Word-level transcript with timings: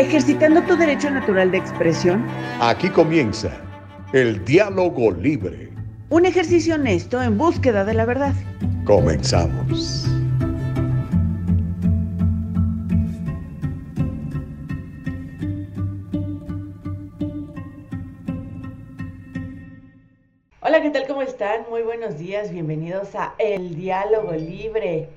ejercitando 0.00 0.62
tu 0.62 0.76
derecho 0.76 1.10
natural 1.10 1.50
de 1.50 1.58
expresión. 1.58 2.26
Aquí 2.60 2.88
comienza 2.88 3.50
el 4.12 4.42
diálogo 4.44 5.10
libre. 5.10 5.70
Un 6.08 6.24
ejercicio 6.24 6.74
honesto 6.74 7.22
en 7.22 7.36
búsqueda 7.36 7.84
de 7.84 7.94
la 7.94 8.06
verdad. 8.06 8.34
Comenzamos. 8.84 10.06
Hola, 20.62 20.82
¿qué 20.82 20.90
tal? 20.90 21.06
¿Cómo 21.06 21.22
están? 21.22 21.66
Muy 21.68 21.82
buenos 21.82 22.18
días, 22.18 22.50
bienvenidos 22.50 23.14
a 23.14 23.34
El 23.38 23.74
Diálogo 23.74 24.32
Libre. 24.32 25.08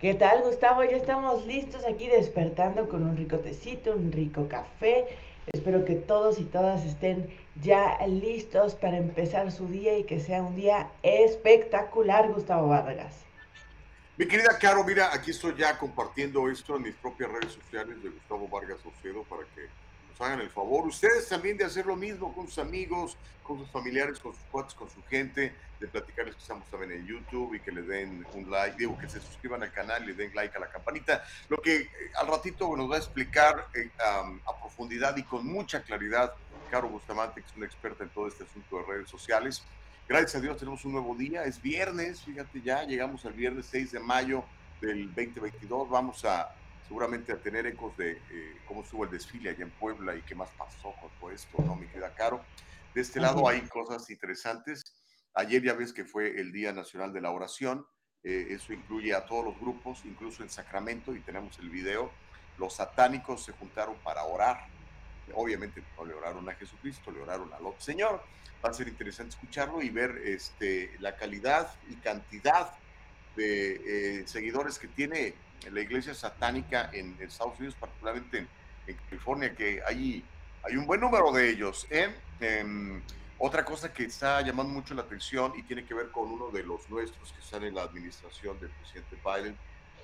¿Qué 0.00 0.12
tal, 0.12 0.42
Gustavo? 0.42 0.84
Ya 0.84 0.98
estamos 0.98 1.46
listos 1.46 1.86
aquí 1.86 2.06
despertando 2.06 2.86
con 2.86 3.02
un 3.02 3.16
rico 3.16 3.38
tecito, 3.38 3.92
un 3.92 4.12
rico 4.12 4.46
café. 4.46 5.06
Espero 5.54 5.86
que 5.86 5.94
todos 5.94 6.38
y 6.38 6.44
todas 6.44 6.84
estén 6.84 7.34
ya 7.62 7.96
listos 8.06 8.74
para 8.74 8.98
empezar 8.98 9.50
su 9.50 9.68
día 9.68 9.96
y 9.96 10.04
que 10.04 10.20
sea 10.20 10.42
un 10.42 10.54
día 10.54 10.90
espectacular, 11.02 12.30
Gustavo 12.30 12.68
Vargas. 12.68 13.24
Mi 14.18 14.28
querida 14.28 14.58
Caro, 14.58 14.84
mira, 14.84 15.14
aquí 15.14 15.30
estoy 15.30 15.54
ya 15.56 15.78
compartiendo 15.78 16.46
esto 16.50 16.76
en 16.76 16.82
mis 16.82 16.94
propias 16.96 17.30
redes 17.30 17.52
sociales 17.52 18.02
de 18.02 18.10
Gustavo 18.10 18.48
Vargas 18.48 18.80
Ocedo 18.84 19.22
para 19.22 19.44
que 19.54 19.66
hagan 20.18 20.40
el 20.40 20.50
favor. 20.50 20.86
Ustedes 20.86 21.26
también 21.26 21.56
de 21.56 21.64
hacer 21.64 21.86
lo 21.86 21.96
mismo 21.96 22.34
con 22.34 22.48
sus 22.48 22.58
amigos, 22.58 23.16
con 23.42 23.58
sus 23.58 23.70
familiares, 23.70 24.18
con 24.18 24.34
sus 24.34 24.44
cuates, 24.50 24.74
con 24.74 24.90
su 24.90 25.02
gente, 25.04 25.54
de 25.80 25.88
platicarles 25.88 26.34
que 26.34 26.42
estamos 26.42 26.68
también 26.70 26.92
en 26.92 27.06
YouTube 27.06 27.54
y 27.54 27.60
que 27.60 27.72
le 27.72 27.82
den 27.82 28.26
un 28.34 28.50
like, 28.50 28.76
digo, 28.76 28.98
que 28.98 29.08
se 29.08 29.20
suscriban 29.20 29.62
al 29.62 29.72
canal 29.72 30.02
y 30.04 30.06
le 30.08 30.14
den 30.14 30.34
like 30.34 30.56
a 30.56 30.60
la 30.60 30.68
campanita. 30.68 31.24
Lo 31.48 31.58
que 31.58 31.76
eh, 31.76 31.88
al 32.16 32.28
ratito 32.28 32.74
nos 32.76 32.90
va 32.90 32.96
a 32.96 32.98
explicar 32.98 33.68
eh, 33.74 33.90
a 33.98 34.60
profundidad 34.60 35.16
y 35.16 35.22
con 35.22 35.46
mucha 35.46 35.82
claridad 35.82 36.32
Caro 36.70 36.88
Bustamante, 36.88 37.40
que 37.40 37.46
es 37.46 37.56
una 37.56 37.66
experta 37.66 38.04
en 38.04 38.10
todo 38.10 38.28
este 38.28 38.44
asunto 38.44 38.78
de 38.78 38.84
redes 38.84 39.08
sociales. 39.08 39.62
Gracias 40.08 40.36
a 40.36 40.40
Dios 40.40 40.56
tenemos 40.56 40.84
un 40.84 40.92
nuevo 40.92 41.14
día, 41.14 41.44
es 41.44 41.60
viernes, 41.60 42.20
fíjate 42.20 42.60
ya, 42.62 42.84
llegamos 42.84 43.24
al 43.24 43.32
viernes 43.32 43.66
6 43.70 43.92
de 43.92 44.00
mayo 44.00 44.44
del 44.80 45.06
2022, 45.08 45.88
vamos 45.88 46.24
a 46.24 46.54
seguramente 46.86 47.32
a 47.32 47.36
tener 47.36 47.66
ecos 47.66 47.96
de 47.96 48.12
eh, 48.12 48.56
cómo 48.68 48.82
estuvo 48.82 49.04
el 49.04 49.10
desfile 49.10 49.50
allá 49.50 49.64
en 49.64 49.70
Puebla 49.72 50.14
y 50.14 50.22
qué 50.22 50.34
más 50.34 50.48
pasó 50.56 50.94
con 51.00 51.10
todo 51.18 51.30
esto, 51.32 51.60
¿no? 51.62 51.74
Me 51.74 51.88
queda 51.88 52.14
caro. 52.14 52.40
De 52.94 53.00
este 53.00 53.20
lado 53.20 53.48
hay 53.48 53.62
cosas 53.62 54.08
interesantes. 54.08 54.84
Ayer 55.36 55.62
ya 55.62 55.74
ves 55.74 55.92
que 55.92 56.06
fue 56.06 56.40
el 56.40 56.50
Día 56.50 56.72
Nacional 56.72 57.12
de 57.12 57.20
la 57.20 57.30
Oración. 57.30 57.86
Eh, 58.24 58.46
eso 58.50 58.72
incluye 58.72 59.14
a 59.14 59.26
todos 59.26 59.44
los 59.44 59.60
grupos, 59.60 60.00
incluso 60.06 60.42
en 60.42 60.48
Sacramento, 60.48 61.14
y 61.14 61.20
tenemos 61.20 61.58
el 61.58 61.68
video. 61.68 62.10
Los 62.56 62.76
satánicos 62.76 63.44
se 63.44 63.52
juntaron 63.52 63.96
para 63.96 64.24
orar. 64.24 64.66
Obviamente 65.34 65.82
no 65.98 66.06
le 66.06 66.14
oraron 66.14 66.48
a 66.48 66.54
Jesucristo, 66.54 67.10
le 67.10 67.20
oraron 67.20 67.52
al 67.52 67.60
Señor. 67.78 68.22
Va 68.64 68.70
a 68.70 68.72
ser 68.72 68.88
interesante 68.88 69.34
escucharlo 69.34 69.82
y 69.82 69.90
ver 69.90 70.22
este, 70.24 70.96
la 71.00 71.16
calidad 71.16 71.70
y 71.90 71.96
cantidad 71.96 72.72
de 73.36 74.20
eh, 74.20 74.26
seguidores 74.26 74.78
que 74.78 74.88
tiene 74.88 75.34
la 75.70 75.80
iglesia 75.82 76.14
satánica 76.14 76.88
en, 76.94 77.14
Estados 77.20 77.58
Unidos, 77.58 77.76
particularmente 77.78 78.46
en, 78.86 78.96
California, 79.10 79.54
que 79.54 79.82
hay, 79.86 80.24
hay 80.62 80.76
un 80.78 80.86
buen 80.86 81.02
número 81.02 81.30
de 81.30 81.50
ellos. 81.50 81.86
¿eh? 81.90 82.08
Otra 83.38 83.64
cosa 83.66 83.92
que 83.92 84.04
está 84.04 84.40
llamando 84.40 84.72
mucho 84.72 84.94
la 84.94 85.02
atención 85.02 85.52
y 85.56 85.62
tiene 85.62 85.84
que 85.84 85.92
ver 85.92 86.10
con 86.10 86.30
uno 86.30 86.48
de 86.50 86.62
los 86.62 86.88
nuestros 86.88 87.32
que 87.32 87.40
están 87.40 87.64
en 87.64 87.74
la 87.74 87.82
administración 87.82 88.58
del 88.58 88.70
presidente 88.70 89.16
Biden, 89.22 89.56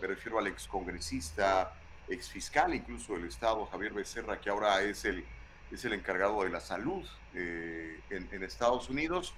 me 0.03 0.07
refiero 0.07 0.39
al 0.39 0.49
excongresista, 0.49 1.73
exfiscal 2.09 2.75
incluso 2.75 3.15
del 3.15 3.25
Estado, 3.25 3.65
Javier 3.67 3.95
Becerra, 3.95 4.39
que 4.39 4.51
ahora 4.51 4.83
es 4.83 5.07
el, 5.07 5.25
es 5.71 5.83
el 5.87 5.95
encargado 5.95 6.43
de 6.43 6.51
la 6.51 6.61
salud 6.61 7.09
eh, 7.35 8.01
en, 8.11 8.43
Estados 8.43 8.91
Unidos, 8.91 9.33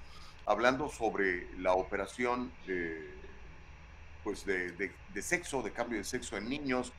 hablando 0.44 0.88
sobre 0.88 1.46
la 1.58 1.74
operación 1.74 2.52
de 2.66 3.14
pues 4.24 4.44
de, 4.46 4.72
de, 4.72 5.22
sexo, 5.22 5.62
de 5.62 5.70
cambio 5.70 5.98
de 5.98 6.04
sexo 6.04 6.38
en 6.38 6.48
niños 6.48 6.92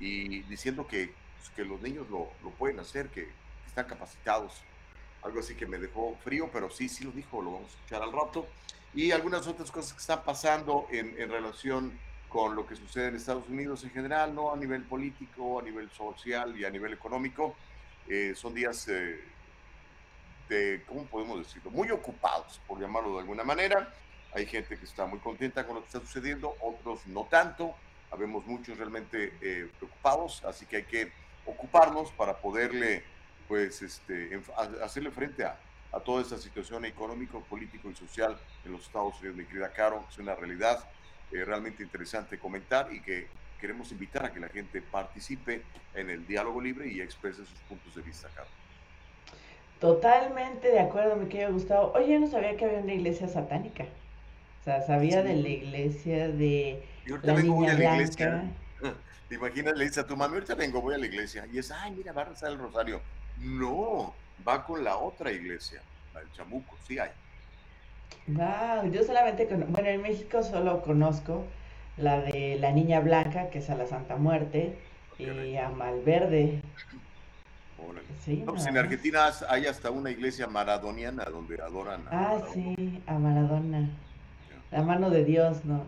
y 0.00 0.40
diciendo 0.42 0.88
que, 0.88 1.14
pues, 1.38 1.50
que 1.50 1.64
los 1.64 1.80
niños 1.80 2.10
lo, 2.10 2.28
lo, 2.42 2.50
pueden 2.50 2.80
hacer, 2.80 3.08
que 3.10 3.28
están 3.64 3.86
capacitados. 3.86 4.60
Algo 5.24 5.40
así 5.40 5.54
que 5.54 5.66
me 5.66 5.78
dejó 5.78 6.16
frío, 6.22 6.50
pero 6.52 6.70
sí, 6.70 6.88
sí 6.88 7.04
lo 7.04 7.10
dijo, 7.10 7.42
lo 7.42 7.52
vamos 7.52 7.70
a 7.70 7.74
escuchar 7.74 8.02
al 8.02 8.12
rato. 8.12 8.46
Y 8.94 9.10
algunas 9.10 9.46
otras 9.46 9.70
cosas 9.70 9.92
que 9.92 10.00
están 10.00 10.22
pasando 10.22 10.86
en, 10.90 11.20
en 11.20 11.30
relación 11.30 11.98
con 12.28 12.56
lo 12.56 12.66
que 12.66 12.74
sucede 12.74 13.08
en 13.08 13.16
Estados 13.16 13.48
Unidos 13.48 13.84
en 13.84 13.90
general, 13.90 14.34
no 14.34 14.52
a 14.52 14.56
nivel 14.56 14.82
político, 14.82 15.60
a 15.60 15.62
nivel 15.62 15.88
social 15.90 16.56
y 16.58 16.64
a 16.64 16.70
nivel 16.70 16.92
económico. 16.92 17.54
Eh, 18.08 18.34
son 18.34 18.54
días 18.54 18.88
eh, 18.88 19.20
de, 20.48 20.82
¿cómo 20.86 21.04
podemos 21.04 21.38
decirlo? 21.38 21.70
Muy 21.70 21.90
ocupados, 21.90 22.60
por 22.66 22.80
llamarlo 22.80 23.14
de 23.14 23.20
alguna 23.20 23.44
manera. 23.44 23.94
Hay 24.34 24.46
gente 24.46 24.76
que 24.76 24.84
está 24.84 25.06
muy 25.06 25.20
contenta 25.20 25.64
con 25.64 25.76
lo 25.76 25.82
que 25.82 25.86
está 25.86 26.00
sucediendo, 26.00 26.56
otros 26.60 27.06
no 27.06 27.24
tanto. 27.24 27.74
Habemos 28.10 28.44
muchos 28.46 28.76
realmente 28.76 29.32
eh, 29.40 29.70
preocupados, 29.78 30.44
así 30.44 30.66
que 30.66 30.76
hay 30.76 30.84
que 30.84 31.12
ocuparnos 31.46 32.10
para 32.12 32.38
poderle, 32.38 33.04
pues, 33.48 33.82
este, 33.82 34.40
hacerle 34.82 35.10
frente 35.10 35.44
a, 35.44 35.58
a 35.92 36.00
toda 36.00 36.22
esta 36.22 36.38
situación 36.38 36.84
económico, 36.84 37.40
político 37.42 37.90
y 37.90 37.94
social 37.94 38.36
en 38.64 38.72
los 38.72 38.82
Estados 38.82 39.18
Unidos, 39.20 39.36
mi 39.36 39.44
querida 39.44 39.70
Caro. 39.70 40.04
Es 40.10 40.18
una 40.18 40.34
realidad 40.34 40.84
eh, 41.32 41.44
realmente 41.44 41.82
interesante 41.82 42.38
comentar 42.38 42.92
y 42.92 43.00
que 43.00 43.28
queremos 43.60 43.90
invitar 43.92 44.26
a 44.26 44.32
que 44.32 44.40
la 44.40 44.48
gente 44.48 44.82
participe 44.82 45.62
en 45.94 46.10
el 46.10 46.26
diálogo 46.26 46.60
libre 46.60 46.88
y 46.88 47.00
exprese 47.00 47.38
sus 47.38 47.58
puntos 47.68 47.94
de 47.94 48.02
vista, 48.02 48.28
Caro. 48.34 48.48
Totalmente 49.80 50.68
de 50.68 50.80
acuerdo, 50.80 51.16
me 51.16 51.28
querido 51.28 51.52
Gustavo. 51.52 51.92
Oye, 51.94 52.18
no 52.18 52.26
sabía 52.26 52.56
que 52.56 52.64
había 52.64 52.78
una 52.78 52.94
iglesia 52.94 53.28
satánica. 53.28 53.84
O 54.60 54.64
sea, 54.64 54.82
sabía 54.82 55.22
de 55.22 55.36
la 55.36 55.48
iglesia 55.48 56.28
de 56.28 56.82
Yo 57.04 57.18
la 57.22 57.34
vengo, 57.34 57.60
niña 57.60 57.74
voy 57.74 57.84
a 57.84 57.90
la 57.90 57.94
iglesia. 57.96 58.44
¿Te 59.28 59.34
imaginas? 59.34 59.76
Le 59.76 59.84
dice 59.84 60.00
a 60.00 60.06
tu 60.06 60.16
mami, 60.16 60.34
ahorita 60.34 60.54
vengo, 60.54 60.80
voy 60.80 60.94
a 60.94 60.98
la 60.98 61.06
iglesia. 61.06 61.46
Y 61.52 61.58
es, 61.58 61.70
ay, 61.70 61.92
mira, 61.92 62.12
va 62.12 62.22
a 62.22 62.26
rezar 62.26 62.50
el 62.50 62.58
rosario. 62.58 63.00
No, 63.40 64.14
va 64.46 64.64
con 64.64 64.84
la 64.84 64.96
otra 64.96 65.32
iglesia, 65.32 65.80
la 66.12 66.20
del 66.20 66.32
chamuco, 66.32 66.76
sí 66.86 66.98
hay. 66.98 67.10
Wow, 68.26 68.90
yo 68.90 69.02
solamente, 69.02 69.46
bueno, 69.46 69.88
en 69.88 70.02
México 70.02 70.42
solo 70.42 70.82
conozco 70.82 71.44
la 71.96 72.20
de 72.20 72.56
la 72.58 72.72
Niña 72.72 73.00
Blanca, 73.00 73.50
que 73.50 73.58
es 73.58 73.70
a 73.70 73.74
la 73.74 73.86
Santa 73.86 74.16
Muerte, 74.16 74.76
y 75.18 75.56
a 75.56 75.68
Malverde. 75.68 76.60
Sí, 78.24 78.42
no, 78.46 78.54
pues 78.54 78.66
en 78.66 78.78
Argentina 78.78 79.30
hay 79.48 79.66
hasta 79.66 79.90
una 79.90 80.10
iglesia 80.10 80.46
maradoniana 80.46 81.24
donde 81.24 81.60
adoran 81.60 82.00
a 82.08 82.30
Ah, 82.30 82.42
sí, 82.52 83.02
a 83.06 83.18
Maradona. 83.18 83.90
La 84.70 84.82
mano 84.82 85.10
de 85.10 85.24
Dios, 85.24 85.64
¿no? 85.64 85.84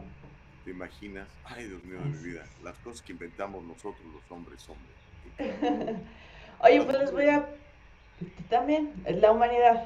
¿Te 0.64 0.70
imaginas? 0.72 1.28
Ay, 1.44 1.64
Dios 1.66 1.82
mío 1.84 1.98
de 1.98 2.04
mi 2.04 2.22
vida. 2.22 2.42
Las 2.62 2.76
cosas 2.78 3.00
que 3.00 3.12
inventamos 3.12 3.64
nosotros 3.64 4.02
los 4.12 4.30
hombres, 4.30 4.68
hombres. 4.68 5.96
Oye, 6.60 6.82
pues 6.82 6.98
les 6.98 7.12
voy 7.12 7.28
a... 7.28 7.46
También, 8.48 8.92
la 9.06 9.32
humanidad. 9.32 9.84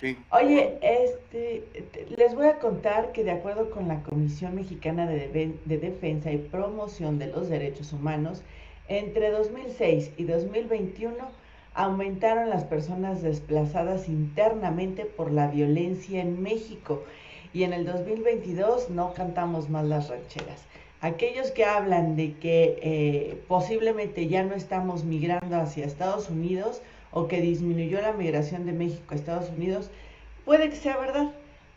Sí. 0.00 0.18
Oye, 0.30 0.78
este, 0.82 1.64
les 2.16 2.34
voy 2.34 2.48
a 2.48 2.58
contar 2.58 3.12
que 3.12 3.24
de 3.24 3.30
acuerdo 3.30 3.70
con 3.70 3.88
la 3.88 4.02
Comisión 4.02 4.54
Mexicana 4.54 5.06
de, 5.06 5.28
de, 5.64 5.78
Defensa 5.78 6.30
y 6.32 6.38
Promoción 6.38 7.18
de 7.18 7.28
los 7.28 7.48
Derechos 7.48 7.92
Humanos, 7.92 8.42
entre 8.88 9.30
2006 9.30 10.12
y 10.16 10.24
2021 10.24 11.16
aumentaron 11.74 12.50
las 12.50 12.64
personas 12.64 13.22
desplazadas 13.22 14.08
internamente 14.08 15.04
por 15.04 15.30
la 15.30 15.48
violencia 15.48 16.20
en 16.20 16.42
México 16.42 17.02
y 17.52 17.64
en 17.64 17.72
el 17.72 17.86
2022 17.86 18.90
no 18.90 19.14
cantamos 19.14 19.68
más 19.68 19.84
las 19.84 20.08
rancheras. 20.08 20.64
Aquellos 21.00 21.50
que 21.50 21.64
hablan 21.64 22.16
de 22.16 22.34
que 22.34 22.78
eh, 22.82 23.42
posiblemente 23.48 24.28
ya 24.28 24.42
no 24.44 24.54
estamos 24.54 25.04
migrando 25.04 25.56
hacia 25.56 25.84
Estados 25.84 26.30
Unidos 26.30 26.80
o 27.10 27.28
que 27.28 27.40
disminuyó 27.40 28.00
la 28.00 28.12
migración 28.12 28.66
de 28.66 28.72
México 28.72 29.04
a 29.10 29.14
Estados 29.14 29.50
Unidos, 29.50 29.90
puede 30.44 30.70
que 30.70 30.76
sea 30.76 30.96
verdad, 30.96 31.30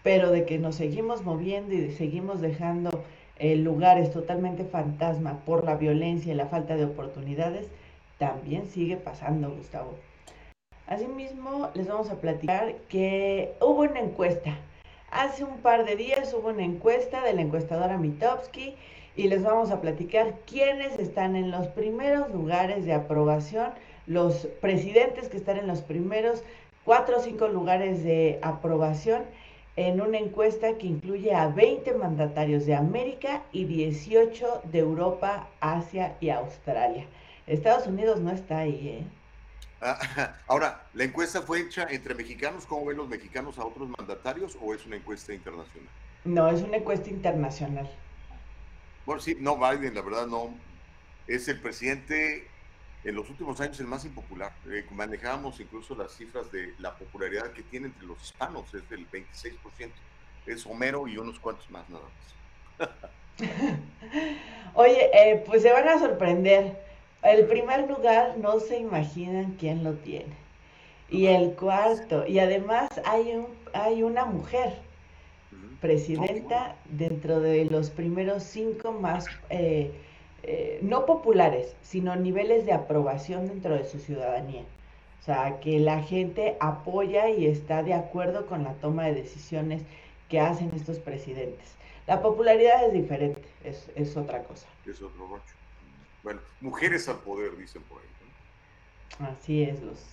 pero 0.04 0.32
de 0.32 0.46
que 0.46 0.58
nos 0.58 0.76
seguimos 0.76 1.24
moviendo 1.24 1.74
y 1.74 1.92
seguimos 1.92 2.40
dejando 2.40 3.04
eh, 3.38 3.56
lugares 3.56 4.12
totalmente 4.12 4.64
fantasma 4.64 5.40
por 5.46 5.66
la 5.66 5.76
violencia 5.76 6.34
y 6.34 6.36
la 6.36 6.48
falta 6.48 6.78
de 6.78 6.86
oportunidades, 6.86 7.68
también 8.18 8.68
sigue 8.68 8.98
pasando, 8.98 9.52
Gustavo. 9.52 9.96
Asimismo, 10.88 11.70
les 11.74 11.88
vamos 11.88 12.10
a 12.10 12.20
platicar 12.20 12.76
que 12.90 13.54
hubo 13.62 13.82
una 13.82 14.00
encuesta 14.00 14.58
Hace 15.12 15.44
un 15.44 15.58
par 15.58 15.86
de 15.86 15.96
días 15.96 16.34
hubo 16.36 16.50
una 16.50 16.64
encuesta 16.64 17.24
de 17.24 17.34
la 17.34 17.42
encuestadora 17.42 17.98
Mitowski 17.98 18.76
y 19.20 19.28
les 19.28 19.44
vamos 19.44 19.70
a 19.70 19.82
platicar 19.82 20.34
quiénes 20.48 20.98
están 20.98 21.36
en 21.36 21.52
los 21.52 21.68
primeros 21.68 22.32
lugares 22.32 22.86
de 22.86 22.94
aprobación, 22.94 23.72
los 24.08 24.48
presidentes 24.62 25.28
que 25.28 25.36
están 25.36 25.58
en 25.58 25.68
los 25.68 25.82
primeros 25.82 26.42
cuatro 26.86 27.18
o 27.18 27.22
cinco 27.22 27.50
lugares 27.50 28.02
de 28.02 28.40
aprobación 28.42 29.24
en 29.76 30.00
una 30.00 30.20
encuesta 30.20 30.78
que 30.78 30.88
incluye 30.88 31.36
a 31.36 31.50
20 31.50 31.96
mandatarios 31.96 32.66
de 32.66 32.76
América 32.76 33.44
y 33.52 33.66
18 33.66 34.62
de 34.72 34.80
Europa, 34.80 35.50
Asia 35.60 36.16
y 36.22 36.30
Australia. 36.30 37.06
Estados 37.46 37.88
Unidos 37.88 38.22
no 38.22 38.32
está 38.32 38.60
ahí, 38.60 39.02
¿eh? 39.02 39.04
Ah, 39.82 40.00
ahora, 40.48 40.86
¿la 40.94 41.04
encuesta 41.04 41.42
fue 41.42 41.60
hecha 41.60 41.86
entre 41.90 42.16
mexicanos? 42.16 42.66
¿Cómo 42.66 42.86
ven 42.86 42.96
los 42.96 43.10
mexicanos 43.10 43.60
a 43.60 43.66
otros 43.66 43.90
mandatarios 43.98 44.58
o 44.62 44.74
es 44.74 44.86
una 44.86 44.96
encuesta 44.96 45.34
internacional? 45.34 45.90
No, 46.24 46.48
es 46.48 46.62
una 46.62 46.78
encuesta 46.78 47.10
internacional. 47.10 47.90
Bueno, 49.10 49.24
sí, 49.24 49.36
no, 49.40 49.58
Biden, 49.58 49.96
la 49.96 50.04
verdad 50.04 50.28
no. 50.28 50.54
Es 51.26 51.48
el 51.48 51.60
presidente 51.60 52.48
en 53.04 53.16
los 53.16 53.28
últimos 53.28 53.60
años 53.60 53.80
el 53.80 53.88
más 53.88 54.06
impopular. 54.06 54.54
Eh, 54.70 54.86
manejábamos 54.92 55.60
incluso 55.60 55.96
las 55.96 56.16
cifras 56.16 56.52
de 56.52 56.76
la 56.78 56.96
popularidad 56.96 57.52
que 57.52 57.64
tiene 57.64 57.88
entre 57.88 58.06
los 58.06 58.22
hispanos, 58.22 58.72
es 58.72 58.88
del 58.88 59.10
26%. 59.10 59.90
Es 60.46 60.64
Homero 60.68 61.08
y 61.08 61.18
unos 61.18 61.40
cuantos 61.40 61.68
más 61.72 61.90
nada 61.90 62.04
más. 62.78 62.90
Oye, 64.76 65.10
eh, 65.12 65.44
pues 65.44 65.64
se 65.64 65.72
van 65.72 65.88
a 65.88 65.98
sorprender. 65.98 66.80
El 67.24 67.48
primer 67.48 67.90
lugar 67.90 68.38
no 68.38 68.60
se 68.60 68.78
imaginan 68.78 69.56
quién 69.60 69.84
lo 69.84 69.94
tiene. 69.94 70.36
Y 71.10 71.26
el 71.26 71.56
cuarto, 71.56 72.28
y 72.28 72.38
además 72.38 72.90
hay, 73.06 73.32
un, 73.32 73.48
hay 73.74 74.04
una 74.04 74.26
mujer 74.26 74.88
presidenta 75.82 76.76
dentro 76.90 77.40
de 77.40 77.66
los 77.66 77.90
primeros 77.90 78.44
cinco 78.44 78.92
más, 78.92 79.26
eh, 79.50 79.92
eh, 80.44 80.80
no 80.82 81.06
populares, 81.06 81.76
sino 81.82 82.16
niveles 82.16 82.66
de 82.66 82.74
aprobación 82.74 83.48
dentro 83.48 83.76
de 83.76 83.86
su 83.86 84.00
ciudadanía. 84.00 84.64
O 85.22 85.24
sea, 85.24 85.60
que 85.60 85.80
la 85.80 86.02
gente 86.02 86.58
apoya 86.60 87.30
y 87.30 87.46
está 87.46 87.84
de 87.84 87.94
acuerdo 87.94 88.46
con 88.46 88.64
la 88.64 88.74
toma 88.76 89.06
de 89.06 89.16
decisiones 89.16 89.84
que 90.30 90.40
hacen 90.40 90.72
estos 90.74 91.00
presidentes. 91.00 91.76
La 92.08 92.22
popularidad 92.22 92.86
es 92.88 92.94
diferente, 92.94 93.48
es, 93.64 93.90
es 93.96 94.16
otra 94.18 94.44
cosa. 94.44 94.68
Es 94.86 95.02
otro 95.02 95.28
rocho. 95.28 95.56
Bueno, 96.24 96.42
mujeres 96.62 97.08
al 97.08 97.18
poder, 97.18 97.56
dicen 97.58 97.84
por 97.84 98.00
ahí. 98.00 98.10
Así 99.20 99.64
es, 99.64 99.82
los. 99.82 100.06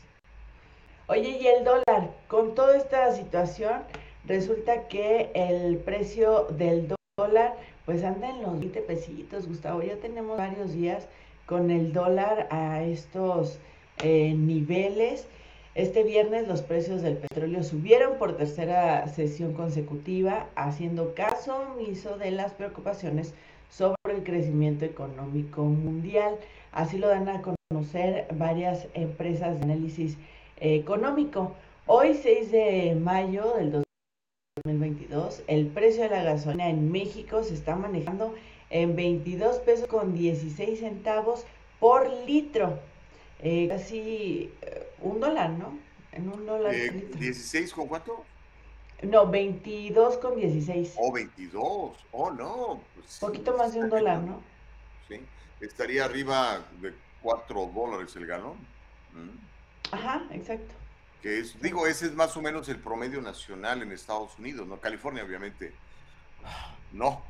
Oye, 1.09 1.39
y 1.41 1.47
el 1.47 1.65
dólar, 1.65 2.11
con 2.27 2.55
toda 2.55 2.77
esta 2.77 3.13
situación, 3.13 3.83
resulta 4.27 4.89
que 4.89 5.31
el 5.35 5.79
precio 5.79 6.47
del 6.51 6.93
dólar, 7.17 7.55
pues 7.85 8.03
anda 8.05 8.31
en 8.31 8.43
los 8.43 8.59
20 8.59 8.81
pesitos, 8.83 9.47
Gustavo. 9.47 9.83
Ya 9.83 9.97
tenemos 9.97 10.37
varios 10.37 10.73
días 10.73 11.07
con 11.47 11.71
el 11.71 11.93
dólar 11.93 12.49
a 12.51 12.83
estos 12.83 13.59
eh, 14.03 14.35
niveles. 14.35 15.27
Este 15.75 16.03
viernes 16.03 16.49
los 16.49 16.63
precios 16.63 17.03
del 17.03 17.19
petróleo 17.19 17.63
subieron 17.63 18.19
por 18.19 18.37
tercera 18.37 19.07
sesión 19.09 19.53
consecutiva, 19.53 20.47
haciendo 20.57 21.15
caso 21.15 21.57
omiso 21.75 22.17
de 22.17 22.31
las 22.31 22.53
preocupaciones 22.53 23.35
sobre 23.71 23.97
el 24.07 24.25
crecimiento 24.25 24.85
económico 24.85 25.63
mundial. 25.63 26.37
Así 26.73 26.99
lo 26.99 27.09
dan 27.09 27.29
a 27.29 27.43
conocer 27.43 28.27
varias 28.35 28.89
empresas 28.95 29.59
de 29.59 29.65
análisis 29.65 30.17
económico. 30.59 31.53
Hoy, 31.87 32.15
6 32.15 32.51
de 32.51 32.99
mayo 33.01 33.55
del 33.57 33.86
2022, 34.67 35.43
el 35.47 35.69
precio 35.69 36.03
de 36.03 36.11
la 36.11 36.23
gasolina 36.23 36.69
en 36.69 36.91
México 36.91 37.43
se 37.45 37.55
está 37.55 37.77
manejando 37.77 38.35
en 38.71 38.97
22 38.97 39.59
pesos 39.59 39.87
con 39.87 40.15
16 40.15 40.81
centavos 40.81 41.45
por 41.79 42.11
litro. 42.27 42.79
Eh, 43.41 43.69
casi 43.69 44.51
eh, 44.63 44.89
un 45.01 45.21
dólar, 45.21 45.51
¿no? 45.51 45.79
En 46.13 46.29
un 46.29 46.47
dólar. 46.47 46.75
Eh, 46.75 47.11
¿16 47.13 47.73
con 47.73 47.87
cuánto? 47.87 48.25
No, 49.03 49.27
22 49.31 50.17
con 50.19 50.37
16. 50.37 50.95
Oh, 50.99 51.13
22. 51.13 51.97
Oh, 52.13 52.31
no. 52.31 52.81
Pues, 52.95 53.19
Poquito 53.21 53.57
más 53.57 53.75
de 53.75 53.81
un 53.81 53.91
dólar, 53.91 54.23
¿no? 54.23 54.41
Sí. 55.09 55.21
Estaría 55.61 56.05
arriba 56.05 56.65
de 56.81 56.93
4 57.23 57.71
dólares 57.75 58.17
el 58.17 58.27
galón. 58.27 58.57
Mm. 59.13 59.93
Ajá, 59.93 60.27
exacto. 60.33 60.75
Digo, 61.61 61.89
ese 61.89 62.07
es 62.07 62.15
más 62.15 62.37
o 62.37 62.43
menos 62.43 62.69
el 62.69 62.79
promedio 62.79 63.21
nacional 63.21 63.83
en 63.83 63.91
Estados 63.91 64.39
Unidos, 64.39 64.67
¿no? 64.69 64.79
California, 64.79 65.25
obviamente, 65.25 65.73
no. 66.93 67.23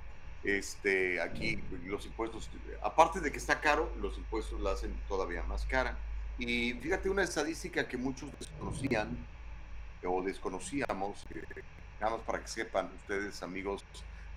Este, 0.45 1.21
aquí 1.21 1.59
los 1.87 2.05
impuestos, 2.05 2.51
aparte 2.83 3.21
de 3.21 3.33
que 3.33 3.39
está 3.39 3.61
caro, 3.61 3.91
los 4.01 4.19
impuestos 4.19 4.61
la 4.61 4.73
hacen 4.73 4.95
todavía 5.09 5.43
más 5.45 5.65
cara. 5.65 5.97
Y 6.39 6.75
fíjate 6.75 7.09
una 7.09 7.23
estadística 7.23 7.89
que 7.89 7.97
muchos 7.97 8.29
desconocían, 8.39 9.17
o 10.05 10.23
desconocíamos, 10.23 11.25
eh, 11.35 11.43
nada 11.99 12.17
más 12.17 12.27
para 12.27 12.41
que 12.41 12.49
sepan 12.49 12.91
ustedes, 13.01 13.43
amigos 13.43 13.83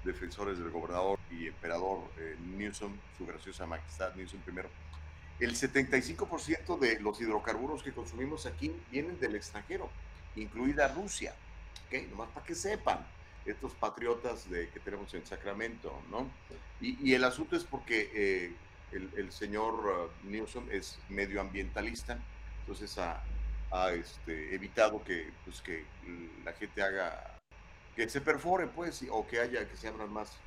defensores 0.05 0.57
del 0.57 0.69
gobernador 0.69 1.19
y 1.29 1.47
emperador 1.47 1.99
eh, 2.17 2.37
Newsom, 2.57 2.93
su 3.17 3.25
graciosa 3.25 3.65
majestad 3.65 4.15
Newsom 4.15 4.39
primero, 4.39 4.69
el 5.39 5.55
75% 5.55 6.79
de 6.79 6.99
los 6.99 7.19
hidrocarburos 7.21 7.83
que 7.83 7.93
consumimos 7.93 8.45
aquí 8.45 8.73
vienen 8.91 9.19
del 9.19 9.35
extranjero, 9.35 9.89
incluida 10.35 10.87
Rusia. 10.89 11.33
¿okay? 11.87 12.07
Nomás 12.07 12.29
para 12.29 12.45
que 12.45 12.55
sepan, 12.55 13.05
estos 13.45 13.73
patriotas 13.73 14.49
de, 14.49 14.69
que 14.69 14.79
tenemos 14.79 15.13
en 15.13 15.25
Sacramento, 15.25 15.93
¿no? 16.09 16.29
Y, 16.81 17.13
el 17.13 17.23
asunto 17.23 17.55
es 17.55 17.63
porque 17.63 18.11
eh, 18.13 18.53
el, 18.91 19.31
señor 19.31 19.73
uh, 20.23 20.27
Newsom 20.29 20.67
es 20.71 20.99
medioambientalista, 21.09 22.19
entonces 22.61 22.97
ha, 22.97 23.21
ha 23.71 23.91
este, 23.91 24.53
evitado 24.53 25.03
que, 25.03 25.31
pues, 25.45 25.61
que 25.61 25.85
la 26.43 26.53
gente 26.53 26.81
haga, 26.81 27.37
que 27.95 28.07
se 28.09 28.21
perfore, 28.21 28.67
pues, 28.67 29.03
o 29.09 29.27
que 29.27 29.39
haya, 29.39 29.67
que 29.67 29.75
se 29.75 29.87
abran 29.87 30.11
más 30.11 30.37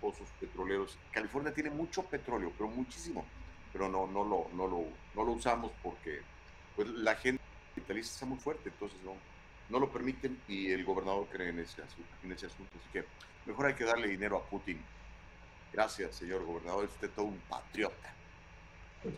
pozos 0.00 0.28
petroleros. 0.40 0.98
California 1.12 1.54
tiene 1.54 1.70
mucho 1.70 2.02
petróleo, 2.02 2.52
pero 2.56 2.68
muchísimo, 2.68 3.24
pero 3.72 3.88
no, 3.88 4.06
no, 4.06 4.24
lo, 4.24 4.46
no, 4.54 4.66
lo, 4.66 4.84
no 5.14 5.24
lo 5.24 5.32
usamos 5.32 5.72
porque 5.82 6.20
pues, 6.76 6.88
la 6.88 7.14
gente 7.16 7.42
capitalista 7.74 8.14
está 8.14 8.26
muy 8.26 8.38
fuerte, 8.38 8.68
entonces 8.68 8.98
no, 9.04 9.12
no 9.70 9.78
lo 9.78 9.90
permiten 9.90 10.38
y 10.46 10.70
el 10.70 10.84
gobernador 10.84 11.26
cree 11.30 11.48
en 11.48 11.60
ese, 11.60 11.82
en 12.22 12.32
ese 12.32 12.46
asunto. 12.46 12.70
Así 12.78 12.88
que 12.92 13.04
mejor 13.46 13.66
hay 13.66 13.74
que 13.74 13.84
darle 13.84 14.08
dinero 14.08 14.36
a 14.36 14.42
Putin. 14.42 14.78
Gracias, 15.72 16.16
señor 16.16 16.44
gobernador, 16.44 16.84
usted 16.84 17.10
todo 17.10 17.26
un 17.26 17.40
patriota. 17.48 18.14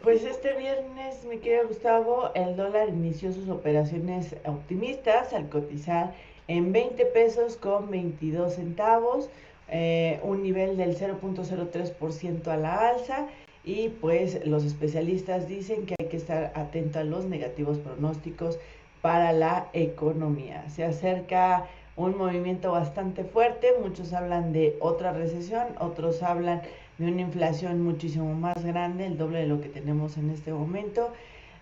Pues 0.02 0.22
este 0.22 0.56
viernes, 0.56 1.24
mi 1.24 1.38
querido 1.38 1.68
Gustavo, 1.68 2.30
el 2.34 2.56
dólar 2.56 2.88
inició 2.88 3.32
sus 3.32 3.48
operaciones 3.48 4.34
optimistas 4.46 5.34
al 5.34 5.50
cotizar 5.50 6.14
en 6.48 6.72
20 6.72 7.04
pesos 7.06 7.56
con 7.56 7.90
22 7.90 8.54
centavos, 8.54 9.28
eh, 9.68 10.20
un 10.22 10.42
nivel 10.42 10.76
del 10.76 10.96
0.03% 10.96 12.46
a 12.46 12.56
la 12.56 12.88
alza 12.88 13.28
y 13.64 13.88
pues 13.88 14.44
los 14.46 14.64
especialistas 14.64 15.48
dicen 15.48 15.86
que 15.86 15.94
hay 15.98 16.08
que 16.08 16.16
estar 16.16 16.52
atento 16.54 16.98
a 16.98 17.04
los 17.04 17.24
negativos 17.24 17.78
pronósticos 17.78 18.58
para 19.00 19.32
la 19.32 19.68
economía. 19.72 20.68
Se 20.68 20.84
acerca 20.84 21.66
un 21.96 22.16
movimiento 22.16 22.72
bastante 22.72 23.24
fuerte, 23.24 23.68
muchos 23.80 24.12
hablan 24.12 24.52
de 24.52 24.76
otra 24.80 25.12
recesión, 25.12 25.66
otros 25.78 26.22
hablan 26.22 26.62
de 26.98 27.06
una 27.10 27.22
inflación 27.22 27.82
muchísimo 27.82 28.34
más 28.34 28.64
grande, 28.64 29.06
el 29.06 29.16
doble 29.16 29.40
de 29.40 29.46
lo 29.46 29.60
que 29.60 29.68
tenemos 29.68 30.16
en 30.16 30.30
este 30.30 30.52
momento. 30.52 31.12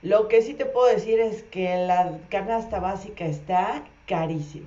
Lo 0.03 0.29
que 0.29 0.43
sí 0.43 0.55
te 0.55 0.67
puedo 0.67 0.89
decir 0.89 1.21
es 1.21 1.43
que 1.45 1.87
la 1.87 2.19
canasta 2.29 2.81
básica 2.81 3.25
está 3.25 3.85
carísima. 4.07 4.67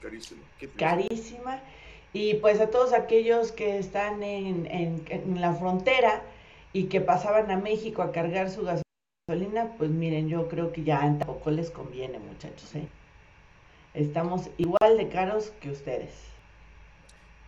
Carísima. 0.00 0.42
Carísima. 0.76 1.60
Y 2.12 2.34
pues 2.34 2.60
a 2.60 2.70
todos 2.70 2.92
aquellos 2.92 3.52
que 3.52 3.78
están 3.78 4.22
en, 4.22 4.66
en, 4.70 5.40
la 5.40 5.54
frontera 5.54 6.22
y 6.76 6.88
que 6.88 7.00
pasaban 7.00 7.50
a 7.50 7.56
México 7.56 8.02
a 8.02 8.12
cargar 8.12 8.50
su 8.50 8.62
gasolina, 8.62 9.72
pues 9.78 9.88
miren, 9.88 10.28
yo 10.28 10.46
creo 10.46 10.74
que 10.74 10.84
ya 10.84 11.00
tampoco 11.00 11.50
les 11.50 11.70
conviene, 11.70 12.18
muchachos. 12.18 12.74
¿eh? 12.74 12.86
Estamos 13.94 14.50
igual 14.58 14.98
de 14.98 15.08
caros 15.08 15.54
que 15.58 15.70
ustedes. 15.70 16.12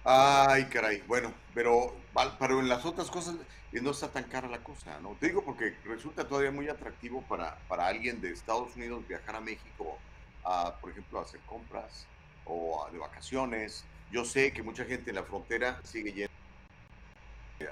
Ay, 0.02 0.64
caray. 0.72 1.02
Bueno, 1.06 1.34
pero, 1.52 1.94
pero 2.38 2.58
en 2.58 2.70
las 2.70 2.86
otras 2.86 3.10
cosas 3.10 3.36
eh, 3.74 3.80
no 3.82 3.90
está 3.90 4.08
tan 4.08 4.24
cara 4.24 4.48
la 4.48 4.64
cosa, 4.64 4.98
¿no? 5.02 5.14
Te 5.20 5.26
digo 5.26 5.44
porque 5.44 5.76
resulta 5.84 6.26
todavía 6.26 6.50
muy 6.50 6.70
atractivo 6.70 7.20
para, 7.28 7.58
para 7.68 7.86
alguien 7.86 8.22
de 8.22 8.32
Estados 8.32 8.74
Unidos 8.76 9.06
viajar 9.06 9.36
a 9.36 9.42
México, 9.42 9.98
a, 10.42 10.74
por 10.80 10.90
ejemplo, 10.90 11.18
a 11.18 11.24
hacer 11.24 11.40
compras 11.40 12.06
o 12.46 12.88
de 12.90 12.96
vacaciones. 12.96 13.84
Yo 14.10 14.24
sé 14.24 14.54
que 14.54 14.62
mucha 14.62 14.86
gente 14.86 15.10
en 15.10 15.16
la 15.16 15.24
frontera 15.24 15.82
sigue 15.84 16.14
yendo 16.14 16.37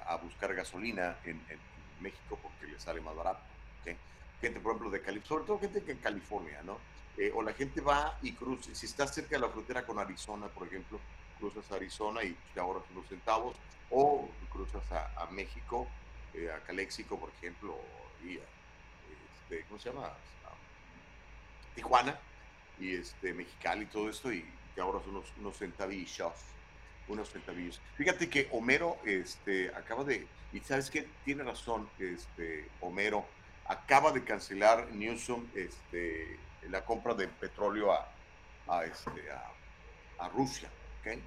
a 0.06 0.16
buscar 0.16 0.54
gasolina 0.54 1.16
en, 1.24 1.40
México 2.00 2.38
porque 2.42 2.66
le 2.66 2.78
sale 2.78 3.00
más 3.00 3.16
barato. 3.16 3.40
Gente, 4.38 4.60
por 4.60 4.72
ejemplo, 4.72 4.90
de 4.90 5.00
California, 5.00 5.28
sobre 5.28 5.44
todo 5.46 5.58
gente 5.58 5.82
que 5.82 5.92
en 5.92 5.98
California, 5.98 6.60
¿no? 6.62 6.76
Eh, 7.16 7.32
o 7.34 7.40
la 7.42 7.54
gente 7.54 7.80
va 7.80 8.18
y 8.20 8.32
cruza, 8.32 8.74
si 8.74 8.84
está 8.84 9.06
cerca 9.06 9.36
de 9.36 9.38
la 9.40 9.48
frontera 9.48 9.86
con 9.86 9.98
Arizona, 9.98 10.46
por 10.48 10.66
ejemplo, 10.66 11.00
cruzas 11.38 11.72
a 11.72 11.76
Arizona 11.76 12.22
y 12.22 12.36
te 12.52 12.60
ahorras 12.60 12.84
unos 12.92 13.06
centavos, 13.06 13.56
o 13.90 14.28
cruzas 14.52 14.82
a, 14.92 15.26
México, 15.30 15.86
eh, 16.34 16.50
a 16.50 16.60
Calexico, 16.64 17.18
por 17.18 17.30
ejemplo, 17.30 17.78
y 18.22 18.36
a, 18.36 18.42
este, 19.42 19.64
¿cómo 19.68 19.80
se 19.80 19.90
llama? 19.90 20.12
Tijuana, 21.74 22.18
y 22.78 22.94
este, 22.96 23.32
Mexicali 23.32 23.84
y 23.84 23.86
todo 23.86 24.10
esto, 24.10 24.30
y 24.32 24.44
te 24.74 24.80
ahorras 24.80 25.06
unos, 25.06 25.24
unos 25.38 25.56
centavillos. 25.56 26.32
Unos 27.08 27.30
centavillos. 27.30 27.80
Fíjate 27.96 28.28
que 28.28 28.48
Homero 28.52 28.98
este, 29.04 29.68
acaba 29.74 30.04
de, 30.04 30.26
y 30.52 30.60
sabes 30.60 30.90
que 30.90 31.06
tiene 31.24 31.44
razón, 31.44 31.88
este, 31.98 32.68
Homero, 32.80 33.26
acaba 33.66 34.12
de 34.12 34.24
cancelar 34.24 34.92
Newsom 34.92 35.46
este, 35.54 36.38
la 36.70 36.84
compra 36.84 37.14
de 37.14 37.28
petróleo 37.28 37.92
a, 37.92 38.08
a, 38.68 38.84
este, 38.84 39.30
a, 40.18 40.28
Rusia, 40.28 40.68
¿ok? 41.00 41.18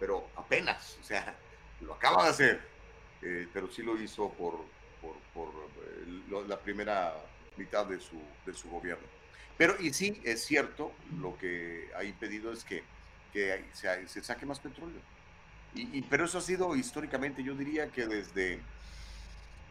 Pero 0.00 0.28
apenas, 0.36 0.98
o 1.00 1.04
sea, 1.04 1.34
lo 1.80 1.94
acaba 1.94 2.24
de 2.24 2.30
hacer, 2.30 2.60
eh, 3.22 3.46
pero 3.52 3.70
sí 3.70 3.82
lo 3.82 4.00
hizo 4.00 4.30
por, 4.30 4.64
por, 5.34 5.48
eh, 5.48 6.44
la 6.48 6.58
primera 6.58 7.14
mitad 7.56 7.86
de 7.86 8.00
su, 8.00 8.20
de 8.44 8.54
su 8.54 8.68
gobierno. 8.68 9.06
Pero, 9.56 9.76
y 9.78 9.92
sí, 9.92 10.20
es 10.24 10.44
cierto, 10.44 10.92
lo 11.20 11.36
que 11.38 11.90
ha 11.96 12.04
impedido 12.04 12.52
es 12.52 12.64
que, 12.64 12.82
que 13.32 13.64
se, 13.72 14.08
se 14.08 14.22
saque 14.22 14.46
más 14.46 14.60
petróleo. 14.60 15.00
Y, 15.74 16.02
pero 16.02 16.26
eso 16.26 16.38
ha 16.38 16.42
sido 16.42 16.76
históricamente, 16.76 17.42
yo 17.42 17.54
diría 17.54 17.88
que 17.90 18.06
desde, 18.06 18.60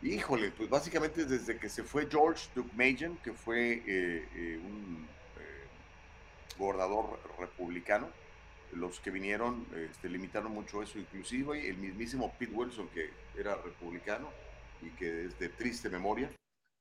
híjole, 0.01 0.49
pues 0.49 0.67
básicamente 0.67 1.25
desde 1.25 1.57
que 1.57 1.69
se 1.69 1.83
fue 1.83 2.07
George 2.09 2.49
Majan, 2.75 3.17
que 3.17 3.33
fue 3.33 3.83
eh, 3.85 4.27
eh, 4.35 4.59
un 4.63 5.07
eh, 5.37 5.67
gobernador 6.57 7.19
republicano, 7.37 8.09
los 8.73 8.99
que 8.99 9.11
vinieron 9.11 9.67
este, 9.75 10.09
limitaron 10.09 10.53
mucho 10.53 10.81
eso, 10.81 10.97
inclusive 10.97 11.69
el 11.69 11.77
mismísimo 11.77 12.33
Pete 12.39 12.53
Wilson, 12.53 12.87
que 12.87 13.11
era 13.37 13.55
republicano 13.55 14.29
y 14.81 14.89
que 14.91 15.25
es 15.25 15.37
de 15.37 15.49
triste 15.49 15.89
memoria, 15.89 16.31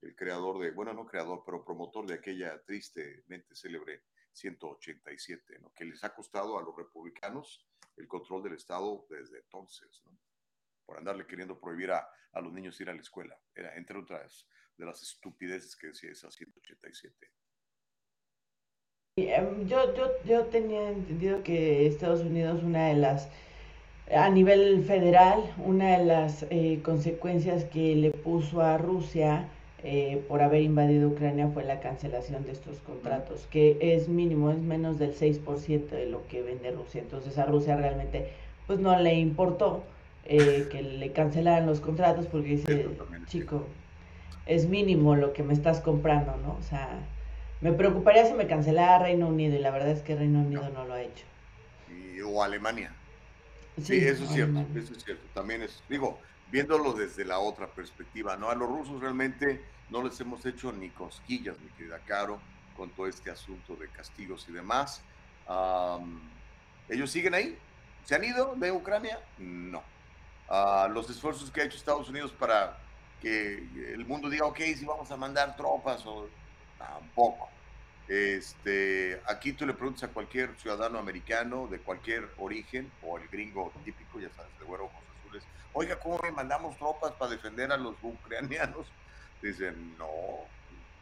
el 0.01 0.15
creador 0.15 0.61
de, 0.61 0.71
bueno, 0.71 0.95
no 0.95 1.05
creador, 1.05 1.43
pero 1.45 1.63
promotor 1.63 2.07
de 2.07 2.15
aquella 2.15 2.59
tristemente 2.63 3.55
célebre 3.55 4.01
187, 4.33 5.59
¿no? 5.61 5.73
que 5.73 5.85
les 5.85 6.03
ha 6.05 6.15
costado 6.15 6.59
a 6.59 6.63
los 6.63 6.77
republicanos 6.77 7.67
el 7.97 8.09
control 8.09 8.43
del 8.43 8.55
Estado 8.55 9.07
desde 9.11 9.39
entonces, 9.39 10.03
¿no? 10.05 10.19
por 10.85 10.99
andarle 10.99 11.27
queriendo 11.27 11.59
prohibir 11.61 11.93
a, 11.93 12.09
a, 12.33 12.41
los 12.41 12.53
niños 12.53 12.81
ir 12.81 12.91
a 12.91 12.95
la 12.95 13.01
escuela. 13.01 13.39
Era, 13.55 13.77
entre 13.77 13.99
otras 13.99 14.49
de 14.77 14.87
las 14.87 15.03
estupideces 15.03 15.77
que 15.77 15.89
decía 15.89 16.11
esa 16.11 16.31
187. 16.31 17.31
Em, 19.17 19.67
yo, 19.67 19.95
yo, 19.95 20.11
yo 20.25 20.47
tenía 20.47 20.91
entendido 20.91 21.43
que 21.43 21.87
Estados 21.87 22.23
Unidos, 22.23 22.63
una 22.63 22.89
de 22.89 22.95
las, 22.95 23.29
a 24.11 24.29
nivel 24.31 24.85
federal, 24.85 25.55
una 25.59 25.99
de 25.99 26.05
las 26.05 26.47
eh, 26.51 26.81
consecuencias 26.83 27.65
que 27.65 27.95
le 27.97 28.11
puso 28.11 28.63
a 28.63 28.79
Rusia 28.79 29.49
eh, 29.83 30.23
por 30.29 30.43
haber 30.43 30.63
invadido 30.63 31.09
Ucrania 31.09 31.49
fue 31.49 31.65
la 31.65 31.81
cancelación 31.81 32.45
de 32.45 32.53
estos 32.53 32.81
contratos, 32.81 33.47
que 33.51 33.79
es 33.81 34.09
mínimo, 34.09 34.51
es 34.51 34.59
menos 34.59 34.99
del 34.99 35.15
6% 35.15 35.89
de 35.89 36.07
lo 36.07 36.27
que 36.29 36.43
vende 36.43 36.71
Rusia. 36.71 37.01
Entonces 37.01 37.39
a 37.39 37.47
Rusia 37.47 37.77
realmente 37.77 38.31
pues 38.67 38.79
no 38.79 38.99
le 38.99 39.15
importó 39.15 39.83
eh, 40.27 40.69
que 40.71 40.83
le 40.83 41.13
cancelaran 41.13 41.67
los 41.67 41.81
contratos 41.81 42.27
porque 42.27 42.49
dice, 42.49 42.89
chico, 43.27 43.67
es 44.47 44.67
mínimo 44.67 45.17
lo 45.17 45.33
que 45.33 45.43
me 45.43 45.55
estás 45.55 45.81
comprando, 45.81 46.37
¿no? 46.37 46.57
O 46.61 46.63
sea, 46.63 47.01
me 47.63 47.73
preocuparía 47.73 48.27
si 48.27 48.35
me 48.35 48.47
cancelara 48.47 48.99
Reino 49.05 49.29
Unido 49.29 49.57
y 49.57 49.61
la 49.61 49.71
verdad 49.71 49.91
es 49.91 50.03
que 50.03 50.15
Reino 50.15 50.41
Unido 50.41 50.69
no, 50.71 50.85
lo 50.85 50.95
ha 50.95 51.03
hecho. 51.03 51.25
o 52.27 52.43
Alemania. 52.43 52.93
Sí, 53.83 53.97
eso 53.97 54.25
es 54.25 54.31
cierto, 54.31 54.61
eso 54.77 54.93
es 54.93 55.05
cierto. 55.05 55.25
También 55.33 55.63
es, 55.63 55.83
digo, 55.89 56.19
viéndolo 56.51 56.93
desde 56.93 57.25
la 57.25 57.39
otra 57.39 57.67
perspectiva, 57.69 58.37
¿no? 58.37 58.51
A 58.51 58.55
los 58.55 58.69
rusos 58.69 59.01
realmente 59.01 59.65
no 59.91 60.03
les 60.03 60.21
hemos 60.21 60.45
hecho 60.47 60.73
ni 60.73 60.91
cosquillas, 60.91 61.59
mi 61.61 61.69
querida 61.71 61.99
Caro, 62.07 62.41
con 62.77 62.91
todo 62.91 63.07
este 63.07 63.31
asunto 63.31 63.77
de 63.77 63.89
castigos 63.89 64.47
y 64.49 64.53
demás. 64.53 65.03
¿Ellos 66.89 67.11
siguen 67.11 67.35
ahí? 67.35 67.59
¿Se 68.05 68.15
han 68.15 68.25
ido 68.25 68.55
de 68.57 68.73
Ucrania? 68.73 69.19
No. 69.39 69.83
Ah, 70.49 70.89
los 70.91 71.09
esfuerzos 71.11 71.51
que 71.51 71.61
ha 71.61 71.65
hecho 71.65 71.77
Estados 71.77 72.09
Unidos 72.09 72.33
para 72.33 72.77
que 73.21 73.59
el 73.93 74.05
mundo 74.07 74.29
diga, 74.29 74.47
ok, 74.47 74.59
si 74.77 74.85
vamos 74.85 75.11
a 75.11 75.17
mandar 75.17 75.57
tropas, 75.57 76.05
o 76.07 76.29
tampoco. 76.79 77.49
Este, 78.09 79.21
aquí 79.27 79.53
tú 79.53 79.67
le 79.67 79.75
preguntas 79.75 80.05
a 80.05 80.13
cualquier 80.13 80.57
ciudadano 80.59 80.99
americano 80.99 81.69
de 81.69 81.79
cualquier 81.79 82.29
origen, 82.39 82.91
o 83.03 83.19
el 83.19 83.29
gringo 83.29 83.71
típico, 83.85 84.19
ya 84.19 84.31
sabes, 84.31 84.51
de 84.59 84.65
güero 84.65 84.91
oiga, 85.73 85.99
¿cómo 85.99 86.19
me 86.23 86.33
mandamos 86.33 86.77
tropas 86.77 87.13
para 87.13 87.33
defender 87.33 87.73
a 87.73 87.77
los 87.77 87.95
ucranianos? 88.03 88.87
Dicen, 89.43 89.97
no, 89.97 90.09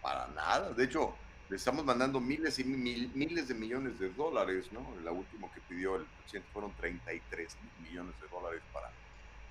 para 0.02 0.26
nada. 0.28 0.72
De 0.72 0.84
hecho, 0.84 1.14
le 1.48 1.56
estamos 1.56 1.84
mandando 1.84 2.20
miles 2.20 2.58
y 2.58 2.64
miles 2.64 3.48
de 3.48 3.54
millones 3.54 3.98
de 3.98 4.10
dólares, 4.10 4.70
¿no? 4.70 4.86
La 5.02 5.12
última 5.12 5.50
que 5.52 5.60
pidió 5.62 5.96
el 5.96 6.04
presidente 6.04 6.48
fueron 6.52 6.72
33 6.76 7.56
millones 7.82 8.14
de 8.20 8.28
dólares 8.28 8.62
para, 8.72 8.90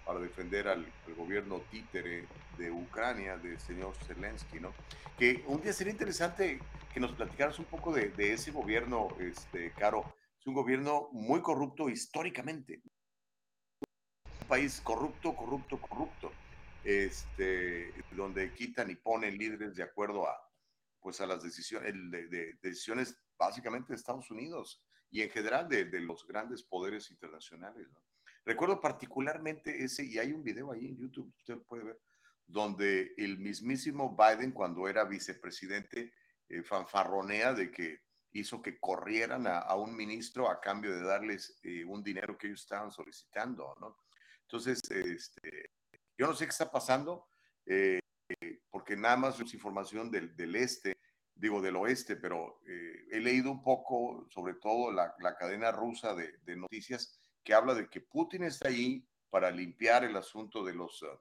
para 0.06 0.20
defender 0.20 0.68
al, 0.68 0.86
gobierno 1.18 1.62
títere 1.72 2.28
de 2.58 2.72
Ucrania, 2.72 3.38
del 3.38 3.60
señor 3.60 3.96
Zelensky, 4.06 4.60
¿no? 4.60 4.74
Que 5.18 5.44
un 5.48 5.62
día 5.62 5.74
sería 5.74 5.92
interesante 5.92 6.60
que 6.94 7.00
nos 7.00 7.12
platicaras 7.14 7.58
un 7.58 7.66
poco 7.66 7.92
de, 7.92 8.10
de 8.10 8.34
ese 8.34 8.52
gobierno, 8.52 9.10
este, 9.20 9.72
Caro. 9.72 10.14
Es 10.40 10.46
un 10.46 10.54
gobierno 10.54 11.10
muy 11.12 11.42
corrupto 11.42 11.90
históricamente 11.90 12.82
país 14.48 14.82
corrupto, 14.82 15.36
corrupto, 15.36 15.80
corrupto, 15.80 16.32
este, 16.84 17.94
donde 18.12 18.54
quitan 18.54 18.90
y 18.90 18.96
ponen 18.96 19.38
líderes 19.38 19.76
de 19.76 19.84
acuerdo 19.84 20.28
a, 20.28 20.38
pues 21.02 21.22
a 21.22 21.28
las 21.28 21.44
decisiones, 21.44 21.94
de, 22.12 22.58
decisiones 22.62 23.18
básicamente 23.38 23.90
de 23.90 23.96
Estados 23.96 24.32
Unidos 24.32 24.82
y 25.10 25.22
en 25.22 25.30
general 25.30 25.68
de, 25.68 25.86
los 26.02 26.26
grandes 26.26 26.64
poderes 26.64 27.12
internacionales. 27.12 27.88
Recuerdo 28.46 28.80
particularmente 28.80 29.84
ese, 29.84 30.06
y 30.06 30.18
hay 30.18 30.32
un 30.32 30.44
video 30.44 30.72
ahí 30.72 30.88
en 30.88 30.98
YouTube, 30.98 31.34
usted 31.38 31.58
puede 31.68 31.84
ver, 31.84 32.00
donde 32.46 33.14
el 33.18 33.38
mismísimo 33.38 34.16
Biden, 34.16 34.52
cuando 34.52 34.88
era 34.88 35.04
vicepresidente, 35.04 36.14
eh, 36.48 36.64
fanfarronea 36.64 37.54
de 37.54 37.70
que 37.72 38.02
hizo 38.32 38.62
que 38.62 38.80
corrieran 38.80 39.48
a, 39.48 39.76
un 39.76 39.96
ministro 39.96 40.50
a 40.50 40.62
cambio 40.62 40.94
de 40.94 41.04
darles 41.04 41.60
eh, 41.64 41.84
un 41.84 42.04
dinero 42.04 42.38
que 42.38 42.48
ellos 42.48 42.62
estaban 42.62 42.92
solicitando, 42.92 43.76
¿no? 43.82 43.98
Entonces, 44.48 44.80
este, 44.90 45.72
yo 46.18 46.26
no 46.26 46.34
sé 46.34 46.46
qué 46.46 46.52
está 46.52 46.72
pasando, 46.72 47.28
eh, 47.66 48.00
porque 48.70 48.96
nada 48.96 49.18
más 49.18 49.38
es 49.40 49.54
información 49.54 50.10
del, 50.10 50.38
del, 50.38 50.56
este, 50.56 50.98
digo 51.36 51.62
del 51.62 51.76
oeste, 51.76 52.16
pero 52.16 52.62
eh, 52.66 53.08
he 53.12 53.20
leído 53.20 53.52
un 53.52 53.62
poco, 53.62 54.26
sobre 54.30 54.54
todo 54.54 54.90
la, 54.94 55.14
la 55.20 55.36
cadena 55.36 55.74
rusa 55.74 56.16
de, 56.16 56.56
noticias, 56.56 57.20
que 57.44 57.54
habla 57.54 57.74
de 57.74 57.90
que 57.90 58.00
Putin 58.00 58.44
está 58.44 58.70
ahí 58.70 59.06
para 59.30 59.52
limpiar 59.52 60.06
el 60.06 60.16
asunto 60.16 60.64
de 60.64 60.74
los, 60.74 61.04
ah, 61.04 61.20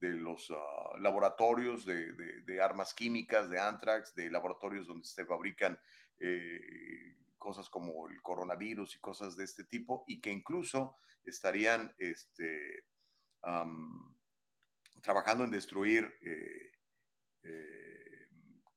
de 0.00 0.10
los 0.10 0.50
ah, 0.50 0.98
laboratorios 0.98 1.86
de, 1.86 2.12
de, 2.12 2.60
armas 2.60 2.94
químicas, 2.94 3.48
de 3.48 3.60
anthrax, 3.60 4.12
de 4.16 4.28
laboratorios 4.28 4.88
donde 4.88 5.06
se 5.06 5.24
fabrican 5.24 5.78
eh, 6.18 7.16
cosas 7.46 7.70
como 7.70 8.08
el 8.08 8.20
coronavirus 8.22 8.96
y 8.96 8.98
cosas 8.98 9.36
de 9.36 9.44
este 9.44 9.62
tipo, 9.62 10.02
y 10.08 10.20
que 10.20 10.32
incluso 10.32 10.96
estarían 11.24 11.94
este, 11.96 12.84
trabajando 15.00 15.44
en 15.44 15.52
destruir 15.52 16.12
eh, 16.22 16.72
eh, 17.44 18.28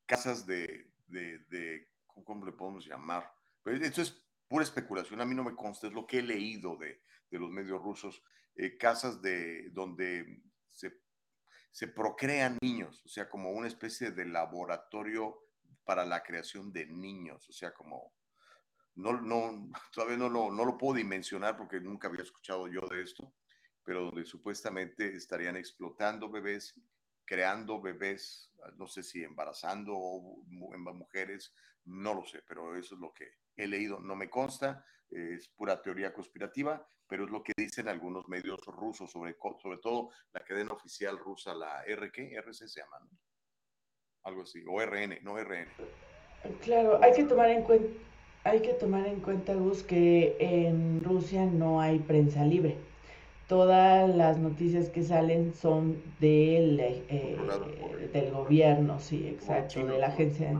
casas 0.05 0.45
de, 0.45 0.91
¿cómo 2.23 2.45
le 2.45 2.51
podemos 2.51 2.85
llamar? 2.85 3.33
Pero 3.63 3.83
esto 3.83 4.03
es 4.03 4.23
pura 4.47 4.63
especulación, 4.63 5.19
a 5.19 5.25
mí 5.25 5.33
no 5.33 5.43
me 5.43 5.55
consta, 5.55 5.87
es 5.87 5.93
lo 5.93 6.05
que 6.05 6.19
he 6.19 6.21
leído 6.21 6.77
de, 6.77 7.01
los 7.31 7.49
medios 7.49 7.81
rusos, 7.81 8.23
eh, 8.55 8.77
casas 8.77 9.19
de 9.19 9.71
donde 9.71 10.43
se, 10.69 11.01
se 11.71 11.87
procrean 11.87 12.59
niños, 12.61 13.03
o 13.03 13.09
sea, 13.09 13.27
como 13.27 13.49
una 13.49 13.67
especie 13.67 14.11
de 14.11 14.25
laboratorio 14.25 15.39
para 15.85 16.05
la 16.05 16.21
creación 16.21 16.71
de 16.71 16.85
niños, 16.85 17.49
o 17.49 17.51
sea, 17.51 17.73
como 17.73 18.13
no, 18.99 19.13
no, 19.21 19.71
todavía 19.93 20.17
no 20.17 20.29
lo, 20.29 20.51
no 20.51 20.65
lo 20.65 20.77
puedo 20.77 20.95
dimensionar 20.95 21.57
porque 21.57 21.79
nunca 21.79 22.07
había 22.07 22.23
escuchado 22.23 22.67
yo 22.67 22.81
de 22.89 23.01
esto, 23.01 23.33
pero 23.83 24.05
donde 24.05 24.25
supuestamente 24.25 25.15
estarían 25.15 25.55
explotando 25.55 26.29
bebés, 26.29 26.79
creando 27.25 27.81
bebés, 27.81 28.51
no 28.75 28.87
sé 28.87 29.03
si 29.03 29.23
embarazando 29.23 29.93
o 29.95 30.43
mujeres, 30.47 31.53
no 31.85 32.13
lo 32.13 32.25
sé, 32.25 32.41
pero 32.47 32.75
eso 32.75 32.95
es 32.95 33.01
lo 33.01 33.13
que 33.13 33.25
he 33.55 33.67
leído, 33.67 33.99
no 33.99 34.15
me 34.15 34.29
consta, 34.29 34.83
es 35.09 35.47
pura 35.49 35.81
teoría 35.81 36.13
conspirativa, 36.13 36.85
pero 37.07 37.25
es 37.25 37.31
lo 37.31 37.41
que 37.41 37.53
dicen 37.55 37.87
algunos 37.87 38.27
medios 38.27 38.59
rusos, 38.65 39.11
sobre, 39.11 39.35
sobre 39.61 39.77
todo 39.79 40.09
la 40.33 40.43
cadena 40.43 40.73
oficial 40.73 41.17
rusa, 41.17 41.55
la 41.55 41.83
RK, 41.83 42.17
RC 42.17 42.67
se 42.67 42.81
llama, 42.81 42.97
algo 44.23 44.43
así, 44.43 44.63
o 44.67 44.79
RN, 44.81 45.19
no 45.23 45.37
RN. 45.37 45.67
Claro, 46.61 46.99
hay 47.01 47.13
que 47.13 47.23
tomar 47.23 47.49
en 47.49 47.63
cuenta 47.63 47.89
hay 48.43 48.61
que 48.61 48.73
tomar 48.73 49.05
en 49.07 49.19
cuenta, 49.19 49.53
Gus, 49.53 49.83
que 49.83 50.35
en 50.39 51.03
Rusia 51.03 51.45
no 51.45 51.81
hay 51.81 51.99
prensa 51.99 52.45
libre. 52.45 52.75
Todas 53.47 54.15
las 54.15 54.37
noticias 54.37 54.89
que 54.89 55.03
salen 55.03 55.53
son 55.53 55.97
del, 56.19 56.79
eh, 56.79 57.37
del 58.13 58.31
gobierno, 58.31 58.99
sí, 58.99 59.27
exacto, 59.27 59.85
de 59.85 59.97
la 59.97 60.07
agencia, 60.07 60.53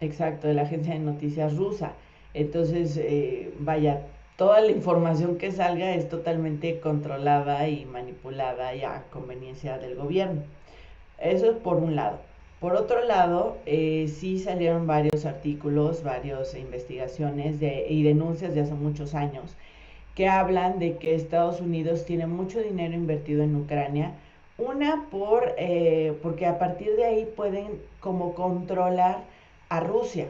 exacto, 0.00 0.48
de 0.48 0.54
la 0.54 0.62
agencia 0.62 0.94
de 0.94 1.00
noticias 1.00 1.56
rusa. 1.56 1.92
Entonces, 2.32 2.96
eh, 2.96 3.52
vaya, 3.58 4.06
toda 4.36 4.60
la 4.60 4.70
información 4.70 5.36
que 5.36 5.52
salga 5.52 5.94
es 5.94 6.08
totalmente 6.08 6.80
controlada 6.80 7.68
y 7.68 7.84
manipulada 7.84 8.74
y 8.74 8.82
a 8.82 9.04
conveniencia 9.10 9.78
del 9.78 9.96
gobierno. 9.96 10.42
Eso 11.18 11.50
es 11.50 11.56
por 11.58 11.76
un 11.76 11.96
lado. 11.96 12.29
Por 12.60 12.74
otro 12.74 13.02
lado, 13.04 13.56
eh, 13.64 14.06
sí 14.08 14.38
salieron 14.38 14.86
varios 14.86 15.24
artículos, 15.24 16.02
varias 16.02 16.54
investigaciones 16.54 17.56
y 17.60 18.02
denuncias 18.02 18.54
de 18.54 18.60
hace 18.60 18.74
muchos 18.74 19.14
años 19.14 19.56
que 20.14 20.28
hablan 20.28 20.78
de 20.78 20.98
que 20.98 21.14
Estados 21.14 21.62
Unidos 21.62 22.04
tiene 22.04 22.26
mucho 22.26 22.60
dinero 22.60 22.92
invertido 22.92 23.42
en 23.42 23.56
Ucrania. 23.56 24.12
Una, 24.58 25.06
por, 25.10 25.54
eh, 25.56 26.12
porque 26.22 26.44
a 26.44 26.58
partir 26.58 26.96
de 26.96 27.06
ahí 27.06 27.28
pueden 27.34 27.80
como 28.00 28.34
controlar 28.34 29.24
a 29.70 29.80
Rusia. 29.80 30.26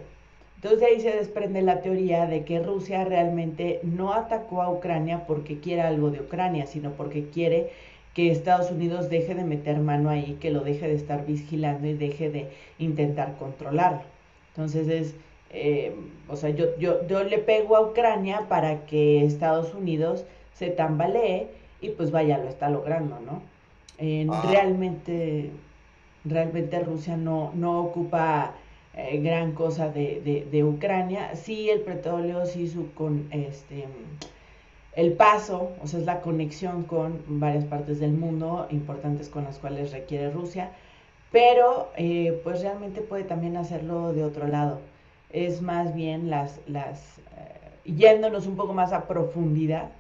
Entonces 0.55 0.79
de 0.81 0.87
ahí 0.87 1.01
se 1.01 1.11
desprende 1.11 1.63
la 1.63 1.81
teoría 1.81 2.27
de 2.27 2.45
que 2.45 2.61
Rusia 2.61 3.05
realmente 3.05 3.81
no 3.83 4.13
atacó 4.13 4.63
a 4.63 4.71
Ucrania 4.71 5.25
porque 5.27 5.59
quiera 5.59 5.89
algo 5.89 6.11
de 6.11 6.21
Ucrania, 6.21 6.67
sino 6.67 6.93
porque 6.93 7.31
quiere 7.31 7.71
que 8.14 8.31
Estados 8.31 8.71
Unidos 8.71 9.09
deje 9.09 9.35
de 9.35 9.45
meter 9.45 9.79
mano 9.79 10.11
ahí, 10.11 10.37
que 10.40 10.50
lo 10.50 10.61
deje 10.61 10.88
de 10.88 10.95
estar 10.95 11.26
vigilando 11.26 11.87
y 11.87 11.95
deje 11.95 12.31
de 12.31 12.49
intentar 12.79 13.37
controlarlo. 13.38 14.02
Entonces 14.49 14.88
es, 14.88 15.14
eh, 15.50 15.95
o 16.29 16.37
sea, 16.37 16.50
yo, 16.50 16.76
yo, 16.79 17.07
yo 17.07 17.23
le 17.25 17.38
pego 17.38 17.76
a 17.76 17.83
Ucrania 17.83 18.47
para 18.49 18.87
que 18.87 19.25
Estados 19.25 19.75
Unidos 19.75 20.25
se 20.55 20.71
tambalee 20.71 21.49
y 21.81 21.90
pues 21.90 22.11
vaya, 22.11 22.38
lo 22.38 22.49
está 22.49 22.69
logrando, 22.69 23.19
¿no? 23.21 23.43
Ah. 24.00 24.47
Realmente, 24.50 25.50
realmente 26.25 26.81
Rusia 26.81 27.17
no, 27.17 27.52
no 27.55 27.81
ocupa 27.81 28.55
eh, 28.95 29.21
gran 29.23 29.52
cosa 29.52 29.90
de, 29.90 30.47
de, 30.50 30.64
Ucrania. 30.64 31.35
Sí, 31.37 31.71
el 31.71 31.81
petróleo, 31.81 32.47
sí, 32.47 32.67
su 32.69 32.93
con 32.93 33.29
este 33.31 33.85
el 34.97 35.12
paso, 35.12 35.73
o 35.82 35.87
sea, 35.87 36.00
es 36.00 36.06
la 36.06 36.20
conexión 36.20 36.85
con 36.85 37.23
varias 37.26 37.64
partes 37.64 38.00
del 38.00 38.12
mundo 38.12 38.66
importantes 38.70 39.28
con 39.28 39.44
las 39.44 39.59
cuales 39.59 39.92
requiere 39.92 40.30
Rusia, 40.30 40.70
pero 41.30 41.90
eh, 41.97 42.40
pues 42.42 42.62
realmente 42.62 43.00
puede 43.00 43.25
también 43.25 43.56
hacerlo 43.56 44.12
de 44.12 44.25
otro 44.25 44.49
lado. 44.49 44.80
Es 45.30 45.62
más 45.62 45.94
bien 45.94 46.28
las, 46.28 46.61
las 46.66 47.18
eh, 47.18 47.92
yéndonos 47.92 48.47
un 48.47 48.56
poco 48.56 48.75
más 48.75 48.92
a 48.92 49.06
profundidad. 49.06 49.90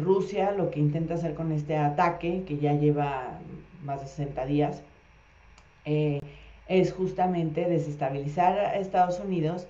Rusia 0.00 0.52
lo 0.52 0.70
que 0.70 0.78
intenta 0.78 1.14
hacer 1.14 1.34
con 1.34 1.50
este 1.50 1.76
ataque, 1.76 2.44
que 2.46 2.58
ya 2.58 2.74
lleva 2.74 3.40
más 3.82 4.00
de 4.02 4.06
60 4.06 4.46
días, 4.46 4.82
es 6.68 6.92
justamente 6.92 7.68
desestabilizar 7.68 8.56
a 8.56 8.76
Estados 8.76 9.18
Unidos 9.18 9.66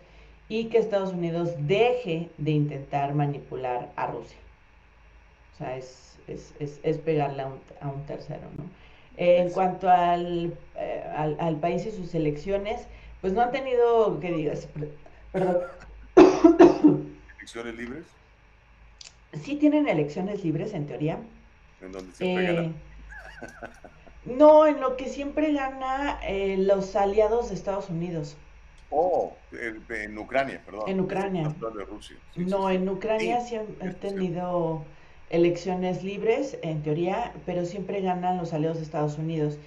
y 0.49 0.67
que 0.67 0.78
Estados 0.78 1.12
Unidos 1.12 1.50
deje 1.59 2.31
de 2.38 2.50
intentar 2.52 3.14
manipular 3.14 3.90
a 3.97 4.07
Rusia. 4.07 4.38
O 5.55 5.59
sea, 5.59 5.76
es, 5.76 6.17
es, 6.26 6.99
pegarle 6.99 7.43
a 7.43 7.88
un, 7.88 8.07
tercero, 8.07 8.43
¿no? 8.57 8.64
en 9.17 9.50
cuanto 9.50 9.90
al, 9.90 10.55
eh, 10.76 11.05
al, 11.17 11.37
al, 11.40 11.57
país 11.57 11.85
y 11.87 11.90
sus 11.90 12.14
elecciones, 12.14 12.87
pues 13.21 13.33
no 13.33 13.43
han 13.43 13.50
tenido, 13.50 14.21
que 14.21 14.33
digas, 14.33 14.69
perdón. 15.33 15.62
¿Elecciones 17.38 17.75
libres? 17.75 18.05
Sí 19.43 19.57
tienen 19.57 19.88
elecciones 19.88 20.45
libres, 20.45 20.73
en 20.73 20.87
teoría. 20.87 21.19
En 21.81 21.93
donde 21.93 22.14
se 22.14 22.25
eh, 22.25 22.73
no, 24.25 24.67
en 24.67 24.81
lo 24.81 24.97
que 24.97 25.07
siempre 25.07 25.52
gana 25.52 26.21
eh, 26.23 26.57
los 26.59 26.95
aliados 26.97 27.49
de 27.49 27.55
Estados 27.55 27.88
Unidos. 27.88 28.37
Oh, 28.90 29.33
en 29.52 30.18
Ucrania, 30.18 30.62
perdón. 30.64 30.88
En 30.88 31.00
Ucrania. 31.00 31.54
no, 32.37 32.71
en 32.71 32.88
Ucrania 32.88 33.40
sí, 33.40 33.57
han 33.57 33.95
tenido 34.00 34.85
elecciones 35.30 36.02
libres, 36.02 36.59
en 36.62 36.83
teoría, 36.83 37.35
pero 37.44 37.66
siempre 37.66 38.01
ganan 38.01 38.38
los 38.38 38.55
aliados 38.55 38.79
de 38.79 38.85
Estados 38.85 39.18
Unidos. 39.18 39.59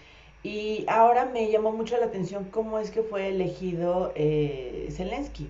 Y 0.43 0.85
ahora 0.87 1.25
me 1.25 1.51
llamó 1.51 1.71
mucho 1.71 1.97
la 1.97 2.07
atención 2.07 2.45
cómo 2.45 2.79
es 2.79 2.89
que 2.89 3.03
fue 3.03 3.29
elegido 3.29 4.11
eh, 4.15 4.87
Zelensky. 4.91 5.49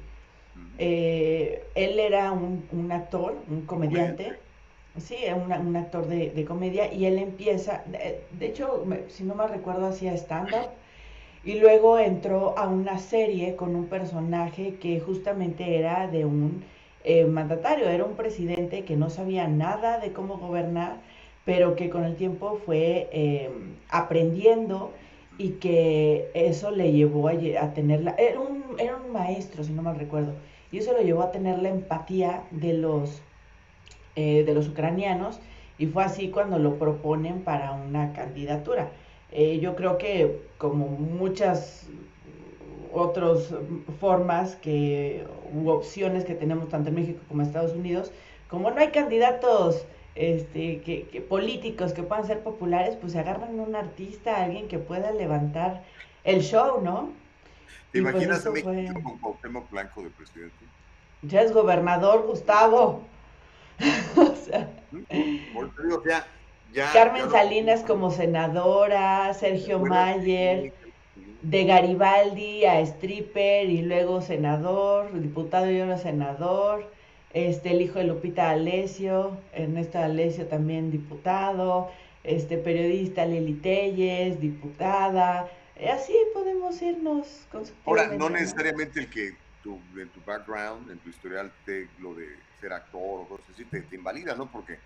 Eh, 0.78 1.64
él 1.76 2.00
era 2.00 2.32
un, 2.32 2.66
un 2.72 2.92
actor, 2.92 3.38
un 3.50 3.62
comediante. 3.62 4.38
Sí, 4.98 5.16
un 5.34 5.76
actor 5.78 6.06
de, 6.08 6.44
comedia 6.44 6.92
y 6.92 7.06
él 7.06 7.18
empieza, 7.18 7.82
de, 7.88 8.46
hecho, 8.46 8.86
si 9.08 9.24
no 9.24 9.36
me 9.36 9.48
recuerdo, 9.48 9.88
hacía 9.88 10.14
stand-up 10.16 10.68
y 11.44 11.60
luego 11.60 11.98
entró 11.98 12.58
a 12.58 12.68
una 12.68 13.00
serie 13.00 13.56
con 13.56 13.76
un 13.76 13.88
personaje 13.88 14.76
que 14.76 15.00
justamente 15.00 15.78
era 15.78 16.08
de 16.08 16.26
un 16.26 16.64
eh, 17.04 17.26
mandatario, 17.26 17.90
era 17.90 18.06
un 18.06 18.16
presidente 18.16 18.86
que 18.86 18.96
no 18.96 19.10
sabía 19.10 19.48
nada 19.48 20.00
de 20.00 20.14
cómo 20.14 20.38
gobernar, 20.38 20.98
pero 21.46 21.76
que 21.76 21.90
con 21.90 22.04
el 22.04 22.16
tiempo 22.16 22.60
fue 22.66 23.10
em, 23.12 23.76
aprendiendo 23.90 24.92
y 25.38 25.52
que 25.54 26.30
eso 26.36 26.70
le 26.72 26.92
llevó 26.92 27.28
a, 27.30 27.74
tener 27.74 28.04
la, 28.04 28.12
era 28.12 28.40
un, 28.40 28.64
era 28.78 28.98
un 28.98 29.12
maestro, 29.12 29.64
si 29.64 29.74
no 29.74 29.82
mal 29.82 29.98
recuerdo, 29.98 30.34
y 30.72 30.78
eso 30.78 30.94
lo 30.94 31.02
llevó 31.02 31.24
a 31.24 31.32
tener 31.32 31.60
la 31.60 31.70
empatía 31.70 32.44
de 32.52 32.74
los 32.74 33.22
eh, 34.18 34.44
de 34.44 34.54
los 34.54 34.68
ucranianos 34.68 35.40
y 35.78 35.88
fue 35.88 36.04
así 36.04 36.30
cuando 36.30 36.60
lo 36.60 36.78
proponen 36.78 37.44
para 37.44 37.72
una 37.72 38.12
candidatura. 38.12 38.92
Eh, 39.32 39.60
yo 39.60 39.76
creo 39.76 39.98
que 39.98 40.42
como 40.58 40.88
muchas 40.88 41.88
otras 42.94 43.54
formas 44.00 44.56
que, 44.58 45.26
u 45.54 45.70
opciones 45.70 46.26
que 46.26 46.36
tenemos 46.36 46.70
tanto 46.70 46.90
en 46.90 46.96
México 46.96 47.22
como 47.28 47.42
en 47.42 47.48
Estados 47.48 47.74
Unidos, 47.74 48.12
como 48.50 48.70
no 48.70 48.82
hay 48.82 48.90
candidatos 48.90 49.86
este, 50.16 50.82
que, 50.82 51.22
políticos 51.22 51.94
que 51.94 52.04
puedan 52.04 52.28
ser 52.28 52.42
populares, 52.42 52.98
pues 52.98 53.14
se 53.14 53.20
agarran 53.20 53.60
un 53.60 53.76
artista, 53.76 54.44
alguien 54.44 54.68
que 54.68 54.78
pueda 54.78 55.12
levantar 55.12 55.84
el 56.26 56.42
show, 56.42 56.82
¿no? 56.82 57.14
¿Te 57.92 58.02
pues 58.02 58.14
imaginas 58.14 58.46
a 58.46 58.52
México 58.52 59.00
con 59.04 59.18
Cuauhtémoc 59.20 59.70
Blanco 59.70 60.04
de 60.04 60.10
presidente? 60.10 60.66
Ya 61.22 61.42
es 61.42 61.54
gobernador, 61.54 62.26
Gustavo. 62.28 63.04
Carmen 66.94 67.30
Salinas 67.32 67.82
como 67.82 68.12
senadora, 68.12 69.34
Sergio 69.34 69.80
Mayer, 69.80 70.74
de 71.42 71.66
Garibaldi 71.66 72.66
a 72.66 72.80
stripper 72.82 73.70
y 73.70 73.82
luego 73.82 74.22
senador, 74.22 75.12
diputado 75.20 75.70
y 75.72 75.80
ahora 75.80 75.98
senador, 75.98 76.90
este 77.34 77.72
el 77.72 77.82
hijo 77.82 78.00
de 78.00 78.06
Lupita 78.06 78.50
Alesio, 78.52 79.38
Ernesto 79.54 80.00
Alesio 80.00 80.48
también 80.48 80.92
diputado, 80.92 81.90
este 82.24 82.58
periodista 82.58 83.26
Lili 83.26 83.54
Telles, 83.54 84.40
diputada, 84.40 85.50
así 85.90 86.14
podemos 86.34 86.82
irnos 86.82 87.48
Ahora, 87.86 88.08
no 88.08 88.30
necesariamente 88.30 89.00
el 89.00 89.10
que 89.10 89.34
tu, 89.64 89.80
en 89.98 90.10
tu 90.10 90.22
background, 90.26 90.92
en 90.92 91.00
tu 91.00 91.10
historial, 91.10 91.52
te, 91.66 91.88
lo 92.00 92.14
de 92.14 92.28
ser 92.60 92.74
actor 92.74 93.22
o 93.22 93.28
cosas 93.28 93.50
así, 93.52 93.66
te, 93.66 93.84
invalida, 93.96 94.36
¿no? 94.36 94.52
Porque, 94.52 94.78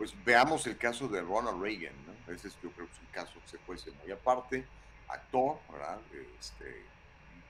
pues 0.00 0.14
veamos 0.24 0.66
el 0.66 0.78
caso 0.78 1.08
de 1.08 1.20
Ronald 1.20 1.60
Reagan, 1.60 1.92
¿no? 2.06 2.32
Ese 2.32 2.48
es, 2.48 2.54
yo 2.62 2.70
creo 2.70 2.86
que 2.86 2.92
es 2.94 3.00
un 3.00 3.12
caso 3.12 3.34
que 3.34 3.76
se 3.76 3.84
ser 3.84 3.92
muy 4.02 4.10
aparte, 4.10 4.64
actor, 5.06 5.58
¿verdad? 5.70 6.00
Este, 6.40 6.84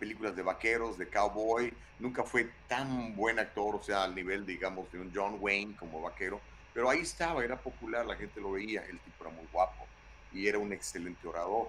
películas 0.00 0.34
de 0.34 0.42
vaqueros, 0.42 0.98
de 0.98 1.06
cowboy, 1.06 1.72
nunca 2.00 2.24
fue 2.24 2.50
tan 2.66 3.14
buen 3.14 3.38
actor, 3.38 3.76
o 3.76 3.82
sea, 3.84 4.02
al 4.02 4.16
nivel, 4.16 4.44
digamos, 4.44 4.90
de 4.90 4.98
un 4.98 5.12
John 5.14 5.36
Wayne 5.38 5.76
como 5.76 6.02
vaquero, 6.02 6.40
pero 6.74 6.90
ahí 6.90 6.98
estaba, 6.98 7.44
era 7.44 7.56
popular, 7.56 8.04
la 8.04 8.16
gente 8.16 8.40
lo 8.40 8.50
veía, 8.50 8.84
el 8.86 8.98
tipo 8.98 9.26
era 9.26 9.30
muy 9.30 9.46
guapo 9.52 9.86
y 10.32 10.48
era 10.48 10.58
un 10.58 10.72
excelente 10.72 11.28
orador. 11.28 11.68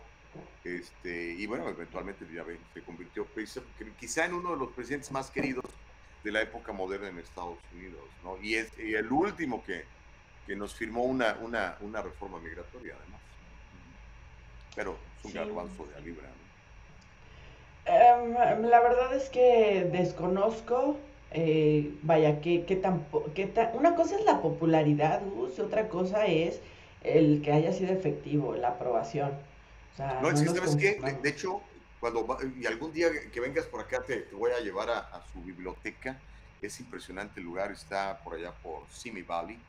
Este, 0.63 1.33
y 1.33 1.45
bueno, 1.45 1.69
eventualmente 1.69 2.25
ya 2.33 2.43
se 2.73 2.81
convirtió 2.81 3.27
quizá 3.99 4.25
en 4.25 4.33
uno 4.33 4.53
de 4.53 4.57
los 4.57 4.71
presidentes 4.71 5.11
más 5.11 5.29
queridos 5.29 5.65
de 6.23 6.31
la 6.31 6.41
época 6.41 6.71
moderna 6.71 7.09
en 7.09 7.19
Estados 7.19 7.59
Unidos, 7.71 8.01
¿no? 8.23 8.41
Y 8.41 8.55
es 8.55 8.71
el 8.79 9.11
último 9.11 9.63
que, 9.63 9.85
que 10.45 10.56
nos 10.56 10.73
firmó 10.73 11.04
una, 11.04 11.38
una, 11.41 11.77
una, 11.82 12.01
reforma 12.01 12.39
migratoria, 12.39 12.95
además. 12.99 13.21
Pero 14.75 14.97
es 15.19 15.25
un 15.25 15.34
garbanzo 15.34 15.86
de 15.86 16.01
libra, 16.01 16.27
em, 17.86 18.63
la 18.63 18.80
verdad 18.80 19.13
es 19.15 19.30
que 19.30 19.88
desconozco, 19.91 20.97
eh, 21.32 21.93
vaya, 22.04 22.41
que, 22.41 22.65
que, 22.65 22.82
que 23.34 23.69
una 23.73 23.95
cosa 23.95 24.17
es 24.17 24.25
la 24.25 24.41
popularidad, 24.41 25.21
Gus, 25.36 25.58
y 25.58 25.62
otra 25.62 25.88
cosa 25.89 26.25
es 26.25 26.60
el 27.04 27.41
que 27.41 27.51
haya 27.51 27.73
sido 27.73 27.93
efectivo, 27.93 28.56
la 28.56 28.69
aprobación. 28.69 29.32
no, 30.21 30.30
es 30.30 30.41
que, 30.41 30.49
¿sabes 30.49 30.75
qué? 30.75 30.99
De 31.21 31.30
hecho, 31.30 31.62
cuando 32.01 32.25
y 32.60 32.65
algún 32.65 32.91
día 32.91 33.10
que 33.32 33.39
vengas 33.39 33.65
por 33.65 33.80
acá 33.80 34.04
te, 34.04 34.27
voy 34.34 34.51
a 34.51 34.60
llevar 34.60 34.89
a, 34.89 35.23
su 35.32 35.41
biblioteca. 35.41 36.19
Es 36.62 36.80
impresionante 36.80 37.39
el 37.39 37.45
lugar, 37.45 37.71
está 37.71 38.19
por 38.23 38.36
allá 38.36 38.51
por 38.51 38.88
Simi 38.89 39.21
Valley. 39.21 39.60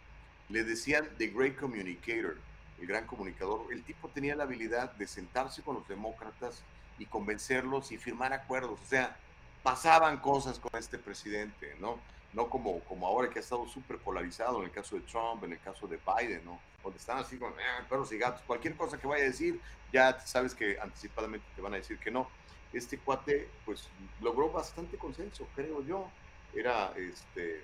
Le 0.49 0.65
decían 0.65 1.09
The 1.19 1.29
Great 1.29 1.57
Communicator, 1.57 2.37
el 2.81 2.87
gran 2.87 3.07
comunicador. 3.07 3.73
El 3.73 3.83
tipo 3.83 4.09
tenía 4.09 4.37
la 4.37 4.45
habilidad 4.45 4.93
de 4.93 5.07
sentarse 5.07 5.63
con 5.63 5.77
los 5.77 5.89
demócratas 5.89 6.63
y 6.99 7.07
convencerlos 7.07 7.93
y 7.93 7.99
firmar 7.99 8.33
acuerdos. 8.33 8.81
O 8.81 8.87
sea, 8.87 9.17
pasaban 9.63 10.19
cosas 10.19 10.59
con 10.59 10.79
este 10.79 10.99
presidente, 10.99 11.77
¿no? 11.81 11.99
no 12.33 12.49
como, 12.49 12.81
como 12.81 13.07
ahora 13.07 13.29
que 13.29 13.39
ha 13.39 13.43
estado 13.43 13.67
súper 13.69 13.99
polarizado 13.99 14.59
en 14.59 14.65
el 14.65 14.71
caso 14.71 14.97
de 14.97 15.03
Trump, 15.03 15.45
en 15.45 15.53
el 15.53 15.61
caso 15.61 15.87
de 15.87 15.99
Biden, 15.99 16.45
¿no? 16.45 16.61
Donde 16.83 16.99
están 16.99 17.19
así 17.19 17.37
con 17.37 17.53
eh, 17.53 17.85
perros 17.89 18.11
y 18.13 18.19
gatos, 18.19 18.43
cualquier 18.47 18.75
cosa 18.77 18.99
que 18.99 19.07
vaya 19.07 19.25
a 19.25 19.27
decir, 19.27 19.61
ya 19.93 20.19
sabes 20.21 20.55
que 20.55 20.79
anticipadamente 20.81 21.47
te 21.55 21.63
van 21.63 21.75
a 21.75 21.77
decir 21.77 21.99
que 21.99 22.11
no. 22.11 22.29
Este 22.73 22.99
cuate, 22.99 23.49
pues, 23.67 23.89
logró 24.21 24.51
bastante 24.51 24.97
consenso, 24.97 25.47
creo 25.55 25.85
yo. 25.85 26.09
Era, 26.55 26.93
este, 26.97 27.63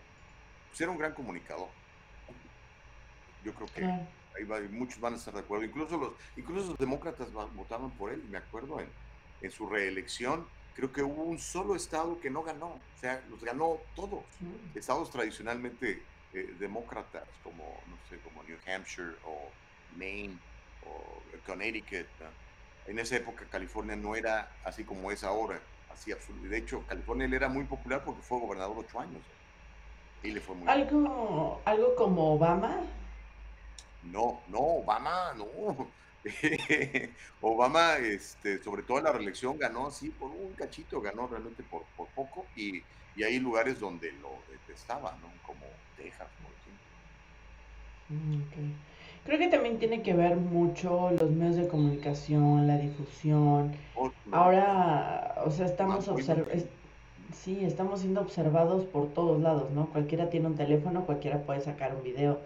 pues 0.68 0.80
era 0.80 0.90
un 0.90 0.98
gran 0.98 1.14
comunicador. 1.14 1.68
Yo 3.44 3.52
creo 3.52 3.68
que 3.74 3.84
ahí 3.84 4.68
muchos 4.70 5.00
van 5.00 5.14
a 5.14 5.16
estar 5.16 5.34
de 5.34 5.40
acuerdo. 5.40 5.64
Incluso 5.64 5.96
los, 5.96 6.12
incluso 6.36 6.68
los 6.68 6.78
demócratas 6.78 7.32
votaban 7.54 7.90
por 7.92 8.12
él, 8.12 8.22
me 8.30 8.38
acuerdo, 8.38 8.80
en, 8.80 8.88
en 9.42 9.50
su 9.50 9.68
reelección 9.68 10.46
creo 10.78 10.92
que 10.92 11.02
hubo 11.02 11.24
un 11.24 11.40
solo 11.40 11.74
estado 11.74 12.20
que 12.20 12.30
no 12.30 12.44
ganó, 12.44 12.66
o 12.66 13.00
sea, 13.00 13.20
los 13.30 13.42
ganó 13.42 13.78
todos. 13.96 14.22
Mm. 14.38 14.78
Estados 14.78 15.10
tradicionalmente 15.10 16.00
eh, 16.32 16.54
demócratas, 16.60 17.24
como, 17.42 17.64
no 17.88 17.96
sé, 18.08 18.16
como 18.18 18.44
New 18.44 18.56
Hampshire 18.64 19.16
o 19.26 19.50
Maine 19.96 20.38
o 20.86 21.20
Connecticut. 21.44 22.06
En 22.86 22.96
esa 23.00 23.16
época 23.16 23.44
California 23.50 23.96
no 23.96 24.14
era 24.14 24.52
así 24.64 24.84
como 24.84 25.10
es 25.10 25.24
ahora, 25.24 25.58
así 25.92 26.12
absoluto. 26.12 26.48
De 26.48 26.58
hecho, 26.58 26.84
California 26.86 27.26
él 27.26 27.34
era 27.34 27.48
muy 27.48 27.64
popular 27.64 28.04
porque 28.04 28.22
fue 28.22 28.38
gobernador 28.38 28.78
ocho 28.78 29.00
años. 29.00 29.22
Y 30.22 30.30
le 30.30 30.40
fue 30.40 30.54
muy 30.54 30.68
¿Algo, 30.68 31.60
¿Algo 31.64 31.96
como 31.96 32.34
Obama? 32.34 32.82
No, 34.02 34.40
no, 34.48 34.58
Obama, 34.58 35.34
no. 35.36 35.88
Obama, 37.40 37.96
este, 37.96 38.62
sobre 38.62 38.82
todo 38.82 38.98
en 38.98 39.04
la 39.04 39.12
reelección, 39.12 39.58
ganó 39.58 39.86
así 39.86 40.10
por 40.10 40.30
un 40.30 40.52
cachito, 40.52 41.00
ganó 41.00 41.26
realmente 41.26 41.62
por, 41.62 41.84
por 41.96 42.08
poco 42.08 42.46
y, 42.56 42.82
y, 43.16 43.22
hay 43.22 43.38
lugares 43.38 43.80
donde 43.80 44.12
lo 44.12 44.30
detestaba, 44.50 45.16
¿no? 45.22 45.28
Como 45.46 45.64
Texas, 45.96 46.28
por 46.42 46.52
ejemplo. 48.12 48.36
Mm, 48.36 48.72
Creo 49.28 49.38
que 49.38 49.48
también 49.48 49.78
tiene 49.78 50.00
que 50.00 50.14
ver 50.14 50.36
mucho 50.36 51.10
los 51.10 51.30
medios 51.30 51.56
de 51.56 51.68
comunicación, 51.68 52.66
la 52.66 52.78
difusión. 52.78 53.74
Ahora, 54.32 55.34
o 55.44 55.50
sea, 55.50 55.66
estamos 55.66 56.08
observando, 56.08 56.50
sí, 57.34 57.62
estamos 57.62 58.00
siendo 58.00 58.22
observados 58.22 58.84
por 58.86 59.08
todos 59.12 59.38
lados, 59.40 59.70
¿no? 59.72 59.90
Cualquiera 59.90 60.30
tiene 60.30 60.46
un 60.46 60.56
teléfono, 60.56 61.04
cualquiera 61.04 61.42
puede 61.42 61.60
sacar 61.60 61.94
un 61.94 62.02
video 62.02 62.40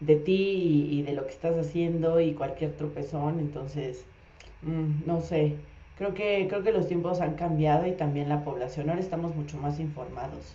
de 0.00 0.16
ti 0.16 0.88
y, 0.90 1.02
de 1.02 1.12
lo 1.12 1.24
que 1.26 1.32
estás 1.32 1.56
haciendo 1.56 2.20
y 2.20 2.34
cualquier 2.34 2.76
tropezón, 2.76 3.38
entonces, 3.40 4.04
mm, 4.62 5.06
no 5.06 5.22
sé, 5.22 5.56
creo 5.96 6.14
que, 6.14 6.46
creo 6.48 6.62
que 6.62 6.72
los 6.72 6.86
tiempos 6.86 7.20
han 7.20 7.34
cambiado 7.34 7.86
y 7.86 7.92
también 7.92 8.28
la 8.28 8.44
población, 8.44 8.90
ahora 8.90 9.00
estamos 9.00 9.34
mucho 9.34 9.56
más 9.58 9.80
informados. 9.80 10.54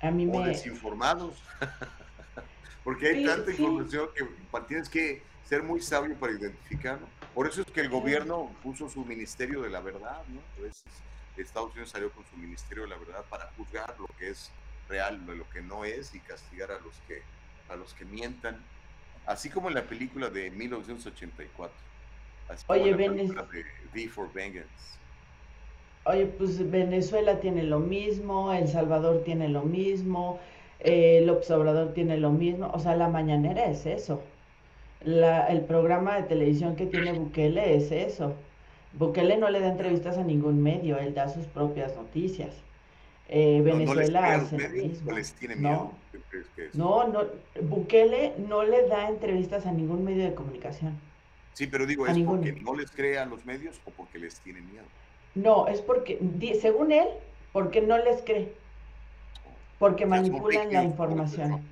A 0.00 0.10
mí 0.10 0.28
o 0.30 0.40
desinformados, 0.42 1.42
porque 2.84 3.08
hay 3.08 3.24
tanta 3.24 3.50
información 3.50 4.08
que 4.14 4.26
tienes 4.68 4.88
que 4.88 5.22
ser 5.44 5.62
muy 5.62 5.80
sabio 5.80 6.14
para 6.16 6.32
identificarlo. 6.32 7.06
Por 7.34 7.46
eso 7.46 7.62
es 7.62 7.66
que 7.66 7.80
el 7.80 7.88
gobierno 7.88 8.50
puso 8.62 8.88
su 8.88 9.04
Ministerio 9.04 9.62
de 9.62 9.70
la 9.70 9.80
Verdad, 9.80 10.22
¿no? 10.28 10.40
Estados 11.42 11.72
Unidos 11.72 11.90
salió 11.90 12.10
con 12.10 12.24
su 12.26 12.36
Ministerio 12.36 12.84
de 12.84 12.90
la 12.90 12.96
Verdad 12.96 13.24
para 13.28 13.50
juzgar 13.56 13.94
lo 13.98 14.06
que 14.18 14.30
es 14.30 14.50
real, 14.88 15.20
lo 15.26 15.48
que 15.50 15.60
no 15.60 15.84
es 15.84 16.14
y 16.14 16.20
castigar 16.20 16.70
a 16.70 16.78
los 16.80 16.94
que 17.06 17.22
a 17.68 17.76
los 17.76 17.94
que 17.94 18.04
mientan, 18.04 18.66
así 19.26 19.50
como 19.50 19.68
en 19.68 19.74
la 19.74 19.88
película 19.88 20.30
de 20.30 20.50
1984. 20.50 21.74
Oye, 22.68 22.94
Venezuela. 22.94 23.42
Oye, 26.04 26.26
pues 26.26 26.70
Venezuela 26.70 27.40
tiene 27.40 27.64
lo 27.64 27.80
mismo, 27.80 28.52
El 28.52 28.68
Salvador 28.68 29.24
tiene 29.24 29.48
lo 29.48 29.62
mismo, 29.64 30.40
eh, 30.78 31.18
el 31.18 31.30
Observador 31.30 31.92
tiene 31.94 32.16
lo 32.18 32.30
mismo, 32.30 32.70
o 32.72 32.78
sea, 32.78 32.96
la 32.96 33.08
mañanera 33.08 33.66
es 33.66 33.86
eso. 33.86 34.32
La, 35.00 35.46
el 35.48 35.64
programa 35.66 36.16
de 36.16 36.24
televisión 36.24 36.76
que 36.76 36.86
tiene 36.86 37.12
Bukele 37.12 37.76
es 37.76 37.92
eso. 37.92 38.44
Bukele 38.92 39.36
no 39.38 39.50
le 39.50 39.60
da 39.60 39.68
entrevistas 39.68 40.18
a 40.18 40.24
ningún 40.24 40.62
medio, 40.62 40.98
él 40.98 41.14
da 41.14 41.28
sus 41.28 41.46
propias 41.48 41.96
noticias. 41.96 42.65
Eh, 43.28 43.60
Venezuela 43.64 44.34
hace 44.34 44.58
lo 44.58 44.68
mismo. 44.68 45.12
No, 45.54 45.94
no, 46.74 47.08
no, 47.08 47.24
Bukele 47.62 48.34
no 48.48 48.62
le 48.62 48.86
da 48.86 49.08
entrevistas 49.08 49.66
a 49.66 49.72
ningún 49.72 50.04
medio 50.04 50.24
de 50.24 50.34
comunicación. 50.34 50.98
Sí, 51.54 51.66
pero 51.66 51.86
digo, 51.86 52.06
¿es 52.06 52.18
porque 52.18 52.52
no 52.52 52.74
les 52.74 52.90
cree 52.90 53.18
a 53.18 53.24
los 53.24 53.44
medios 53.46 53.80
o 53.86 53.90
porque 53.90 54.18
les 54.18 54.38
tiene 54.40 54.60
miedo? 54.60 54.84
No, 55.34 55.66
es 55.68 55.80
porque, 55.80 56.18
según 56.60 56.92
él, 56.92 57.08
porque 57.52 57.80
no 57.80 57.98
les 57.98 58.22
cree. 58.22 58.52
Porque 59.78 60.06
manipulan 60.06 60.72
la 60.72 60.84
información. 60.84 61.62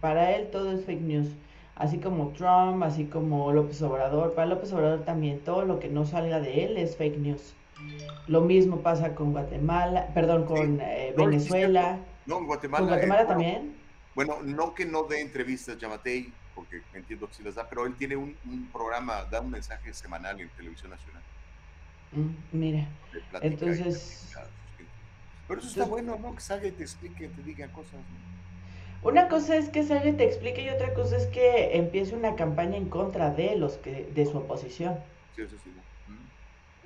Para 0.00 0.36
él 0.36 0.48
todo 0.50 0.72
es 0.72 0.84
fake 0.84 1.00
news. 1.00 1.28
Así 1.74 1.98
como 1.98 2.28
Trump, 2.30 2.82
así 2.82 3.06
como 3.06 3.52
López 3.52 3.80
Obrador. 3.82 4.34
Para 4.34 4.46
López 4.46 4.72
Obrador 4.72 5.04
también 5.04 5.40
todo 5.40 5.64
lo 5.64 5.80
que 5.80 5.88
no 5.88 6.04
salga 6.04 6.40
de 6.40 6.64
él 6.64 6.76
es 6.76 6.96
fake 6.96 7.18
news. 7.18 7.54
Lo 8.28 8.40
mismo 8.40 8.80
pasa 8.80 9.14
con 9.14 9.32
Guatemala, 9.32 10.08
perdón, 10.14 10.44
con 10.44 10.80
eh, 10.80 11.14
Venezuela. 11.16 11.98
No, 12.26 12.38
en 12.38 12.46
Guatemala. 12.46 12.80
¿Con 12.80 12.88
Guatemala 12.88 13.26
también? 13.26 13.76
Bueno, 14.14 14.38
no 14.42 14.74
que 14.74 14.84
no 14.84 15.04
dé 15.04 15.20
entrevistas, 15.20 15.78
Yamatei, 15.78 16.32
porque 16.54 16.82
entiendo 16.94 17.26
que 17.28 17.34
sí 17.34 17.42
las 17.42 17.54
da, 17.54 17.68
pero 17.68 17.86
él 17.86 17.94
tiene 17.96 18.16
un, 18.16 18.36
programa, 18.72 19.24
da 19.24 19.40
un 19.40 19.50
mensaje 19.50 19.92
semanal 19.94 20.40
en 20.40 20.48
Televisión 20.50 20.90
Nacional. 20.90 21.22
Mm, 22.12 22.58
mira, 22.58 22.88
entonces... 23.40 24.32
Pero 25.48 25.60
eso 25.60 25.68
está 25.68 25.84
bueno, 25.84 26.16
¿no? 26.22 26.34
Que 26.34 26.40
salga 26.40 26.68
y 26.68 26.72
te 26.72 26.82
explique, 26.82 27.28
te 27.28 27.42
diga 27.42 27.68
cosas. 27.72 28.00
Una 29.02 29.28
cosa 29.28 29.56
es 29.56 29.68
que 29.68 29.82
salga 29.82 30.08
y 30.08 30.12
te 30.12 30.24
explique 30.24 30.62
y 30.62 30.68
otra 30.68 30.94
cosa 30.94 31.16
es 31.16 31.26
que 31.26 31.76
empiece 31.76 32.14
una 32.14 32.36
campaña 32.36 32.76
en 32.76 32.88
contra 32.88 33.30
de 33.30 33.56
los 33.56 33.74
que 33.74 34.04
de 34.14 34.26
su 34.26 34.38
oposición. 34.38 34.96
Sí, 35.34 35.42
eso 35.42 35.56
sí. 35.62 35.70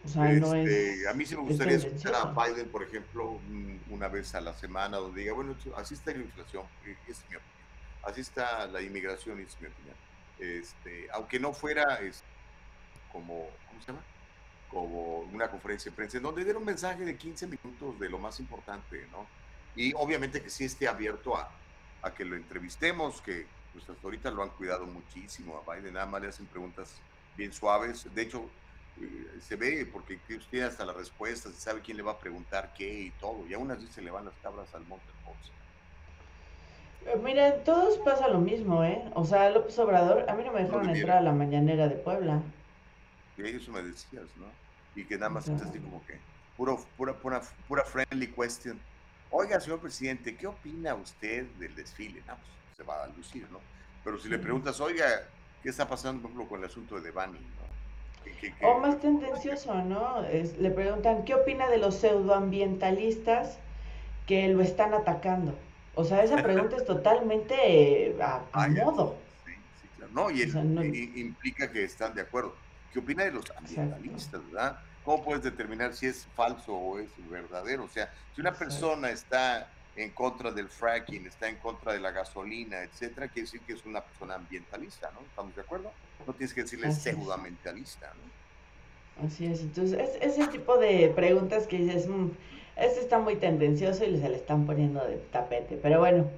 Este, 0.06 1.08
a 1.08 1.12
mí 1.14 1.26
sí 1.26 1.36
me 1.36 1.42
gustaría 1.42 1.76
escuchar 1.76 2.14
a 2.14 2.24
Biden, 2.32 2.68
por 2.68 2.82
ejemplo, 2.82 3.40
una 3.90 4.08
vez 4.08 4.34
a 4.34 4.40
la 4.40 4.54
semana, 4.54 4.98
donde 4.98 5.22
diga, 5.22 5.34
bueno, 5.34 5.56
así 5.76 5.94
está 5.94 6.12
la 6.12 6.18
inflación, 6.18 6.64
eh, 6.84 6.96
es 7.08 7.18
mi 7.28 7.36
opinión. 7.36 7.42
Así 8.04 8.20
está 8.20 8.66
la 8.66 8.80
inmigración, 8.80 9.40
es 9.40 9.60
mi 9.60 9.66
opinión. 9.66 9.96
Este, 10.38 11.08
aunque 11.12 11.40
no 11.40 11.52
fuera 11.52 11.98
como, 13.10 13.48
¿cómo 13.68 13.80
se 13.80 13.86
llama? 13.88 14.04
Como 14.70 15.20
una 15.32 15.50
conferencia 15.50 15.90
de 15.90 15.96
prensa, 15.96 16.16
en 16.18 16.22
donde 16.22 16.44
diera 16.44 16.58
un 16.58 16.64
mensaje 16.64 17.04
de 17.04 17.16
15 17.16 17.46
minutos 17.46 17.98
de 17.98 18.08
lo 18.08 18.18
más 18.18 18.38
importante, 18.40 19.06
¿no? 19.10 19.26
Y 19.74 19.92
obviamente 19.94 20.42
que 20.42 20.50
sí 20.50 20.64
esté 20.64 20.88
abierto 20.88 21.36
a, 21.36 21.50
a 22.02 22.14
que 22.14 22.24
lo 22.24 22.36
entrevistemos, 22.36 23.20
que 23.20 23.46
pues 23.72 23.88
hasta 23.88 24.02
ahorita 24.02 24.30
lo 24.30 24.42
han 24.42 24.50
cuidado 24.50 24.86
muchísimo 24.86 25.62
a 25.66 25.74
Biden, 25.74 25.94
nada 25.94 26.06
más 26.06 26.22
le 26.22 26.28
hacen 26.28 26.46
preguntas 26.46 26.94
bien 27.36 27.52
suaves. 27.52 28.12
De 28.14 28.22
hecho, 28.22 28.48
eh, 29.00 29.38
se 29.40 29.56
ve 29.56 29.88
porque 29.90 30.18
usted 30.36 30.62
hasta 30.62 30.84
las 30.84 30.96
respuestas, 30.96 31.54
se 31.54 31.60
sabe 31.60 31.80
quién 31.80 31.96
le 31.96 32.02
va 32.02 32.12
a 32.12 32.18
preguntar 32.18 32.72
qué 32.76 33.00
y 33.00 33.10
todo, 33.12 33.46
y 33.48 33.54
aún 33.54 33.70
así 33.70 33.86
se 33.88 34.02
le 34.02 34.10
van 34.10 34.24
las 34.24 34.34
cabras 34.42 34.74
al 34.74 34.84
monte. 34.86 35.06
Eh, 37.06 37.20
Mira, 37.22 37.62
todos 37.62 37.98
pasa 37.98 38.28
lo 38.28 38.40
mismo, 38.40 38.84
¿eh? 38.84 39.02
O 39.14 39.24
sea, 39.24 39.50
López 39.50 39.78
Obrador, 39.78 40.28
a 40.28 40.34
mí 40.34 40.42
no 40.44 40.52
me 40.52 40.62
dejaron 40.62 40.90
entrar 40.90 41.18
a 41.18 41.20
la 41.20 41.32
mañanera 41.32 41.88
de 41.88 41.96
Puebla. 41.96 42.42
Y 43.36 43.42
eso 43.42 43.70
me 43.70 43.82
decías, 43.82 44.24
¿no? 44.36 44.46
Y 44.94 45.04
que 45.04 45.16
nada 45.16 45.28
más 45.28 45.46
es 45.48 45.60
así 45.60 45.78
como 45.78 46.04
que, 46.06 46.18
puro, 46.56 46.84
pura, 46.96 47.12
pura, 47.14 47.42
pura 47.68 47.84
friendly 47.84 48.28
question. 48.28 48.80
Oiga, 49.30 49.60
señor 49.60 49.80
presidente, 49.80 50.36
¿qué 50.36 50.46
opina 50.46 50.94
usted 50.94 51.46
del 51.58 51.74
desfile? 51.74 52.22
No, 52.26 52.34
pues 52.34 52.76
se 52.76 52.82
va 52.82 53.04
a 53.04 53.08
lucir, 53.08 53.46
¿no? 53.50 53.60
Pero 54.02 54.18
si 54.18 54.28
le 54.28 54.38
preguntas, 54.38 54.80
oiga, 54.80 55.28
¿qué 55.62 55.68
está 55.68 55.86
pasando, 55.86 56.22
por 56.22 56.30
ejemplo, 56.30 56.48
con 56.48 56.60
el 56.60 56.66
asunto 56.66 56.96
de 56.96 57.02
Devani, 57.02 57.38
¿no? 57.38 57.65
O 58.62 58.78
más 58.78 59.00
tendencioso, 59.00 59.74
¿no? 59.82 60.24
Es, 60.24 60.56
le 60.58 60.70
preguntan, 60.70 61.24
¿qué 61.24 61.34
opina 61.34 61.68
de 61.68 61.78
los 61.78 61.96
pseudoambientalistas 61.96 63.58
que 64.26 64.48
lo 64.48 64.62
están 64.62 64.94
atacando? 64.94 65.54
O 65.94 66.04
sea, 66.04 66.22
esa 66.22 66.42
pregunta 66.42 66.76
es 66.76 66.84
totalmente 66.84 67.54
eh, 68.08 68.16
a, 68.20 68.68
modo. 68.68 69.16
Sí, 69.44 69.52
sí, 69.80 69.88
claro. 69.96 70.12
No, 70.12 70.30
y, 70.30 70.42
eso 70.42 70.60
implica 70.60 71.70
que 71.70 71.84
están 71.84 72.14
de 72.14 72.22
acuerdo. 72.22 72.54
¿Qué 72.92 72.98
opina 72.98 73.24
de 73.24 73.32
los 73.32 73.50
ambientalistas, 73.50 74.40
verdad? 74.52 74.78
¿Cómo 75.04 75.24
puedes 75.24 75.42
determinar 75.42 75.94
si 75.94 76.06
es 76.06 76.26
falso 76.34 76.74
o 76.74 76.98
es 76.98 77.08
verdadero? 77.30 77.84
O 77.84 77.88
sea, 77.88 78.12
si 78.34 78.40
una 78.40 78.52
persona 78.52 79.10
está 79.10 79.68
en 79.96 80.10
contra 80.10 80.50
del 80.50 80.68
fracking, 80.68 81.26
está 81.26 81.48
en 81.48 81.56
contra 81.56 81.92
de 81.92 82.00
la 82.00 82.10
gasolina, 82.10 82.82
etcétera, 82.82 83.28
quiere 83.28 83.46
decir 83.46 83.60
que 83.62 83.72
es 83.72 83.84
una 83.86 84.02
persona 84.02 84.34
ambientalista, 84.34 85.10
¿no? 85.12 85.20
¿Estamos 85.20 85.54
de 85.54 85.62
acuerdo? 85.62 85.90
No 86.26 86.32
tienes 86.34 86.52
que 86.52 86.62
decirle 86.62 86.92
pseudoambientalista, 86.92 88.12
¿no? 88.14 89.26
Así 89.26 89.46
es, 89.46 89.60
entonces 89.60 89.98
es 89.98 90.38
ese 90.38 90.46
tipo 90.48 90.76
de 90.76 91.10
preguntas 91.16 91.66
que 91.66 91.78
dices, 91.78 92.06
mmm, 92.06 92.28
este 92.76 93.00
está 93.00 93.18
muy 93.18 93.36
tendencioso 93.36 94.04
y 94.04 94.18
se 94.18 94.28
le 94.28 94.36
están 94.36 94.66
poniendo 94.66 95.02
de 95.02 95.16
tapete, 95.16 95.78
pero 95.82 96.00
bueno, 96.00 96.30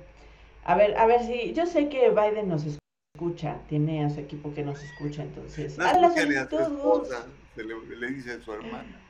a 0.65 0.77
ver, 0.77 0.97
a 0.97 1.07
ver 1.07 1.27
si, 1.27 1.53
yo 1.55 1.67
sé 1.67 1.89
que 1.89 2.11
Biden 2.11 2.49
nos 2.49 2.65
escucha, 2.65 3.57
tiene 3.69 4.05
a 4.05 4.11
su 4.11 4.21
equipo 4.21 4.55
que 4.55 4.63
nos 4.63 4.81
escucha, 4.81 5.23
entonces, 5.23 5.77
no, 5.77 5.87
a 5.87 5.95
la 5.95 6.15
solicitud, 6.15 7.09
se 7.57 7.65
le, 7.65 7.75
le 7.97 8.07
dice 8.13 8.35
a 8.35 8.41
su 8.41 8.53
hermana. 8.53 9.08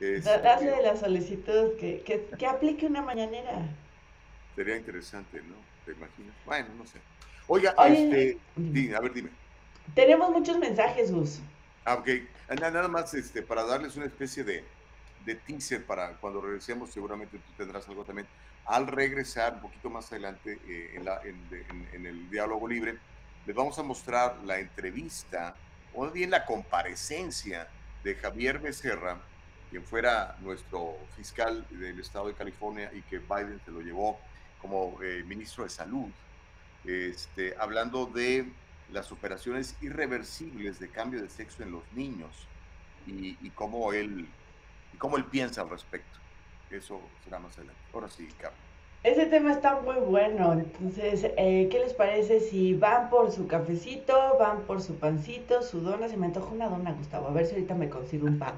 Este, 0.00 0.30
Hazle 0.30 0.82
la 0.82 0.96
solicitud 0.96 1.76
que, 1.78 2.02
que, 2.02 2.26
que, 2.36 2.46
aplique 2.46 2.86
una 2.86 3.02
mañanera. 3.02 3.68
Sería 4.56 4.76
interesante, 4.76 5.40
¿no? 5.42 5.54
¿Te 5.84 5.92
imaginas? 5.92 6.34
Bueno, 6.44 6.68
no 6.76 6.86
sé. 6.86 6.98
Oiga, 7.46 7.74
este, 7.86 8.38
a 8.94 9.00
ver, 9.00 9.12
dime. 9.12 9.30
Tenemos 9.94 10.30
muchos 10.30 10.58
mensajes, 10.58 11.12
Gus. 11.12 11.40
Ah, 11.84 11.94
ok. 11.94 12.08
Nada 12.60 12.88
más 12.88 13.12
este, 13.14 13.42
para 13.42 13.64
darles 13.64 13.96
una 13.96 14.06
especie 14.06 14.44
de, 14.44 14.64
de 15.24 15.34
teaser 15.34 15.84
para 15.84 16.12
cuando 16.16 16.40
regresemos, 16.40 16.90
seguramente 16.90 17.38
tú 17.38 17.52
tendrás 17.56 17.88
algo 17.88 18.04
también. 18.04 18.26
Al 18.66 18.86
regresar 18.86 19.54
un 19.54 19.60
poquito 19.60 19.90
más 19.90 20.10
adelante 20.10 20.58
eh, 20.66 20.92
en, 20.94 21.04
la, 21.04 21.20
en, 21.22 21.88
en, 21.92 22.06
el 22.06 22.30
diálogo 22.30 22.66
libre, 22.66 22.98
les 23.46 23.54
vamos 23.54 23.78
a 23.78 23.82
mostrar 23.82 24.38
la 24.44 24.58
entrevista, 24.58 25.54
o 25.94 26.08
bien 26.10 26.30
la 26.30 26.46
comparecencia 26.46 27.68
de 28.02 28.14
Javier 28.14 28.58
Becerra, 28.58 29.18
quien 29.74 29.82
fuera 29.82 30.36
nuestro 30.40 30.94
fiscal 31.16 31.66
del 31.68 31.98
estado 31.98 32.28
de 32.28 32.34
California 32.34 32.92
y 32.94 33.02
que 33.02 33.18
Biden 33.18 33.60
se 33.64 33.72
lo 33.72 33.80
llevó 33.80 34.20
como 34.62 35.02
eh, 35.02 35.24
ministro 35.26 35.64
de 35.64 35.70
salud, 35.70 36.06
este, 36.84 37.56
hablando 37.58 38.06
de 38.06 38.46
las 38.92 39.10
operaciones 39.10 39.74
irreversibles 39.80 40.78
de 40.78 40.88
cambio 40.90 41.20
de 41.20 41.28
sexo 41.28 41.64
en 41.64 41.72
los 41.72 41.82
niños 41.92 42.30
y, 43.08 43.36
y 43.44 43.50
cómo 43.50 43.92
él 43.92 44.28
y 44.92 44.96
cómo 44.96 45.16
él 45.16 45.24
piensa 45.24 45.62
al 45.62 45.70
respecto. 45.70 46.20
Eso 46.70 47.00
será 47.24 47.40
más 47.40 47.58
adelante. 47.58 47.80
Ahora 47.92 48.08
sí, 48.08 48.28
Carlos. 48.38 48.60
Ese 49.02 49.26
tema 49.26 49.50
está 49.50 49.80
muy 49.80 49.96
bueno, 49.96 50.52
entonces, 50.52 51.24
eh, 51.36 51.68
¿qué 51.68 51.80
les 51.80 51.94
parece 51.94 52.38
si 52.38 52.74
van 52.74 53.10
por 53.10 53.32
su 53.32 53.48
cafecito, 53.48 54.38
van 54.38 54.60
por 54.68 54.80
su 54.80 54.94
pancito, 55.00 55.62
su 55.62 55.80
dona? 55.80 56.06
Se 56.06 56.16
me 56.16 56.26
antoja 56.26 56.52
una 56.52 56.68
dona, 56.68 56.92
Gustavo, 56.92 57.26
a 57.26 57.32
ver 57.32 57.44
si 57.44 57.54
ahorita 57.54 57.74
me 57.74 57.88
consigo 57.88 58.28
un 58.28 58.38
pan. 58.38 58.54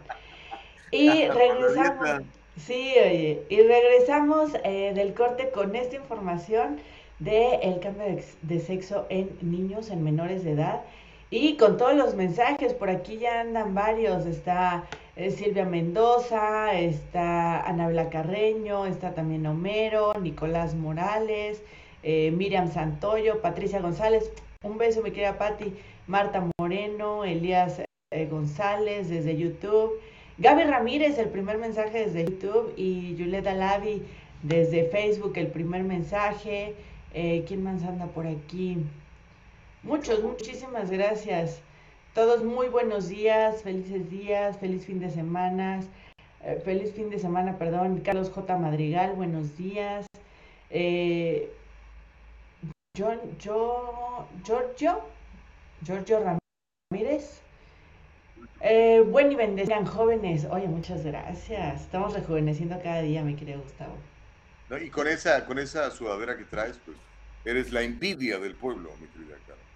Y 0.91 1.27
regresamos, 1.29 2.23
sí, 2.57 2.95
oye, 2.99 3.43
y 3.49 3.61
regresamos 3.63 4.53
eh, 4.65 4.93
del 4.95 5.15
corte 5.15 5.51
con 5.51 5.75
esta 5.75 5.97
información 5.97 6.79
del 7.19 7.61
el 7.63 7.81
cambio 7.81 8.05
de, 8.43 8.61
sexo 8.61 9.07
en 9.09 9.31
niños, 9.41 9.91
en 9.91 10.05
menores 10.05 10.45
de 10.45 10.53
edad. 10.53 10.83
Y 11.31 11.57
con 11.57 11.77
todos 11.77 11.95
los 11.95 12.15
mensajes, 12.15 12.73
por 12.73 12.89
aquí 12.89 13.19
ya 13.19 13.41
andan 13.41 13.75
varios, 13.75 14.27
está 14.27 14.85
eh, 15.17 15.31
Silvia 15.31 15.65
Mendoza, 15.65 16.79
está 16.79 17.63
Anabela 17.63 18.11
Carreño, 18.11 18.87
está 18.87 19.13
también 19.15 19.47
Homero, 19.47 20.15
Nicolás 20.21 20.75
Morales, 20.75 21.63
eh, 22.05 22.31
Miriam 22.31 22.71
Santoyo, 22.71 23.43
Patricia 23.43 23.81
González, 23.81 24.31
un 24.63 24.79
beso 24.79 25.03
mi 25.03 25.11
querida 25.11 25.39
Patti, 25.39 25.75
Marta 26.07 26.47
Moreno, 26.59 27.25
Elías 27.25 27.81
eh, 28.13 28.27
González 28.27 29.09
desde 29.09 29.37
YouTube, 29.37 29.95
Gaby 30.39 30.65
Ramírez, 30.65 31.19
el 31.19 31.29
primer 31.29 31.59
mensaje 31.59 32.07
desde 32.07 32.25
YouTube, 32.25 32.75
y 32.77 33.17
Julieta 33.19 33.55
Lavi 33.55 34.03
desde 34.43 34.89
Facebook, 34.89 35.33
el 35.37 35.49
primer 35.49 35.83
mensaje, 35.83 36.75
¿quién 37.13 37.63
más 37.63 37.83
anda 37.83 38.07
por 38.07 38.27
aquí? 38.27 38.79
Muchos, 39.83 40.23
muchísimas 40.23 40.91
gracias. 40.91 41.61
Todos 42.13 42.43
muy 42.43 42.69
buenos 42.69 43.09
días, 43.09 43.63
felices 43.63 44.11
días, 44.11 44.59
feliz 44.59 44.85
fin 44.85 44.99
de 44.99 45.11
semana. 45.11 45.81
Eh, 46.43 46.61
feliz 46.65 46.93
fin 46.93 47.11
de 47.11 47.19
semana, 47.19 47.59
perdón. 47.59 48.01
Carlos 48.05 48.31
J. 48.31 48.57
Madrigal, 48.57 49.13
buenos 49.15 49.57
días. 49.57 50.07
Eh, 50.71 51.53
John, 52.99 53.21
yo, 53.39 54.27
Giorgio, 54.45 55.03
Giorgio 55.85 56.39
Ramírez. 56.91 57.43
Eh, 58.61 59.05
buen 59.07 59.33
y 59.33 59.35
bendecían 59.35 59.87
jóvenes. 59.87 60.47
Oye, 60.51 60.67
muchas 60.67 61.05
gracias. 61.05 61.83
Estamos 61.83 62.15
rejuveneciendo 62.15 62.81
cada 62.83 63.03
día, 63.03 63.23
mi 63.23 63.35
querido 63.35 63.61
Gustavo. 63.61 63.97
y 64.83 64.91
con 64.91 65.07
esa, 65.07 65.45
con 65.45 65.59
esa 65.59 65.91
sudadera 65.91 66.37
que 66.37 66.45
traes, 66.45 66.79
pues 66.85 66.97
eres 67.45 67.73
la 67.73 67.83
envidia 67.83 68.39
del 68.39 68.55
pueblo, 68.55 68.91
mi 69.01 69.07
querida 69.09 69.37
Carlos 69.47 69.67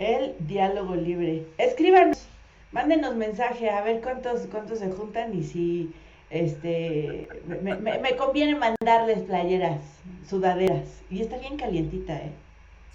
el 0.00 0.34
diálogo 0.40 0.96
libre. 0.96 1.46
Escríbanos, 1.58 2.26
mándenos 2.72 3.14
mensaje 3.14 3.70
a 3.70 3.82
ver 3.82 4.00
cuántos, 4.00 4.40
cuántos 4.50 4.80
se 4.80 4.90
juntan 4.90 5.32
y 5.34 5.44
si 5.44 5.94
este 6.30 7.28
me, 7.46 8.16
conviene 8.16 8.56
mandarles 8.56 9.20
playeras, 9.20 9.82
sudaderas. 10.28 10.88
Y 11.10 11.20
está 11.20 11.38
bien 11.38 11.56
calientita, 11.56 12.16
¿eh? 12.16 12.32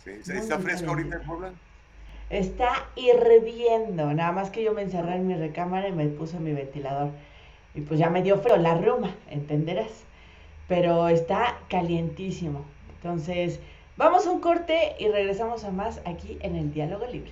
Sí, 0.04 0.32
¿está 0.34 0.60
fresco 0.60 0.90
ahorita 0.90 1.18
en 1.18 1.24
Puebla? 1.24 1.54
Está 2.30 2.88
hirviendo, 2.96 4.14
nada 4.14 4.32
más 4.32 4.50
que 4.50 4.64
yo 4.64 4.74
me 4.74 4.82
encerré 4.82 5.16
en 5.16 5.28
mi 5.28 5.36
recámara 5.36 5.88
y 5.88 5.92
me 5.92 6.08
puse 6.08 6.40
mi 6.40 6.54
ventilador. 6.54 7.10
Y 7.74 7.82
pues 7.82 8.00
ya 8.00 8.10
me 8.10 8.24
dio 8.24 8.38
frío, 8.40 8.58
la 8.58 8.76
ruma, 8.76 9.16
entenderás. 9.30 10.04
Pero 10.68 11.10
está 11.10 11.58
calientísimo. 11.70 12.66
Entonces, 12.98 13.60
Vamos 13.98 14.28
a 14.28 14.32
un 14.32 14.42
corte 14.42 14.98
y 15.00 15.08
regresamos 15.08 15.64
a 15.64 15.72
más 15.72 16.02
aquí 16.04 16.38
en 16.42 16.58
el 16.58 16.74
Diálogo 16.74 17.06
Libre. 17.08 17.32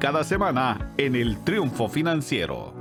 cada 0.00 0.24
semana 0.24 0.94
en 0.98 1.14
el 1.16 1.42
Triunfo 1.44 1.88
Financiero. 1.88 2.74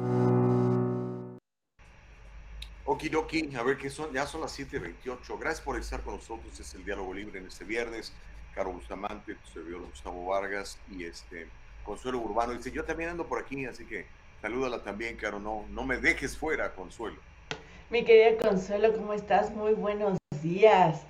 Okidoki, 2.86 3.56
a 3.56 3.63
ver 3.63 3.78
qué 3.78 3.89
son, 3.89 4.12
ya 4.13 4.26
son 4.26 4.41
las 4.41 4.58
7:28. 4.58 5.38
Gracias 5.39 5.62
por 5.62 5.80
estar 5.80 6.02
con 6.02 6.15
nosotros. 6.15 6.60
Es 6.60 6.73
el 6.76 6.84
diálogo 6.86 7.13
libre 7.13 7.39
en 7.39 7.47
este 7.47 7.63
viernes. 7.63 8.13
Caro 8.54 8.71
Bustamante, 8.71 9.36
tu 9.36 9.47
servidor 9.52 9.82
Gustavo 9.82 10.28
Vargas 10.28 10.78
y 10.91 11.06
este 11.06 11.47
Consuelo 11.84 12.19
Urbano. 12.19 12.54
Dice: 12.54 12.71
Yo 12.71 12.84
también 12.84 13.10
ando 13.10 13.26
por 13.26 13.39
aquí, 13.39 13.65
así 13.65 13.86
que 13.86 14.06
salúdala 14.41 14.84
también, 14.84 15.15
Caro. 15.17 15.39
No, 15.39 15.65
no 15.71 15.84
me 15.84 15.97
dejes 15.97 16.38
fuera, 16.38 16.73
Consuelo. 16.73 17.17
Mi 17.89 18.04
querida 18.04 18.38
Consuelo, 18.38 18.93
¿cómo 18.93 19.13
estás? 19.13 19.52
Muy 19.52 19.73
buenos 19.73 20.17
días. 20.41 21.02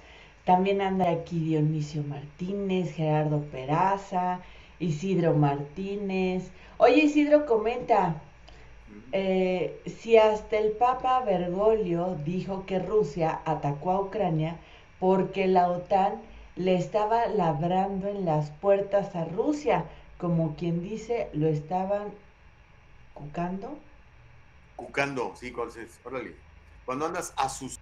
También 0.45 0.81
anda 0.81 1.09
aquí 1.09 1.39
Dionisio 1.39 2.03
Martínez, 2.03 2.93
Gerardo 2.93 3.41
Peraza, 3.43 4.41
Isidro 4.83 5.33
Martínez. 5.33 6.51
Oye, 6.77 7.05
Isidro, 7.05 7.45
comenta, 7.45 8.21
eh, 9.11 9.81
si 9.85 10.17
hasta 10.17 10.57
el 10.57 10.71
Papa 10.73 11.21
Bergoglio 11.21 12.17
dijo 12.25 12.65
que 12.65 12.79
Rusia 12.79 13.41
atacó 13.45 13.91
a 13.91 14.01
Ucrania 14.01 14.57
porque 14.99 15.47
la 15.47 15.69
OTAN 15.69 16.21
le 16.55 16.75
estaba 16.75 17.27
labrando 17.27 18.07
en 18.09 18.25
las 18.25 18.51
puertas 18.51 19.15
a 19.15 19.25
Rusia, 19.25 19.85
como 20.17 20.55
quien 20.55 20.83
dice, 20.83 21.29
lo 21.33 21.47
estaban 21.47 22.13
cucando. 23.13 23.77
Cucando, 24.75 25.33
sí, 25.35 25.53
órale. 26.03 26.35
Cuando 26.85 27.05
andas 27.05 27.33
sus 27.49 27.79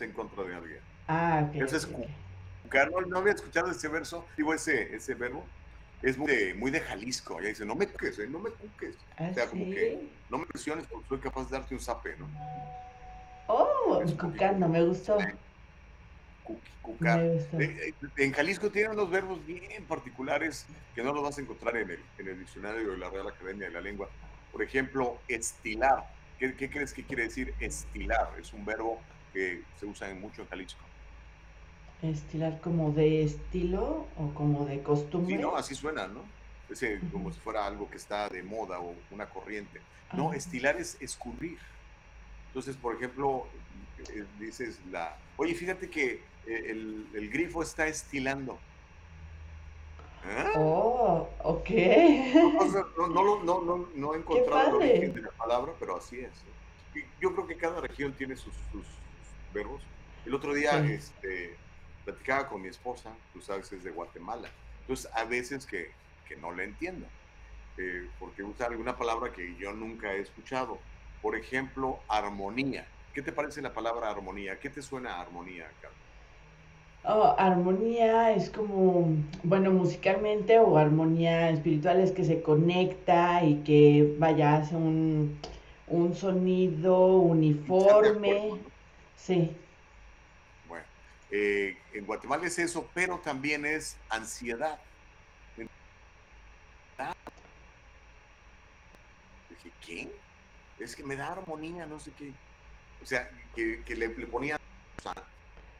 en 0.00 0.12
contra 0.12 0.42
de 0.42 0.54
alguien. 0.54 0.80
Ah, 1.06 1.46
ok. 1.48 1.54
Eso 1.54 1.76
es 1.76 1.86
cucar. 1.86 2.90
No, 3.06 3.18
había 3.18 3.34
escuchado 3.34 3.70
ese 3.70 3.88
verso, 3.88 4.24
digo 4.36 4.52
ese, 4.52 4.94
ese 4.94 5.14
verbo 5.14 5.44
es 6.02 6.18
muy 6.18 6.26
de, 6.26 6.54
muy 6.54 6.70
de 6.70 6.80
Jalisco. 6.80 7.38
Ella 7.38 7.48
dice, 7.48 7.64
no 7.64 7.74
me 7.74 7.86
cuques, 7.86 8.18
eh, 8.18 8.26
no 8.28 8.38
me 8.38 8.50
cuques. 8.50 8.96
o 9.18 9.34
sea, 9.34 9.46
como 9.46 9.64
que 9.64 10.08
no 10.28 10.38
me 10.38 10.46
presiones 10.46 10.86
porque 10.86 11.08
soy 11.08 11.18
capaz 11.18 11.44
de 11.44 11.58
darte 11.58 11.74
un 11.74 11.80
zape, 11.80 12.16
¿no? 12.16 12.28
Oh, 13.46 14.02
cucando, 14.18 14.68
me 14.68 14.82
gustó. 14.82 15.18
Cucar. 16.82 17.20
Eh, 17.20 17.46
eh, 17.60 17.94
en 18.16 18.32
Jalisco 18.32 18.70
tienen 18.70 18.92
unos 18.92 19.08
verbos 19.08 19.44
bien 19.46 19.84
particulares 19.84 20.66
que 20.94 21.02
no 21.02 21.12
los 21.12 21.22
vas 21.22 21.38
a 21.38 21.40
encontrar 21.40 21.76
en 21.76 21.90
el, 21.90 22.00
en 22.18 22.28
el 22.28 22.38
diccionario 22.40 22.90
de 22.90 22.98
la 22.98 23.08
Real 23.08 23.28
Academia 23.28 23.68
de 23.68 23.72
la 23.72 23.80
Lengua. 23.80 24.08
Por 24.50 24.62
ejemplo, 24.62 25.18
estilar. 25.28 26.04
¿Qué, 26.38 26.68
crees 26.68 26.92
que 26.92 27.04
quiere 27.04 27.24
decir 27.24 27.54
estilar? 27.60 28.30
Es 28.40 28.52
un 28.52 28.64
verbo 28.64 29.00
que 29.32 29.62
se 29.78 29.86
usa 29.86 30.10
en 30.10 30.20
mucho 30.20 30.42
en 30.42 30.48
Jalisco. 30.48 30.80
¿Estilar 32.02 32.60
como 32.60 32.90
de 32.92 33.22
estilo 33.22 34.06
o 34.18 34.34
como 34.34 34.66
de 34.66 34.82
costumbre? 34.82 35.36
Sí, 35.36 35.40
no, 35.40 35.54
así 35.54 35.74
suena, 35.74 36.08
¿no? 36.08 36.22
Es 36.68 36.84
como 37.12 37.32
si 37.32 37.38
fuera 37.38 37.66
algo 37.66 37.88
que 37.88 37.96
está 37.96 38.28
de 38.28 38.42
moda 38.42 38.80
o 38.80 38.94
una 39.10 39.26
corriente. 39.26 39.80
No, 40.12 40.32
estilar 40.32 40.76
es 40.76 40.96
escurrir. 41.00 41.58
Entonces, 42.48 42.76
por 42.76 42.96
ejemplo, 42.96 43.46
eh, 44.10 44.24
dices 44.38 44.80
la, 44.90 45.16
oye, 45.36 45.54
fíjate 45.54 45.88
que 45.88 46.22
eh, 46.46 46.70
el, 47.14 47.30
grifo 47.30 47.62
está 47.62 47.86
estilando. 47.86 48.58
¿Ah? 50.24 50.52
Oh, 50.56 51.28
ok. 51.42 51.70
No, 52.96 53.42
no, 53.42 53.88
no, 53.94 54.14
he 54.14 54.18
encontrado 54.18 54.80
el 54.80 54.90
origen 54.90 55.14
de 55.14 55.22
la 55.22 55.30
palabra, 55.30 55.72
pero 55.78 55.96
así 55.96 56.20
es. 56.20 56.32
Yo 57.20 57.32
creo 57.32 57.46
que 57.46 57.56
cada 57.56 57.80
región 57.80 58.12
tiene 58.12 58.36
sus, 58.36 58.54
verbos. 59.54 59.82
El 60.26 60.34
otro 60.34 60.54
día 60.54 60.78
este, 60.86 61.56
platicaba 62.04 62.48
con 62.48 62.62
mi 62.62 62.68
esposa, 62.68 63.12
tú 63.32 63.40
sabes, 63.40 63.72
es 63.72 63.84
de 63.84 63.90
Guatemala. 63.90 64.48
Entonces, 64.80 65.10
a 65.14 65.24
veces 65.24 65.66
que, 65.66 65.90
que 66.28 66.36
no 66.36 66.52
le 66.52 66.64
entiendo, 66.64 67.06
eh, 67.78 68.08
porque 68.18 68.42
usa 68.42 68.66
alguna 68.66 68.96
palabra 68.96 69.32
que 69.32 69.54
yo 69.56 69.72
nunca 69.72 70.12
he 70.12 70.20
escuchado. 70.20 70.78
Por 71.22 71.36
ejemplo, 71.36 72.00
armonía. 72.08 72.86
¿Qué 73.14 73.22
te 73.22 73.32
parece 73.32 73.62
la 73.62 73.72
palabra 73.72 74.10
armonía? 74.10 74.58
¿Qué 74.58 74.70
te 74.70 74.82
suena 74.82 75.20
armonía, 75.20 75.70
Carlos? 75.80 75.98
Oh, 77.04 77.34
armonía 77.36 78.32
es 78.32 78.48
como, 78.48 79.08
bueno, 79.42 79.72
musicalmente 79.72 80.58
o 80.60 80.78
armonía 80.78 81.50
espiritual 81.50 82.00
es 82.00 82.12
que 82.12 82.24
se 82.24 82.42
conecta 82.42 83.44
y 83.44 83.56
que 83.64 84.14
vaya, 84.18 84.56
hace 84.56 84.76
un, 84.76 85.38
sonido 86.14 87.16
uniforme. 87.16 88.52
Sí. 89.16 89.50
Eh, 91.34 91.78
en 91.94 92.04
Guatemala 92.04 92.46
es 92.46 92.58
eso, 92.58 92.90
pero 92.92 93.18
también 93.18 93.64
es 93.64 93.96
ansiedad. 94.10 94.78
Dije, 99.48 99.72
¿qué? 99.80 100.12
Es 100.78 100.94
que 100.94 101.02
me 101.02 101.16
da 101.16 101.32
armonía, 101.32 101.86
no 101.86 101.98
sé 101.98 102.12
qué. 102.18 102.34
O 103.02 103.06
sea, 103.06 103.30
que, 103.54 103.82
le, 103.88 104.08
le 104.08 104.26
ponía 104.26 104.60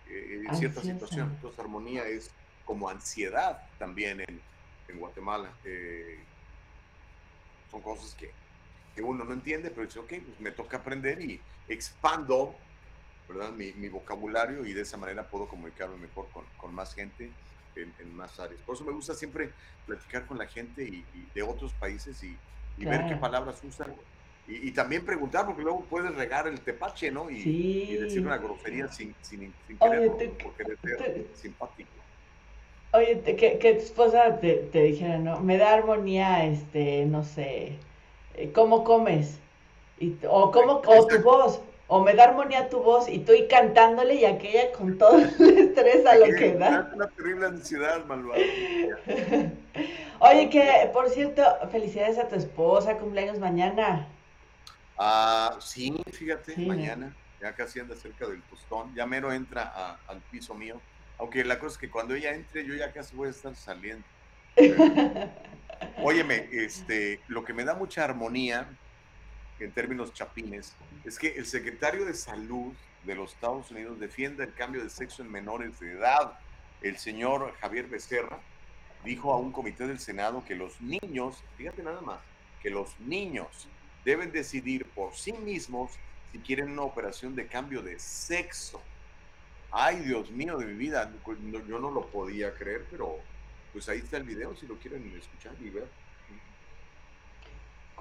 eh, 0.08 0.44
en 0.48 0.56
cierta 0.56 0.80
situación. 0.80 1.30
Entonces, 1.34 1.60
armonía 1.60 2.06
es 2.06 2.30
como 2.64 2.88
ansiedad 2.88 3.62
también 3.78 4.22
en, 4.22 4.40
en 4.88 4.98
Guatemala. 4.98 5.52
Eh, 5.64 6.18
son 7.70 7.82
cosas 7.82 8.14
que, 8.14 8.32
que, 8.94 9.02
uno 9.02 9.24
no 9.24 9.34
entiende, 9.34 9.68
pero 9.68 9.84
dice, 9.84 9.98
ok, 9.98 10.08
pues 10.08 10.40
me 10.40 10.50
toca 10.50 10.78
aprender 10.78 11.20
y 11.20 11.38
expando 11.68 12.56
¿verdad? 13.28 13.50
Mi, 13.52 13.72
mi 13.72 13.88
vocabulario 13.88 14.64
y 14.66 14.72
de 14.72 14.82
esa 14.82 14.96
manera 14.96 15.28
puedo 15.28 15.46
comunicarme 15.46 15.96
mejor 15.96 16.28
con, 16.32 16.44
con 16.56 16.74
más 16.74 16.94
gente 16.94 17.30
en, 17.76 17.92
en, 17.98 18.14
más 18.14 18.38
áreas. 18.38 18.60
Por 18.62 18.74
eso 18.74 18.84
me 18.84 18.92
gusta 18.92 19.14
siempre 19.14 19.50
platicar 19.86 20.26
con 20.26 20.38
la 20.38 20.46
gente 20.46 20.82
y, 20.84 21.04
de 21.34 21.42
otros 21.42 21.72
países 21.74 22.22
y, 22.22 22.36
y 22.78 22.84
ver 22.84 23.06
qué 23.08 23.16
palabras 23.16 23.62
usan 23.64 23.94
y, 24.48 24.72
también 24.72 25.04
preguntar, 25.04 25.46
porque 25.46 25.62
luego 25.62 25.84
puedes 25.88 26.14
regar 26.14 26.48
el 26.48 26.60
tepache, 26.60 27.10
¿no? 27.10 27.30
Y, 27.30 27.96
decir 27.96 28.26
una 28.26 28.38
grosería 28.38 28.88
sin, 28.88 29.14
sin, 29.22 29.52
sin 29.66 29.78
querer, 29.78 30.10
porque 30.42 30.64
ser 30.82 31.26
simpático. 31.34 31.90
Oye, 32.92 33.20
que, 33.22 33.58
que, 33.58 33.74
tu 33.74 33.80
esposa 33.80 34.38
te, 34.40 34.54
te, 34.54 34.82
dijera, 34.82 35.18
¿no? 35.18 35.40
Me 35.40 35.56
da 35.56 35.72
armonía, 35.72 36.44
este, 36.44 37.06
no 37.06 37.22
sé, 37.22 37.78
eh, 38.34 38.50
¿cómo 38.52 38.82
comes? 38.82 39.38
Y, 39.98 40.16
o 40.28 40.50
cómo, 40.50 40.82
o 40.84 41.06
tu 41.06 41.22
voz, 41.22 41.60
o 41.94 42.02
me 42.02 42.14
da 42.14 42.24
armonía 42.24 42.70
tu 42.70 42.82
voz 42.82 43.06
y 43.06 43.18
tú 43.18 43.34
y 43.34 43.46
cantándole 43.48 44.14
y 44.14 44.24
aquella 44.24 44.72
con 44.72 44.96
todo 44.96 45.18
el 45.18 45.24
estrés 45.58 46.06
a 46.06 46.16
lo 46.16 46.24
que 46.24 46.54
da. 46.54 46.90
Una 46.94 47.06
terrible 47.08 47.46
ansiedad, 47.48 48.02
malvada. 48.06 48.40
Oye, 50.20 50.48
que 50.48 50.88
por 50.90 51.10
cierto, 51.10 51.42
felicidades 51.70 52.18
a 52.18 52.28
tu 52.28 52.36
esposa, 52.36 52.96
cumpleaños 52.96 53.38
mañana. 53.38 54.08
Ah, 54.96 55.58
sí, 55.60 56.02
fíjate, 56.12 56.56
mañana, 56.66 57.14
ya 57.42 57.54
casi 57.54 57.80
anda 57.80 57.94
cerca 57.94 58.26
del 58.26 58.40
postón, 58.40 58.94
ya 58.94 59.04
mero 59.04 59.30
entra 59.30 59.98
al 60.06 60.20
piso 60.30 60.54
mío, 60.54 60.80
aunque 61.18 61.44
la 61.44 61.58
cosa 61.58 61.72
es 61.72 61.78
que 61.78 61.90
cuando 61.90 62.14
ella 62.14 62.32
entre 62.32 62.64
yo 62.64 62.74
ya 62.74 62.90
casi 62.90 63.14
voy 63.14 63.28
a 63.28 63.32
estar 63.32 63.54
saliendo. 63.54 64.04
óyeme, 66.02 66.48
este, 66.52 67.20
lo 67.28 67.44
que 67.44 67.52
me 67.52 67.64
da 67.64 67.74
mucha 67.74 68.02
armonía 68.02 68.66
en 69.64 69.72
términos 69.72 70.12
chapines 70.12 70.74
es 71.04 71.18
que 71.18 71.28
el 71.36 71.46
secretario 71.46 72.04
de 72.04 72.14
salud 72.14 72.72
de 73.04 73.14
los 73.14 73.32
Estados 73.32 73.70
Unidos 73.70 73.98
defiende 73.98 74.44
el 74.44 74.54
cambio 74.54 74.82
de 74.82 74.90
sexo 74.90 75.22
en 75.22 75.30
menores 75.30 75.78
de 75.80 75.92
edad. 75.92 76.38
El 76.80 76.98
señor 76.98 77.54
Javier 77.60 77.86
Becerra 77.86 78.38
dijo 79.04 79.32
a 79.32 79.38
un 79.38 79.52
comité 79.52 79.86
del 79.86 79.98
Senado 79.98 80.44
que 80.44 80.54
los 80.54 80.80
niños, 80.80 81.42
fíjate 81.56 81.82
nada 81.82 82.00
más, 82.00 82.20
que 82.62 82.70
los 82.70 82.98
niños 83.00 83.68
deben 84.04 84.32
decidir 84.32 84.86
por 84.86 85.14
sí 85.14 85.32
mismos 85.32 85.92
si 86.30 86.38
quieren 86.38 86.70
una 86.70 86.82
operación 86.82 87.34
de 87.34 87.46
cambio 87.46 87.82
de 87.82 87.98
sexo. 87.98 88.80
Ay, 89.70 89.96
Dios 90.00 90.30
mío 90.30 90.56
de 90.58 90.66
mi 90.66 90.74
vida, 90.74 91.10
yo 91.68 91.78
no 91.78 91.90
lo 91.90 92.06
podía 92.06 92.54
creer, 92.54 92.86
pero 92.90 93.18
pues 93.72 93.88
ahí 93.88 93.98
está 93.98 94.18
el 94.18 94.24
video 94.24 94.54
si 94.56 94.66
lo 94.66 94.76
quieren 94.76 95.14
escuchar 95.18 95.54
y 95.60 95.70
ver. 95.70 95.88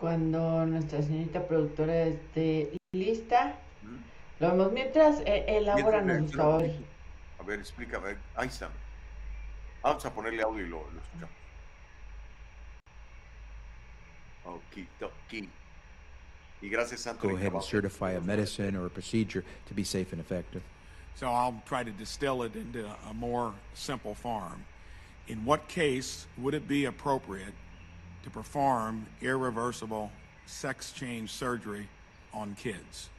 Cuando 0.01 0.65
nuestra 0.65 1.03
señorita 1.03 1.47
productora 1.47 2.05
esté 2.05 2.75
lista, 2.91 3.55
lo 4.39 4.49
vemos 4.49 4.71
mientras 4.71 5.19
eh, 5.27 5.45
elabora 5.47 6.01
nuestro 6.01 6.55
hoy. 6.55 6.71
A 7.39 7.43
ver, 7.43 7.59
explícame. 7.59 8.17
Ahí 8.35 8.47
está. 8.47 8.71
Vamos 9.83 10.03
a 10.03 10.11
ponerle 10.11 10.41
audio 10.41 10.65
y 10.65 10.69
lo, 10.69 10.77
lo 10.77 10.99
escuchamos. 10.99 11.35
Okidoki. 14.43 15.47
Go 17.19 17.35
ahead 17.35 17.53
and 17.53 17.63
certify 17.63 18.13
a 18.13 18.21
medicine 18.21 18.75
or 18.75 18.87
a 18.87 18.89
procedure 18.89 19.43
to 19.67 19.73
be 19.75 19.83
safe 19.83 20.13
and 20.13 20.19
effective. 20.19 20.63
So 21.13 21.27
I'll 21.27 21.61
try 21.67 21.83
to 21.83 21.91
distill 21.91 22.41
it 22.41 22.55
into 22.55 22.87
a 23.07 23.13
more 23.13 23.53
simple 23.75 24.15
form. 24.15 24.65
In 25.27 25.45
what 25.45 25.67
case 25.67 26.25
would 26.39 26.55
it 26.55 26.67
be 26.67 26.85
appropriate 26.85 27.53
to 28.23 28.29
perform 28.29 29.05
irreversible 29.21 30.12
sex 30.45 30.91
change 30.91 31.31
surgery 31.31 31.88
on 32.34 32.55
kids? 32.55 33.10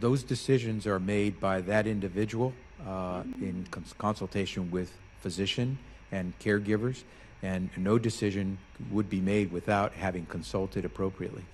Those 0.00 0.22
decisions 0.22 0.86
are 0.86 0.98
made 0.98 1.40
by 1.40 1.60
that 1.62 1.86
individual 1.86 2.52
uh, 2.86 3.22
in 3.40 3.66
cons 3.70 3.94
consultation 3.96 4.70
with 4.70 4.92
physician 5.20 5.78
and 6.12 6.32
caregivers, 6.38 7.02
and 7.42 7.70
no 7.76 7.98
decision 7.98 8.58
would 8.90 9.08
be 9.08 9.20
made 9.20 9.50
without 9.50 9.92
having 9.92 10.26
consulted 10.26 10.84
appropriately. 10.84 11.44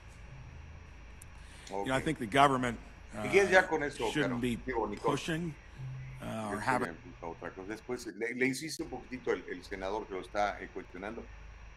Okay. 1.71 1.81
You 1.81 1.87
know, 1.87 1.95
I 1.95 2.01
think 2.01 2.19
the 2.19 2.27
government 2.27 2.79
uh, 3.17 3.23
shouldn't 4.11 4.41
be 4.41 4.57
pushing 5.03 5.55
uh, 6.23 6.51
or 6.51 6.61
having... 6.61 6.91
Le, 7.23 8.35
le, 8.37 8.45
insiste 8.45 8.81
un 8.81 8.89
poquitito 8.89 9.33
el, 9.33 9.43
el, 9.51 9.63
senador 9.63 10.07
que 10.07 10.15
lo 10.15 10.21
está 10.21 10.59
eh, 10.61 10.69
cuestionando, 10.75 11.23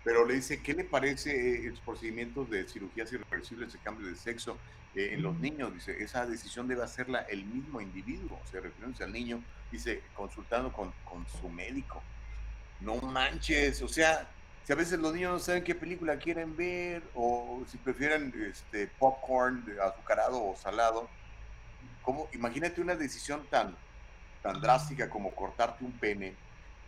pero 0.04 0.26
le 0.26 0.36
dice, 0.36 0.62
¿qué 0.62 0.74
le 0.74 0.84
parece 0.84 1.66
eh, 1.66 1.70
los 1.70 1.80
procedimientos 1.82 2.50
de 2.50 2.68
cirugías 2.68 3.12
irreversibles 3.12 3.74
de 3.74 3.80
cambio 3.80 4.08
de 4.08 4.16
sexo 4.16 4.58
eh, 4.96 5.10
en 5.14 5.22
los 5.22 5.38
niños? 5.40 5.74
Dice, 5.74 6.02
esa 6.02 6.26
decisión 6.26 6.68
debe 6.68 6.84
hacerla 6.84 7.20
el 7.30 7.46
mismo 7.46 7.82
individuo, 7.82 8.40
o 8.44 8.48
sea, 8.48 8.62
refiriéndose 8.62 9.04
al 9.04 9.12
niño, 9.12 9.44
dice, 9.72 10.02
consultando 10.16 10.72
con, 10.72 10.94
con 11.04 11.28
su 11.28 11.50
médico. 11.50 12.02
No 12.80 12.96
manches, 12.98 13.82
o 13.82 13.88
sea, 13.88 14.30
si 14.68 14.74
a 14.74 14.76
veces 14.76 15.00
los 15.00 15.14
niños 15.14 15.32
no 15.32 15.40
saben 15.40 15.64
qué 15.64 15.74
película 15.74 16.20
quieren 16.20 16.58
ver 16.58 17.02
o 17.16 17.64
si 17.72 17.78
prefieren 17.78 18.34
este, 18.52 18.88
popcorn 18.88 19.64
azucarado 19.82 20.43
o 20.43 20.58
salado, 20.58 21.08
¿cómo? 22.02 22.28
imagínate 22.34 22.82
una 22.82 22.98
decisión 22.98 23.48
tan, 23.50 23.78
tan 24.43 24.60
drástica 24.60 25.10
como 25.10 25.32
cortarte 25.32 25.86
un 25.86 25.93
pene 25.93 26.36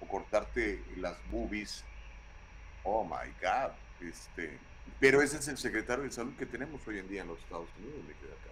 o 0.02 0.08
cortarte 0.08 0.84
las 0.98 1.16
boobies. 1.32 1.86
Oh 2.84 3.04
my 3.04 3.32
God. 3.42 3.72
Este, 4.02 4.58
pero 5.00 5.22
ese 5.22 5.38
es 5.38 5.48
el 5.48 5.58
secretario 5.58 6.04
de 6.04 6.12
salud 6.12 6.34
que 6.38 6.46
tenemos 6.46 6.86
hoy 6.88 7.00
en 7.00 7.08
día 7.08 7.22
en 7.22 7.28
los 7.28 7.40
Estados 7.40 7.68
Unidos, 7.80 8.00
me 8.08 8.14
queda 8.14 8.34
acá. 8.34 8.50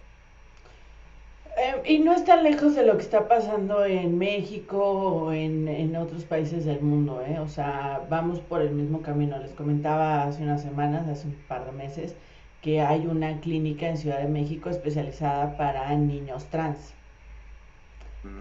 Eh, 1.60 1.94
y 1.94 1.98
no 2.00 2.14
está 2.14 2.36
lejos 2.36 2.74
de 2.74 2.86
lo 2.86 2.96
que 2.96 3.02
está 3.02 3.26
pasando 3.26 3.84
en 3.84 4.16
México 4.18 4.78
o 4.78 5.32
en, 5.32 5.66
en, 5.66 5.96
otros 5.96 6.24
países 6.24 6.64
del 6.64 6.80
mundo, 6.82 7.22
¿eh? 7.22 7.38
O 7.40 7.48
sea, 7.48 8.06
vamos 8.08 8.40
por 8.40 8.62
el 8.62 8.70
mismo 8.70 9.02
camino. 9.02 9.38
Les 9.38 9.52
comentaba 9.52 10.24
hace 10.24 10.42
unas 10.42 10.62
semanas, 10.62 11.08
hace 11.08 11.26
un 11.26 11.34
par 11.48 11.64
de 11.64 11.72
meses, 11.72 12.14
que 12.62 12.80
hay 12.80 13.06
una 13.06 13.40
clínica 13.40 13.88
en 13.88 13.96
Ciudad 13.96 14.20
de 14.20 14.28
México 14.28 14.70
especializada 14.70 15.56
para 15.56 15.90
niños 15.96 16.44
trans. 16.46 16.94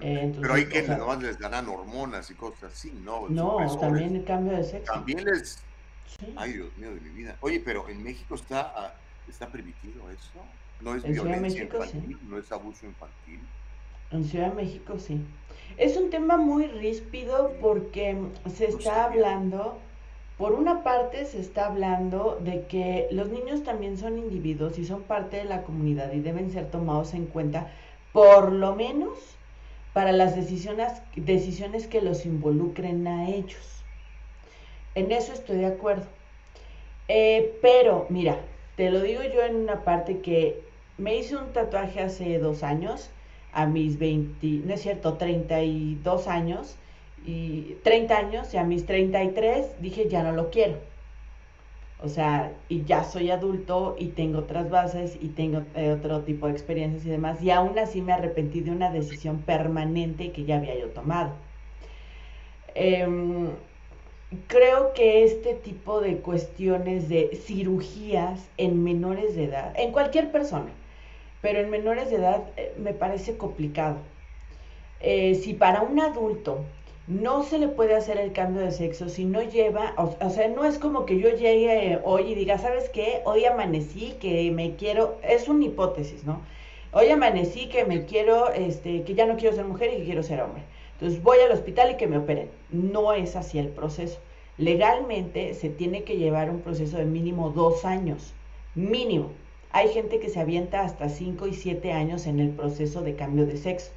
Eh, 0.02 0.34
Pero 0.42 0.54
hay 0.54 0.66
que 0.66 0.82
nomás 0.84 1.22
les 1.22 1.40
dan 1.40 1.68
hormonas 1.70 2.30
y 2.32 2.34
cosas 2.34 2.74
así, 2.74 2.92
¿no? 3.04 3.30
No, 3.30 3.78
también 3.80 4.16
el 4.16 4.24
cambio 4.24 4.58
de 4.58 4.64
sexo. 4.64 4.92
También 4.92 5.24
les... 5.24 5.64
Ay, 6.36 6.54
Dios 6.54 6.78
mío 6.78 6.94
de 6.94 7.02
mi 7.02 7.10
vida. 7.10 7.36
Oye, 7.42 7.62
pero 7.64 7.88
en 7.90 8.04
México 8.04 8.36
está, 8.36 8.74
ah, 8.76 8.94
está 9.28 9.48
permitido 9.48 10.10
eso. 10.10 10.44
No 10.82 10.96
es 10.96 11.04
violencia 11.04 11.64
infantil, 11.64 12.18
no 12.28 12.38
es 12.38 12.52
abuso 12.52 12.86
infantil. 12.86 13.40
En 14.12 14.24
Ciudad 14.24 14.50
de 14.50 14.64
México 14.64 14.98
sí. 15.00 15.20
Es 15.78 15.98
un 15.98 16.10
tema 16.10 16.38
muy 16.38 16.68
ríspido 16.68 17.54
porque 17.60 18.18
se 18.56 18.68
está 18.68 19.06
hablando, 19.06 19.78
por 20.38 20.54
una 20.54 20.84
parte 20.84 21.26
se 21.26 21.40
está 21.40 21.66
hablando 21.66 22.40
de 22.42 22.66
que 22.68 23.08
los 23.12 23.30
niños 23.30 23.64
también 23.64 23.98
son 23.98 24.18
individuos 24.18 24.80
y 24.80 24.86
son 24.86 25.04
parte 25.04 25.38
de 25.38 25.46
la 25.46 25.64
comunidad 25.64 26.14
y 26.14 26.22
deben 26.22 26.52
ser 26.52 26.72
tomados 26.72 27.14
en 27.14 27.26
cuenta 27.26 27.72
por 28.14 28.52
lo 28.52 28.76
menos 28.76 29.18
para 29.94 30.12
las 30.12 30.36
decisiones, 30.36 30.94
decisiones 31.16 31.88
que 31.88 32.02
los 32.02 32.26
involucren 32.26 33.08
a 33.08 33.30
ellos. 33.30 33.77
En 34.98 35.12
eso 35.12 35.32
estoy 35.32 35.58
de 35.58 35.68
acuerdo. 35.68 36.08
Eh, 37.08 37.60
pero, 37.62 38.08
mira, 38.10 38.40
te 38.78 38.90
lo 38.90 39.00
digo 39.02 39.22
yo 39.22 39.44
en 39.44 39.56
una 39.58 39.84
parte 39.84 40.22
que 40.22 40.60
me 40.98 41.16
hice 41.16 41.38
un 41.38 41.54
tatuaje 41.54 42.02
hace 42.02 42.40
dos 42.40 42.64
años, 42.64 43.12
a 43.54 43.68
mis 43.68 44.00
20, 44.00 44.66
no 44.66 44.74
es 44.74 44.82
cierto, 44.82 45.14
32 45.14 46.28
años, 46.28 46.78
y 47.24 47.76
30 47.84 48.18
años, 48.18 48.52
y 48.56 48.58
a 48.58 48.64
mis 48.64 48.88
33 48.88 49.80
dije, 49.82 50.10
ya 50.10 50.24
no 50.24 50.32
lo 50.32 50.50
quiero. 50.50 50.78
O 52.02 52.10
sea, 52.10 52.52
y 52.68 52.84
ya 52.84 53.04
soy 53.04 53.30
adulto 53.30 53.96
y 54.00 54.08
tengo 54.08 54.40
otras 54.40 54.72
bases 54.72 55.16
y 55.22 55.28
tengo 55.28 55.62
eh, 55.76 55.92
otro 55.92 56.22
tipo 56.22 56.48
de 56.48 56.54
experiencias 56.54 57.06
y 57.06 57.10
demás, 57.10 57.40
y 57.44 57.52
aún 57.52 57.78
así 57.78 58.02
me 58.02 58.14
arrepentí 58.14 58.62
de 58.62 58.72
una 58.72 58.90
decisión 58.90 59.44
permanente 59.44 60.32
que 60.32 60.44
ya 60.44 60.58
había 60.58 60.76
yo 60.76 60.88
tomado. 60.90 61.34
Em, 62.74 63.50
creo 64.48 64.94
que 64.94 65.24
este 65.24 65.54
tipo 65.54 66.02
de 66.02 66.18
cuestiones 66.18 67.10
de 67.10 67.40
cirugías 67.46 68.50
en 68.58 68.84
menores 68.84 69.36
de 69.36 69.46
edad, 69.46 69.74
en 69.78 69.92
cualquier 69.92 70.32
persona, 70.32 70.72
pero 71.42 71.60
en 71.60 71.70
menores 71.70 72.10
de 72.10 72.18
edad 72.18 72.44
eh, 72.58 72.74
me 72.78 72.94
parece 72.94 73.38
complicado. 73.38 73.98
Eh, 75.00 75.36
si 75.36 75.54
para 75.54 75.82
un 75.82 76.00
adulto 76.00 76.66
no 77.08 77.44
se 77.44 77.60
le 77.60 77.70
puede 77.70 77.96
hacer 77.96 78.18
el 78.18 78.34
cambio 78.34 78.64
de 78.64 78.72
sexo 78.72 79.08
si 79.08 79.24
no 79.24 79.42
lleva, 79.42 79.94
o, 79.98 80.30
sea, 80.30 80.50
no 80.50 80.66
es 80.66 80.78
como 80.78 81.06
que 81.06 81.20
yo 81.20 81.30
llegue 81.30 82.00
hoy 82.04 82.32
y 82.32 82.36
diga, 82.36 82.58
¿sabes 82.58 82.90
qué? 82.90 83.22
Hoy 83.24 83.46
amanecí 83.46 84.16
que 84.20 84.52
me 84.52 84.76
quiero, 84.76 85.18
es 85.24 85.48
una 85.48 85.66
hipótesis, 85.66 86.26
¿no? 86.26 86.42
Hoy 86.92 87.10
amanecí 87.10 87.70
que 87.70 87.86
me 87.86 88.06
quiero, 88.06 88.52
este, 88.52 89.04
que 89.04 89.14
ya 89.14 89.26
no 89.26 89.38
quiero 89.38 89.56
ser 89.56 89.66
mujer 89.66 89.94
y 89.94 89.98
que 90.00 90.06
quiero 90.06 90.24
ser 90.24 90.42
hombre. 90.42 90.64
Entonces 91.00 91.22
voy 91.22 91.38
al 91.40 91.52
hospital 91.52 91.92
y 91.92 91.98
que 91.98 92.08
me 92.08 92.18
operen. 92.18 92.50
No 92.72 93.14
es 93.14 93.36
así 93.36 93.60
el 93.60 93.68
proceso. 93.68 94.20
Legalmente 94.58 95.54
se 95.54 95.70
tiene 95.70 96.04
que 96.04 96.18
llevar 96.18 96.50
un 96.50 96.62
proceso 96.62 96.98
de 96.98 97.06
mínimo 97.06 97.52
dos 97.52 97.86
años, 97.86 98.34
mínimo. 98.74 99.30
Hay 99.72 99.90
gente 99.90 100.20
que 100.20 100.30
se 100.30 100.40
avienta 100.40 100.82
hasta 100.82 101.10
cinco 101.10 101.46
y 101.46 101.54
siete 101.54 101.92
años 101.92 102.26
en 102.26 102.40
el 102.40 102.50
proceso 102.50 103.02
de 103.02 103.16
cambio 103.16 103.46
de 103.46 103.58
sexo. 103.58 103.92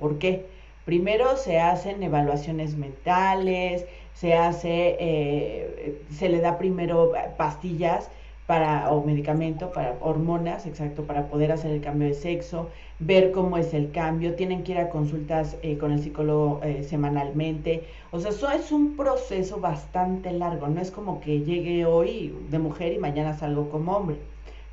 ¿Por 0.00 0.18
qué? 0.18 0.46
Primero 0.84 1.36
se 1.36 1.60
hacen 1.60 2.02
evaluaciones 2.02 2.76
mentales, 2.76 3.84
se 4.14 4.34
hace, 4.34 4.96
eh, 4.98 6.02
se 6.10 6.28
le 6.28 6.40
da 6.40 6.58
primero 6.58 7.12
pastillas 7.36 8.10
para, 8.48 8.90
o 8.90 9.04
medicamento 9.04 9.70
para 9.70 9.96
hormonas, 10.00 10.66
exacto, 10.66 11.04
para 11.04 11.28
poder 11.28 11.52
hacer 11.52 11.70
el 11.70 11.80
cambio 11.80 12.08
de 12.08 12.14
sexo, 12.14 12.68
ver 13.00 13.32
cómo 13.32 13.56
es 13.58 13.74
el 13.74 13.90
cambio, 13.92 14.34
tienen 14.34 14.62
que 14.62 14.72
ir 14.72 14.78
a 14.78 14.90
consultas 14.90 15.56
eh, 15.62 15.78
con 15.78 15.92
el 15.92 16.00
psicólogo 16.02 16.60
eh, 16.62 16.84
semanalmente. 16.84 17.84
O 18.12 18.20
sea, 18.20 18.30
eso 18.30 18.50
es 18.50 18.70
un 18.72 18.96
proceso 18.96 19.58
bastante 19.60 20.32
largo, 20.32 20.68
no 20.68 20.80
es 20.80 20.90
como 20.90 21.20
que 21.20 21.40
llegue 21.40 21.86
hoy 21.86 22.34
de 22.50 22.58
mujer 22.58 22.92
y 22.92 22.98
mañana 22.98 23.36
salgo 23.36 23.70
como 23.70 23.96
hombre. 23.96 24.16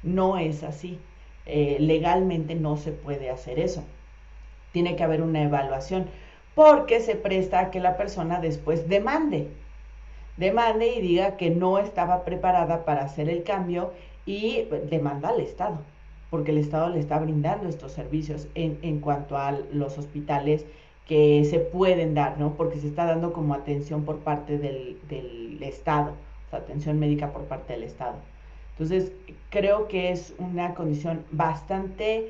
No 0.03 0.37
es 0.37 0.63
así. 0.63 0.99
legalmente 1.45 2.55
no 2.55 2.77
se 2.77 2.91
puede 2.91 3.29
hacer 3.29 3.59
eso 3.59 3.83
tiene 4.71 4.95
que 4.95 5.03
haber 5.03 5.23
una 5.23 5.41
evaluación, 5.41 6.05
porque 6.53 6.99
se 6.99 7.15
presta 7.15 7.59
a 7.59 7.71
que 7.71 7.79
la 7.79 7.97
persona 7.97 8.39
después 8.39 8.87
demande, 8.87 9.47
demande 10.37 10.87
y 10.87 11.01
diga 11.01 11.35
que 11.35 11.49
no 11.49 11.79
estaba 11.79 12.23
preparada 12.23 12.85
para 12.85 13.03
hacer 13.03 13.27
el 13.27 13.43
cambio 13.43 13.91
y 14.25 14.67
demanda 14.89 15.29
al 15.29 15.41
Estado, 15.41 15.79
porque 16.29 16.51
el 16.51 16.57
Estado 16.57 16.89
le 16.89 16.99
está 16.99 17.19
brindando 17.19 17.69
estos 17.69 17.91
servicios 17.91 18.47
en, 18.55 18.79
en 18.81 18.99
cuanto 18.99 19.37
a 19.37 19.51
los 19.51 19.97
hospitales 19.97 20.65
que 21.07 21.45
se 21.45 21.59
pueden 21.59 22.13
dar, 22.13 22.37
¿no? 22.37 22.53
Porque 22.55 22.79
se 22.79 22.87
está 22.87 23.05
dando 23.05 23.31
como 23.31 23.53
atención 23.53 24.03
por 24.03 24.19
parte 24.19 24.57
del, 24.57 24.97
del 25.07 25.61
Estado, 25.63 26.13
atención 26.51 26.99
médica 26.99 27.31
por 27.31 27.43
parte 27.43 27.73
del 27.73 27.83
Estado. 27.83 28.15
Entonces, 28.71 29.11
creo 29.49 29.87
que 29.87 30.11
es 30.11 30.33
una 30.37 30.73
condición 30.73 31.23
bastante 31.31 32.29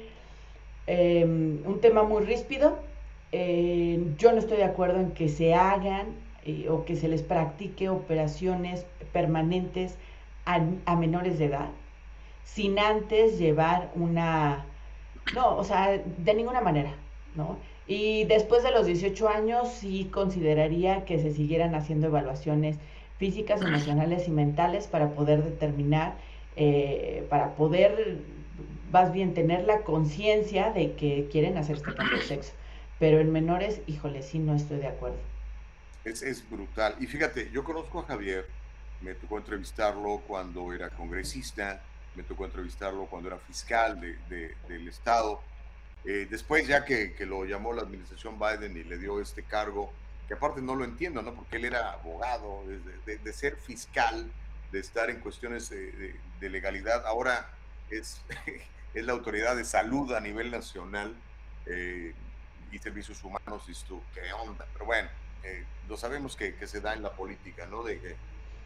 Em, 0.88 1.62
un 1.66 1.82
tema 1.82 2.04
muy 2.04 2.24
ríspido. 2.24 2.80
Eh, 3.34 4.14
yo 4.18 4.32
no 4.32 4.40
estoy 4.40 4.58
de 4.58 4.64
acuerdo 4.64 5.02
en 5.02 5.12
que 5.12 5.28
se 5.28 5.54
hagan 5.54 6.08
eh, 6.46 6.68
o 6.70 6.86
que 6.86 6.96
se 6.96 7.10
les 7.10 7.22
practique 7.22 7.90
operaciones 7.90 8.86
permanentes 9.12 9.98
a, 10.46 10.96
menores 10.96 11.40
de 11.40 11.46
edad 11.46 11.70
sin 12.54 12.80
antes 12.80 13.38
llevar 13.38 13.92
una... 13.96 14.66
No, 15.36 15.58
o 15.58 15.64
sea, 15.64 15.98
de 15.98 16.34
ninguna 16.34 16.62
manera, 16.62 16.94
¿no? 17.36 17.58
Y 17.86 18.24
después 18.26 18.64
de 18.64 18.72
los 18.72 18.86
18 18.86 19.30
años 19.30 19.70
sí 19.72 20.10
consideraría 20.12 21.06
que 21.06 21.20
se 21.20 21.34
siguieran 21.34 21.76
haciendo 21.76 22.08
evaluaciones 22.08 22.78
físicas, 23.18 23.62
emocionales 23.62 24.28
y 24.28 24.32
mentales 24.32 24.88
para 24.88 25.10
poder 25.10 25.44
determinar, 25.44 26.16
eh, 26.56 27.26
para 27.30 27.56
poder 27.56 28.20
vas 28.92 29.12
bien 29.12 29.34
tener 29.34 29.66
la 29.66 29.82
conciencia 29.82 30.72
de 30.72 30.94
que 30.94 31.28
quieren 31.32 31.58
hacer 31.58 31.78
este 31.78 31.94
cambio 31.94 32.18
de 32.18 32.24
sexo. 32.24 32.54
Pero 33.00 33.20
en 33.20 33.32
menores, 33.32 33.82
híjole, 33.86 34.24
sí 34.24 34.40
no 34.40 34.56
estoy 34.56 34.78
de 34.78 34.88
acuerdo. 34.88 35.18
Es, 36.06 36.22
es 36.22 36.50
brutal. 36.50 36.96
Y 37.00 37.08
fíjate, 37.08 37.50
yo 37.52 37.64
conozco 37.64 38.00
a 38.00 38.04
Javier, 38.04 38.46
me 39.02 39.14
tocó 39.14 39.38
entrevistarlo 39.38 40.22
cuando 40.26 40.74
era 40.74 40.90
congresista, 40.90 41.82
me 42.18 42.24
tocó 42.24 42.46
entrevistarlo 42.46 43.06
cuando 43.06 43.30
era 43.30 43.38
fiscal 43.38 44.02
de, 44.02 44.56
del 44.68 44.88
Estado. 44.88 45.40
Eh, 46.04 46.28
después, 46.30 46.68
ya 46.68 46.84
que, 46.84 47.14
que, 47.14 47.28
lo 47.28 47.46
llamó 47.46 47.74
la 47.74 47.84
administración 47.84 48.40
Biden 48.40 48.76
y 48.76 48.84
le 48.84 48.98
dio 48.98 49.22
este 49.22 49.44
cargo, 49.44 49.94
que 50.28 50.34
aparte 50.34 50.62
no 50.62 50.76
lo 50.76 50.84
entiendo, 50.84 51.22
¿no? 51.22 51.36
Porque 51.36 51.58
él 51.58 51.66
era 51.66 51.92
abogado, 51.94 52.64
de, 53.06 53.18
de 53.18 53.34
ser 53.34 53.56
fiscal, 53.58 54.32
de 54.72 54.80
estar 54.80 55.12
en 55.12 55.20
cuestiones 55.20 55.70
de, 55.70 56.16
legalidad, 56.50 57.06
ahora 57.06 57.50
es 57.90 58.20
es 58.94 59.06
la 59.06 59.14
autoridad 59.14 59.56
de 59.56 59.64
salud 59.64 60.12
a 60.14 60.20
nivel 60.20 60.50
nacional 60.50 61.14
eh, 61.68 62.14
y 62.72 62.80
servicios 62.80 63.24
humanos, 63.24 63.64
y 63.68 63.74
tú, 63.88 64.02
¿qué 64.14 64.34
onda? 64.34 64.66
Pero 64.74 64.86
bueno, 64.86 65.10
eh, 65.44 65.64
lo 65.88 65.98
sabemos 65.98 66.36
que, 66.36 66.56
que, 66.56 66.66
se 66.66 66.82
da 66.82 66.94
en 66.96 67.04
la 67.04 67.12
política, 67.12 67.68
¿no? 67.68 67.84
De 67.84 68.00
que, 68.00 68.16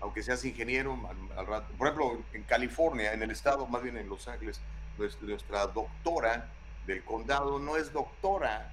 aunque 0.02 0.24
seas 0.24 0.44
ingeniero, 0.46 0.98
al, 1.38 1.48
rato, 1.48 1.74
por 1.78 1.88
ejemplo, 1.88 2.22
en 2.34 2.44
California, 2.44 3.14
en 3.14 3.24
el 3.24 3.32
estado, 3.32 3.68
más 3.68 3.84
bien 3.84 3.98
en 3.98 4.10
Los 4.10 4.28
Ángeles, 4.28 4.60
nuestra, 4.98 5.68
doctora 5.68 6.50
del 6.86 7.04
condado 7.04 7.60
no 7.60 7.78
es 7.78 7.94
doctora, 7.94 8.72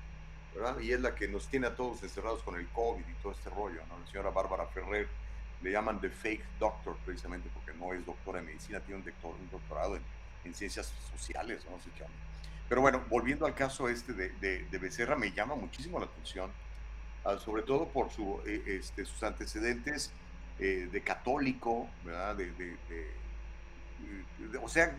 ¿verdad? 0.54 0.80
Y 0.80 0.92
es 0.92 1.00
la 1.00 1.14
que 1.14 1.28
nos 1.28 1.46
tiene 1.48 1.66
a 1.66 1.76
todos 1.76 2.02
encerrados 2.02 2.42
con 2.42 2.56
el 2.56 2.66
COVID 2.68 3.06
y 3.06 3.22
todo 3.22 3.32
este 3.32 3.50
rollo, 3.50 3.80
¿no? 3.88 3.98
La 3.98 4.06
señora 4.06 4.30
Bárbara 4.30 4.66
Ferrer, 4.66 5.08
le 5.62 5.72
llaman 5.72 6.00
the 6.00 6.08
fake 6.08 6.44
doctor 6.58 6.96
precisamente 7.04 7.48
porque 7.52 7.76
no 7.78 7.92
es 7.92 8.04
doctora 8.06 8.38
en 8.38 8.46
medicina, 8.46 8.80
tiene 8.80 9.02
un, 9.02 9.30
un 9.30 9.50
doctorado 9.50 9.96
en 9.96 10.02
en 10.44 10.54
ciencias 10.54 10.92
sociales, 11.16 11.64
no 11.70 11.78
sé 11.78 11.90
qué. 11.96 12.04
Pero 12.68 12.80
bueno, 12.80 13.02
volviendo 13.08 13.46
al 13.46 13.54
caso 13.54 13.88
este 13.88 14.12
de, 14.12 14.30
de, 14.30 14.78
Becerra, 14.78 15.16
me 15.16 15.32
llama 15.32 15.54
muchísimo 15.54 15.98
la 15.98 16.06
atención, 16.06 16.50
ah, 17.24 17.38
sobre 17.38 17.62
todo 17.62 17.88
por 17.88 18.10
su, 18.10 18.40
eh, 18.46 18.62
este, 18.66 19.04
sus 19.04 19.22
antecedentes 19.22 20.12
eh, 20.58 20.88
de 20.90 21.00
católico, 21.02 21.88
¿verdad? 22.04 22.36
De, 22.36 22.76
o 24.62 24.68
sea, 24.68 24.96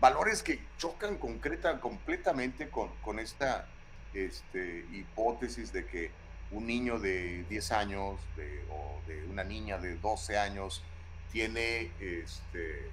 valores 0.00 0.42
que 0.42 0.60
chocan 0.78 1.18
concreta, 1.18 1.80
completamente 1.80 2.68
con, 2.68 2.88
con 3.02 3.18
esta 3.18 3.66
este, 4.12 4.86
hipótesis 4.92 5.72
de 5.72 5.86
que 5.86 6.10
un 6.50 6.66
niño 6.66 6.98
de 6.98 7.44
10 7.48 7.72
años 7.72 8.20
o 8.70 9.00
de 9.08 9.24
una 9.26 9.44
niña 9.44 9.78
de 9.78 9.96
12 9.96 10.38
años 10.38 10.82
tiene 11.32 11.90
este, 12.00 12.88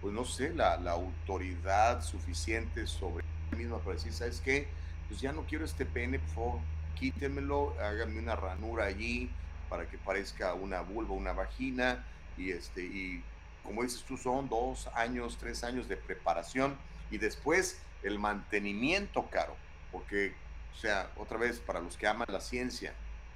pues 0.00 0.14
no 0.14 0.24
sé, 0.24 0.52
la, 0.54 0.74
autoridad 0.74 2.02
suficiente 2.02 2.86
sobre 2.86 3.24
mí 3.50 3.58
misma 3.58 3.78
para 3.78 3.94
decir, 3.94 4.12
¿sabes 4.12 4.40
qué? 4.40 4.68
Pues 5.08 5.20
ya 5.20 5.32
no 5.32 5.42
quiero 5.42 5.64
este 5.64 5.86
pene, 5.86 6.18
por 6.18 6.28
favor, 6.34 6.60
quítemelo, 6.98 7.74
háganme 7.80 8.18
una 8.18 8.36
ranura 8.36 8.84
allí 8.84 9.30
para 9.72 9.88
que 9.88 9.96
parezca 9.96 10.52
una 10.52 10.82
vulva, 10.82 11.14
una 11.14 11.32
vagina, 11.32 12.04
y 12.36 12.50
este, 12.50 12.82
y 12.82 13.24
como 13.64 13.82
dices 13.82 14.02
tú, 14.02 14.18
son 14.18 14.46
dos 14.50 14.86
años, 14.88 15.38
tres 15.40 15.64
años 15.64 15.88
de 15.88 15.96
preparación, 15.96 16.76
y 17.10 17.16
después 17.16 17.78
el 18.02 18.18
mantenimiento 18.18 19.30
caro, 19.30 19.56
porque, 19.90 20.34
o 20.76 20.78
sea, 20.78 21.10
otra 21.16 21.38
vez, 21.38 21.58
para 21.58 21.80
los 21.80 21.96
que 21.96 22.06
aman 22.06 22.26
la 22.30 22.42
ciencia, 22.42 22.92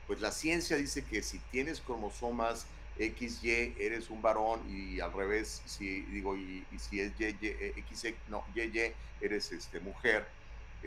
pues 0.06 0.20
la 0.20 0.30
ciencia 0.30 0.76
dice 0.76 1.06
que 1.06 1.22
si 1.22 1.38
tienes 1.38 1.80
cromosomas 1.80 2.66
XY 2.98 3.76
eres 3.78 4.10
un 4.10 4.20
varón 4.20 4.60
y 4.68 5.00
al 5.00 5.14
revés, 5.14 5.62
si 5.64 6.02
digo, 6.02 6.36
y, 6.36 6.66
si 6.78 7.00
es 7.00 7.12
eh, 7.18 7.72
X, 7.78 8.12
no, 8.28 8.44
YY 8.54 8.92
eres 9.22 9.52
este, 9.52 9.80
mujer. 9.80 10.28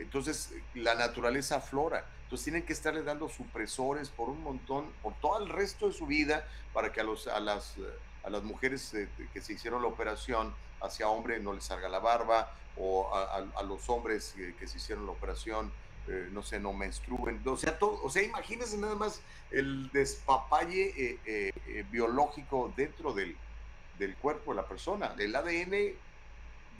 Entonces, 0.00 0.52
la 0.74 0.94
naturaleza 0.94 1.56
aflora. 1.56 2.04
Entonces, 2.24 2.44
tienen 2.44 2.64
que 2.64 2.72
estarle 2.72 3.02
dando 3.02 3.28
supresores 3.28 4.08
por 4.08 4.28
un 4.28 4.42
montón, 4.42 4.86
por 5.02 5.14
todo 5.20 5.42
el 5.42 5.48
resto 5.48 5.88
de 5.88 5.94
su 5.94 6.06
vida, 6.06 6.46
para 6.72 6.92
que 6.92 7.00
a, 7.00 7.04
los, 7.04 7.26
a, 7.26 7.40
las, 7.40 7.74
a 8.24 8.30
las 8.30 8.42
mujeres 8.42 8.94
eh, 8.94 9.08
que 9.32 9.40
se 9.40 9.54
hicieron 9.54 9.82
la 9.82 9.88
operación 9.88 10.54
hacia 10.80 11.08
hombre 11.08 11.40
no 11.40 11.52
les 11.52 11.64
salga 11.64 11.88
la 11.88 11.98
barba, 11.98 12.52
o 12.76 13.14
a, 13.14 13.62
los 13.62 13.88
hombres 13.90 14.34
que, 14.58 14.66
se 14.66 14.78
hicieron 14.78 15.06
la 15.06 15.12
operación 15.12 15.70
eh, 16.08 16.28
no 16.32 16.42
sé, 16.42 16.58
no 16.58 16.72
menstruen, 16.72 17.40
o 17.44 17.56
sea, 17.56 17.78
todo, 17.78 18.00
o 18.02 18.10
sea, 18.10 18.22
imagínense 18.22 18.78
nada 18.78 18.94
más 18.94 19.20
el 19.50 19.90
despapalle 19.92 20.94
eh, 20.96 21.52
eh, 21.66 21.84
biológico 21.90 22.72
dentro 22.74 23.12
del, 23.12 23.36
del, 23.98 24.16
cuerpo 24.16 24.52
de 24.52 24.56
la 24.56 24.66
persona. 24.66 25.14
El 25.18 25.36
ADN 25.36 25.94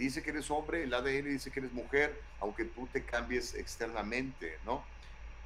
dice 0.01 0.23
que 0.23 0.31
eres 0.31 0.51
hombre, 0.51 0.85
el 0.85 0.95
ADN 0.95 1.29
dice 1.29 1.51
que 1.51 1.61
eres 1.61 1.73
mujer, 1.73 2.19
aunque 2.41 2.65
tú 2.65 2.87
te 2.87 3.05
cambies 3.05 3.55
externamente, 3.55 4.59
¿no? 4.65 4.83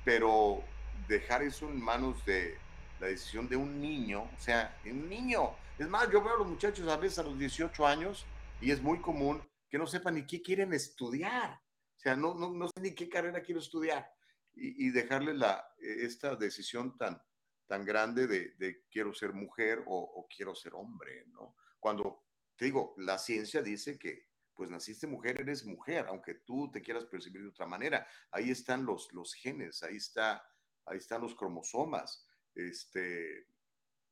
Pero 0.04 0.62
dejar 1.08 1.42
eso 1.42 1.68
en 1.68 1.82
manos 1.82 2.24
de 2.24 2.56
la 3.00 3.08
decisión 3.08 3.48
de 3.48 3.56
un 3.56 3.80
niño, 3.80 4.22
o 4.22 4.40
sea, 4.40 4.78
un 4.84 5.08
niño. 5.08 5.50
Es 5.76 5.88
más, 5.88 6.08
yo 6.10 6.22
veo 6.22 6.34
a 6.34 6.38
los 6.38 6.46
muchachos 6.46 6.86
a 6.88 6.96
veces 6.96 7.18
a 7.18 7.24
los 7.24 7.36
18 7.36 7.84
años 7.84 8.24
y 8.60 8.70
es 8.70 8.80
muy 8.80 9.00
común 9.00 9.42
que 9.68 9.76
no 9.76 9.88
sepan 9.88 10.14
ni 10.14 10.24
qué 10.24 10.40
quieren 10.40 10.72
estudiar. 10.72 11.60
O 11.96 12.00
sea, 12.00 12.14
no, 12.14 12.34
no, 12.34 12.52
no 12.52 12.68
sé 12.68 12.80
ni 12.80 12.94
qué 12.94 13.08
carrera 13.08 13.42
quiero 13.42 13.60
estudiar. 13.60 14.08
Y, 14.54 14.86
y 14.86 14.90
dejarle 14.90 15.34
la, 15.34 15.68
e, 15.78 16.04
esta 16.04 16.36
decisión 16.36 16.96
tan, 16.96 17.20
tan 17.66 17.84
grande 17.84 18.28
de, 18.28 18.54
de 18.56 18.84
quiero 18.88 19.12
ser 19.12 19.32
mujer 19.32 19.82
o, 19.86 19.98
o, 19.98 20.28
quiero 20.28 20.54
ser 20.54 20.74
hombre, 20.74 21.24
¿no? 21.26 21.56
Cuando, 21.80 22.22
te 22.54 22.66
digo, 22.66 22.94
la 22.98 23.18
ciencia 23.18 23.62
dice 23.62 23.98
que 23.98 24.28
pues 24.54 24.70
naciste 24.70 25.06
mujer, 25.06 25.40
eres 25.40 25.64
mujer, 25.64 26.06
aunque 26.08 26.34
tú 26.34 26.70
te 26.70 26.80
quieras 26.80 27.04
percibir 27.06 27.42
de 27.42 27.48
otra 27.48 27.66
manera. 27.66 28.06
Ahí 28.30 28.50
están 28.50 28.84
los, 28.84 29.12
los 29.12 29.34
genes, 29.34 29.82
ahí, 29.82 29.96
está, 29.96 30.42
ahí 30.86 30.98
están 30.98 31.22
los 31.22 31.34
cromosomas. 31.34 32.26
Este, 32.54 33.48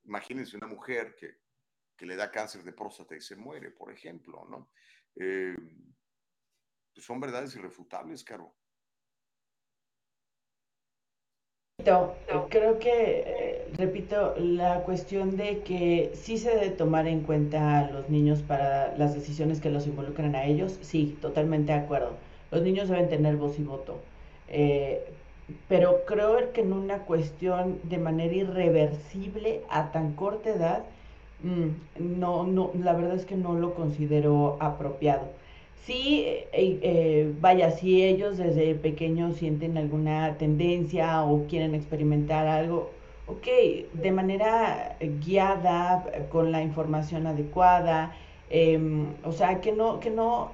imagínense 0.03 0.57
una 0.57 0.67
mujer 0.67 1.15
que, 1.15 1.41
que 1.95 2.05
le 2.05 2.15
da 2.15 2.31
cáncer 2.31 2.63
de 2.63 2.73
próstata 2.73 3.15
y 3.15 3.21
se 3.21 3.35
muere, 3.35 3.71
por 3.71 3.91
ejemplo, 3.91 4.45
¿no? 4.49 4.71
Eh, 5.15 5.55
pues 6.93 7.05
son 7.05 7.19
verdades 7.19 7.55
irrefutables, 7.55 8.23
Caro. 8.23 8.55
Creo 12.49 12.79
que, 12.79 13.23
eh, 13.25 13.67
repito, 13.77 14.35
la 14.37 14.81
cuestión 14.83 15.37
de 15.37 15.59
que 15.59 16.11
sí 16.15 16.37
se 16.37 16.49
debe 16.51 16.69
tomar 16.69 17.07
en 17.07 17.21
cuenta 17.21 17.79
a 17.79 17.91
los 17.91 18.09
niños 18.09 18.41
para 18.41 18.95
las 18.97 19.13
decisiones 19.13 19.59
que 19.59 19.69
los 19.69 19.87
involucran 19.87 20.35
a 20.35 20.45
ellos, 20.45 20.77
sí, 20.81 21.17
totalmente 21.21 21.73
de 21.73 21.79
acuerdo. 21.79 22.11
Los 22.51 22.61
niños 22.61 22.89
deben 22.89 23.09
tener 23.09 23.35
voz 23.37 23.59
y 23.59 23.63
voto. 23.63 23.99
Eh, 24.47 25.03
pero 25.67 26.05
creo 26.05 26.53
que 26.53 26.61
en 26.61 26.73
una 26.73 26.99
cuestión 26.99 27.79
de 27.83 27.97
manera 27.97 28.33
irreversible 28.33 29.61
a 29.69 29.91
tan 29.91 30.13
corta 30.13 30.49
edad, 30.51 30.83
Mm, 31.43 32.19
no, 32.19 32.45
no, 32.45 32.71
la 32.73 32.93
verdad 32.93 33.15
es 33.15 33.25
que 33.25 33.35
no 33.35 33.53
lo 33.55 33.73
considero 33.75 34.57
apropiado. 34.61 35.27
Sí, 35.85 36.23
eh, 36.25 36.47
eh, 36.53 37.33
vaya, 37.39 37.69
si 37.71 38.03
ellos 38.03 38.37
desde 38.37 38.73
pequeños 38.75 39.35
sienten 39.35 39.77
alguna 39.77 40.37
tendencia 40.37 41.23
o 41.23 41.45
quieren 41.47 41.75
experimentar 41.75 42.47
algo, 42.47 42.91
ok, 43.25 43.47
de 43.91 44.11
manera 44.11 44.95
guiada, 45.01 46.05
con 46.31 46.51
la 46.53 46.61
información 46.61 47.27
adecuada, 47.27 48.15
em, 48.49 49.17
o 49.23 49.33
sea, 49.33 49.59
que 49.59 49.73
no, 49.73 49.99
que 49.99 50.09
no, 50.09 50.53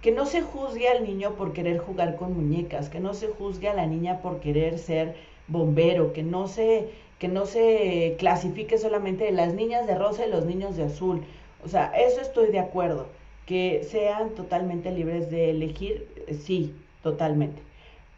que 0.00 0.12
no 0.12 0.24
se 0.24 0.40
juzgue 0.40 0.88
al 0.88 1.04
niño 1.04 1.34
por 1.36 1.52
querer 1.52 1.78
jugar 1.78 2.16
con 2.16 2.32
muñecas, 2.34 2.88
que 2.88 3.00
no 3.00 3.12
se 3.12 3.28
juzgue 3.28 3.68
a 3.68 3.74
la 3.74 3.86
niña 3.86 4.22
por 4.22 4.40
querer 4.40 4.78
ser 4.78 5.14
bombero, 5.46 6.12
que 6.14 6.22
no 6.22 6.48
se 6.48 6.88
que 7.18 7.28
no 7.28 7.44
se 7.44 8.16
clasifique 8.18 8.78
solamente 8.78 9.30
las 9.30 9.52
niñas 9.52 9.86
de 9.86 9.94
rosa 9.94 10.26
y 10.26 10.30
los 10.30 10.46
niños 10.46 10.74
de 10.76 10.84
azul. 10.84 11.26
O 11.62 11.68
sea, 11.68 11.92
eso 11.94 12.20
estoy 12.22 12.50
de 12.50 12.58
acuerdo. 12.60 13.19
Que 13.50 13.82
sean 13.82 14.30
totalmente 14.36 14.92
libres 14.92 15.28
de 15.28 15.50
elegir, 15.50 16.06
eh, 16.28 16.34
sí, 16.34 16.72
totalmente. 17.02 17.60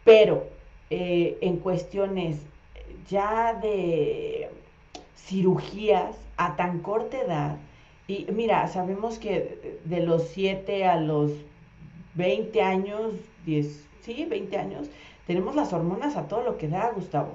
Pero 0.04 0.46
eh, 0.90 1.38
en 1.40 1.56
cuestiones 1.56 2.36
ya 3.08 3.54
de 3.54 4.50
cirugías 5.16 6.16
a 6.36 6.56
tan 6.56 6.80
corta 6.80 7.18
edad, 7.18 7.56
y 8.06 8.26
mira, 8.30 8.68
sabemos 8.68 9.18
que 9.18 9.78
de 9.86 10.00
los 10.02 10.24
7 10.28 10.84
a 10.84 11.00
los 11.00 11.32
20 12.12 12.60
años, 12.60 13.14
10, 13.46 13.88
sí, 14.02 14.26
20 14.28 14.58
años, 14.58 14.90
tenemos 15.26 15.54
las 15.54 15.72
hormonas 15.72 16.14
a 16.16 16.28
todo 16.28 16.42
lo 16.42 16.58
que 16.58 16.68
da, 16.68 16.92
Gustavo. 16.94 17.32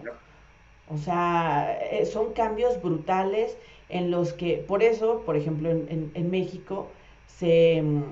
O 0.93 0.97
sea, 0.99 1.79
eh, 1.91 2.05
son 2.05 2.33
cambios 2.33 2.79
brutales 2.79 3.57
en 3.89 4.11
los 4.11 4.33
que, 4.33 4.57
por 4.67 4.83
eso, 4.83 5.23
por 5.25 5.35
ejemplo, 5.35 5.71
en, 5.71 6.29
México 6.29 6.89
se 7.27 7.81
mm, 7.81 8.03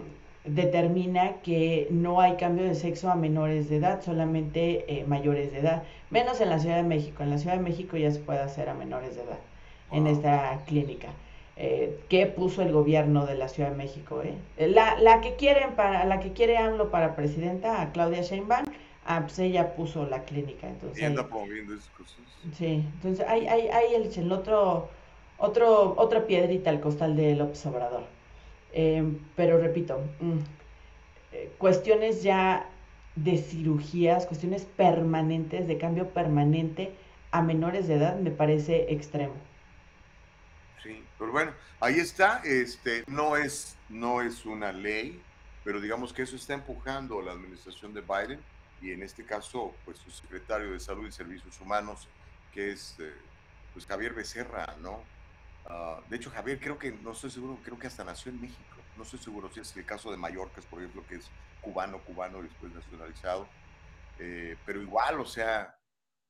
determina 0.45 1.41
que 1.41 1.87
no 1.89 2.21
hay 2.21 2.35
cambio 2.35 2.65
de 2.65 2.75
sexo 2.75 3.09
a 3.09 3.15
menores 3.15 3.69
de 3.69 3.77
edad, 3.77 4.01
solamente 4.03 4.85
eh, 4.87 5.05
mayores 5.05 5.51
de 5.51 5.59
edad, 5.59 5.83
menos 6.09 6.39
en 6.41 6.49
la 6.49 6.59
Ciudad 6.59 6.77
de 6.77 6.83
México. 6.83 7.23
En 7.23 7.31
la 7.31 7.37
Ciudad 7.37 7.57
de 7.57 7.63
México 7.63 7.97
ya 7.97 8.11
se 8.11 8.19
puede 8.19 8.39
hacer 8.39 8.69
a 8.69 8.73
menores 8.73 9.15
de 9.15 9.23
edad 9.23 9.39
en 9.91 10.07
esta 10.07 10.61
clínica. 10.65 11.09
Eh, 11.57 12.01
que 12.09 12.25
puso 12.25 12.61
el 12.61 12.73
gobierno 12.73 13.25
de 13.25 13.35
la 13.35 13.47
Ciudad 13.47 13.69
de 13.69 13.77
México, 13.77 14.21
La, 14.57 14.99
la 14.99 15.21
que 15.21 15.35
quieren 15.35 15.71
para, 15.75 16.03
la 16.03 16.19
que 16.19 16.33
quiere 16.33 16.57
AMLO 16.57 16.91
para 16.91 17.15
presidenta, 17.15 17.81
a 17.81 17.93
Claudia 17.93 18.21
Sheinbaum, 18.23 18.65
ah, 19.05 19.21
pues 19.21 19.39
ella 19.39 19.73
puso 19.73 20.05
la 20.05 20.25
clínica. 20.25 20.67
Entonces, 20.67 21.01
y 21.01 21.05
anda 21.05 21.25
promoviendo 21.25 21.73
esas 21.73 21.87
cosas. 21.89 22.17
Sí, 22.57 22.83
entonces 22.95 23.25
hay, 23.27 23.47
hay, 23.47 23.69
hay 23.69 23.95
el, 23.95 24.11
el, 24.13 24.31
otro, 24.33 24.89
otro, 25.37 25.95
otra 25.97 26.27
piedrita 26.27 26.69
al 26.71 26.81
costal 26.81 27.15
de 27.15 27.35
López 27.35 27.65
Obrador. 27.65 28.03
Eh, 28.77 29.17
pero 29.37 29.57
repito, 29.57 30.01
mm, 30.19 30.37
eh, 31.31 31.51
cuestiones 31.57 32.21
ya 32.21 32.69
de 33.15 33.37
cirugías, 33.37 34.25
cuestiones 34.25 34.65
permanentes, 34.65 35.65
de 35.65 35.77
cambio 35.77 36.09
permanente 36.09 36.93
a 37.31 37.41
menores 37.41 37.87
de 37.87 37.95
edad, 37.95 38.19
me 38.19 38.31
parece 38.31 38.93
extremo. 38.93 39.33
Sí, 40.83 41.01
pero 41.17 41.31
bueno, 41.31 41.53
ahí 41.79 41.99
está, 41.99 42.41
este, 42.43 43.05
no 43.07 43.37
es, 43.37 43.77
no 43.87 44.21
es 44.21 44.45
una 44.45 44.73
ley, 44.73 45.21
pero 45.63 45.79
digamos 45.79 46.11
que 46.11 46.23
eso 46.23 46.35
está 46.35 46.53
empujando 46.53 47.21
la 47.21 47.31
administración 47.31 47.93
de 47.93 48.01
Biden 48.01 48.41
y 48.81 48.91
en 48.91 49.03
este 49.03 49.23
caso, 49.23 49.73
pues 49.85 49.99
su 49.99 50.11
secretario 50.11 50.71
de 50.73 50.81
Salud 50.81 51.07
y 51.07 51.13
Servicios 51.13 51.59
Humanos, 51.61 52.09
que 52.53 52.73
es 52.73 52.97
eh, 52.99 53.13
pues 53.73 53.85
Javier 53.85 54.13
Becerra, 54.13 54.75
¿no? 54.81 55.01
Ah, 55.67 55.99
de 56.09 56.17
hecho, 56.17 56.29
Javier 56.29 56.59
creo 56.59 56.77
que, 56.77 56.91
no 56.91 57.11
estoy 57.11 57.31
seguro, 57.31 57.59
creo 57.63 57.79
que 57.79 57.87
hasta 57.87 58.03
nació 58.03 58.31
en 58.31 58.41
México. 58.41 58.77
No 58.97 59.03
estoy 59.03 59.19
seguro 59.19 59.51
si 59.51 59.59
es 59.59 59.75
el 59.75 59.85
caso 59.85 60.11
de 60.11 60.17
Mallorca, 60.17 60.61
por 60.69 60.79
ejemplo, 60.79 61.05
que 61.07 61.15
es 61.15 61.29
cubano, 61.61 62.03
cubano 62.03 62.39
y 62.39 62.43
después 62.43 62.73
nacionalizado. 62.73 63.47
Eh, 64.19 64.57
pero 64.65 64.81
igual, 64.81 65.19
o 65.19 65.25
sea, 65.25 65.77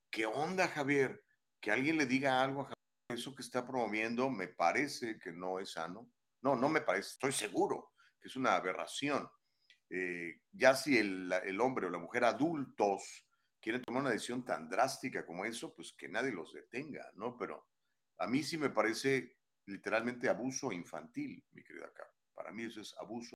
¿qué 0.10 0.26
onda, 0.26 0.68
Javier? 0.68 1.24
Que 1.60 1.72
alguien 1.72 1.98
le 1.98 2.06
diga 2.06 2.42
algo 2.42 2.62
a 2.62 2.64
Javier, 2.66 3.20
eso 3.20 3.36
que 3.36 3.44
está 3.44 3.68
promoviendo 3.68 4.30
me 4.30 4.48
parece 4.48 5.20
que 5.20 5.32
no 5.32 5.60
es 5.60 5.74
sano. 5.74 6.10
No, 6.42 6.56
no 6.56 6.70
me 6.70 6.82
parece, 6.82 7.10
estoy 7.10 7.32
seguro 7.32 7.92
que 8.22 8.30
es 8.30 8.36
una 8.36 8.56
aberración. 8.56 9.30
Eh, 9.90 10.42
ya 10.52 10.76
si 10.76 10.98
el, 10.98 11.32
el, 11.44 11.62
hombre 11.62 11.86
o 11.86 11.90
la 11.90 12.00
mujer 12.00 12.24
adultos 12.24 13.28
quieren 13.62 13.84
tomar 13.84 14.02
una 14.02 14.12
decisión 14.12 14.44
tan 14.44 14.68
drástica 14.68 15.26
como 15.26 15.46
eso, 15.46 15.76
pues 15.76 15.94
que 15.94 16.08
nadie 16.08 16.32
los 16.32 16.54
detenga, 16.54 17.12
¿no? 17.16 17.38
Pero 17.38 17.68
a 18.18 18.28
mí 18.28 18.44
sí 18.44 18.58
me 18.58 18.70
parece 18.70 19.36
literalmente 19.66 20.30
abuso 20.30 20.72
infantil, 20.72 21.44
mi 21.54 21.64
querida 21.64 21.92
Carla. 21.94 22.14
Para 22.34 22.52
mí 22.52 22.64
eso 22.64 22.82
es 22.82 22.96
abuso. 23.00 23.36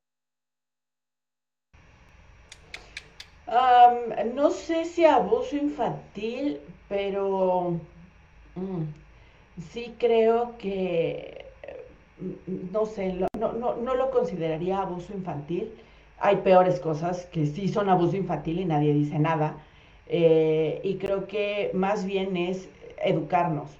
no 4.34 4.50
sé 4.50 4.84
si 4.84 5.04
abuso 5.04 5.56
infantil, 5.56 6.60
pero 6.88 7.80
mm, 8.54 8.82
sí 9.72 9.94
creo 9.98 10.56
que, 10.58 11.46
mm, 12.18 12.72
no 12.72 12.86
sé, 12.86 13.12
no, 13.12 13.52
no, 13.52 13.76
no 13.76 13.94
lo 13.94 14.10
consideraría 14.10 14.80
abuso 14.80 15.12
infantil 15.12 15.72
hay 16.20 16.36
peores 16.36 16.78
cosas 16.80 17.26
que 17.32 17.46
sí 17.46 17.68
son 17.68 17.88
abuso 17.88 18.16
infantil 18.16 18.60
y 18.60 18.64
nadie 18.66 18.92
dice 18.92 19.18
nada. 19.18 19.56
Eh, 20.06 20.80
y 20.84 20.96
creo 20.96 21.26
que 21.26 21.70
más 21.72 22.04
bien 22.04 22.36
es 22.36 22.68
educarnos, 23.02 23.70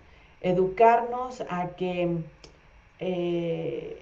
educarnos 0.41 1.43
a 1.49 1.69
que, 1.77 2.19
eh, 2.99 3.97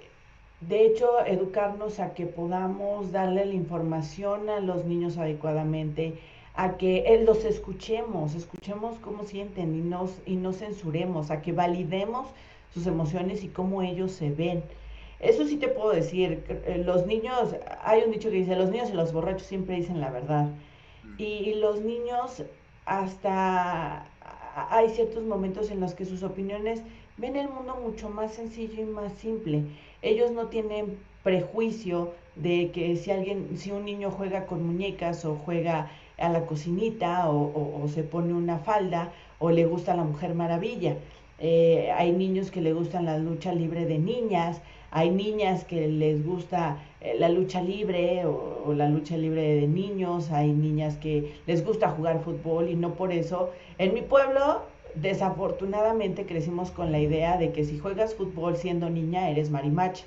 de 0.61 0.87
hecho, 0.87 1.25
educarnos 1.27 2.01
a 2.01 2.15
que 2.15 2.27
podamos 2.27 3.13
darle 3.13 3.47
la 3.47 3.55
información 3.55 4.49
a 4.49 4.61
los 4.61 4.85
niños 4.85 5.19
adecuadamente, 5.19 6.19
a 6.55 6.77
que 6.77 7.05
eh, 7.07 7.23
los 7.25 7.45
escuchemos, 7.45 8.35
escuchemos 8.35 8.99
cómo 8.99 9.25
sienten 9.25 9.77
y, 9.77 9.81
nos, 9.81 10.19
y 10.27 10.37
no 10.37 10.53
censuremos, 10.53 11.31
a 11.31 11.41
que 11.41 11.53
validemos 11.53 12.27
sus 12.75 12.87
emociones 12.87 13.45
y 13.45 13.49
cómo 13.49 13.83
ellos 13.83 14.13
se 14.13 14.31
ven. 14.31 14.65
Eso 15.21 15.45
sí 15.45 15.57
te 15.57 15.69
puedo 15.69 15.91
decir, 15.91 16.45
eh, 16.49 16.83
los 16.85 17.07
niños, 17.07 17.55
hay 17.83 18.03
un 18.03 18.13
dicho 18.13 18.31
que 18.31 18.37
dice, 18.37 18.57
los 18.57 18.71
niños 18.71 18.91
y 18.91 18.95
los 18.95 19.13
borrachos 19.13 19.47
siempre 19.47 19.77
dicen 19.77 20.01
la 20.01 20.11
verdad. 20.11 20.47
Mm. 21.05 21.15
Y 21.19 21.55
los 21.55 21.81
niños 21.81 22.43
hasta 22.87 24.08
hay 24.71 24.91
ciertos 24.91 25.25
momentos 25.25 25.71
en 25.71 25.81
los 25.81 25.95
que 25.95 26.05
sus 26.05 26.23
opiniones 26.23 26.83
ven 27.17 27.37
el 27.37 27.49
mundo 27.49 27.79
mucho 27.83 28.09
más 28.09 28.35
sencillo 28.35 28.83
y 28.83 28.87
más 28.87 29.13
simple. 29.15 29.63
Ellos 30.03 30.31
no 30.31 30.47
tienen 30.47 30.99
prejuicio 31.23 32.13
de 32.37 32.71
que 32.71 32.97
si 32.97 33.11
alguien, 33.11 33.59
si 33.59 33.71
un 33.71 33.85
niño 33.85 34.11
juega 34.11 34.47
con 34.47 34.65
muñecas 34.65 35.25
o 35.25 35.35
juega 35.35 35.91
a 36.19 36.29
la 36.29 36.47
cocinita 36.47 37.31
o, 37.31 37.87
se 37.89 38.03
pone 38.03 38.33
una 38.33 38.59
falda 38.59 39.13
o 39.39 39.51
le 39.51 39.67
gusta 39.67 39.97
la 39.97 40.05
Mujer 40.05 40.35
Maravilla. 40.35 40.97
Eh, 41.41 41.91
hay 41.97 42.13
niños 42.13 42.51
que 42.51 42.61
le 42.61 42.73
gustan 42.73 43.05
la 43.05 43.19
lucha 43.19 43.53
libre 43.53 43.87
de 43.87 43.99
niñas, 43.99 44.61
hay 44.91 45.11
niñas 45.11 45.65
que 45.65 45.89
les 45.89 46.25
gusta 46.25 46.79
eh, 47.01 47.17
la 47.19 47.29
lucha 47.29 47.61
libre 47.63 48.25
o, 48.25 48.73
la 48.75 48.89
lucha 48.89 49.17
libre 49.17 49.43
de 49.43 49.69
niños, 49.69 50.31
hay 50.31 50.53
niñas 50.53 50.97
que 50.97 51.35
les 51.47 51.65
gusta 51.65 51.91
jugar 51.91 52.23
fútbol 52.23 52.69
y 52.69 52.75
no 52.75 52.95
por 52.95 53.13
eso. 53.13 53.51
En 53.79 53.95
mi 53.95 54.03
pueblo, 54.03 54.63
desafortunadamente, 54.95 56.27
crecimos 56.27 56.71
con 56.71 56.93
la 56.93 57.01
idea 57.01 57.37
de 57.37 57.53
que 57.53 57.65
si 57.65 57.79
juegas 57.79 58.15
fútbol 58.15 58.57
siendo 58.57 58.91
niña, 58.91 59.31
eres 59.31 59.51
marimacha. 59.51 60.05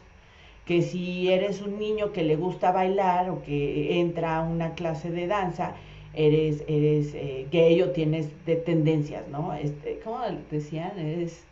Que 0.66 0.82
si 0.82 1.32
eres 1.32 1.62
un 1.62 1.80
niño 1.80 2.12
que 2.12 2.24
le 2.24 2.36
gusta 2.36 2.72
bailar 2.72 3.30
o 3.30 3.42
que 3.44 4.00
entra 4.00 4.38
a 4.38 4.44
una 4.44 4.74
clase 4.76 5.10
de 5.10 5.28
danza, 5.28 5.76
eres, 6.14 6.64
eres 6.68 7.14
eh, 7.16 7.48
gay 7.52 7.82
o 7.82 7.92
tienes 7.92 8.30
de 8.46 8.58
tendencias, 8.58 9.28
¿no? 9.30 9.54
Este, 9.54 10.00
¿Cómo 10.04 10.20
decían? 10.50 10.98
Eres, 11.00 11.44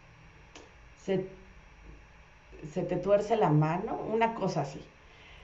se, 0.98 1.26
se, 2.74 2.84
te 2.84 2.95
tuerce 2.95 3.36
la 3.36 3.49
mano, 3.49 3.99
una 4.12 4.34
cosa 4.36 4.62
así. 4.62 4.82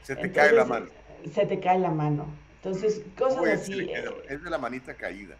Se 0.03 0.15
te 0.15 0.31
cae 0.31 0.51
la 0.51 0.65
mano. 0.65 0.87
Se 1.33 1.45
te 1.45 1.59
cae 1.59 1.79
la 1.79 1.91
mano. 1.91 2.25
Entonces, 2.57 3.03
cosas 3.17 3.45
así. 3.47 3.81
Eh, 3.81 4.05
es 4.29 4.43
de 4.43 4.49
la 4.49 4.57
manita 4.57 4.93
caída. 4.95 5.35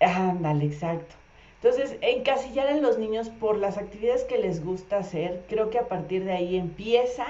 Ándale, 0.00 0.66
exacto. 0.66 1.14
Entonces, 1.62 1.96
encasillar 2.00 2.68
a 2.68 2.76
los 2.76 2.98
niños 2.98 3.28
por 3.28 3.58
las 3.58 3.78
actividades 3.78 4.24
que 4.24 4.38
les 4.38 4.64
gusta 4.64 4.98
hacer, 4.98 5.42
creo 5.48 5.70
que 5.70 5.78
a 5.78 5.88
partir 5.88 6.24
de 6.24 6.32
ahí 6.32 6.56
empieza 6.56 7.26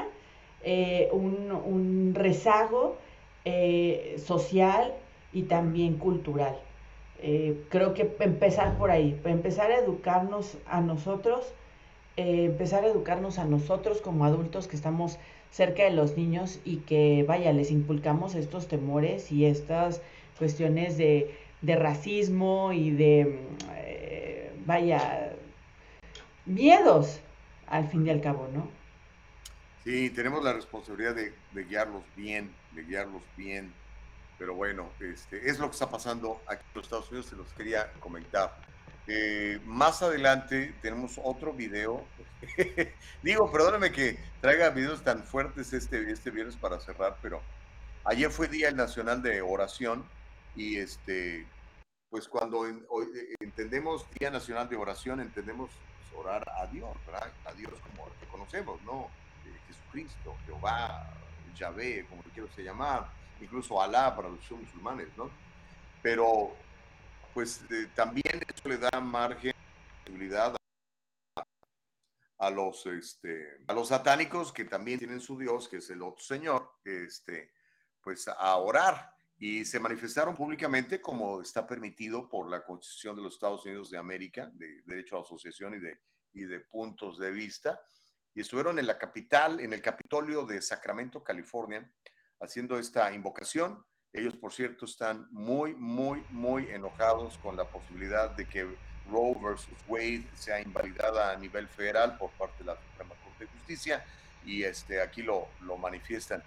eh, 0.62 1.08
un, 1.12 1.50
un, 1.50 2.14
rezago 2.14 2.98
social 4.18 4.92
y 5.32 5.44
también 5.44 5.96
cultural. 5.96 6.58
Eh, 7.20 7.64
creo 7.68 7.94
que 7.94 8.14
empezar 8.20 8.78
por 8.78 8.92
ahí, 8.92 9.20
empezar 9.24 9.72
a 9.72 9.78
educarnos 9.78 10.56
a 10.66 10.80
nosotros, 10.80 11.52
eh, 12.18 12.46
empezar 12.46 12.84
a 12.84 12.88
educarnos 12.88 13.38
a 13.38 13.44
nosotros 13.44 14.00
como 14.00 14.24
adultos 14.24 14.66
que 14.66 14.74
estamos 14.76 15.18
cerca 15.52 15.84
de 15.84 15.90
los 15.90 16.16
niños 16.16 16.58
y 16.64 16.78
que, 16.78 17.24
vaya, 17.26 17.52
les 17.52 17.70
inculcamos 17.70 18.34
estos 18.34 18.66
temores 18.66 19.30
y 19.30 19.44
estas 19.44 20.02
cuestiones 20.36 20.98
de, 20.98 21.34
racismo 21.62 22.72
y 22.72 22.90
de, 22.90 23.38
eh, 23.76 24.52
vaya, 24.66 25.32
miedos 26.44 27.20
al 27.68 27.88
fin 27.88 28.06
y 28.06 28.10
al 28.10 28.20
cabo, 28.20 28.48
¿no? 28.52 28.68
Sí, 29.84 30.10
tenemos 30.10 30.42
la 30.42 30.52
responsabilidad 30.52 31.14
de, 31.14 31.32
de 31.52 31.64
guiarlos 31.64 32.02
bien, 32.16 32.50
de 32.74 32.82
guiarlos 32.82 33.22
bien 33.36 33.72
pero 34.38 34.54
bueno, 34.54 34.88
este, 35.00 35.50
es 35.50 35.58
lo 35.58 35.66
que 35.66 35.72
está 35.72 35.90
pasando 35.90 36.40
aquí 36.46 36.62
en 36.62 36.74
los 36.76 36.84
Estados 36.84 37.08
Unidos, 37.10 37.26
se 37.26 37.36
los 37.36 37.52
quería 37.54 37.90
comentar. 37.98 38.56
Eh, 39.08 39.58
más 39.64 40.02
adelante 40.02 40.74
tenemos 40.82 41.18
otro 41.22 41.52
video. 41.52 42.04
Digo, 43.22 43.50
perdóname 43.50 43.90
que 43.90 44.18
traiga 44.40 44.70
videos 44.70 45.02
tan 45.02 45.24
fuertes 45.24 45.72
este, 45.72 46.10
este 46.10 46.30
viernes 46.30 46.56
para 46.56 46.78
cerrar, 46.78 47.16
pero 47.22 47.40
ayer 48.04 48.30
fue 48.30 48.48
Día 48.48 48.70
Nacional 48.70 49.22
de 49.22 49.40
Oración 49.40 50.04
y 50.54 50.76
este, 50.76 51.46
pues 52.10 52.28
cuando 52.28 52.66
entendemos 53.40 54.06
Día 54.18 54.30
Nacional 54.30 54.68
de 54.68 54.76
Oración, 54.76 55.20
entendemos 55.20 55.70
pues, 55.70 56.20
orar 56.20 56.46
a 56.60 56.66
Dios, 56.66 56.90
¿verdad? 57.06 57.32
A 57.46 57.52
Dios 57.54 57.72
como 57.90 58.08
que 58.20 58.26
conocemos, 58.26 58.80
¿no? 58.82 59.08
Eh, 59.46 59.58
Jesucristo, 59.66 60.36
Jehová, 60.44 61.10
Yahvé, 61.56 62.06
como 62.08 62.22
lo 62.22 62.30
quiero 62.30 62.48
llamar 62.58 63.18
incluso 63.40 63.80
Alá 63.80 64.14
para 64.14 64.28
los 64.28 64.50
musulmanes, 64.50 65.08
¿no? 65.16 65.30
Pero 66.02 66.52
pues 67.38 67.60
eh, 67.70 67.88
también 67.94 68.42
eso 68.52 68.68
le 68.68 68.78
da 68.78 69.00
margen, 69.00 69.52
posibilidad 70.02 70.56
a, 72.36 72.50
los, 72.50 72.84
este, 72.86 73.60
a 73.68 73.74
los 73.74 73.86
satánicos 73.86 74.52
que 74.52 74.64
también 74.64 74.98
tienen 74.98 75.20
su 75.20 75.38
Dios, 75.38 75.68
que 75.68 75.76
es 75.76 75.88
el 75.90 76.02
otro 76.02 76.20
Señor, 76.20 76.68
este, 76.84 77.52
pues 78.00 78.26
a 78.26 78.56
orar 78.56 79.14
y 79.36 79.64
se 79.64 79.78
manifestaron 79.78 80.34
públicamente 80.34 81.00
como 81.00 81.40
está 81.40 81.64
permitido 81.64 82.28
por 82.28 82.50
la 82.50 82.64
Constitución 82.64 83.14
de 83.14 83.22
los 83.22 83.34
Estados 83.34 83.64
Unidos 83.66 83.88
de 83.90 83.98
América, 83.98 84.50
de 84.54 84.82
derecho 84.84 85.16
a 85.16 85.20
asociación 85.20 85.74
y 85.74 85.78
de, 85.78 86.00
y 86.32 86.42
de 86.42 86.58
puntos 86.58 87.20
de 87.20 87.30
vista, 87.30 87.80
y 88.34 88.40
estuvieron 88.40 88.80
en 88.80 88.88
la 88.88 88.98
capital, 88.98 89.60
en 89.60 89.72
el 89.72 89.80
Capitolio 89.80 90.44
de 90.44 90.60
Sacramento, 90.60 91.22
California, 91.22 91.88
haciendo 92.40 92.80
esta 92.80 93.12
invocación. 93.12 93.86
Ellos, 94.12 94.34
por 94.34 94.52
cierto, 94.52 94.86
están 94.86 95.28
muy, 95.30 95.74
muy, 95.74 96.22
muy 96.30 96.68
enojados 96.70 97.36
con 97.38 97.56
la 97.56 97.64
posibilidad 97.64 98.30
de 98.30 98.46
que 98.46 98.66
Roe 99.10 99.34
versus 99.40 99.78
Wade 99.86 100.24
sea 100.34 100.60
invalidada 100.60 101.32
a 101.32 101.36
nivel 101.36 101.68
federal 101.68 102.16
por 102.16 102.30
parte 102.32 102.58
de 102.58 102.64
la 102.64 102.76
Suprema 102.76 103.14
Corte 103.22 103.44
de 103.44 103.50
Justicia 103.58 104.04
y 104.44 104.62
este, 104.62 105.00
aquí 105.02 105.22
lo, 105.22 105.48
lo 105.60 105.76
manifiestan. 105.76 106.42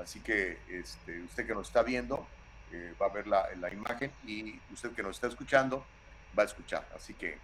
Así 0.00 0.20
que 0.20 0.58
este, 0.68 1.20
usted 1.22 1.46
que 1.46 1.54
nos 1.54 1.68
está 1.68 1.82
viendo 1.82 2.26
eh, 2.72 2.94
va 3.00 3.06
a 3.06 3.10
ver 3.10 3.26
la, 3.26 3.46
la, 3.60 3.72
imagen 3.72 4.10
y 4.26 4.58
usted 4.72 4.90
que 4.92 5.02
nos 5.02 5.16
está 5.16 5.28
escuchando 5.28 5.84
va 6.36 6.42
a 6.42 6.46
escuchar. 6.46 6.84
Así 6.96 7.14
que 7.14 7.38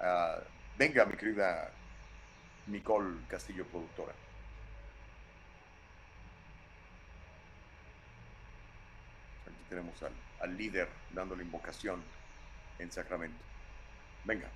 uh, 0.00 0.42
venga, 0.76 1.04
mi 1.04 1.16
querida 1.16 1.70
Nicole 2.66 3.20
Castillo, 3.28 3.64
productora. 3.66 4.12
Tenemos 9.74 10.00
al, 10.04 10.12
al 10.40 10.56
líder 10.56 10.88
dando 11.12 11.34
la 11.34 11.42
invocación 11.42 12.00
en 12.78 12.92
Sacramento. 12.92 13.36
Venga. 14.24 14.48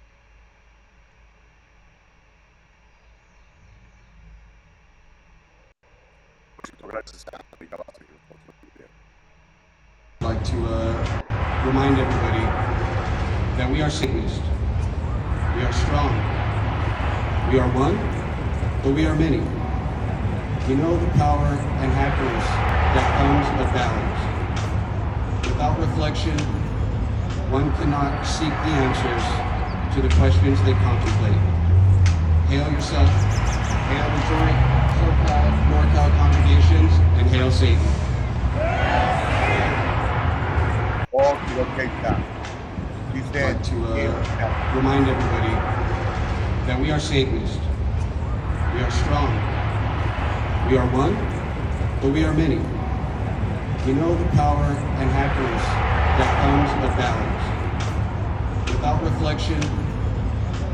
A 10.21 10.25
like 10.25 10.45
to 10.45 10.57
uh, 10.66 10.95
remind 11.66 11.99
everybody 11.99 12.45
that 13.57 13.71
we 13.71 13.83
are 13.83 13.91
Satanists. 13.91 14.41
We 15.57 15.62
are 15.64 15.73
strong. 15.73 16.11
We 17.51 17.59
are 17.59 17.69
one, 17.75 17.97
but 18.83 18.95
we 18.95 19.05
are 19.07 19.16
many. 19.16 19.41
We 20.69 20.75
know 20.77 20.97
the 20.97 21.11
power 21.19 21.47
and 21.47 21.93
happiness 21.93 22.45
that 22.95 23.07
comes 23.19 23.47
of 23.61 23.75
balance. 23.75 24.28
Without 25.45 25.78
reflection, 25.78 26.39
one 27.51 27.72
cannot 27.76 28.24
seek 28.24 28.51
the 28.51 28.74
answers 28.86 29.24
to 29.95 30.03
the 30.03 30.14
questions 30.16 30.59
they 30.62 30.74
contemplate. 30.74 31.43
Hail 32.49 32.70
yourself, 32.72 33.09
hail 33.89 34.09
the 34.14 34.22
joint 34.30 34.59
SoCal, 34.99 35.47
NorCal 35.70 36.11
congregations, 36.18 36.93
and 37.18 37.26
hail 37.28 37.51
Satan. 37.51 38.09
But 43.32 43.62
to 43.64 43.84
uh, 43.84 44.74
remind 44.74 45.09
everybody 45.09 45.53
that 46.66 46.80
we 46.80 46.91
are 46.91 47.01
Satanists. 47.01 47.59
We 48.74 48.80
are 48.80 48.91
strong. 48.91 49.28
We 50.70 50.76
are 50.76 50.86
one, 50.95 51.14
but 52.01 52.11
we 52.12 52.24
are 52.24 52.32
many. 52.32 52.78
We 53.89 53.95
know 53.95 54.14
the 54.14 54.28
power 54.36 54.68
and 55.01 55.09
happiness 55.16 55.64
that 56.20 56.28
comes 56.45 56.68
of 56.84 56.93
balance. 57.01 57.45
Without 58.68 59.01
reflection, 59.01 59.57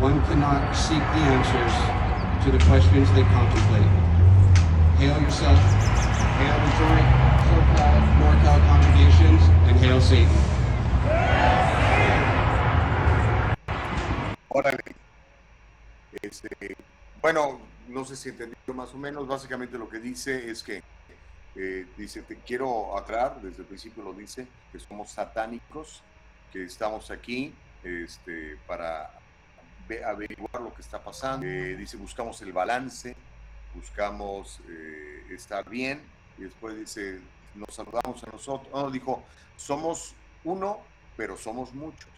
one 0.02 0.18
cannot 0.26 0.74
seek 0.74 0.98
the 0.98 1.22
answers 1.30 1.74
to 2.42 2.50
the 2.50 2.58
questions 2.66 3.06
they 3.14 3.22
contemplate. 3.30 3.86
Hail 4.98 5.14
yourself, 5.22 5.54
hail 6.42 6.58
the 6.58 6.72
joint 6.74 7.06
SoCal, 7.46 8.02
NorCal 8.18 8.58
congregations, 8.66 9.42
and 9.70 9.78
hail 9.78 10.00
Satan. 10.00 10.34
Órale. 14.50 14.90
Este, 16.20 16.76
bueno, 17.22 17.60
no 17.86 18.04
sé 18.04 18.16
si 18.16 18.30
entendió 18.30 18.74
más 18.74 18.92
o 18.92 18.98
menos. 18.98 19.28
Básicamente 19.28 19.78
lo 19.78 19.88
que 19.88 20.00
dice 20.00 20.50
es 20.50 20.64
que 20.64 20.82
Eh, 21.56 21.86
dice, 21.96 22.22
te 22.22 22.36
quiero 22.36 22.96
aclarar, 22.96 23.40
desde 23.40 23.62
el 23.62 23.68
principio 23.68 24.02
lo 24.02 24.12
dice, 24.12 24.46
que 24.72 24.78
somos 24.78 25.10
satánicos, 25.10 26.02
que 26.52 26.64
estamos 26.64 27.10
aquí 27.10 27.54
este, 27.82 28.56
para 28.66 29.10
averiguar 30.06 30.62
lo 30.62 30.72
que 30.72 30.82
está 30.82 31.02
pasando. 31.02 31.46
Eh, 31.46 31.76
dice, 31.76 31.96
buscamos 31.96 32.40
el 32.42 32.52
balance, 32.52 33.14
buscamos 33.74 34.60
eh, 34.68 35.26
estar 35.30 35.68
bien. 35.68 36.02
Y 36.38 36.42
después 36.42 36.76
dice, 36.76 37.20
nos 37.54 37.74
saludamos 37.74 38.22
a 38.24 38.30
nosotros. 38.30 38.72
No, 38.72 38.90
dijo, 38.90 39.22
somos 39.56 40.14
uno, 40.44 40.80
pero 41.16 41.36
somos 41.36 41.72
muchos. 41.74 42.10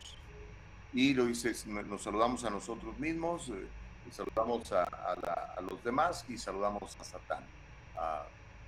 Y 0.93 1.15
lo 1.15 1.27
dice, 1.27 1.53
nos 1.67 2.03
saludamos 2.03 2.45
a 2.45 2.51
nosotros 2.51 2.99
mismos, 2.99 3.51
eh, 3.51 3.67
saludamos 4.11 4.73
a, 4.73 4.85
a, 4.85 5.61
los 5.61 5.83
demás 5.85 6.25
y 6.29 6.39
saludamos 6.39 6.97
a 6.99 7.05
Satán, 7.05 7.45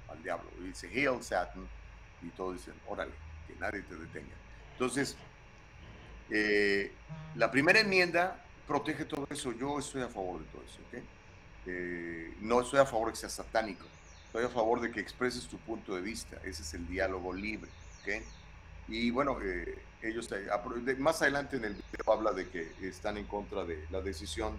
al 0.09 0.23
diablo. 0.23 0.49
Y 0.61 0.69
dice, 0.69 0.89
Hail 0.89 1.23
Satan. 1.23 1.69
Y 2.23 2.29
todos 2.31 2.55
dicen, 2.55 2.75
órale, 2.89 3.13
que 3.47 3.55
nadie 3.57 3.83
te 3.83 3.95
detenga. 3.95 4.35
Entonces, 4.73 5.17
eh, 6.31 6.93
la 7.37 7.51
primera 7.51 7.81
enmienda 7.81 8.45
protege 8.67 9.05
todo 9.05 9.27
eso. 9.31 9.53
Yo 9.53 9.79
estoy 9.79 10.03
a 10.03 10.09
favor 10.09 10.41
de 10.41 10.47
todo 10.47 10.63
eso. 10.63 10.79
Eh, 11.67 12.35
no 12.41 12.61
estoy 12.61 12.81
a 12.81 12.87
favor 12.87 13.09
de 13.09 13.13
que 13.13 13.19
sea 13.19 13.29
satánico. 13.29 13.87
Estoy 14.27 14.45
a 14.45 14.49
favor 14.49 14.81
de 14.81 14.91
que 14.91 15.01
expreses 15.01 15.47
tu 15.47 15.59
punto 15.59 15.95
de 15.95 16.03
vista. 16.03 16.37
Ese 16.45 16.63
es 16.63 16.75
el 16.75 16.87
diálogo 16.87 17.33
libre. 17.33 17.71
Y 18.89 19.11
bueno, 19.11 19.39
eh, 19.43 19.79
ellos 20.03 20.29
más 20.99 21.21
adelante 21.23 21.57
en 21.57 21.65
el 21.65 21.75
video 21.75 22.13
habla 22.13 22.33
de 22.33 22.49
que 22.49 22.73
están 22.83 23.19
en 23.19 23.27
contra 23.27 23.65
de 23.65 23.87
la 23.91 24.01
decisión, 24.01 24.59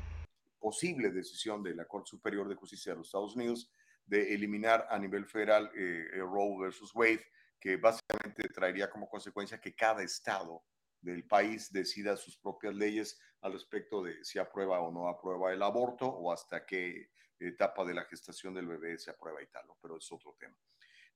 posible 0.60 1.10
decisión 1.10 1.64
de 1.64 1.74
la 1.74 1.86
Corte 1.86 2.10
Superior 2.10 2.47
de 2.47 2.56
Justicia 2.56 2.91
de 2.91 3.00
los 3.00 3.08
Estados 3.08 3.36
Unidos 3.36 3.70
de 4.10 4.34
eliminar 4.34 4.88
a 4.89 4.97
nivel 4.97 5.26
federal 5.26 5.72
Roe 5.74 6.60
versus 6.60 6.93
Wade, 6.95 7.26
que 7.60 7.78
básicamente 7.78 8.49
traería 8.49 8.89
como 8.89 9.07
consecuencia 9.07 9.62
que 9.62 9.76
cada 9.76 10.01
estado 10.01 10.64
del 10.99 11.26
país 11.26 11.72
decida 11.72 12.18
sus 12.18 12.38
propias 12.38 12.74
leyes 12.74 13.20
al 13.41 13.53
respecto 13.53 14.03
de 14.03 14.24
si 14.26 14.39
aprueba 14.39 14.82
o 14.82 14.91
no 14.91 15.07
aprueba 15.07 15.53
el 15.53 15.62
aborto 15.62 16.07
o 16.07 16.32
hasta 16.32 16.66
qué 16.66 17.12
etapa 17.39 17.86
de 17.86 17.93
la 17.93 18.03
gestación 18.05 18.53
del 18.53 18.68
bebé 18.68 18.97
se 18.97 19.12
aprueba 19.12 19.41
y 19.41 19.47
tal, 19.47 19.66
pero 19.82 19.97
es 19.97 20.12
otro 20.12 20.36
tema. 20.38 20.57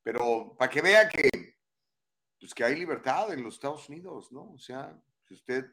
Pero 0.01 0.55
para 0.57 0.71
que 0.71 0.81
vea 0.81 1.09
que, 1.09 1.29
pues 2.39 2.53
que 2.53 2.63
hay 2.63 2.75
libertad 2.75 3.33
en 3.33 3.43
los 3.43 3.55
Estados 3.55 3.89
Unidos, 3.89 4.31
¿no? 4.31 4.53
O 4.53 4.57
sea, 4.57 4.97
si 5.27 5.33
usted 5.33 5.65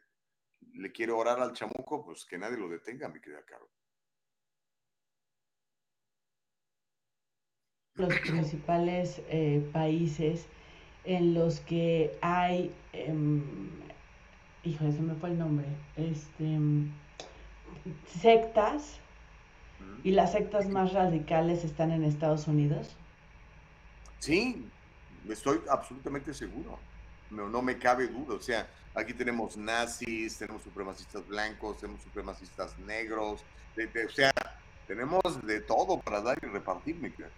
le 0.72 0.90
quiere 0.90 1.12
orar 1.12 1.40
al 1.40 1.52
chamuco, 1.52 2.04
pues 2.04 2.24
que 2.24 2.38
nadie 2.38 2.56
lo 2.56 2.68
detenga, 2.68 3.08
mi 3.08 3.20
querida 3.20 3.44
Caro. 3.44 3.70
Los 8.00 8.18
principales 8.20 9.20
eh, 9.28 9.68
países 9.72 10.46
en 11.04 11.34
los 11.34 11.60
que 11.60 12.16
hay 12.20 12.72
em, 12.92 13.42
híjole, 14.64 14.92
se 14.92 15.00
me 15.00 15.14
fue 15.14 15.30
el 15.30 15.38
nombre, 15.38 15.66
este, 15.96 16.58
sectas, 18.20 18.98
y 20.02 20.12
las 20.12 20.32
sectas 20.32 20.68
más 20.68 20.92
radicales 20.92 21.64
están 21.64 21.90
en 21.90 22.04
Estados 22.04 22.46
Unidos. 22.46 22.96
Sí, 24.18 24.66
estoy 25.28 25.60
absolutamente 25.70 26.34
seguro. 26.34 26.78
No, 27.30 27.48
no 27.48 27.62
me 27.62 27.78
cabe 27.78 28.08
duda. 28.08 28.34
O 28.34 28.40
sea, 28.40 28.68
aquí 28.94 29.14
tenemos 29.14 29.56
nazis, 29.56 30.38
tenemos 30.38 30.62
supremacistas 30.62 31.26
blancos, 31.26 31.78
tenemos 31.78 32.02
supremacistas 32.02 32.78
negros. 32.80 33.42
o 33.76 34.10
sea, 34.10 34.32
tenemos 34.86 35.22
de 35.46 35.60
todo 35.60 36.00
para 36.00 36.20
dar 36.20 36.38
y 36.42 36.46
repartir, 36.46 36.96
mi 36.96 37.10
querida 37.10 37.30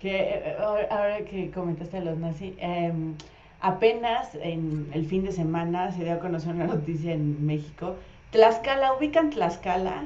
Que 0.00 0.16
eh, 0.16 0.56
ahora 0.58 1.24
que 1.24 1.50
comentaste 1.50 1.98
a 1.98 2.00
los 2.00 2.18
nazis, 2.18 2.54
eh, 2.58 2.92
Apenas 3.60 4.34
en 4.34 4.90
el 4.92 5.06
fin 5.06 5.24
de 5.24 5.32
semana 5.32 5.90
se 5.92 6.04
dio 6.04 6.12
a 6.12 6.18
conocer 6.18 6.54
una 6.54 6.66
noticia 6.66 7.12
en 7.12 7.46
México. 7.46 7.96
Tlaxcala, 8.30 8.94
¿ubican 8.94 9.30
Tlaxcala? 9.30 10.04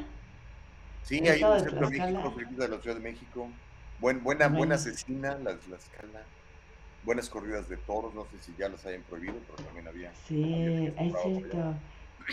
Sí, 1.02 1.16
hay 1.26 1.42
un 1.42 1.58
centro 1.58 1.90
de 1.90 1.98
México, 1.98 2.34
de 2.56 2.68
la 2.68 2.78
Ciudad 2.78 2.96
de 2.96 3.02
México. 3.02 3.48
Buen, 3.98 4.22
buena, 4.22 4.48
buena 4.48 4.76
asesina, 4.76 5.34
la 5.34 5.56
Tlaxcala. 5.56 6.22
Buenas 7.02 7.28
corridas 7.28 7.68
de 7.68 7.76
toros, 7.78 8.14
no 8.14 8.24
sé 8.24 8.38
si 8.40 8.54
ya 8.58 8.68
las 8.68 8.84
hayan 8.86 9.02
prohibido, 9.02 9.34
pero 9.46 9.66
también 9.66 9.88
había. 9.88 10.12
Sí, 10.28 10.92
es 10.98 11.12
cierto. 11.22 11.74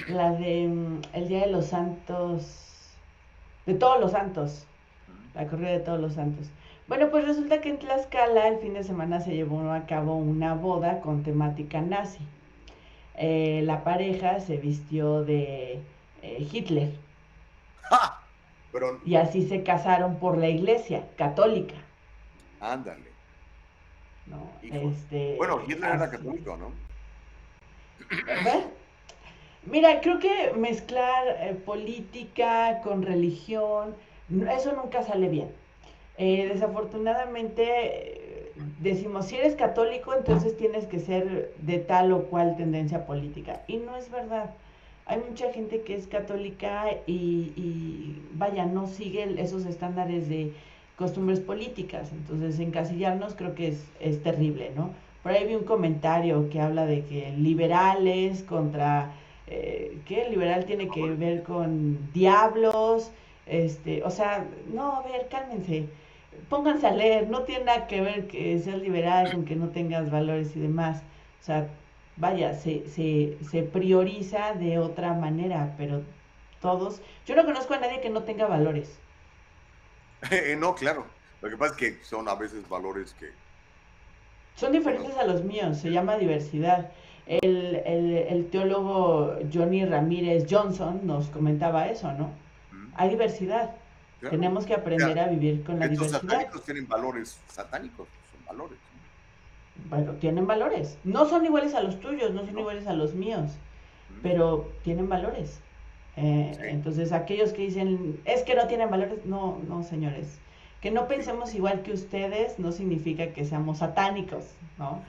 La 0.09 0.33
de 0.33 0.67
mm, 0.67 1.01
el 1.13 1.27
Día 1.27 1.41
de 1.41 1.51
los 1.51 1.67
Santos, 1.67 2.93
de 3.65 3.73
todos 3.73 3.99
los 3.99 4.11
santos, 4.11 4.67
la 5.33 5.47
corrida 5.47 5.71
de 5.71 5.79
todos 5.79 5.99
los 5.99 6.13
santos. 6.13 6.47
Bueno, 6.87 7.09
pues 7.09 7.25
resulta 7.25 7.59
que 7.59 7.69
en 7.69 7.79
Tlaxcala 7.79 8.47
el 8.47 8.59
fin 8.59 8.73
de 8.73 8.83
semana 8.83 9.19
se 9.19 9.35
llevó 9.35 9.71
a 9.71 9.85
cabo 9.85 10.15
una 10.15 10.53
boda 10.53 11.01
con 11.01 11.23
temática 11.23 11.81
nazi. 11.81 12.25
Eh, 13.15 13.61
la 13.65 13.83
pareja 13.83 14.39
se 14.39 14.57
vistió 14.57 15.23
de 15.23 15.81
eh, 16.21 16.47
Hitler. 16.51 16.91
Y 19.05 19.15
así 19.15 19.47
se 19.47 19.63
casaron 19.63 20.17
por 20.17 20.37
la 20.37 20.47
iglesia 20.47 21.03
católica. 21.17 21.75
Ándale. 22.61 23.07
No, 24.27 24.49
este, 24.61 25.35
bueno, 25.37 25.61
Hitler 25.67 25.95
era 25.95 26.09
católico, 26.09 26.57
¿no? 26.57 26.71
Mira, 29.65 29.99
creo 30.01 30.19
que 30.19 30.53
mezclar 30.55 31.27
eh, 31.39 31.53
política 31.65 32.81
con 32.83 33.01
religión, 33.03 33.95
eso 34.49 34.73
nunca 34.73 35.03
sale 35.03 35.27
bien. 35.27 35.49
Eh, 36.17 36.49
desafortunadamente 36.51 38.17
decimos, 38.79 39.27
si 39.27 39.35
eres 39.35 39.55
católico, 39.55 40.13
entonces 40.13 40.57
tienes 40.57 40.85
que 40.85 40.99
ser 40.99 41.53
de 41.61 41.77
tal 41.79 42.11
o 42.11 42.23
cual 42.23 42.55
tendencia 42.57 43.05
política. 43.05 43.61
Y 43.67 43.77
no 43.77 43.95
es 43.95 44.09
verdad. 44.11 44.51
Hay 45.05 45.21
mucha 45.27 45.51
gente 45.53 45.81
que 45.81 45.95
es 45.95 46.07
católica 46.07 46.85
y, 47.05 48.15
vaya, 48.33 48.65
no 48.65 48.87
sigue 48.87 49.41
esos 49.41 49.65
estándares 49.65 50.27
de 50.27 50.53
costumbres 50.97 51.39
políticas. 51.39 52.11
Entonces, 52.11 52.59
encasillarnos 52.59 53.35
creo 53.35 53.55
que 53.55 53.69
es, 53.69 53.85
es 53.99 54.21
terrible, 54.21 54.71
¿no? 54.75 54.89
Por 55.23 55.31
ahí 55.31 55.47
vi 55.47 55.55
un 55.55 55.63
comentario 55.63 56.49
que 56.49 56.59
habla 56.59 56.85
de 56.85 57.03
que 57.05 57.31
liberales 57.37 58.43
contra... 58.43 59.11
Eh, 59.49 59.99
¿Qué? 60.05 60.27
Liberal 60.29 60.65
tiene 60.65 60.89
que 60.89 61.09
ver 61.11 61.43
con 61.43 62.11
diablos. 62.13 63.11
Este, 63.45 64.03
o 64.03 64.09
sea, 64.09 64.45
no, 64.73 64.95
a 64.95 65.03
ver, 65.03 65.27
cálmense 65.29 65.87
pónganse 66.49 66.87
a 66.87 66.91
leer, 66.91 67.29
no 67.29 67.43
tiene 67.43 67.65
nada 67.65 67.87
que 67.87 68.01
ver 68.01 68.27
que 68.27 68.59
seas 68.59 68.81
liberal 68.81 69.31
con 69.31 69.45
que 69.45 69.55
no 69.55 69.69
tengas 69.69 70.11
valores 70.11 70.55
y 70.55 70.59
demás. 70.59 71.01
O 71.41 71.43
sea, 71.43 71.67
vaya, 72.15 72.53
se, 72.55 72.87
se, 72.89 73.37
se 73.49 73.63
prioriza 73.63 74.53
de 74.53 74.79
otra 74.79 75.13
manera, 75.13 75.73
pero 75.77 76.01
todos, 76.61 77.01
yo 77.25 77.35
no 77.35 77.45
conozco 77.45 77.73
a 77.73 77.79
nadie 77.79 78.01
que 78.01 78.09
no 78.09 78.23
tenga 78.23 78.47
valores. 78.47 78.99
no, 80.57 80.75
claro. 80.75 81.05
Lo 81.41 81.49
que 81.49 81.57
pasa 81.57 81.73
es 81.73 81.77
que 81.77 82.03
son 82.03 82.27
a 82.27 82.35
veces 82.35 82.67
valores 82.67 83.13
que... 83.13 83.31
Son 84.55 84.71
diferentes 84.71 85.15
a 85.17 85.25
los 85.25 85.43
míos, 85.43 85.77
se 85.77 85.91
llama 85.91 86.17
diversidad. 86.17 86.91
El, 87.27 87.81
el, 87.85 88.17
el 88.29 88.49
teólogo 88.49 89.35
Johnny 89.53 89.85
Ramírez 89.85 90.47
Johnson 90.49 91.01
nos 91.05 91.27
comentaba 91.27 91.89
eso, 91.89 92.11
¿no? 92.13 92.31
Hay 92.95 93.09
diversidad. 93.09 93.75
Tenemos 94.19 94.65
que 94.65 94.73
aprender 94.73 95.19
a 95.19 95.27
vivir 95.27 95.63
con 95.63 95.79
la 95.79 95.87
diversidad. 95.87 96.21
Los 96.23 96.31
satánicos 96.31 96.63
tienen 96.63 96.87
valores 96.87 97.39
satánicos, 97.47 98.07
son 98.31 98.45
valores. 98.45 98.77
Bueno, 99.89 100.13
tienen 100.13 100.47
valores. 100.47 100.97
No 101.03 101.25
son 101.25 101.45
iguales 101.45 101.75
a 101.75 101.81
los 101.81 101.99
tuyos, 101.99 102.33
no 102.33 102.45
son 102.45 102.57
iguales 102.57 102.87
a 102.87 102.93
los 102.93 103.13
míos, 103.13 103.51
pero 104.23 104.71
tienen 104.83 105.07
valores. 105.07 105.59
Eh, 106.15 106.57
entonces, 106.61 107.11
aquellos 107.11 107.53
que 107.53 107.61
dicen, 107.63 108.19
es 108.25 108.41
que 108.41 108.55
no 108.55 108.67
tienen 108.67 108.89
valores, 108.89 109.23
no, 109.25 109.59
no, 109.67 109.83
señores. 109.83 110.39
Que 110.81 110.89
no 110.89 111.07
pensemos 111.07 111.53
igual 111.53 111.83
que 111.83 111.91
ustedes 111.91 112.57
no 112.57 112.71
significa 112.71 113.33
que 113.33 113.45
seamos 113.45 113.79
satánicos, 113.79 114.45
¿no? 114.77 115.01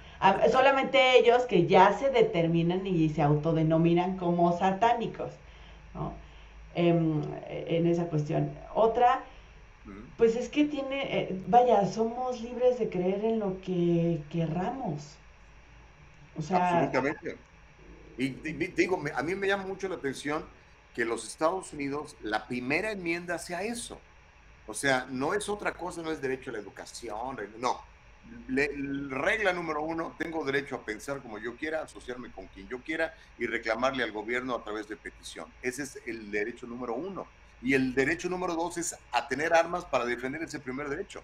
solamente 0.51 1.19
ellos 1.19 1.43
que 1.43 1.67
ya 1.67 1.93
se 1.93 2.11
determinan 2.11 2.87
y 2.87 3.09
se 3.11 3.23
autodenominan 3.23 4.17
como 4.17 4.57
satánicos, 4.59 5.31
¿no? 5.95 6.13
Em, 6.75 7.23
en, 7.49 7.87
esa 7.87 8.07
cuestión. 8.07 8.53
Otra, 8.75 9.25
pues 10.17 10.37
es 10.37 10.49
que 10.49 10.65
tiene, 10.65 11.19
eh, 11.19 11.43
vaya, 11.47 11.87
somos 11.87 12.41
libres 12.41 12.79
de 12.79 12.89
creer 12.89 13.25
en 13.25 13.39
lo 13.41 13.61
que 13.61 14.23
querramos. 14.31 15.17
O 16.37 16.43
sea, 16.43 16.79
Absolutamente. 16.79 17.37
Y 18.17 18.29
digo, 18.31 19.03
a 19.15 19.23
mí 19.23 19.35
me 19.35 19.47
llama 19.47 19.65
mucho 19.65 19.89
la 19.89 19.97
atención 19.97 20.45
que 20.95 21.05
los 21.05 21.27
Estados 21.27 21.73
Unidos, 21.73 22.17
la 22.23 22.47
primera 22.47 22.91
enmienda 22.91 23.39
sea 23.39 23.63
eso. 23.63 24.01
O 24.67 24.75
sea, 24.75 25.07
no 25.09 25.35
es 25.35 25.49
otra 25.49 25.73
cosa, 25.73 26.03
no 26.03 26.11
es 26.11 26.21
derecho 26.21 26.51
a 26.51 26.55
la 26.55 26.59
educación, 26.59 27.39
no 27.59 27.81
regla 28.49 29.53
número 29.53 29.83
uno, 29.83 30.15
tengo 30.19 30.45
derecho 30.45 30.77
a 30.77 30.85
pensar 30.85 31.21
como 31.21 31.39
yo 31.39 31.57
quiera, 31.57 31.83
asociarme 31.83 32.31
con 32.31 32.47
quien 32.49 32.69
yo 32.69 32.79
quiera 32.81 33.15
y 33.39 33.47
reclamarle 33.47 34.03
al 34.03 34.13
gobierno 34.13 34.55
a 34.55 34.63
través 34.63 34.89
de 34.89 34.97
petición. 34.97 35.47
Ese 35.63 35.83
es 35.83 35.99
el 36.07 36.31
derecho 36.31 36.67
número 36.67 36.95
uno. 36.95 37.27
Y 37.61 37.75
el 37.75 37.95
derecho 37.95 38.29
número 38.29 38.55
dos 38.55 38.79
es 38.79 38.95
a 39.13 39.27
tener 39.27 39.53
armas 39.53 39.85
para 39.85 40.05
defender 40.05 40.43
ese 40.43 40.61
primer 40.61 40.89
derecho. 40.89 41.23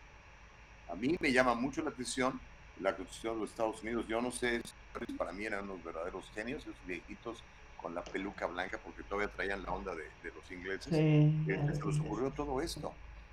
A 0.89 0.95
mí 0.95 1.17
me 1.21 1.33
llama 1.33 1.55
mucho 1.55 1.83
la 1.83 1.91
atención 1.91 2.41
la 2.81 2.97
Constitución 2.97 3.35
de 3.35 3.41
los 3.41 3.51
Estados 3.51 3.83
Unidos. 3.83 4.07
Yo 4.09 4.21
no 4.21 4.31
sé, 4.33 4.61
para 5.17 5.33
mí 5.33 5.45
eran 5.45 5.65
unos 5.65 5.83
verdaderos 5.85 6.25
genios, 6.35 6.63
esos 6.63 6.75
viejitos 6.87 7.43
con 7.81 7.95
la 7.95 8.03
peluca 8.03 8.47
blanca, 8.47 8.79
porque 8.83 9.03
todavía 9.03 9.33
traían 9.33 9.63
la 9.63 9.73
onda 9.73 9.95
de, 9.95 10.05
los 10.35 10.51
ingleses, 10.51 10.93
este, 10.93 11.77
se 11.77 11.87
les 11.87 12.01
ocurrió 12.01 12.31
todo 12.31 12.61
esto. 12.63 12.93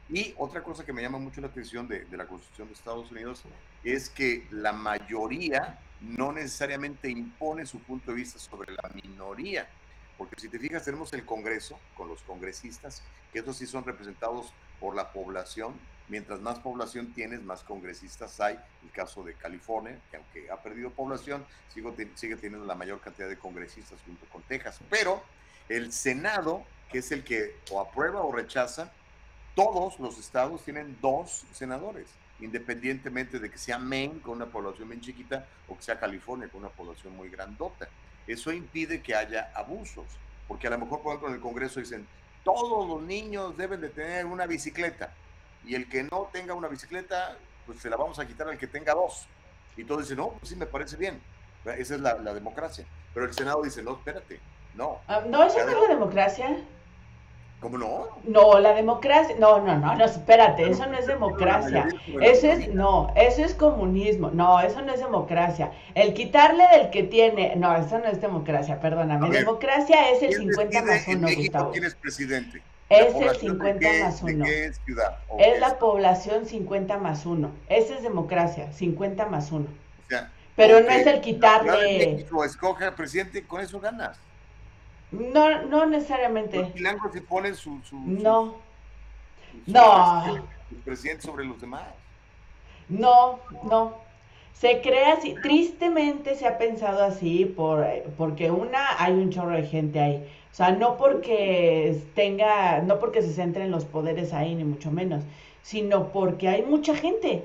Y 0.10 0.34
otra 0.38 0.62
cosa 0.62 0.86
que 0.86 0.92
me 0.92 1.02
llama 1.02 1.20
mucho 1.20 1.40
la 1.42 1.48
atención 1.48 1.88
de, 1.88 2.06
la 2.12 2.28
Constitución 2.28 2.68
de 2.68 2.74
Estados 2.74 3.12
Unidos 3.12 3.44
es 3.84 4.10
que 4.10 4.46
la 4.52 4.74
mayoría 4.74 5.80
no 6.02 6.32
necesariamente 6.34 7.10
impone 7.10 7.66
su 7.66 7.80
punto 7.80 8.12
de 8.12 8.18
vista 8.18 8.40
sobre 8.40 8.74
la 8.74 8.90
minoría. 8.94 9.68
Porque 10.18 10.40
si 10.40 10.50
te 10.50 10.60
fijas, 10.60 10.84
tenemos 10.84 11.14
el 11.14 11.26
Congreso 11.26 11.80
con 11.96 12.08
los 12.08 12.22
congresistas, 12.24 13.02
que 13.32 13.40
estos 13.40 13.58
sí 13.58 13.66
son 13.66 13.86
representados 13.86 14.54
por 14.80 14.96
la 14.96 15.12
población. 15.12 15.74
Mientras 16.10 16.42
más 16.42 16.60
población 16.60 17.14
tienes, 17.14 17.42
más 17.42 17.64
congresistas 17.64 18.40
hay. 18.42 18.60
El 18.84 18.92
caso 18.92 19.24
de 19.24 19.34
California, 19.36 19.98
que 20.10 20.18
aunque 20.18 20.52
ha 20.52 20.62
perdido 20.62 20.92
población, 20.92 21.46
sigue, 21.74 22.10
sigue 22.16 22.36
teniendo 22.36 22.66
la 22.66 22.76
mayor 22.76 23.00
cantidad 23.00 23.30
de 23.30 23.38
congresistas 23.38 23.98
junto 24.06 24.26
con 24.26 24.42
Texas. 24.44 24.80
Pero 24.90 25.24
el 25.70 25.94
Senado, 25.94 26.66
que 26.92 26.98
es 26.98 27.12
el 27.12 27.24
que 27.24 27.56
o 27.72 27.80
aprueba 27.80 28.22
o 28.22 28.32
rechaza, 28.32 28.92
todos 29.56 30.00
los 30.00 30.18
estados 30.18 30.64
tienen 30.64 30.98
dos 31.02 31.44
senadores, 31.52 32.08
independientemente 32.40 33.40
de 33.40 33.50
que 33.50 33.58
sea 33.58 33.78
Maine 33.78 34.22
con 34.22 34.36
una 34.36 34.46
población 34.46 34.90
bien 34.90 35.02
chiquita 35.02 35.46
o 35.68 35.76
que 35.76 35.84
sea 35.84 36.00
California 36.00 36.48
con 36.50 36.62
una 36.62 36.70
población 36.70 37.16
muy 37.16 37.30
grandota. 37.30 37.88
Eso 38.28 38.52
impide 38.52 39.02
que 39.02 39.16
haya 39.16 39.52
abusos, 39.56 40.06
porque 40.48 40.68
a 40.68 40.72
lo 40.72 40.80
mejor, 40.80 41.02
por 41.02 41.12
ejemplo, 41.12 41.30
en 41.30 41.36
el 41.36 41.42
Congreso 41.42 41.80
dicen, 41.80 42.08
todos 42.44 42.88
los 42.88 43.02
niños 43.02 43.58
deben 43.58 43.82
de 43.82 43.90
tener 43.90 44.26
una 44.26 44.46
bicicleta 44.46 45.14
y 45.66 45.76
el 45.76 45.88
que 45.88 46.04
no 46.04 46.30
tenga 46.32 46.54
una 46.54 46.68
bicicleta, 46.68 47.38
pues 47.66 47.80
se 47.80 47.90
la 47.90 47.98
vamos 47.98 48.20
a 48.20 48.26
quitar 48.26 48.48
al 48.48 48.58
que 48.58 48.68
tenga 48.68 48.94
dos. 48.94 49.28
Y 49.78 49.84
todos 49.84 50.02
dicen, 50.02 50.18
no, 50.18 50.30
pues 50.30 50.50
sí 50.50 50.56
me 50.56 50.66
parece 50.66 50.98
bien. 50.98 51.22
Esa 51.66 51.96
es 51.96 52.02
la, 52.02 52.16
democracia. 52.34 52.86
Pero 53.14 53.26
el 53.26 53.34
Senado 53.34 53.62
dice, 53.62 53.84
no, 53.84 53.94
espérate, 53.94 54.40
no. 54.74 55.00
Ah, 55.08 55.22
no, 55.28 55.44
eso 55.44 55.64
no 55.64 55.72
es 55.72 55.82
la 55.82 55.94
democracia. 55.94 56.58
¿Cómo 57.62 57.78
no? 57.78 58.08
No, 58.24 58.60
la 58.60 58.74
democracia, 58.74 59.36
no, 59.40 59.62
no, 59.62 59.78
no, 59.78 59.96
no, 59.96 60.06
espérate, 60.06 60.68
eso 60.68 60.84
no 60.88 60.98
es 60.98 61.06
democracia. 61.06 61.88
Eso 62.20 62.48
es, 62.48 62.74
no, 62.74 63.14
eso 63.16 63.46
es 63.46 63.54
comunismo. 63.54 64.32
No, 64.32 64.60
eso 64.60 64.82
no 64.82 64.92
es 64.92 65.00
democracia. 65.00 65.72
El 65.94 66.16
quitarle 66.16 66.64
del 66.74 66.90
que 66.90 67.04
tiene, 67.04 67.56
no, 67.56 67.76
eso 67.76 68.00
no 68.00 68.06
es 68.06 68.20
democracia, 68.20 68.80
perdóname. 68.80 69.30
democracia 69.30 70.10
es 70.10 70.24
el 70.24 70.34
50 70.34 70.82
más 70.82 71.08
1, 71.08 71.28
Gustavo. 71.38 71.72
¿Quién 71.72 71.84
es 71.84 71.94
presidente? 71.94 72.64
Es 72.90 73.14
el 73.14 73.36
50 73.36 73.88
más 74.04 74.24
1. 74.24 74.46
es 74.46 74.82
ciudad? 74.84 75.20
Es 75.38 75.60
la 75.60 75.78
población 75.78 76.48
50 76.48 76.98
más 76.98 77.28
1. 77.28 77.52
Esa 77.70 77.94
es 77.94 78.02
democracia, 78.02 78.74
50 78.74 79.28
más 79.28 79.52
1. 79.52 79.66
O 79.66 80.10
sea, 80.10 80.32
Pero 80.56 80.82
no 80.82 80.90
es 80.90 81.06
el 81.06 81.22
quitarle. 81.22 82.16
México 82.16 82.44
escoge 82.44 82.86
al 82.86 82.96
presidente, 82.96 83.44
con 83.44 83.62
eso 83.62 83.80
ganas. 83.80 84.18
No, 85.12 85.64
no 85.64 85.86
necesariamente. 85.86 86.58
Los 86.58 86.74
blancos 86.74 87.12
se 87.12 87.22
ponen 87.22 87.56
su, 87.56 87.82
no. 87.92 88.56
no. 89.66 90.48
presidente 90.86 91.24
sobre 91.24 91.46
los 91.46 91.60
demás. 91.60 91.84
No, 92.88 93.40
no. 93.64 93.96
Se 94.54 94.82
crea 94.82 95.14
así, 95.14 95.36
tristemente 95.42 96.36
se 96.36 96.48
ha 96.48 96.58
pensado 96.58 97.04
así 97.04 97.46
por, 97.46 97.86
porque 98.18 98.52
una, 98.52 99.02
hay 99.04 99.14
un 99.14 99.32
chorro 99.32 99.56
de 99.56 99.64
gente 99.64 100.00
ahí. 100.00 100.28
O 100.52 100.56
sea, 100.56 100.72
no 100.72 100.98
porque 100.98 102.00
tenga, 102.14 102.82
no 102.82 103.00
porque 103.00 103.22
se 103.22 103.34
centren 103.34 103.72
los 103.72 103.86
poderes 103.86 104.34
ahí, 104.34 104.54
ni 104.54 104.64
mucho 104.64 104.92
menos, 104.92 105.24
sino 105.64 106.10
porque 106.10 106.48
hay 106.48 106.62
mucha 106.64 106.96
gente. 106.96 107.44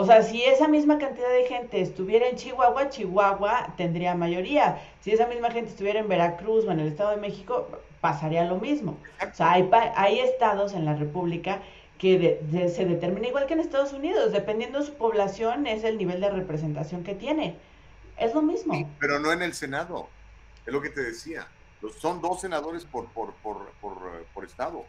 O 0.00 0.04
sea, 0.04 0.22
si 0.22 0.44
esa 0.44 0.68
misma 0.68 0.96
cantidad 0.98 1.28
de 1.28 1.46
gente 1.46 1.80
estuviera 1.80 2.28
en 2.28 2.36
Chihuahua, 2.36 2.88
Chihuahua 2.88 3.74
tendría 3.76 4.14
mayoría. 4.14 4.80
Si 5.00 5.10
esa 5.10 5.26
misma 5.26 5.50
gente 5.50 5.70
estuviera 5.70 5.98
en 5.98 6.06
Veracruz 6.06 6.64
o 6.66 6.70
en 6.70 6.78
el 6.78 6.86
Estado 6.86 7.10
de 7.10 7.16
México, 7.16 7.66
pasaría 8.00 8.44
lo 8.44 8.58
mismo. 8.58 8.96
O 9.20 9.34
sea, 9.34 9.54
hay, 9.54 9.68
hay 9.96 10.20
estados 10.20 10.74
en 10.74 10.84
la 10.84 10.94
República 10.94 11.62
que 11.98 12.40
se 12.72 12.84
determina 12.84 13.26
igual 13.26 13.46
que 13.46 13.54
en 13.54 13.58
Estados 13.58 13.92
Unidos, 13.92 14.30
dependiendo 14.30 14.78
de 14.78 14.86
su 14.86 14.94
población, 14.94 15.66
es 15.66 15.82
el 15.82 15.98
nivel 15.98 16.20
de 16.20 16.30
representación 16.30 17.02
que 17.02 17.16
tiene. 17.16 17.56
Es 18.18 18.36
lo 18.36 18.42
mismo. 18.42 18.88
pero 19.00 19.18
no 19.18 19.32
en 19.32 19.42
el 19.42 19.52
Senado, 19.52 20.06
es 20.64 20.72
lo 20.72 20.80
que 20.80 20.90
te 20.90 21.02
decía. 21.02 21.48
Son 21.98 22.22
dos 22.22 22.40
senadores 22.40 22.84
por, 22.84 23.06
por, 23.06 23.32
por, 23.42 23.72
por 24.32 24.44
estado, 24.44 24.84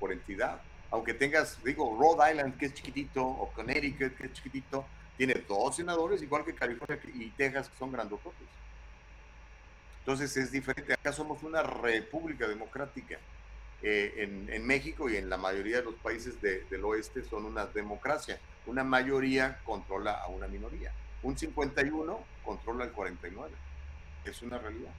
por 0.00 0.10
entidad 0.10 0.60
aunque 0.90 1.14
tengas, 1.14 1.62
digo, 1.62 1.96
Rhode 1.98 2.30
Island, 2.30 2.56
que 2.56 2.66
es 2.66 2.74
chiquitito, 2.74 3.24
o 3.24 3.50
Connecticut, 3.52 4.16
que 4.16 4.26
es 4.26 4.32
chiquitito, 4.32 4.86
tiene 5.16 5.34
dos 5.46 5.76
senadores, 5.76 6.22
igual 6.22 6.44
que 6.44 6.54
California 6.54 6.98
y 7.14 7.30
Texas, 7.30 7.68
que 7.68 7.78
son 7.78 7.92
grandototes. 7.92 8.46
Entonces 10.00 10.34
es 10.38 10.50
diferente. 10.50 10.94
Acá 10.94 11.12
somos 11.12 11.42
una 11.42 11.62
república 11.62 12.48
democrática. 12.48 13.18
Eh, 13.82 14.48
en, 14.50 14.66
México 14.66 15.08
y 15.08 15.16
en 15.16 15.28
la 15.28 15.36
mayoría 15.36 15.76
de 15.76 15.84
los 15.84 15.94
países 15.96 16.40
del 16.40 16.84
oeste 16.84 17.22
son 17.24 17.44
una 17.44 17.66
democracia. 17.66 18.40
Una 18.66 18.84
mayoría 18.84 19.60
controla 19.64 20.12
a 20.12 20.28
una 20.28 20.46
minoría. 20.48 20.92
Un 21.22 21.36
51 21.36 22.20
controla 22.44 22.84
al 22.84 22.92
49. 22.92 23.50
Es 24.24 24.40
una 24.42 24.58
realidad. 24.58 24.92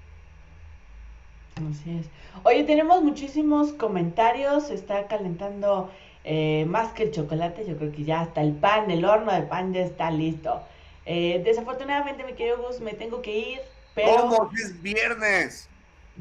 Así 1.60 1.99
es. 1.99 2.05
Oye, 2.43 2.64
tenemos 2.64 3.03
muchísimos 3.03 3.74
comentarios, 3.74 4.70
está 4.70 5.07
calentando 5.07 5.91
eh, 6.24 6.66
más 6.68 6.93
que 6.93 7.03
el 7.03 7.12
chocolate, 7.12 7.66
yo 7.66 7.78
creo 7.78 7.91
que 7.91 8.03
ya 8.03 8.22
hasta 8.22 8.41
el 8.41 8.53
pan, 8.53 8.89
el 8.91 9.03
horno 9.03 9.34
de 9.34 9.41
pan 9.41 9.74
ya 9.74 9.82
está 9.82 10.12
listo. 10.12 10.62
Eh, 11.05 11.41
desafortunadamente, 11.43 12.24
mi 12.24 12.34
querido 12.34 12.62
Gus, 12.62 12.80
me 12.80 12.93
tengo 12.93 13.22
que 13.22 13.38
ir, 13.38 13.60
pero... 13.93 14.22
¿Cómo? 14.22 14.49
Es 14.53 14.82
viernes. 14.82 15.68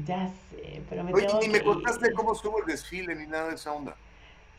Ya 0.05 0.27
sé, 0.49 0.81
pero 0.89 1.03
me 1.03 1.13
Oye, 1.13 1.27
tengo 1.27 1.39
ni 1.41 1.49
me 1.49 1.61
contaste 1.61 2.11
cómo 2.13 2.33
estuvo 2.33 2.59
el 2.59 2.65
desfile 2.65 3.15
ni 3.15 3.27
nada 3.27 3.49
de 3.49 3.55
esa 3.55 3.73
onda. 3.73 3.95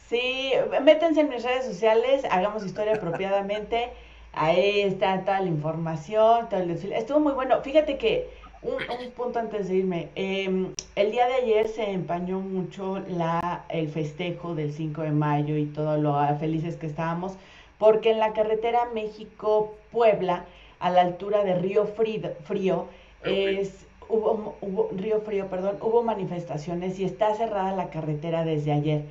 Sí, 0.09 0.53
métanse 0.83 1.21
en 1.21 1.29
mis 1.29 1.43
redes 1.43 1.65
sociales, 1.65 2.25
hagamos 2.31 2.65
historia 2.65 2.95
apropiadamente. 2.95 3.91
Ahí 4.33 4.81
está 4.81 5.21
toda 5.25 5.41
la 5.41 5.49
información, 5.49 6.49
todo 6.49 6.61
el 6.61 6.69
desfile. 6.69 6.99
Estuvo 6.99 7.21
muy 7.21 7.33
bueno. 7.33 7.63
Fíjate 7.63 7.97
que 7.97 8.29
un, 8.63 9.11
punto 9.17 9.39
antes 9.39 9.69
de 9.69 9.77
irme. 9.77 10.09
Em, 10.15 10.75
el 10.97 11.11
día 11.13 11.27
de 11.27 11.35
ayer 11.35 11.69
se 11.69 11.91
empañó 11.91 12.41
mucho 12.41 13.01
la, 13.09 13.65
el 13.69 13.89
festejo 13.89 14.55
del 14.55 14.73
5 14.73 15.03
de 15.03 15.11
mayo 15.13 15.57
y 15.57 15.67
todo 15.67 15.97
lo 15.97 16.17
felices 16.39 16.77
que 16.77 16.87
estábamos, 16.87 17.33
porque 17.79 18.11
en 18.11 18.19
la 18.19 18.33
carretera 18.33 18.89
México-Puebla, 18.95 20.45
a 20.79 20.91
la 20.91 21.03
altura 21.03 21.45
de 21.45 21.57
Río 21.57 21.87
Frío, 21.87 22.87
es, 23.25 23.87
hubo, 24.09 24.57
hubo, 24.61 24.91
Río 24.97 25.21
Frío, 25.21 25.47
perdón, 25.49 25.77
hubo 25.81 26.03
manifestaciones 26.03 26.99
y 26.99 27.05
está 27.05 27.35
cerrada 27.35 27.75
la 27.77 27.91
carretera 27.91 28.45
desde 28.45 28.73
ayer, 28.73 29.03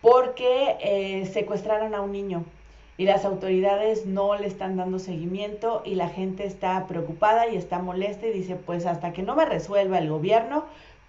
porque 0.00 0.76
eh, 0.80 1.26
secuestraron 1.26 1.94
a 1.94 2.00
un 2.00 2.12
niño 2.12 2.44
y 2.98 3.04
las 3.04 3.24
autoridades 3.24 4.06
no 4.06 4.36
le 4.36 4.48
están 4.48 4.76
dando 4.76 4.98
seguimiento 4.98 5.82
y 5.84 5.94
la 5.94 6.08
gente 6.08 6.44
está 6.44 6.84
preocupada 6.88 7.46
y 7.46 7.56
está 7.56 7.78
molesta 7.78 8.26
y 8.26 8.32
dice, 8.32 8.56
pues 8.56 8.86
hasta 8.86 9.12
que 9.12 9.22
no 9.22 9.36
me 9.36 9.46
resuelva 9.46 9.98
el 9.98 10.10
gobierno, 10.10 10.64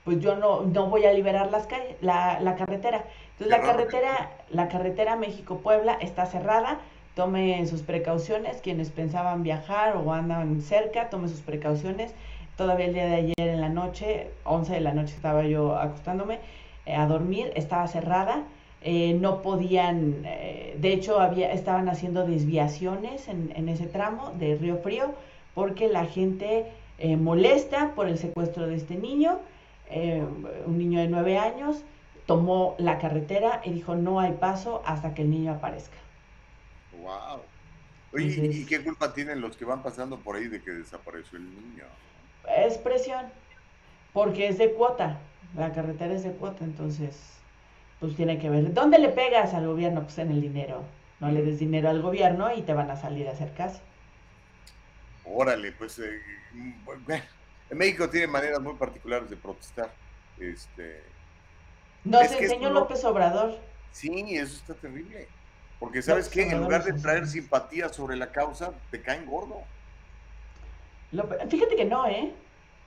pues 0.05 0.19
yo 0.19 0.35
no, 0.35 0.61
no 0.61 0.85
voy 0.85 1.05
a 1.05 1.13
liberar 1.13 1.49
las 1.49 1.65
calles, 1.65 1.95
la, 2.01 2.39
la 2.41 2.55
carretera. 2.55 3.05
Entonces 3.31 3.47
la 3.47 3.61
carretera, 3.61 4.31
la 4.51 4.67
carretera 4.67 5.15
México-Puebla 5.15 5.97
está 5.99 6.27
cerrada, 6.27 6.79
tome 7.15 7.65
sus 7.65 7.81
precauciones, 7.81 8.61
quienes 8.61 8.91
pensaban 8.91 9.41
viajar 9.41 9.97
o 9.97 10.13
andan 10.13 10.61
cerca, 10.61 11.09
tome 11.09 11.27
sus 11.27 11.41
precauciones. 11.41 12.13
Todavía 12.55 12.85
el 12.85 12.93
día 12.93 13.07
de 13.07 13.15
ayer 13.15 13.33
en 13.39 13.61
la 13.61 13.69
noche, 13.69 14.29
11 14.43 14.73
de 14.73 14.81
la 14.81 14.93
noche 14.93 15.15
estaba 15.15 15.43
yo 15.43 15.75
acostándome 15.75 16.37
eh, 16.85 16.93
a 16.93 17.07
dormir, 17.07 17.51
estaba 17.55 17.87
cerrada 17.87 18.43
eh, 18.81 19.13
no 19.13 19.41
podían, 19.41 20.23
eh, 20.25 20.77
de 20.79 20.93
hecho 20.93 21.19
había, 21.19 21.51
estaban 21.51 21.89
haciendo 21.89 22.25
desviaciones 22.25 23.27
en, 23.27 23.67
ese 23.67 23.87
tramo 23.87 24.33
de 24.39 24.55
Río 24.55 24.77
Frío 24.77 25.13
porque 25.53 25.89
la 25.89 26.05
gente 26.05 26.65
eh, 26.97 27.17
molesta 27.17 27.93
por 27.93 28.07
el 28.07 28.17
secuestro 28.17 28.67
de 28.67 28.75
este 28.75 28.95
niño, 28.95 29.39
un 30.67 30.77
niño 30.77 31.01
de 31.01 31.07
nueve 31.07 31.39
años, 31.39 31.83
tomó 32.27 32.75
la 32.77 32.99
carretera 32.99 33.59
y 33.65 33.71
dijo 33.71 33.95
no 33.95 34.19
hay 34.19 34.33
paso 34.33 34.83
hasta 34.85 35.15
que 35.15 35.23
el 35.23 35.31
niño 35.31 35.53
aparezca. 35.53 35.97
Wow. 37.01 37.41
Oye, 38.13 38.49
¿y 38.53 38.65
qué 38.65 38.81
culpa 38.83 39.13
tienen 39.13 39.41
los 39.41 39.57
que 39.57 39.65
van 39.65 39.81
pasando 39.81 40.17
por 40.17 40.35
ahí 40.35 40.47
de 40.47 40.61
que 40.61 40.71
desapareció 40.71 41.37
el 41.37 41.45
niño? 41.45 41.83
Es 42.55 42.77
presión, 42.77 43.25
porque 44.13 44.47
es 44.47 44.57
de 44.57 44.71
cuota, 44.73 45.17
la 45.57 45.73
carretera 45.73 46.13
es 46.13 46.23
de 46.23 46.31
cuota, 46.31 46.63
entonces 46.63 47.38
pues 47.99 48.15
tiene 48.15 48.39
que 48.39 48.49
ver. 48.49 48.73
¿Dónde 48.73 48.99
le 48.99 49.09
pegas 49.09 49.53
al 49.53 49.67
gobierno? 49.67 50.03
Pues 50.03 50.17
en 50.17 50.31
el 50.31 50.41
dinero. 50.41 50.83
No 51.19 51.29
le 51.31 51.41
des 51.41 51.59
dinero 51.59 51.89
al 51.89 52.01
gobierno 52.01 52.53
y 52.53 52.61
te 52.61 52.73
van 52.73 52.89
a 52.89 52.95
salir 52.95 53.27
a 53.27 53.31
hacer 53.31 53.53
caso. 53.53 53.79
Órale, 55.25 55.73
pues 55.73 55.99
eh, 55.99 56.21
en 57.69 57.77
México 57.77 58.09
tiene 58.09 58.27
maneras 58.27 58.59
muy 58.61 58.73
particulares 58.75 59.29
de 59.29 59.35
protestar. 59.35 59.91
Este, 60.39 61.03
Nos 62.05 62.31
enseñó 62.31 62.69
López 62.69 63.03
Obrador. 63.03 63.57
Sí, 63.91 64.35
eso 64.35 64.55
está 64.55 64.73
terrible. 64.73 65.27
Porque 65.79 66.01
sabes 66.01 66.29
que 66.29 66.43
en 66.43 66.61
lugar 66.61 66.83
de 66.83 66.93
traer 66.93 67.27
simpatía 67.27 67.89
sobre 67.89 68.15
la 68.15 68.31
causa, 68.31 68.71
te 68.91 69.01
caen 69.01 69.25
gordo. 69.25 69.61
Fíjate 71.49 71.75
que 71.75 71.85
no, 71.85 72.05
¿eh? 72.07 72.31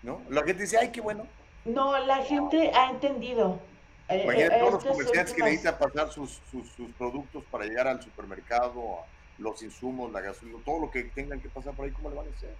¿No? 0.02 0.20
La 0.28 0.42
gente 0.42 0.62
dice, 0.62 0.78
ay, 0.78 0.90
qué 0.90 1.00
bueno. 1.00 1.26
No, 1.64 1.98
la 2.04 2.22
gente 2.24 2.72
ha 2.74 2.90
entendido. 2.90 3.60
Eh, 4.12 4.22
Imagínate 4.24 4.56
eh, 4.56 4.58
todos 4.58 4.72
los 4.72 4.84
comerciantes 4.84 5.34
que 5.34 5.42
necesitan 5.42 5.78
pasar 5.78 6.10
sus, 6.10 6.40
sus, 6.50 6.90
productos 6.98 7.44
para 7.50 7.64
llegar 7.64 7.88
al 7.88 8.02
supermercado, 8.02 8.98
los 9.38 9.62
insumos, 9.62 10.12
la 10.12 10.20
gasolina, 10.20 10.58
todo 10.64 10.80
lo 10.80 10.90
que 10.90 11.04
tengan 11.04 11.40
que 11.40 11.48
pasar 11.48 11.74
por 11.74 11.86
ahí, 11.86 11.92
¿cómo 11.92 12.10
le 12.10 12.16
van 12.16 12.26
a 12.26 12.36
hacer? 12.36 12.50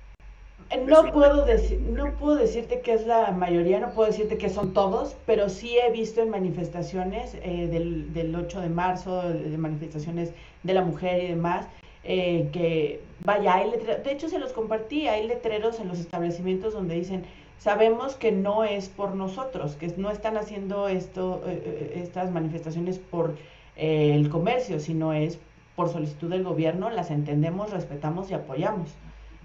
Eh, 0.70 0.84
no 0.86 1.12
puedo, 1.12 1.44
decir, 1.44 1.80
no 1.80 2.12
puedo 2.14 2.36
decirte 2.36 2.80
que 2.80 2.94
es 2.94 3.07
la 3.07 3.32
mayoría, 3.32 3.80
no 3.80 3.90
puedo 3.92 4.11
decirte 4.11 4.38
que 4.38 4.48
son 4.48 4.72
todos, 4.72 5.16
pero 5.26 5.48
sí 5.48 5.76
he 5.78 5.90
visto 5.90 6.22
en 6.22 6.30
manifestaciones 6.30 7.32
del, 7.32 8.12
del, 8.14 8.34
8 8.34 8.61
de 8.61 8.68
marzo, 8.68 9.22
de 9.22 9.59
manifestaciones 9.59 10.32
de 10.62 10.74
la 10.74 10.82
mujer 10.82 11.22
y 11.24 11.28
demás, 11.28 11.66
que 12.05 13.00
vaya, 13.24 13.55
hay 13.55 13.70
letreros, 13.70 14.05
de 14.05 14.12
hecho 14.12 14.28
se 14.28 14.38
los 14.38 14.53
compartí, 14.53 15.09
hay 15.09 15.26
letreros 15.26 15.80
en 15.80 15.88
los 15.88 15.98
establecimientos 15.98 16.72
donde 16.72 16.94
dicen 16.94 17.24
sabemos 17.62 18.16
que 18.16 18.32
no 18.32 18.64
es 18.64 18.88
por 18.88 19.14
nosotros, 19.14 19.76
que 19.76 19.86
no 19.96 20.10
están 20.10 20.36
haciendo 20.36 20.88
esto, 20.88 21.44
eh, 21.46 21.62
eh, 21.64 22.02
estas 22.02 22.32
manifestaciones 22.32 22.98
por 22.98 23.36
eh, 23.76 24.14
el 24.16 24.28
comercio, 24.30 24.80
sino 24.80 25.12
es 25.12 25.38
por 25.76 25.88
solicitud 25.88 26.28
del 26.28 26.42
gobierno, 26.42 26.90
las 26.90 27.12
entendemos, 27.12 27.70
respetamos 27.70 28.30
y 28.30 28.34
apoyamos. 28.34 28.90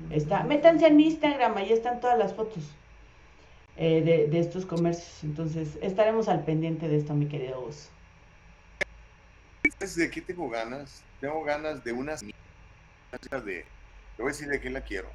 Está, 0.10 0.44
métanse 0.44 0.88
en 0.88 1.00
Instagram, 1.00 1.58
ahí 1.58 1.72
están 1.72 2.00
todas 2.00 2.18
las 2.18 2.34
fotos 2.34 2.64
de, 3.78 4.28
estos 4.34 4.66
comercios. 4.66 5.24
Entonces, 5.24 5.78
estaremos 5.82 6.28
al 6.28 6.44
pendiente 6.44 6.88
de 6.88 6.98
esto, 6.98 7.14
mi 7.14 7.28
querido 7.28 7.62
Gus. 7.62 7.90
¿De 9.96 10.10
qué 10.10 10.22
tengo 10.22 10.50
ganas? 10.50 11.04
Tengo 11.22 11.44
ganas 11.44 11.84
de 11.84 11.94
unas 11.94 12.22
de. 12.22 12.34
Te 13.22 14.24
voy 14.24 14.30
a 14.30 14.34
decir 14.34 14.48
de 14.50 14.60
qué 14.60 14.70
la 14.72 14.82
quiero, 14.82 15.10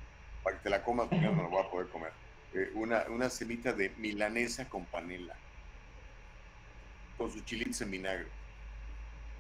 para 0.45 0.57
que 0.57 0.63
te 0.63 0.71
la 0.71 0.83
comas, 0.83 1.09
porque 1.09 1.25
no 1.25 1.33
me 1.33 1.43
lo 1.43 1.51
voy 1.51 1.65
a 1.65 1.71
poder 1.71 1.89
comer. 1.89 2.13
Eh, 2.55 2.71
una, 2.75 3.05
una 3.09 3.31
semita 3.31 3.73
de 3.73 3.91
milanesa 3.97 4.69
con 4.69 4.85
panela, 4.85 5.35
con 7.17 7.31
sus 7.31 7.45
chilitos 7.45 7.81
en 7.81 7.91
vinagre. 7.91 8.27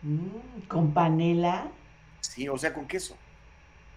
Mm, 0.02 0.60
¿Con 0.68 0.92
panela? 0.94 1.70
Sí, 2.20 2.48
o 2.48 2.56
sea, 2.56 2.72
con 2.72 2.86
queso. 2.86 3.16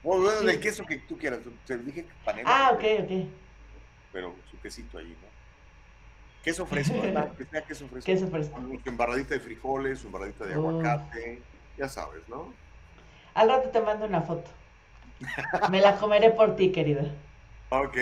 O 0.04 0.20
bueno, 0.20 0.50
el 0.50 0.60
queso 0.60 0.86
que 0.86 0.98
tú 0.98 1.18
quieras. 1.18 1.40
Te 1.66 1.78
dije 1.78 2.06
panela. 2.24 2.50
Ah, 2.50 2.72
ok, 2.74 2.84
ok. 3.04 3.28
Pero 4.12 4.36
su 4.52 4.60
quesito 4.60 4.98
ahí, 4.98 5.16
¿no? 5.22 5.28
Queso 6.44 6.66
fresco, 6.66 6.94
¿verdad? 7.02 7.34
Que 7.36 7.46
sea 7.46 7.62
queso 7.64 7.88
fresco. 7.88 8.06
Queso 8.06 8.28
fresco. 8.28 8.62
Su 8.62 8.90
embarradita 8.90 9.34
de 9.34 9.40
frijoles, 9.40 10.00
su 10.00 10.08
embarradita 10.08 10.46
de 10.46 10.54
aguacate. 10.54 11.42
Ya 11.78 11.90
sabes, 11.90 12.28
¿no? 12.28 12.54
Al 13.34 13.50
rato 13.50 13.70
te 13.70 13.82
mando 13.82 14.06
una 14.06 14.22
foto. 14.22 14.50
Me 15.72 15.82
la 15.82 15.98
comeré 15.98 16.32
por 16.32 16.56
ti, 16.56 16.72
querida. 16.72 17.04
Ok. 17.70 17.98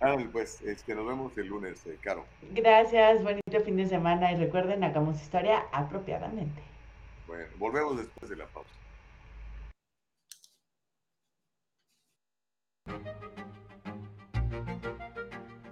Ah, 0.00 0.16
pues 0.30 0.60
este, 0.62 0.94
nos 0.94 1.06
vemos 1.06 1.36
el 1.38 1.46
lunes, 1.46 1.86
eh, 1.86 1.96
Caro. 2.00 2.26
Gracias, 2.52 3.22
bonito 3.22 3.60
fin 3.64 3.76
de 3.76 3.86
semana 3.86 4.30
y 4.32 4.36
recuerden, 4.36 4.84
hagamos 4.84 5.20
historia 5.20 5.64
apropiadamente. 5.72 6.62
Bueno, 7.26 7.44
volvemos 7.58 7.96
después 7.96 8.30
de 8.30 8.36
la 8.36 8.46
pausa. 8.46 8.70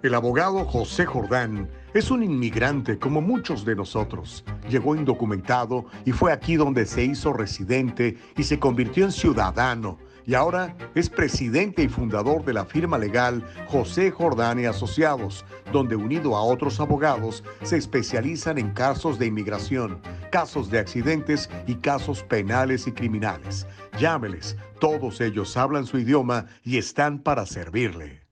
El 0.01 0.13
abogado 0.13 0.65
José 0.65 1.05
Jordán 1.05 1.67
es 1.95 2.11
un 2.11 2.21
inmigrante 2.21 2.99
como 2.99 3.21
muchos 3.21 3.65
de 3.65 3.75
nosotros. 3.75 4.43
Llegó 4.69 4.95
indocumentado 4.95 5.85
y 6.05 6.11
fue 6.11 6.31
aquí 6.31 6.57
donde 6.57 6.85
se 6.85 7.03
hizo 7.03 7.33
residente 7.33 8.17
y 8.37 8.43
se 8.43 8.59
convirtió 8.59 9.05
en 9.05 9.11
ciudadano 9.11 9.97
y 10.25 10.33
ahora 10.33 10.75
es 10.95 11.09
presidente 11.09 11.83
y 11.83 11.89
fundador 11.89 12.43
de 12.43 12.53
la 12.53 12.65
firma 12.65 12.97
legal 12.97 13.43
José 13.67 14.11
Jordán 14.11 14.59
y 14.59 14.65
Asociados, 14.65 15.45
donde 15.71 15.95
unido 15.95 16.35
a 16.35 16.43
otros 16.43 16.79
abogados 16.79 17.43
se 17.63 17.77
especializan 17.77 18.57
en 18.57 18.73
casos 18.73 19.19
de 19.19 19.27
inmigración, 19.27 20.01
casos 20.31 20.69
de 20.69 20.79
accidentes 20.79 21.49
y 21.67 21.75
casos 21.75 22.23
penales 22.23 22.87
y 22.87 22.91
criminales. 22.91 23.67
Llámeles, 23.99 24.57
todos 24.79 25.21
ellos 25.21 25.55
hablan 25.57 25.85
su 25.85 25.99
idioma 25.99 26.47
y 26.63 26.77
están 26.77 27.21
para 27.21 27.45
servirle. 27.45 28.25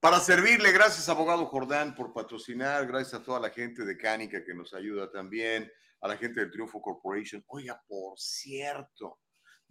Para 0.00 0.18
servirle, 0.18 0.72
gracias 0.72 1.08
abogado 1.08 1.46
Jordán 1.46 1.94
por 1.94 2.12
patrocinar, 2.12 2.88
gracias 2.88 3.20
a 3.20 3.24
toda 3.24 3.38
la 3.38 3.50
gente 3.50 3.84
de 3.84 3.96
Cánica 3.96 4.44
que 4.44 4.52
nos 4.52 4.74
ayuda 4.74 5.08
también, 5.08 5.70
a 6.00 6.08
la 6.08 6.16
gente 6.16 6.40
del 6.40 6.50
Triunfo 6.50 6.82
Corporation. 6.82 7.44
Oiga, 7.46 7.80
por 7.86 8.18
cierto, 8.18 9.20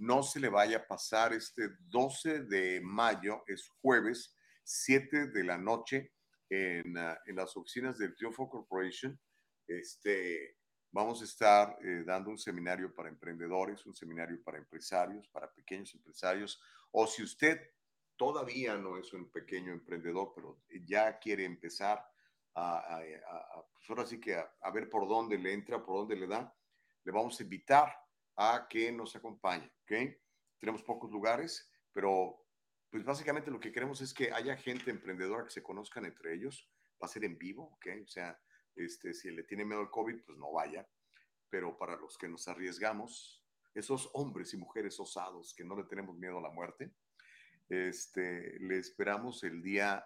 no 0.02 0.24
se 0.24 0.40
le 0.40 0.50
vaya 0.50 0.78
a 0.78 0.88
pasar 0.88 1.32
este 1.32 1.70
12 1.80 2.46
de 2.46 2.82
mayo, 2.82 3.44
es 3.46 3.70
jueves, 3.82 4.36
7 4.64 5.28
de 5.28 5.44
la 5.44 5.60
noche, 5.60 6.14
en, 6.50 6.98
ah, 6.98 7.20
en 7.26 7.36
las 7.36 7.56
oficinas 7.56 8.00
del 8.00 8.16
Triunfo 8.16 8.50
Corporation. 8.50 9.20
Este, 9.68 10.58
vamos 10.92 11.22
a 11.22 11.26
estar 11.26 11.78
eh, 11.84 12.04
dando 12.04 12.32
un 12.32 12.40
seminario 12.40 12.94
para 12.96 13.10
emprendedores, 13.10 13.86
un 13.86 13.94
seminario 13.94 14.42
para 14.44 14.58
empresarios, 14.58 15.28
para 15.30 15.54
pequeños 15.54 15.94
empresarios, 15.94 16.60
o 16.90 17.06
si 17.06 17.22
usted 17.22 17.62
todavía 18.18 18.76
no 18.78 18.98
es 18.98 19.14
un 19.14 19.30
pequeño 19.32 19.72
emprendedor, 19.72 20.34
pero 20.36 20.64
ya 20.84 21.20
quiere 21.20 21.46
empezar 21.46 22.04
a, 22.56 22.98
a, 22.98 23.66
pues 23.72 23.88
ahora 23.90 24.06
sí 24.08 24.20
que 24.20 24.36
a, 24.36 24.72
ver 24.72 24.90
por 24.90 25.08
dónde 25.08 25.38
le 25.38 25.54
entra, 25.54 25.84
por 25.84 25.96
dónde 25.96 26.16
le 26.16 26.28
da, 26.28 26.54
le 27.04 27.12
vamos 27.12 27.40
a 27.40 27.44
invitar 27.44 27.96
a 28.36 28.68
que 28.70 28.92
nos 28.92 29.16
acompañe, 29.16 29.72
¿ok? 29.84 29.92
Tenemos 30.60 30.84
pocos 30.84 31.12
lugares, 31.12 31.70
pero 31.92 32.42
pues 32.90 33.06
básicamente 33.06 33.50
lo 33.50 33.60
que 33.60 33.72
queremos 33.72 34.02
es 34.02 34.14
que 34.14 34.32
haya 34.32 34.58
gente 34.58 34.92
emprendedora 34.92 35.46
que 35.46 35.52
se 35.52 35.64
conozcan 35.64 36.06
entre 36.06 36.34
ellos. 36.34 36.70
Va 37.02 37.08
a 37.08 37.10
ser 37.10 37.24
en 37.24 37.38
vivo, 37.38 37.64
¿ok? 37.76 37.88
O 38.04 38.08
sea, 38.08 38.40
este, 38.76 39.14
si 39.14 39.32
le 39.32 39.44
tiene 39.44 39.66
miedo 39.66 39.80
al 39.80 39.90
COVID, 39.90 40.24
pues 40.26 40.38
no 40.38 40.52
vaya. 40.52 40.88
Pero 41.50 41.78
para 41.78 41.96
los 41.96 42.18
que 42.18 42.28
nos 42.28 42.48
arriesgamos, 42.48 43.44
esos 43.74 44.10
hombres 44.14 44.54
y 44.54 44.58
mujeres 44.58 45.00
osados 45.00 45.54
que 45.56 45.64
no 45.64 45.76
le 45.76 45.86
tenemos 45.86 46.18
miedo 46.18 46.38
a 46.38 46.42
la 46.42 46.52
muerte, 46.52 46.92
este, 47.70 48.60
le 48.60 48.78
esperamos 48.78 49.44
el 49.44 49.62
día 49.62 50.06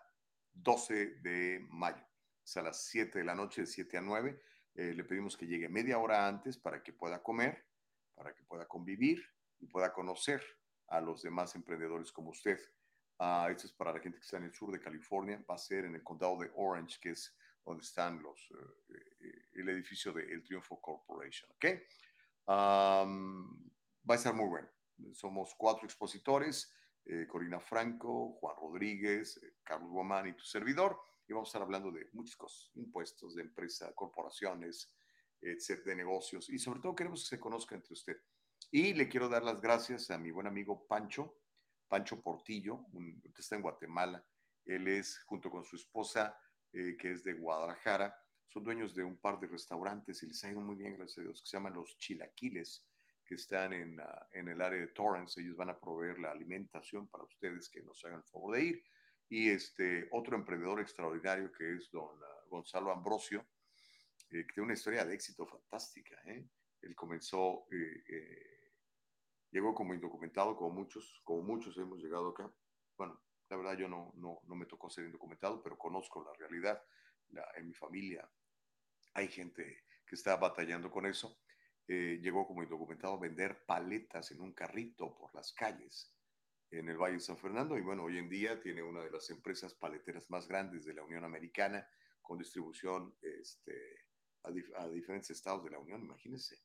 12 0.53 1.21
de 1.21 1.65
mayo. 1.69 2.05
Es 2.43 2.55
a 2.57 2.61
las 2.61 2.85
7 2.85 3.19
de 3.19 3.25
la 3.25 3.33
noche, 3.33 3.61
de 3.61 3.67
7 3.67 3.97
a 3.97 4.01
9. 4.01 4.41
Eh, 4.75 4.93
le 4.93 5.03
pedimos 5.03 5.35
que 5.35 5.47
llegue 5.47 5.69
media 5.69 5.97
hora 5.97 6.27
antes 6.27 6.57
para 6.57 6.83
que 6.83 6.93
pueda 6.93 7.23
comer 7.23 7.64
para 8.15 8.33
que 8.33 8.43
pueda 8.43 8.67
convivir 8.67 9.23
y 9.59 9.67
pueda 9.67 9.93
conocer 9.93 10.41
a 10.87 11.01
los 11.01 11.21
demás 11.21 11.55
emprendedores 11.55 12.11
como 12.11 12.29
usted. 12.29 12.59
Uh, 13.19 13.47
esto 13.49 13.67
es 13.67 13.73
para 13.73 13.93
la 13.93 13.99
gente 13.99 14.17
que 14.17 14.23
está 14.23 14.37
en 14.37 14.43
el 14.43 14.53
sur 14.53 14.71
de 14.71 14.79
California, 14.79 15.43
va 15.49 15.55
a 15.55 15.59
ser 15.59 15.85
en 15.85 15.95
el 15.95 16.03
condado 16.03 16.37
de 16.39 16.51
Orange, 16.55 16.99
que 16.99 17.11
es 17.11 17.35
donde 17.65 17.83
están 17.83 18.21
los, 18.21 18.39
eh, 18.51 18.95
eh, 19.21 19.45
el 19.53 19.69
edificio 19.69 20.13
de 20.13 20.23
El 20.23 20.43
Triunfo 20.43 20.79
Corporation. 20.79 21.49
¿okay? 21.55 21.81
va 22.47 24.13
a 24.13 24.15
estar 24.15 24.35
muy 24.35 24.47
bueno. 24.47 24.69
Somos 25.13 25.55
cuatro 25.57 25.85
expositores, 25.85 26.71
eh, 27.05 27.25
Corina 27.27 27.59
Franco, 27.59 28.33
Juan 28.39 28.55
Rodríguez, 28.55 29.39
Carlos 29.63 29.89
Guamán 29.89 30.27
y 30.27 30.33
tu 30.33 30.43
servidor, 30.43 30.99
y 31.27 31.33
vamos 31.33 31.49
a 31.49 31.49
estar 31.49 31.61
hablando 31.63 31.91
de 31.91 32.07
muchas 32.13 32.35
cosas, 32.35 32.71
impuestos 32.75 33.35
de 33.35 33.41
empresa, 33.41 33.91
corporaciones, 33.95 34.94
de 35.45 35.95
negocios 35.95 36.49
y 36.49 36.57
sobre 36.57 36.79
todo 36.79 36.95
queremos 36.95 37.23
que 37.23 37.35
se 37.35 37.39
conozca 37.39 37.75
entre 37.75 37.93
usted. 37.93 38.17
Y 38.71 38.93
le 38.93 39.07
quiero 39.07 39.29
dar 39.29 39.43
las 39.43 39.61
gracias 39.61 40.09
a 40.09 40.17
mi 40.17 40.31
buen 40.31 40.47
amigo 40.47 40.87
Pancho, 40.87 41.37
Pancho 41.87 42.19
Portillo, 42.21 42.85
un, 42.93 43.21
que 43.21 43.41
está 43.41 43.55
en 43.55 43.61
Guatemala. 43.61 44.25
Él 44.65 44.87
es, 44.87 45.19
junto 45.25 45.51
con 45.51 45.63
su 45.63 45.75
esposa, 45.75 46.37
eh, 46.73 46.97
que 46.97 47.11
es 47.11 47.23
de 47.23 47.33
Guadalajara, 47.33 48.15
son 48.47 48.63
dueños 48.63 48.95
de 48.95 49.03
un 49.03 49.17
par 49.17 49.39
de 49.39 49.47
restaurantes 49.47 50.23
y 50.23 50.27
les 50.27 50.43
ha 50.43 50.51
ido 50.51 50.61
muy 50.61 50.75
bien, 50.75 50.97
gracias 50.97 51.19
a 51.19 51.21
Dios, 51.21 51.41
que 51.41 51.47
se 51.47 51.57
llaman 51.57 51.73
Los 51.73 51.97
Chilaquiles, 51.97 52.85
que 53.23 53.35
están 53.35 53.73
en, 53.73 53.99
ah, 53.99 54.27
en 54.31 54.47
el 54.47 54.61
área 54.61 54.79
de 54.79 54.87
Torrance. 54.87 55.39
Ellos 55.39 55.57
van 55.57 55.69
a 55.69 55.79
proveer 55.79 56.19
la 56.19 56.31
alimentación 56.31 57.07
para 57.07 57.23
ustedes 57.23 57.69
que 57.69 57.83
nos 57.83 58.03
hagan 58.03 58.19
el 58.19 58.25
favor 58.25 58.55
de 58.55 58.63
ir. 58.63 58.83
Y 59.29 59.49
este 59.49 60.07
otro 60.11 60.35
emprendedor 60.35 60.79
extraordinario 60.79 61.51
que 61.51 61.75
es 61.75 61.89
don 61.91 62.17
ah, 62.23 62.45
Gonzalo 62.49 62.91
Ambrosio, 62.91 63.45
eh, 64.29 64.45
que 64.45 64.53
tiene 64.53 64.65
una 64.65 64.73
historia 64.73 65.05
de 65.05 65.13
éxito 65.13 65.45
fantástica. 65.45 66.15
¿eh? 66.25 66.47
Él 66.81 66.95
comenzó, 66.95 67.67
eh, 67.71 68.73
llegó 69.51 69.73
como 69.73 69.93
indocumentado, 69.93 70.55
como 70.55 70.71
muchos, 70.71 71.21
como 71.23 71.43
muchos 71.43 71.77
hemos 71.77 72.01
llegado 72.01 72.29
acá. 72.29 72.51
Bueno, 72.97 73.21
la 73.49 73.57
verdad 73.57 73.77
yo 73.77 73.87
no, 73.87 74.13
no, 74.15 74.39
no 74.43 74.55
me 74.55 74.65
tocó 74.65 74.89
ser 74.89 75.05
indocumentado, 75.05 75.61
pero 75.61 75.77
conozco 75.77 76.23
la 76.23 76.33
realidad. 76.33 76.83
en 77.55 77.67
mi 77.67 77.73
familia 77.73 78.29
hay 79.13 79.27
gente 79.27 79.85
que 80.05 80.15
está 80.15 80.35
batallando 80.35 80.91
con 80.91 81.05
eso. 81.05 81.39
llegó 81.87 82.47
como 82.47 82.63
indocumentado 82.63 83.15
a 83.15 83.19
vender 83.19 83.65
paletas 83.65 84.31
en 84.31 84.41
un 84.41 84.53
carrito 84.53 85.15
por 85.15 85.33
las 85.33 85.53
calles 85.53 86.15
en 86.71 86.89
el 86.89 86.97
Valle 86.97 87.15
de 87.15 87.19
San 87.19 87.37
Fernando 87.37 87.77
y 87.77 87.81
bueno, 87.81 88.03
hoy 88.03 88.17
en 88.17 88.29
día 88.29 88.59
tiene 88.59 88.81
una 88.81 89.01
de 89.01 89.11
las 89.11 89.29
empresas 89.29 89.73
paleteras 89.73 90.29
más 90.29 90.47
grandes 90.47 90.85
de 90.85 90.93
la 90.93 91.03
Unión 91.03 91.23
Americana 91.23 91.87
con 92.21 92.37
distribución 92.37 93.15
este, 93.21 94.07
a, 94.45 94.87
diferentes 94.89 95.31
estados 95.31 95.63
de 95.63 95.71
la 95.71 95.79
Unión, 95.79 96.03
imagínense. 96.03 96.59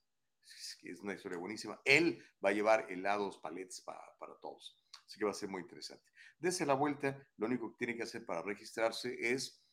Es, 0.45 0.79
es, 0.83 1.01
una 1.01 1.15
historia 1.15 1.39
buenísima. 1.39 1.81
Él 1.85 2.23
va 2.45 2.51
a 2.51 2.53
llevar 2.53 2.87
helados, 2.91 3.39
palets 3.39 3.81
para 3.83 4.35
todos. 4.41 4.77
Así 5.07 5.19
que 5.19 5.25
va 5.25 5.31
a 5.31 5.35
ser 5.35 5.49
muy 5.49 5.63
interesante. 5.63 6.05
Dese 6.39 6.65
la 6.65 6.75
vuelta, 6.75 7.27
lo 7.37 7.47
único 7.47 7.71
que 7.71 7.79
tiene 7.79 7.97
que 7.97 8.05
hacer 8.05 8.25
para 8.25 8.43
registrarse 8.43 9.33
es 9.33 9.65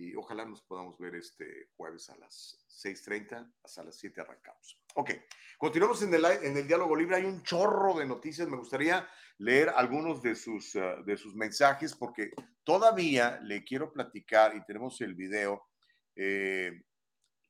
y 0.00 0.14
ojalá 0.14 0.46
nos 0.46 0.62
podamos 0.62 0.98
ver 0.98 1.14
este 1.16 1.68
jueves 1.76 2.08
a 2.08 2.16
las 2.16 2.64
6.30, 2.82 3.52
hasta 3.62 3.84
las 3.84 3.96
7 3.96 4.22
arrancamos. 4.22 4.80
Ok, 4.94 5.10
continuamos 5.58 6.00
en 6.02 6.14
el, 6.14 6.24
en 6.24 6.56
el 6.56 6.66
diálogo 6.66 6.96
libre. 6.96 7.16
Hay 7.16 7.26
un 7.26 7.42
chorro 7.42 7.98
de 7.98 8.06
noticias. 8.06 8.48
Me 8.48 8.56
gustaría 8.56 9.06
leer 9.36 9.68
algunos 9.68 10.22
de 10.22 10.34
sus, 10.34 10.74
uh, 10.74 11.04
de 11.04 11.18
sus 11.18 11.34
mensajes 11.34 11.94
porque 11.94 12.30
todavía 12.64 13.40
le 13.42 13.62
quiero 13.62 13.92
platicar 13.92 14.56
y 14.56 14.64
tenemos 14.64 14.98
el 15.02 15.14
video. 15.14 15.68
Eh, 16.16 16.82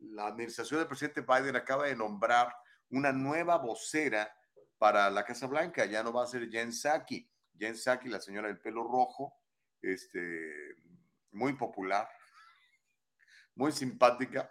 la 0.00 0.26
administración 0.26 0.80
del 0.80 0.88
presidente 0.88 1.20
Biden 1.20 1.54
acaba 1.54 1.86
de 1.86 1.94
nombrar 1.94 2.52
una 2.88 3.12
nueva 3.12 3.58
vocera 3.58 4.28
para 4.76 5.08
la 5.08 5.24
Casa 5.24 5.46
Blanca. 5.46 5.84
Ya 5.84 6.02
no 6.02 6.12
va 6.12 6.24
a 6.24 6.26
ser 6.26 6.50
Jen 6.50 6.72
Psaki. 6.72 7.29
Jen 7.58 7.74
Psaki, 7.74 8.08
la 8.08 8.20
señora 8.20 8.48
del 8.48 8.60
pelo 8.60 8.84
rojo, 8.84 9.34
este, 9.82 10.76
muy 11.32 11.54
popular, 11.54 12.08
muy 13.54 13.72
simpática. 13.72 14.48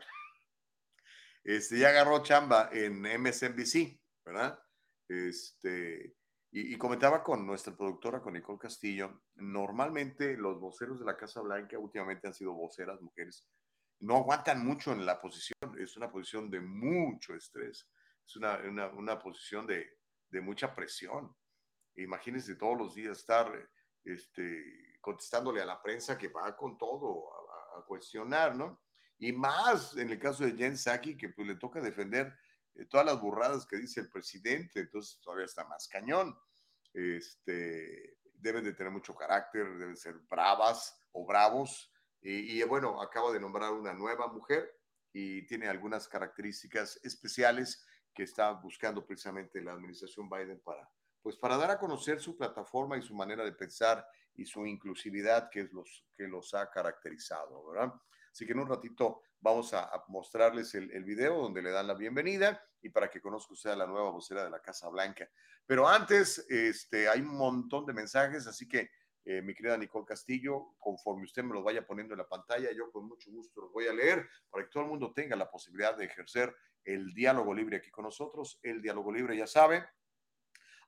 Este, 1.44 1.80
ya 1.80 1.90
agarró 1.90 2.22
chamba 2.22 2.70
en 2.72 3.02
MSNBC, 3.02 4.00
¿verdad? 4.26 4.60
Este, 5.08 6.16
y, 6.52 6.78
comentaba 6.78 7.24
con 7.24 7.46
nuestra 7.46 7.76
productora, 7.76 8.22
con 8.22 8.34
Nicole 8.34 8.58
Castillo, 8.58 9.22
normalmente 9.36 10.36
los 10.36 10.60
voceros 10.60 11.00
de 11.00 11.06
la 11.06 11.16
Casa 11.16 11.42
Blanca 11.42 11.78
últimamente 11.78 12.28
han 12.28 12.34
sido 12.34 12.54
voceras, 12.54 13.00
mujeres, 13.02 13.48
no 14.00 14.18
aguantan 14.18 14.66
mucho 14.66 14.92
en 14.92 15.06
la 15.06 15.22
posición, 15.22 15.78
es 15.78 15.96
una 15.96 16.12
posición 16.12 16.50
de 16.50 16.60
mucho 16.60 17.36
estrés, 17.36 17.88
es 18.26 18.36
una, 18.36 18.58
una, 18.68 18.88
una 18.88 19.20
posición 19.20 19.68
de, 19.68 20.00
de, 20.30 20.42
mucha 20.42 20.74
presión. 20.74 21.36
Imagínense 22.04 22.56
todos 22.56 22.78
los 22.78 22.96
días 22.96 23.20
estar 23.20 23.52
este, 24.04 24.98
contestándole 25.02 25.62
a 25.62 25.66
la 25.66 25.82
prensa 25.82 26.18
que 26.18 26.30
va 26.30 26.56
con 26.56 26.78
todo 26.78 27.30
a, 27.76 27.86
cuestionar, 27.86 28.56
¿no? 28.56 28.82
Y 29.18 29.32
más 29.32 29.96
en 29.98 30.10
el 30.10 30.20
caso 30.20 30.44
de 30.44 30.52
Jen 30.52 30.78
Psaki, 30.78 31.18
que 31.18 31.30
pues 31.30 31.48
le 31.48 31.56
toca 31.56 31.80
defender 31.82 32.34
eh, 32.76 32.86
todas 32.86 33.06
las 33.06 33.20
burradas 33.20 33.66
que 33.66 33.78
dice 33.78 34.02
el 34.02 34.10
presidente, 34.10 34.82
entonces 34.82 35.20
todavía 35.22 35.46
está 35.46 35.64
más 35.66 35.88
cañón. 35.88 36.38
Este, 36.94 38.18
deben 38.34 38.64
de 38.66 38.74
tener 38.74 38.92
mucho 38.92 39.16
carácter, 39.16 39.78
deben 39.78 39.96
ser 39.96 40.16
bravas 40.30 41.00
o 41.14 41.26
bravos. 41.26 41.92
Y, 42.22 42.60
y 42.60 42.64
bueno, 42.64 43.02
acaba 43.02 43.32
de 43.32 43.40
nombrar 43.40 43.72
una 43.72 43.94
nueva 43.94 44.28
mujer 44.28 44.78
y 45.14 45.46
tiene 45.48 45.68
algunas 45.68 46.08
características 46.08 47.00
especiales 47.04 47.86
que 48.14 48.24
está 48.24 48.52
buscando 48.52 49.06
precisamente 49.06 49.62
la 49.62 49.72
administración 49.72 50.30
Biden 50.30 50.60
para, 50.60 50.90
pues 51.22 51.38
para 51.38 51.58
dar 51.58 51.72
a 51.72 51.80
conocer 51.80 52.20
su 52.20 52.38
plataforma 52.38 52.98
y 52.98 53.02
su 53.02 53.14
manera 53.14 53.44
de 53.44 53.52
pensar 53.52 54.06
y 54.36 54.46
su 54.46 54.66
inclusividad 54.66 55.50
que 55.50 55.62
es 55.62 55.74
los 55.74 56.06
que 56.16 56.28
los 56.28 56.54
ha 56.54 56.70
caracterizado, 56.70 57.66
¿verdad? 57.68 57.94
Así 58.32 58.46
que 58.46 58.54
en 58.54 58.60
un 58.60 58.70
ratito 58.70 59.22
vamos 59.42 59.74
a, 59.74 59.90
mostrarles 60.08 60.74
el, 60.76 60.92
el, 60.92 61.04
video 61.04 61.42
donde 61.42 61.62
le 61.62 61.72
dan 61.72 61.88
la 61.88 61.94
bienvenida 61.94 62.62
y 62.82 62.90
para 62.90 63.10
que 63.10 63.22
conozca 63.22 63.54
usted 63.54 63.72
a 63.72 63.76
la 63.76 63.88
nueva 63.88 64.12
vocera 64.12 64.44
de 64.44 64.50
la 64.50 64.62
Casa 64.62 64.90
Blanca. 64.90 65.30
Pero 65.66 65.88
antes, 65.88 66.46
este, 66.50 67.08
hay 67.10 67.22
un 67.22 67.36
montón 67.36 67.86
de 67.86 67.94
mensajes, 67.94 68.48
así 68.48 68.68
que 68.68 68.90
eh, 69.26 69.42
mi 69.42 69.54
querida 69.54 69.78
Nicole 69.78 70.06
Castillo, 70.06 70.74
conforme 70.80 71.24
usted 71.24 71.44
me 71.44 71.54
los 71.54 71.64
vaya 71.64 71.86
poniendo 71.86 72.16
en 72.16 72.20
la 72.20 72.28
pantalla, 72.28 72.72
yo 72.72 72.92
con 72.92 73.08
mucho 73.08 73.30
gusto 73.30 73.62
los 73.62 73.72
voy 73.72 73.86
a 73.86 73.94
leer 73.94 74.28
para 74.50 74.64
que 74.64 74.72
todo 74.72 74.84
el 74.84 74.90
mundo 74.90 75.14
tenga 75.14 75.36
la 75.36 75.50
posibilidad 75.52 75.96
de 75.96 76.06
ejercer 76.06 76.56
el 76.84 77.14
diálogo 77.14 77.54
libre 77.54 77.78
aquí 77.78 77.92
con 77.92 78.06
nosotros. 78.06 78.60
El 78.64 78.82
diálogo 78.82 79.12
libre, 79.12 79.38
ya 79.38 79.46
sabe, 79.46 79.86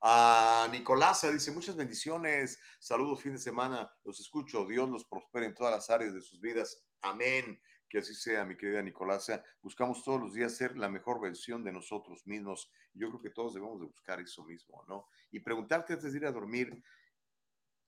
a 0.02 0.68
Nicolasa 0.72 1.32
dice, 1.32 1.52
muchas 1.52 1.76
bendiciones, 1.76 2.60
saludos 2.80 3.22
fin 3.22 3.34
de 3.34 3.38
semana, 3.38 3.92
los 4.04 4.20
escucho, 4.20 4.66
Dios 4.66 4.90
los 4.90 5.06
prospere 5.06 5.46
en 5.46 5.54
todas 5.54 5.74
las 5.74 5.90
áreas 5.92 6.14
de 6.14 6.22
sus 6.22 6.42
vidas. 6.42 6.84
Amén. 7.02 7.62
Que 7.88 8.00
así 8.00 8.16
sea, 8.16 8.46
mi 8.46 8.56
querida 8.56 8.82
Nicolasa. 8.82 9.44
Buscamos 9.62 10.04
todos 10.04 10.20
los 10.20 10.34
días 10.34 10.56
ser 10.56 10.78
la 10.78 10.90
mejor 10.90 11.22
versión 11.22 11.64
de 11.64 11.72
nosotros 11.72 12.26
mismos. 12.26 12.72
Yo 12.94 13.10
creo 13.10 13.22
que 13.22 13.30
todos 13.30 13.54
debemos 13.54 13.80
de 13.80 13.86
buscar 13.86 14.20
eso 14.20 14.44
mismo, 14.44 14.84
¿no? 14.88 15.08
Y 15.30 15.40
preguntarte 15.42 15.94
antes 15.94 16.12
de 16.12 16.18
ir 16.18 16.26
a 16.26 16.32
dormir, 16.32 16.82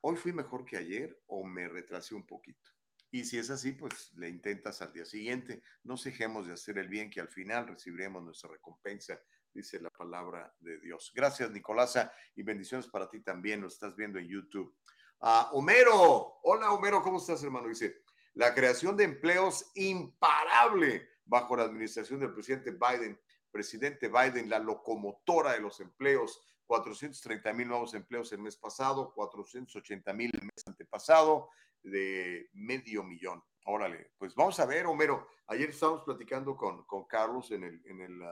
¿hoy 0.02 0.16
fui 0.16 0.34
mejor 0.34 0.66
que 0.66 0.78
ayer 0.78 1.20
o 1.28 1.44
me 1.44 1.68
retrasé 1.68 2.16
un 2.16 2.28
poquito? 2.28 2.70
Y 3.10 3.26
si 3.26 3.38
es 3.38 3.50
así, 3.50 3.74
pues 3.74 4.12
le 4.16 4.28
intentas 4.28 4.82
al 4.82 4.92
día 4.92 5.06
siguiente. 5.06 5.64
No 5.84 5.96
dejemos 5.96 6.48
de 6.48 6.54
hacer 6.54 6.78
el 6.80 6.90
bien, 6.90 7.10
que 7.10 7.22
al 7.22 7.30
final 7.30 7.68
recibiremos 7.68 8.24
nuestra 8.24 8.50
recompensa, 8.50 9.22
dice 9.54 9.80
la 9.80 9.90
palabra 9.90 10.54
de 10.60 10.80
Dios. 10.80 11.12
Gracias, 11.16 11.52
Nicolasa, 11.52 12.12
y 12.36 12.44
bendiciones 12.44 12.88
para 12.88 13.10
ti 13.10 13.22
también. 13.22 13.62
Lo 13.62 13.68
estás 13.68 13.96
viendo 13.96 14.20
en 14.20 14.28
YouTube. 14.28 14.76
Uh, 15.20 15.58
Homero, 15.58 16.40
hola 16.44 16.72
Homero, 16.72 17.02
¿cómo 17.02 17.18
estás, 17.18 17.44
hermano? 17.44 17.68
Dice, 17.68 18.04
la 18.34 18.54
creación 18.54 18.98
de 18.98 19.06
empleos 19.06 19.72
imparable 19.76 21.08
bajo 21.26 21.56
la 21.56 21.64
administración 21.64 22.20
del 22.20 22.34
presidente 22.34 22.72
Biden. 22.72 23.20
Presidente 23.52 24.10
Biden, 24.10 24.50
la 24.50 24.60
locomotora 24.60 25.54
de 25.54 25.60
los 25.60 25.80
empleos, 25.80 26.42
430 26.66 27.54
mil 27.54 27.68
nuevos 27.68 27.94
empleos 27.94 28.32
el 28.34 28.40
mes 28.40 28.58
pasado, 28.58 29.14
480 29.14 30.12
mil 30.14 30.32
el 30.34 30.42
mes 30.42 30.64
antepasado, 30.66 31.50
de 31.84 32.50
medio 32.54 33.04
millón. 33.04 33.44
Órale, 33.66 34.12
pues 34.18 34.34
vamos 34.36 34.60
a 34.60 34.66
ver, 34.66 34.88
Homero. 34.88 35.28
Ayer 35.48 35.70
estábamos 35.70 36.04
platicando 36.04 36.58
con, 36.58 36.84
con 36.86 37.06
Carlos 37.06 37.52
en 37.52 37.64
el, 37.64 37.82
en, 37.86 38.02
el, 38.02 38.22
uh, 38.22 38.26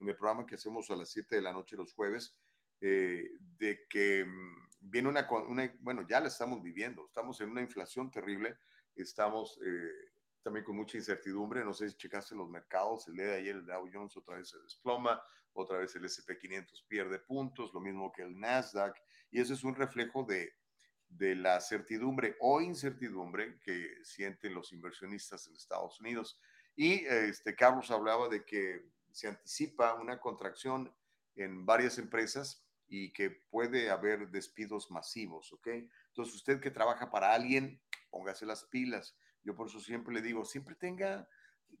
en 0.00 0.08
el 0.08 0.16
programa 0.16 0.46
que 0.46 0.54
hacemos 0.54 0.90
a 0.90 0.96
las 0.96 1.10
7 1.10 1.36
de 1.36 1.42
la 1.42 1.52
noche 1.52 1.76
los 1.76 1.92
jueves, 1.92 2.36
eh, 2.80 3.30
de 3.58 3.86
que 3.88 4.24
um, 4.24 4.68
viene 4.80 5.08
una, 5.08 5.28
una, 5.46 5.72
bueno, 5.80 6.06
ya 6.08 6.20
la 6.20 6.28
estamos 6.28 6.62
viviendo, 6.62 7.06
estamos 7.06 7.40
en 7.40 7.50
una 7.50 7.60
inflación 7.60 8.10
terrible 8.10 8.56
estamos 9.02 9.58
eh, 9.64 10.10
también 10.42 10.64
con 10.64 10.76
mucha 10.76 10.96
incertidumbre. 10.96 11.64
No 11.64 11.74
sé 11.74 11.88
si 11.88 11.96
checaste 11.96 12.34
los 12.34 12.48
mercados. 12.48 13.08
El 13.08 13.14
día 13.14 13.26
de 13.26 13.38
ayer 13.38 13.56
el 13.56 13.66
Dow 13.66 13.88
Jones 13.92 14.16
otra 14.16 14.36
vez 14.36 14.48
se 14.48 14.58
desploma, 14.58 15.22
otra 15.52 15.78
vez 15.78 15.94
el 15.96 16.04
SP500 16.04 16.86
pierde 16.86 17.18
puntos, 17.18 17.72
lo 17.74 17.80
mismo 17.80 18.12
que 18.12 18.22
el 18.22 18.38
Nasdaq. 18.38 18.96
Y 19.30 19.40
eso 19.40 19.54
es 19.54 19.64
un 19.64 19.74
reflejo 19.74 20.24
de, 20.24 20.54
de 21.08 21.34
la 21.34 21.60
certidumbre 21.60 22.36
o 22.40 22.60
incertidumbre 22.60 23.58
que 23.60 23.98
sienten 24.02 24.54
los 24.54 24.72
inversionistas 24.72 25.46
en 25.48 25.56
Estados 25.56 26.00
Unidos. 26.00 26.40
Y 26.76 27.04
este, 27.04 27.54
Carlos 27.54 27.90
hablaba 27.90 28.28
de 28.28 28.44
que 28.44 28.88
se 29.12 29.28
anticipa 29.28 29.94
una 29.94 30.20
contracción 30.20 30.94
en 31.34 31.64
varias 31.64 31.98
empresas 31.98 32.64
y 32.86 33.12
que 33.12 33.30
puede 33.30 33.90
haber 33.90 34.30
despidos 34.30 34.90
masivos, 34.90 35.52
¿ok? 35.52 35.68
Entonces, 36.08 36.34
usted 36.34 36.60
que 36.60 36.70
trabaja 36.70 37.10
para 37.10 37.32
alguien, 37.32 37.80
póngase 38.10 38.44
las 38.44 38.64
pilas. 38.64 39.16
Yo 39.42 39.54
por 39.54 39.68
eso 39.68 39.80
siempre 39.80 40.12
le 40.12 40.22
digo, 40.22 40.44
siempre 40.44 40.74
tenga, 40.74 41.28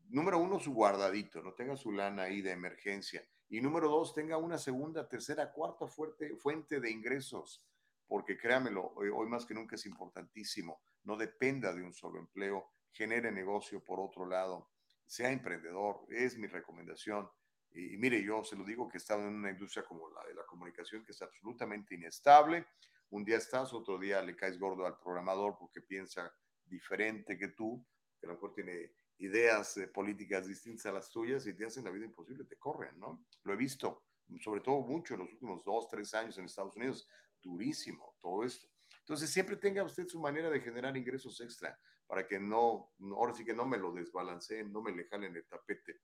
número 0.08 0.38
uno, 0.38 0.60
su 0.60 0.72
guardadito, 0.72 1.42
no 1.42 1.52
tenga 1.54 1.76
su 1.76 1.90
lana 1.90 2.24
ahí 2.24 2.42
de 2.42 2.52
emergencia. 2.52 3.26
Y 3.48 3.60
número 3.60 3.88
dos, 3.88 4.14
tenga 4.14 4.36
una 4.36 4.56
segunda, 4.56 5.08
tercera, 5.08 5.52
cuarta 5.52 5.88
fuerte, 5.88 6.36
fuente 6.36 6.78
de 6.78 6.90
ingresos, 6.90 7.64
porque 8.06 8.38
créamelo, 8.38 8.92
hoy, 8.94 9.08
hoy 9.08 9.28
más 9.28 9.44
que 9.44 9.54
nunca 9.54 9.74
es 9.74 9.86
importantísimo. 9.86 10.80
No 11.02 11.16
dependa 11.16 11.74
de 11.74 11.82
un 11.82 11.92
solo 11.92 12.20
empleo, 12.20 12.70
genere 12.92 13.32
negocio 13.32 13.82
por 13.84 13.98
otro 13.98 14.26
lado, 14.26 14.70
sea 15.10 15.32
emprendedor, 15.32 16.06
es 16.08 16.38
mi 16.38 16.46
recomendación. 16.46 17.28
Y, 17.72 17.94
y, 17.94 17.98
mire, 17.98 18.22
yo 18.22 18.44
se 18.44 18.54
lo 18.54 18.64
digo 18.64 18.88
que 18.88 18.96
he 18.96 19.00
estado 19.00 19.22
en 19.22 19.34
una 19.34 19.50
industria 19.50 19.84
como 19.84 20.08
la 20.08 20.24
de 20.24 20.34
la 20.34 20.44
comunicación 20.46 21.04
que 21.04 21.10
es 21.10 21.20
absolutamente 21.20 21.96
inestable, 21.96 22.66
un 23.10 23.24
día 23.24 23.38
estás, 23.38 23.72
otro 23.72 23.98
día 23.98 24.22
le 24.22 24.36
caes 24.36 24.56
gordo 24.56 24.86
al 24.86 24.96
programador 24.98 25.56
porque 25.58 25.80
piensa 25.80 26.32
diferente 26.64 27.36
que 27.36 27.48
tú, 27.48 27.84
que 28.20 28.26
a 28.26 28.28
lo 28.28 28.34
mejor 28.34 28.54
tiene 28.54 28.92
ideas 29.18 29.76
eh, 29.78 29.88
políticas 29.88 30.46
distintas 30.46 30.86
a 30.86 30.92
las 30.92 31.10
tuyas 31.10 31.44
y 31.48 31.54
te 31.54 31.66
hacen 31.66 31.84
la 31.84 31.90
vida 31.90 32.04
imposible, 32.04 32.44
te 32.44 32.56
corren, 32.56 32.96
¿no? 33.00 33.26
Lo 33.42 33.52
he 33.52 33.56
visto, 33.56 34.04
sobre 34.40 34.60
todo 34.60 34.80
mucho 34.82 35.14
en 35.14 35.20
los 35.20 35.32
últimos 35.32 35.64
dos, 35.64 35.88
tres 35.88 36.14
años 36.14 36.38
en 36.38 36.44
Estados 36.44 36.76
Unidos, 36.76 37.08
durísimo 37.42 38.16
todo 38.20 38.44
esto. 38.44 38.68
Entonces, 39.00 39.28
siempre 39.28 39.56
tenga 39.56 39.82
usted 39.82 40.06
su 40.06 40.20
manera 40.20 40.48
de 40.48 40.60
generar 40.60 40.96
ingresos 40.96 41.40
extra 41.40 41.76
para 42.10 42.26
que 42.26 42.40
no, 42.40 42.90
ahora 43.16 43.32
sí 43.32 43.44
que 43.44 43.54
no 43.54 43.64
me 43.64 43.78
lo 43.78 43.92
desbalanceen, 43.92 44.72
no 44.72 44.82
me 44.82 44.90
le 44.90 45.04
jalen 45.04 45.36
el 45.36 45.46
tapete. 45.46 46.00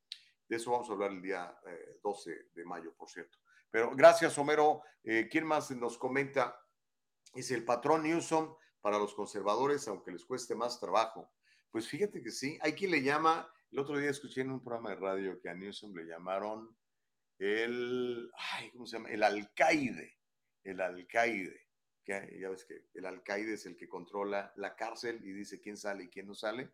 De 0.46 0.54
eso 0.54 0.70
vamos 0.70 0.88
a 0.88 0.92
hablar 0.92 1.10
el 1.10 1.20
día 1.20 1.58
eh, 1.66 1.98
12 2.00 2.50
de 2.54 2.64
mayo, 2.64 2.94
por 2.94 3.10
cierto. 3.10 3.38
Pero 3.68 3.90
gracias, 3.90 4.38
Homero. 4.38 4.82
Eh, 5.02 5.26
¿Quién 5.28 5.44
más 5.44 5.72
nos 5.72 5.98
comenta? 5.98 6.64
Dice 7.34 7.56
el 7.56 7.64
patrón 7.64 8.04
Newsom 8.04 8.54
para 8.80 9.00
los 9.00 9.14
conservadores, 9.14 9.88
aunque 9.88 10.12
les 10.12 10.24
cueste 10.24 10.54
más 10.54 10.78
trabajo. 10.78 11.32
Pues 11.72 11.88
fíjate 11.88 12.22
que 12.22 12.30
sí, 12.30 12.56
hay 12.62 12.74
quien 12.74 12.92
le 12.92 13.02
llama, 13.02 13.52
el 13.72 13.80
otro 13.80 13.98
día 13.98 14.10
escuché 14.10 14.42
en 14.42 14.52
un 14.52 14.62
programa 14.62 14.90
de 14.90 14.96
radio 15.00 15.40
que 15.40 15.48
a 15.48 15.54
Newsom 15.54 15.92
le 15.92 16.04
llamaron 16.04 16.78
el, 17.40 18.30
ay, 18.52 18.70
¿cómo 18.70 18.86
se 18.86 18.98
llama? 18.98 19.10
El 19.10 19.24
alcaide, 19.24 20.20
el 20.62 20.80
alcaide. 20.80 21.65
Que 22.06 22.38
ya 22.40 22.48
ves 22.48 22.64
que 22.64 22.86
el 22.94 23.04
alcaide 23.04 23.54
es 23.54 23.66
el 23.66 23.76
que 23.76 23.88
controla 23.88 24.52
la 24.56 24.76
cárcel 24.76 25.20
y 25.24 25.32
dice 25.32 25.60
quién 25.60 25.76
sale 25.76 26.04
y 26.04 26.08
quién 26.08 26.28
no 26.28 26.34
sale. 26.34 26.70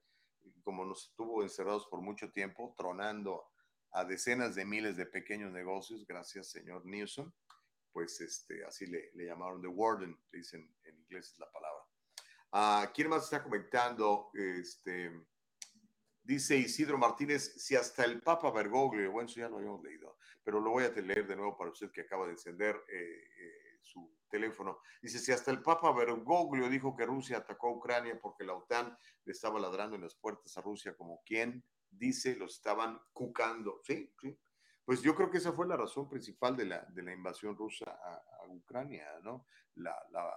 como 0.63 0.85
nos 0.85 1.09
estuvo 1.09 1.43
encerrados 1.43 1.87
por 1.87 2.01
mucho 2.01 2.31
tiempo, 2.31 2.75
tronando 2.77 3.49
a 3.93 4.05
decenas 4.05 4.55
de 4.55 4.65
miles 4.65 4.97
de 4.97 5.07
pequeños 5.07 5.53
negocios, 5.53 6.07
gracias 6.07 6.51
señor 6.51 6.85
Newsom, 6.85 7.33
pues 7.93 8.21
este, 8.21 8.65
así 8.65 8.87
le, 8.87 9.11
le 9.15 9.27
llamaron 9.27 9.63
The 9.63 9.69
Warden, 9.69 10.19
dicen 10.31 10.77
en 10.85 10.99
inglés 10.99 11.33
es 11.33 11.39
la 11.39 11.51
palabra. 11.51 11.83
Uh, 12.55 12.93
¿Quién 12.93 13.09
más 13.09 13.25
está 13.25 13.43
comentando? 13.43 14.31
Este, 14.35 15.11
dice 16.23 16.57
Isidro 16.57 16.99
Martínez, 16.99 17.55
si 17.57 17.77
hasta 17.77 18.05
el 18.05 18.21
Papa 18.21 18.51
Bergoglio, 18.51 19.11
bueno, 19.11 19.29
eso 19.29 19.41
ya 19.41 19.49
lo 19.49 19.57
habíamos 19.57 19.83
leído, 19.83 20.19
pero 20.43 20.61
lo 20.61 20.71
voy 20.71 20.85
a 20.85 20.91
leer 20.91 21.27
de 21.27 21.37
nuevo 21.37 21.57
para 21.57 21.71
usted 21.71 21.91
que 21.91 22.03
acaba 22.03 22.27
de 22.27 22.33
encender 22.33 22.77
eh, 22.89 23.31
eh, 23.39 23.62
su 23.83 24.17
teléfono. 24.31 24.79
Dice, 25.03 25.19
si 25.19 25.33
hasta 25.33 25.51
el 25.51 25.63
Papa 25.63 25.93
Bergoglio 25.93 26.69
dijo 26.69 26.97
que 26.97 27.05
Rusia 27.05 27.39
atacó 27.39 27.69
a 27.69 27.73
Ucrania 27.73 28.19
porque 28.21 28.45
la 28.45 28.55
OTAN 28.55 28.97
le 29.25 29.33
estaba 29.33 29.61
ladrando 29.61 29.97
en 29.97 30.03
las 30.03 30.15
puertas 30.15 30.57
a 30.57 30.63
Rusia 30.63 30.97
como 30.97 31.23
quien 31.25 31.65
dice, 31.91 32.37
los 32.37 32.55
estaban 32.55 33.01
cucando. 33.13 33.81
Sí, 33.85 34.13
sí. 34.21 34.39
Pues 34.85 35.03
yo 35.03 35.15
creo 35.15 35.31
que 35.31 35.39
esa 35.39 35.53
fue 35.53 35.67
la 35.67 35.77
razón 35.77 36.09
principal 36.09 36.57
de 36.57 36.65
la, 36.65 36.85
de 36.89 37.03
la 37.03 37.13
invasión 37.13 37.57
rusa 37.57 37.91
a, 37.91 38.21
Ucrania, 38.49 39.07
¿no? 39.23 39.47
La, 39.77 39.97
la, 40.11 40.31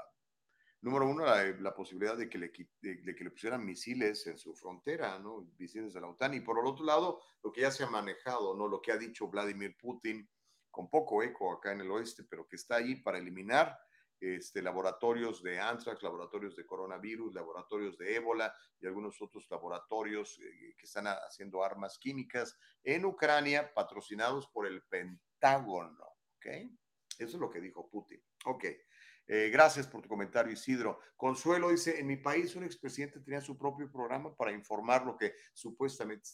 número 0.82 1.10
uno, 1.10 1.26
la, 1.26 1.76
posibilidad 1.76 2.16
de 2.16 2.30
que, 2.30 2.38
le, 2.38 2.52
de, 2.80 3.16
que 3.16 3.24
le 3.24 3.32
pusieran 3.32 3.66
misiles 3.66 4.26
en 4.28 4.38
su 4.38 4.56
frontera, 4.56 5.20
¿no? 5.20 5.52
Misiles 5.58 5.94
de 5.94 6.00
la 6.00 6.08
OTAN. 6.08 6.36
Y 6.36 6.40
por 6.40 6.60
el 6.60 6.66
otro 6.66 6.86
lado, 6.86 7.22
lo 7.44 7.52
que 7.52 7.62
ya 7.62 7.72
se 7.72 7.84
ha 7.84 7.90
manejado, 7.90 8.56
¿no? 8.56 8.68
Lo 8.68 8.82
que 8.82 8.92
ha 8.92 8.98
dicho 8.98 9.28
Vladimir 9.28 9.76
Putin, 9.78 10.30
con 10.76 10.90
poco 10.90 11.24
eco 11.24 11.54
acá 11.54 11.72
en 11.72 11.80
el 11.80 11.90
oeste, 11.90 12.26
pero 12.30 12.46
que 12.50 12.58
está 12.58 12.76
ahí 12.76 12.96
para 12.96 13.18
eliminar 13.18 13.80
este, 14.20 14.62
laboratorios 14.62 15.42
de 15.42 15.58
anthrax, 15.58 16.04
laboratorios 16.04 16.54
de 16.54 16.66
coronavirus, 16.66 17.34
laboratorios 17.34 17.98
de 17.98 18.16
ébola 18.16 18.54
y 18.82 18.86
algunos 18.86 19.22
otros 19.22 19.50
laboratorios 19.50 20.38
eh, 20.40 20.76
que 20.78 20.86
están 20.86 21.08
haciendo 21.08 21.64
armas 21.64 21.98
químicas 21.98 22.58
en 22.84 23.06
Ucrania, 23.06 23.74
patrocinados 23.74 24.48
por 24.50 24.68
el 24.68 24.84
Pentágono. 24.84 26.08
¿Ok? 26.36 26.46
Eso 27.20 27.38
es 27.38 27.40
lo 27.40 27.50
que 27.50 27.62
dijo 27.62 27.90
Putin. 27.90 28.22
Ok. 28.44 28.66
Eh, 29.28 29.50
gracias 29.52 29.88
por 29.88 30.02
tu 30.02 30.10
comentario, 30.10 30.54
Isidro. 30.54 31.00
Consuelo 31.16 31.70
dice, 31.70 32.00
en 32.00 32.06
mi 32.06 32.18
país 32.18 32.56
un 32.56 32.64
expresidente 32.64 33.20
tenía 33.22 33.42
su 33.42 33.58
propio 33.58 33.92
programa 33.92 34.36
para 34.36 34.52
informar 34.52 35.06
lo 35.06 35.18
que 35.18 35.34
supuestamente 35.54 36.26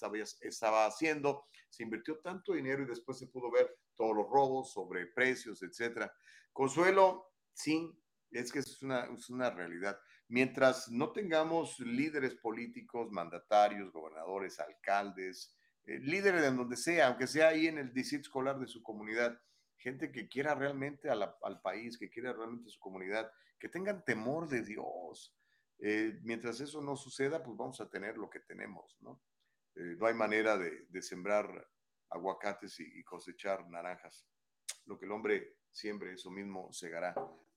estaba, 0.42 0.86
haciendo. 0.86 1.46
Se 1.70 1.84
invirtió 1.84 2.20
tanto 2.20 2.54
dinero 2.54 2.84
y 2.84 2.88
después 2.88 3.18
se 3.18 3.28
pudo 3.28 3.50
ver 3.50 3.78
todos 3.96 4.16
los 4.16 4.28
robos 4.28 4.74
sobre 4.74 5.08
precios, 5.08 5.64
etcétera. 5.64 6.12
Consuelo, 6.52 7.32
sí, 7.54 7.98
es 8.30 8.52
que 8.52 8.60
es 8.60 8.82
una, 8.84 9.06
es 9.06 9.30
una 9.30 9.50
realidad. 9.50 9.98
Mientras 10.28 10.90
no 10.90 11.12
tengamos 11.12 11.80
líderes 11.80 12.36
políticos, 12.36 13.10
mandatarios, 13.12 13.92
gobernadores, 13.92 14.60
alcaldes, 14.60 15.56
eh, 15.86 16.00
líderes 16.00 16.42
de 16.42 16.52
donde 16.52 16.78
sea, 16.78 17.08
aunque 17.08 17.28
sea 17.28 17.50
ahí 17.50 17.68
en 17.68 17.78
el 17.78 17.94
distrito 17.94 18.24
escolar 18.24 18.60
de 18.60 18.68
su 18.68 18.84
comunidad, 18.84 19.40
gente 19.82 20.12
que 20.12 20.28
quiera 20.28 20.56
realmente 20.56 21.10
al 21.10 21.62
país, 21.62 21.98
que 21.98 22.10
quiera 22.10 22.34
realmente 22.34 22.70
su 22.70 22.80
comunidad, 22.80 23.32
que 23.60 23.68
tengan 23.68 24.06
temor 24.06 24.48
de 24.48 24.62
Dios. 24.62 25.36
Eh, 25.80 26.20
mientras 26.24 26.60
eso 26.62 26.82
no 26.82 26.96
suceda, 26.96 27.44
pues 27.44 27.58
vamos 27.58 27.82
a 27.82 27.90
tener 27.90 28.18
lo 28.18 28.30
que 28.30 28.40
tenemos, 28.40 28.98
¿no? 29.02 29.22
Eh, 29.76 29.96
no 29.98 30.06
hay 30.06 30.14
manera 30.14 30.58
de, 30.58 31.02
sembrar 31.02 31.68
aguacates 32.10 32.80
y, 32.80 33.04
cosechar 33.04 33.68
naranjas. 33.70 34.28
Lo 34.86 35.00
que 35.00 35.06
el 35.06 35.12
hombre 35.12 35.58
siembre, 35.72 36.14
eso 36.14 36.30
mismo 36.30 36.72
segará, 36.72 37.16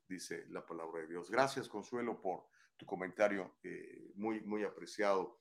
dice 0.08 0.46
la 0.48 0.64
palabra 0.64 1.02
de 1.02 1.08
Dios. 1.08 1.30
Gracias, 1.30 1.68
Consuelo, 1.68 2.20
por 2.20 2.46
tu 2.76 2.86
comentario, 2.86 3.58
eh, 3.62 4.12
muy, 4.14 4.40
muy 4.42 4.64
apreciado. 4.64 5.40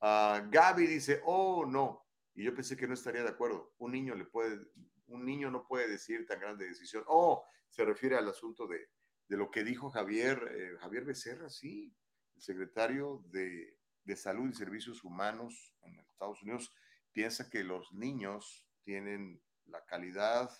Uh, 0.00 0.50
Gaby 0.50 0.86
dice, 0.86 1.20
oh, 1.24 1.64
no, 1.64 2.04
y 2.34 2.44
yo 2.44 2.54
pensé 2.54 2.76
que 2.76 2.88
no 2.88 2.94
estaría 2.94 3.22
de 3.22 3.28
acuerdo. 3.28 3.74
Un 3.78 3.92
niño 3.92 4.14
le 4.14 4.24
puede 4.24 4.58
un 5.06 5.24
niño 5.24 5.50
no 5.50 5.66
puede 5.66 5.88
decir 5.88 6.26
tan 6.26 6.40
grande 6.40 6.66
decisión. 6.66 7.04
Oh, 7.06 7.44
se 7.70 7.84
refiere 7.84 8.16
al 8.16 8.28
asunto 8.28 8.66
de, 8.66 8.88
lo 9.28 9.50
que 9.50 9.64
dijo 9.64 9.90
Javier, 9.90 10.40
eh, 10.56 10.76
Javier 10.80 11.04
Becerra, 11.04 11.48
sí, 11.48 11.94
el 12.34 12.42
secretario 12.42 13.22
de, 13.26 13.78
Salud 14.16 14.50
y 14.50 14.54
Servicios 14.54 15.02
Humanos 15.02 15.74
en 15.82 15.98
Estados 15.98 16.42
Unidos, 16.42 16.72
piensa 17.10 17.48
que 17.48 17.64
los 17.64 17.92
niños 17.92 18.68
tienen 18.82 19.42
la 19.64 19.84
calidad, 19.86 20.50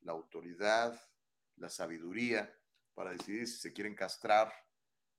la 0.00 0.12
autoridad, 0.12 1.00
la 1.56 1.70
sabiduría 1.70 2.52
para 2.94 3.12
decidir 3.12 3.46
si 3.46 3.58
se 3.58 3.72
quieren 3.72 3.94
castrar, 3.94 4.52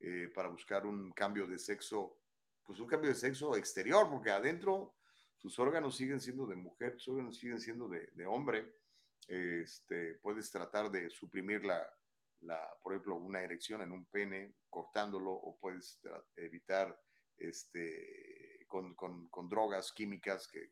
eh, 0.02 0.30
para 0.36 0.50
buscar 0.50 0.86
un 0.86 1.12
cambio 1.14 1.48
de 1.48 1.58
sexo, 1.58 2.20
pues 2.64 2.80
un 2.80 2.88
cambio 2.88 3.10
de 3.10 3.16
sexo 3.16 3.56
exterior, 3.56 4.10
porque 4.10 4.30
adentro 4.30 4.99
sus 5.40 5.58
órganos 5.58 5.96
siguen 5.96 6.20
siendo 6.20 6.46
de 6.46 6.58
mujer, 6.58 7.00
sus 7.00 7.14
órganos 7.14 7.38
siguen 7.38 7.62
siendo 7.62 7.88
de, 7.88 8.26
hombre. 8.26 8.76
Este, 9.26 10.16
puedes 10.16 10.52
tratar 10.52 10.92
de 10.92 11.10
suprimir 11.10 11.64
la, 11.64 11.88
por 12.84 12.94
ejemplo, 12.94 13.16
una 13.16 13.42
erección 13.42 13.82
en 13.82 13.92
un 13.94 14.06
pene 14.06 14.56
cortándolo 14.70 15.32
o 15.32 15.58
puedes 15.58 16.02
evitar 16.36 17.00
este, 17.38 18.66
con, 18.68 19.50
drogas 19.50 19.94
químicas 19.94 20.48
que, 20.48 20.72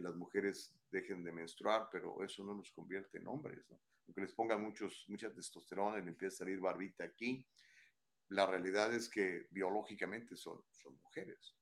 las 0.00 0.16
mujeres 0.16 0.74
dejen 0.90 1.22
de 1.22 1.30
menstruar, 1.30 1.88
pero 1.92 2.20
eso 2.24 2.42
no 2.42 2.52
nos 2.52 2.72
convierte 2.72 3.18
en 3.18 3.28
hombres. 3.28 3.64
¿no? 3.70 3.80
Aunque 4.08 4.22
les 4.22 4.32
pongan 4.32 4.60
muchos, 4.60 5.04
mucha 5.06 5.32
testosterona 5.32 5.98
y 5.98 6.02
le 6.02 6.08
empieza 6.08 6.34
a 6.34 6.38
salir 6.38 6.58
barbita 6.58 7.04
aquí, 7.04 7.46
la 8.30 8.44
realidad 8.44 8.92
es 8.92 9.08
que 9.08 9.46
biológicamente 9.50 10.34
son, 10.34 10.60
son 10.72 10.96
mujeres 10.96 11.54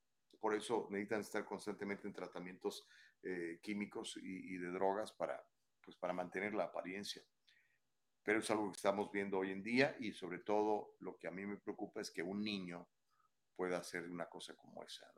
por 0.43 0.53
eso 0.53 0.87
necesitan 0.89 1.21
estar 1.21 1.45
constantemente 1.45 2.05
en 2.05 2.13
tratamientos 2.13 2.85
eh, 3.21 3.59
químicos 3.61 4.19
y, 4.21 4.57
de 4.57 4.71
drogas 4.71 5.13
para, 5.13 5.41
pues, 5.81 5.95
para 5.95 6.11
mantener 6.11 6.53
la 6.53 6.65
apariencia. 6.65 7.23
Pero 8.21 8.39
es 8.39 8.51
algo 8.51 8.69
que 8.69 8.75
estamos 8.75 9.09
viendo 9.09 9.37
hoy 9.37 9.51
en 9.51 9.63
día 9.63 9.95
y 10.01 10.11
sobre 10.11 10.39
todo 10.39 10.97
lo 10.99 11.15
que 11.15 11.29
a 11.29 11.31
mí 11.31 11.45
me 11.45 11.55
preocupa 11.55 12.01
es 12.01 12.11
que 12.11 12.21
un 12.21 12.43
niño 12.43 12.89
pueda 13.55 13.77
hacer 13.77 14.03
una 14.09 14.27
cosa 14.27 14.53
como 14.57 14.83
esa. 14.83 15.09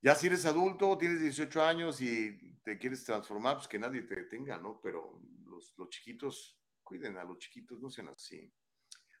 Ya 0.00 0.14
si 0.14 0.28
eres 0.28 0.46
adulto, 0.46 0.96
tienes 0.96 1.20
18 1.20 1.64
años 1.64 2.00
y 2.00 2.60
te 2.62 2.78
quieres 2.78 3.02
transformar, 3.02 3.56
pues 3.56 3.66
que 3.66 3.80
nadie 3.80 4.02
te 4.02 4.14
detenga, 4.14 4.56
¿no? 4.56 4.80
Pero 4.80 5.20
los, 5.46 5.74
los 5.76 5.88
chiquitos, 5.88 6.60
cuiden 6.84 7.16
a 7.16 7.24
los 7.24 7.38
chiquitos, 7.38 7.80
no 7.80 7.90
sean 7.90 8.06
así. 8.06 8.54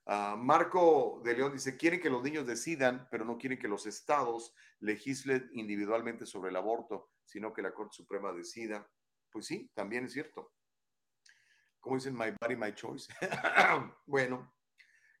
Ah, 0.06 0.36
Marco 0.36 1.20
de 1.24 1.34
León 1.34 1.52
dice, 1.52 1.76
quieren 1.76 2.00
que 2.00 2.10
los 2.10 2.22
niños 2.22 2.46
decidan, 2.46 3.06
pero 3.10 3.24
no 3.24 3.38
quieren 3.38 3.58
que 3.58 3.68
los 3.68 3.86
estados 3.86 4.54
legislen 4.80 5.48
individualmente 5.52 6.26
sobre 6.26 6.50
el 6.50 6.56
aborto, 6.56 7.10
sino 7.24 7.52
que 7.52 7.62
la 7.62 7.72
Corte 7.72 7.94
Suprema 7.94 8.32
decida. 8.32 8.88
Pues 9.30 9.46
sí, 9.46 9.70
también 9.74 10.06
es 10.06 10.12
cierto. 10.12 10.52
Como 11.80 11.96
dicen, 11.96 12.14
my 12.14 12.32
body, 12.40 12.56
my 12.56 12.74
choice. 12.74 13.12
bueno, 14.06 14.52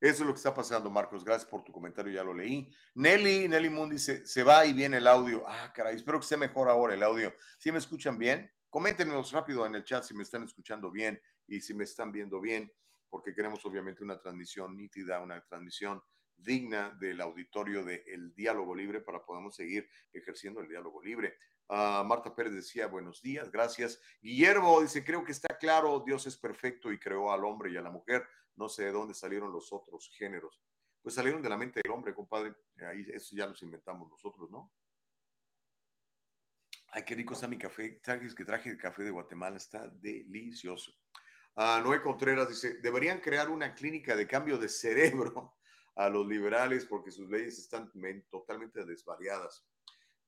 eso 0.00 0.22
es 0.22 0.26
lo 0.26 0.32
que 0.32 0.38
está 0.38 0.52
pasando, 0.52 0.90
Marcos. 0.90 1.24
Gracias 1.24 1.48
por 1.48 1.62
tu 1.62 1.72
comentario, 1.72 2.12
ya 2.12 2.24
lo 2.24 2.34
leí. 2.34 2.68
Nelly, 2.94 3.48
Nelly 3.48 3.70
Moon 3.70 3.88
dice, 3.88 4.26
se 4.26 4.42
va 4.42 4.66
y 4.66 4.72
viene 4.72 4.96
el 4.96 5.06
audio. 5.06 5.44
Ah, 5.46 5.72
caray, 5.72 5.94
espero 5.94 6.18
que 6.18 6.24
esté 6.24 6.36
mejor 6.36 6.68
ahora 6.68 6.94
el 6.94 7.04
audio. 7.04 7.32
¿Sí 7.58 7.70
me 7.70 7.78
escuchan 7.78 8.18
bien? 8.18 8.50
Coméntenos 8.68 9.30
rápido 9.30 9.64
en 9.64 9.76
el 9.76 9.84
chat 9.84 10.02
si 10.02 10.12
me 10.14 10.24
están 10.24 10.42
escuchando 10.42 10.90
bien 10.90 11.20
y 11.46 11.60
si 11.60 11.72
me 11.72 11.84
están 11.84 12.10
viendo 12.10 12.40
bien 12.40 12.72
porque 13.12 13.34
queremos 13.34 13.62
obviamente 13.66 14.02
una 14.02 14.18
transmisión 14.18 14.74
nítida, 14.74 15.20
una 15.20 15.44
transmisión 15.44 16.02
digna 16.34 16.96
del 16.98 17.20
auditorio 17.20 17.84
del 17.84 18.34
diálogo 18.34 18.74
libre 18.74 19.02
para 19.02 19.22
podamos 19.22 19.54
seguir 19.54 19.86
ejerciendo 20.14 20.62
el 20.62 20.68
diálogo 20.68 21.02
libre. 21.02 21.36
Ah, 21.68 22.02
Marta 22.06 22.34
Pérez 22.34 22.54
decía, 22.54 22.86
buenos 22.86 23.20
días, 23.20 23.52
gracias. 23.52 24.00
Guillermo 24.22 24.80
dice, 24.80 25.04
creo 25.04 25.22
que 25.24 25.32
está 25.32 25.58
claro, 25.58 26.02
Dios 26.06 26.26
es 26.26 26.38
perfecto 26.38 26.90
y 26.90 26.98
creó 26.98 27.30
al 27.30 27.44
hombre 27.44 27.70
y 27.70 27.76
a 27.76 27.82
la 27.82 27.90
mujer. 27.90 28.26
No 28.56 28.70
sé 28.70 28.84
de 28.84 28.92
dónde 28.92 29.12
salieron 29.12 29.52
los 29.52 29.70
otros 29.74 30.10
géneros. 30.16 30.62
Pues 31.02 31.14
salieron 31.14 31.42
de 31.42 31.50
la 31.50 31.58
mente 31.58 31.82
del 31.84 31.92
hombre, 31.92 32.14
compadre. 32.14 32.54
Ahí 32.78 33.04
eso 33.12 33.36
ya 33.36 33.46
los 33.46 33.62
inventamos 33.62 34.08
nosotros, 34.08 34.50
¿no? 34.50 34.72
Ay, 36.88 37.04
qué 37.04 37.14
rico 37.14 37.34
está 37.34 37.46
mi 37.46 37.58
café. 37.58 38.00
Trajes 38.02 38.34
que 38.34 38.46
traje 38.46 38.70
el 38.70 38.78
café 38.78 39.02
de 39.02 39.10
Guatemala, 39.10 39.58
está 39.58 39.86
delicioso. 39.86 41.01
Noé 41.56 42.00
Contreras 42.00 42.48
dice, 42.48 42.74
deberían 42.80 43.20
crear 43.20 43.50
una 43.50 43.74
clínica 43.74 44.16
de 44.16 44.26
cambio 44.26 44.58
de 44.58 44.68
cerebro 44.68 45.56
a 45.96 46.08
los 46.08 46.26
liberales 46.26 46.86
porque 46.86 47.10
sus 47.10 47.28
leyes 47.28 47.58
están 47.58 47.90
totalmente 48.30 48.84
desvariadas. 48.84 49.66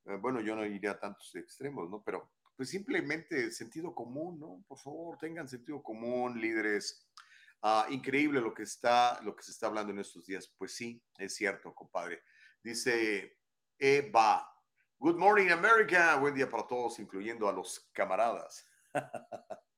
Eh, 0.05 0.16
bueno, 0.20 0.40
yo 0.40 0.55
no 0.55 0.64
iría 0.66 0.92
a 0.92 1.01
tantos 1.01 1.34
extremos, 1.34 1.88
¿no? 1.88 2.02
Pero 2.02 2.30
pues 2.56 2.68
simplemente 2.68 3.51
sentido 3.51 3.94
común, 3.94 4.38
¿no? 4.38 4.64
Por 4.68 4.78
favor, 4.78 5.18
tengan 5.18 5.48
sentido 5.48 5.82
común, 5.82 6.40
líderes. 6.40 7.09
Ah, 7.62 7.86
increíble 7.88 8.40
lo 8.40 8.52
que 8.52 8.64
está, 8.64 9.20
lo 9.22 9.34
que 9.34 9.42
se 9.42 9.52
está 9.52 9.66
hablando 9.66 9.92
en 9.92 10.01
estos 10.01 10.26
días. 10.26 10.52
Pues 10.59 10.74
sí, 10.74 11.02
es 11.18 11.34
cierto, 11.34 11.74
compadre. 11.74 12.22
Dice 12.62 13.38
Eva. 13.78 14.51
Good 14.98 15.16
morning, 15.16 15.51
America. 15.51 16.16
Buen 16.16 16.34
día 16.34 16.48
para 16.48 16.66
todos, 16.66 16.98
incluyendo 16.98 17.48
a 17.48 17.52
los 17.52 17.90
camaradas. 17.92 18.68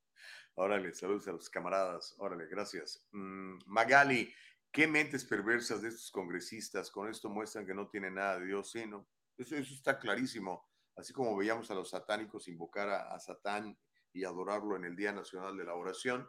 Órale, 0.58 0.94
saludos 0.94 1.28
a 1.28 1.32
los 1.32 1.50
camaradas. 1.50 2.14
Órale, 2.16 2.46
gracias. 2.46 3.06
Mm, 3.12 3.58
Magali, 3.66 4.32
¿qué 4.72 4.86
mentes 4.86 5.22
perversas 5.26 5.82
de 5.82 5.88
estos 5.88 6.10
congresistas 6.10 6.90
con 6.90 7.10
esto 7.10 7.28
muestran 7.28 7.66
que 7.66 7.74
no 7.74 7.88
tienen 7.88 8.14
nada 8.14 8.38
de 8.38 8.46
Dios? 8.46 8.70
Sí, 8.70 8.86
¿no? 8.86 9.06
Eso, 9.36 9.54
está 9.56 9.98
clarísimo. 9.98 10.66
Así 10.96 11.12
como 11.12 11.36
veíamos 11.36 11.70
a 11.70 11.74
los 11.74 11.90
satánicos 11.90 12.48
invocar 12.48 12.88
a, 12.88 13.20
Satán 13.20 13.78
y 14.14 14.24
adorarlo 14.24 14.76
en 14.76 14.86
el 14.86 14.96
Día 14.96 15.12
Nacional 15.12 15.58
de 15.58 15.66
la 15.66 15.74
Oración, 15.74 16.26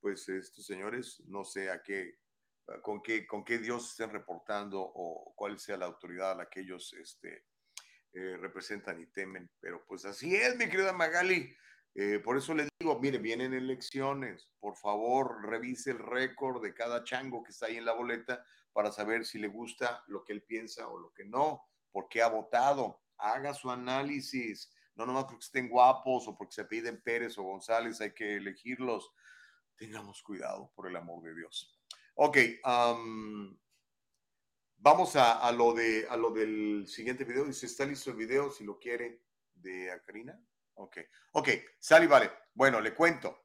pues 0.00 0.28
estos 0.28 0.66
señores 0.66 1.22
no 1.26 1.44
sé 1.44 1.70
a 1.70 1.80
qué, 1.80 2.18
con 2.82 3.00
qué, 3.00 3.24
con 3.24 3.44
qué 3.44 3.58
Dios 3.58 3.88
estén 3.88 4.10
reportando 4.10 4.80
o 4.82 5.32
cuál 5.36 5.60
sea 5.60 5.76
la 5.76 5.86
autoridad 5.86 6.32
a 6.32 6.34
la 6.34 6.50
que 6.50 6.62
ellos 6.62 6.92
este, 6.94 7.44
eh, 8.14 8.36
representan 8.36 9.00
y 9.00 9.06
temen. 9.06 9.48
Pero 9.60 9.84
pues 9.86 10.04
así 10.04 10.34
es, 10.34 10.56
mi 10.56 10.68
querida 10.68 10.92
Magali. 10.92 11.54
Eh, 11.94 12.20
por 12.20 12.36
eso 12.36 12.54
le 12.54 12.68
digo, 12.78 12.98
mire, 13.00 13.18
vienen 13.18 13.52
elecciones, 13.52 14.50
por 14.60 14.76
favor, 14.76 15.44
revise 15.48 15.90
el 15.90 15.98
récord 15.98 16.62
de 16.62 16.72
cada 16.72 17.02
chango 17.02 17.42
que 17.42 17.50
está 17.50 17.66
ahí 17.66 17.76
en 17.76 17.84
la 17.84 17.94
boleta 17.94 18.44
para 18.72 18.92
saber 18.92 19.26
si 19.26 19.38
le 19.38 19.48
gusta 19.48 20.04
lo 20.06 20.24
que 20.24 20.32
él 20.32 20.42
piensa 20.42 20.88
o 20.88 20.98
lo 20.98 21.12
que 21.12 21.24
no, 21.24 21.64
por 21.90 22.08
qué 22.08 22.22
ha 22.22 22.28
votado, 22.28 23.02
haga 23.18 23.52
su 23.54 23.70
análisis, 23.70 24.72
no 24.94 25.06
nomás 25.06 25.24
porque 25.24 25.44
estén 25.44 25.68
guapos 25.68 26.28
o 26.28 26.36
porque 26.36 26.54
se 26.54 26.64
piden 26.64 27.02
Pérez 27.02 27.36
o 27.38 27.42
González, 27.42 28.00
hay 28.00 28.12
que 28.12 28.36
elegirlos. 28.36 29.12
Tengamos 29.76 30.22
cuidado, 30.22 30.70
por 30.74 30.86
el 30.86 30.96
amor 30.96 31.22
de 31.22 31.34
Dios. 31.34 31.80
Ok, 32.14 32.36
vamos 34.76 35.16
a, 35.16 35.50
lo 35.52 35.72
de, 35.72 36.06
a 36.08 36.16
lo 36.16 36.30
del 36.30 36.86
siguiente 36.86 37.24
video. 37.24 37.46
Dice, 37.46 37.66
está 37.66 37.86
listo 37.86 38.10
el 38.10 38.16
video, 38.16 38.50
si 38.50 38.64
lo 38.64 38.78
quiere, 38.78 39.22
de 39.54 39.90
Karina. 40.04 40.38
Ok, 40.80 40.96
ok, 41.32 41.48
sale 41.78 42.06
vale. 42.06 42.30
Bueno, 42.54 42.80
le 42.80 42.94
cuento. 42.94 43.42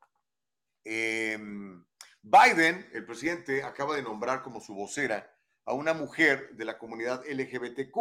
Em, 0.86 1.86
Biden, 2.22 2.90
el 2.94 3.06
presidente, 3.06 3.62
acaba 3.62 3.96
de 3.96 4.02
nombrar 4.02 4.42
como 4.42 4.62
su 4.62 4.74
vocera 4.74 5.30
a 5.66 5.74
una 5.74 5.94
mujer 5.94 6.56
de 6.56 6.64
la 6.64 6.78
comunidad 6.78 7.26
LGBTQ. 7.28 7.98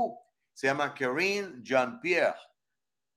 Se 0.52 0.69
llama 0.69 0.94
Karine 0.94 1.61
Jean-Pierre. 1.62 2.39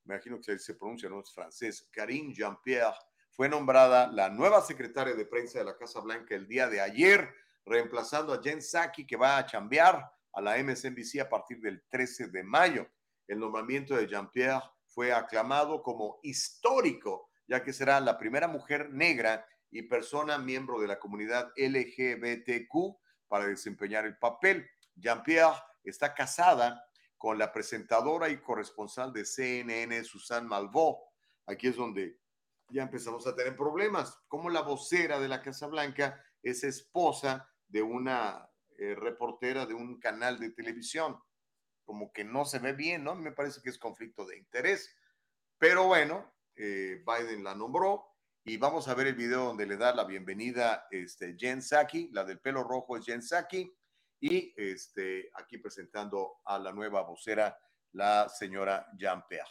Me 0.05 0.15
imagino 0.15 0.41
que 0.41 0.57
se 0.57 0.73
pronuncia, 0.73 1.07
no 1.07 1.19
es 1.19 1.31
francés. 1.31 1.87
Karine 1.91 2.33
Jean-Pierre 2.33 2.97
fue 3.29 3.47
nombrada 3.47 4.07
la 4.07 4.29
nueva 4.29 4.61
secretaria 4.61 5.13
de 5.13 5.25
prensa 5.25 5.59
de 5.59 5.65
la 5.65 5.77
Casa 5.77 5.99
Blanca 5.99 6.33
el 6.33 6.47
día 6.47 6.67
de 6.67 6.81
ayer, 6.81 7.31
reemplazando 7.63 8.33
a 8.33 8.41
Jen 8.41 8.59
Psaki, 8.59 9.05
que 9.05 9.17
va 9.17 9.37
a 9.37 9.45
chambear 9.45 10.11
a 10.33 10.41
la 10.41 10.57
MSNBC 10.57 11.19
a 11.21 11.29
partir 11.29 11.59
del 11.59 11.83
13 11.89 12.29
de 12.29 12.43
mayo. 12.43 12.89
El 13.27 13.37
nombramiento 13.39 13.95
de 13.95 14.07
Jean-Pierre 14.07 14.63
fue 14.97 15.13
aclamado 15.13 15.83
como 15.83 16.19
histórico, 16.23 17.29
ya 17.47 17.63
que 17.63 17.71
será 17.71 17.99
la 17.99 18.17
primera 18.17 18.47
mujer 18.47 18.89
negra 18.89 19.45
y 19.69 19.83
persona 19.83 20.39
miembro 20.39 20.79
de 20.79 20.87
la 20.87 20.97
comunidad 20.97 21.51
LGBTQ 21.55 22.97
para 23.27 23.45
desempeñar 23.45 24.07
el 24.07 24.17
papel. 24.17 24.67
Jean-Pierre 24.95 25.53
está 25.83 26.15
casada 26.15 26.83
con 27.15 27.37
la 27.37 27.51
presentadora 27.51 28.29
y 28.29 28.41
corresponsal 28.41 29.13
de 29.13 29.23
CNN, 29.23 30.03
Susan 30.03 30.47
Malvaux. 30.47 30.97
Aquí 31.45 31.67
es 31.67 31.75
donde 31.75 32.19
ya 32.71 32.81
empezamos 32.81 33.27
a 33.27 33.35
tener 33.35 33.55
problemas. 33.55 34.17
Como 34.27 34.49
la 34.49 34.61
vocera 34.61 35.19
de 35.19 35.27
la 35.27 35.43
Casa 35.43 35.67
Blanca 35.67 36.19
es 36.41 36.63
esposa 36.63 37.47
de 37.67 37.83
una 37.83 38.49
eh, 38.79 38.95
reportera 38.95 39.67
de 39.67 39.75
un 39.75 39.99
canal 39.99 40.39
de 40.39 40.49
televisión 40.49 41.21
como 41.87 42.11
que 42.11 42.25
no 42.25 42.43
se 42.43 42.59
ve 42.59 42.73
bien, 42.73 43.05
¿no? 43.05 43.15
Me 43.15 43.31
parece 43.31 43.61
que 43.63 43.69
es 43.69 43.79
conflicto 43.79 44.25
de 44.25 44.37
interés. 44.37 44.93
Pero 45.57 45.85
bueno, 45.85 46.33
eh, 46.55 47.01
Biden 47.07 47.45
la 47.45 47.55
nombró 47.55 48.05
y 48.43 48.57
vamos 48.57 48.89
a 48.89 48.93
ver 48.93 49.07
el 49.07 49.15
video 49.15 49.45
donde 49.45 49.65
le 49.65 49.77
da 49.77 49.95
la 49.95 50.03
bienvenida 50.03 50.85
este, 50.91 51.37
Jen 51.39 51.61
Psaki, 51.61 52.09
la 52.11 52.25
del 52.25 52.39
pelo 52.39 52.63
rojo 52.63 52.97
es 52.97 53.05
Jen 53.05 53.21
Psaki, 53.21 53.73
y 54.19 54.53
este, 54.57 55.31
aquí 55.35 55.59
presentando 55.59 56.41
a 56.43 56.59
la 56.59 56.73
nueva 56.73 57.03
vocera, 57.03 57.57
la 57.93 58.27
señora 58.27 58.87
Jean 58.97 59.23
Pierre. 59.29 59.47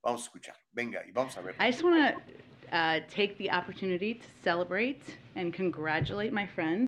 Vamos 0.00 0.22
a 0.22 0.24
escuchar, 0.24 0.56
venga, 0.70 1.04
y 1.04 1.10
vamos 1.10 1.36
a 1.36 1.40
ver. 1.40 1.56
I 1.58 1.72
just 1.72 1.82
want 1.82 1.96
to 1.96 2.76
uh, 2.76 3.00
take 3.08 3.36
the 3.36 3.50
opportunity 3.50 4.14
to 4.14 4.26
celebrate 4.44 5.02
and 5.34 5.52
congratulate 5.52 6.32
my 6.32 6.46
friend, 6.46 6.86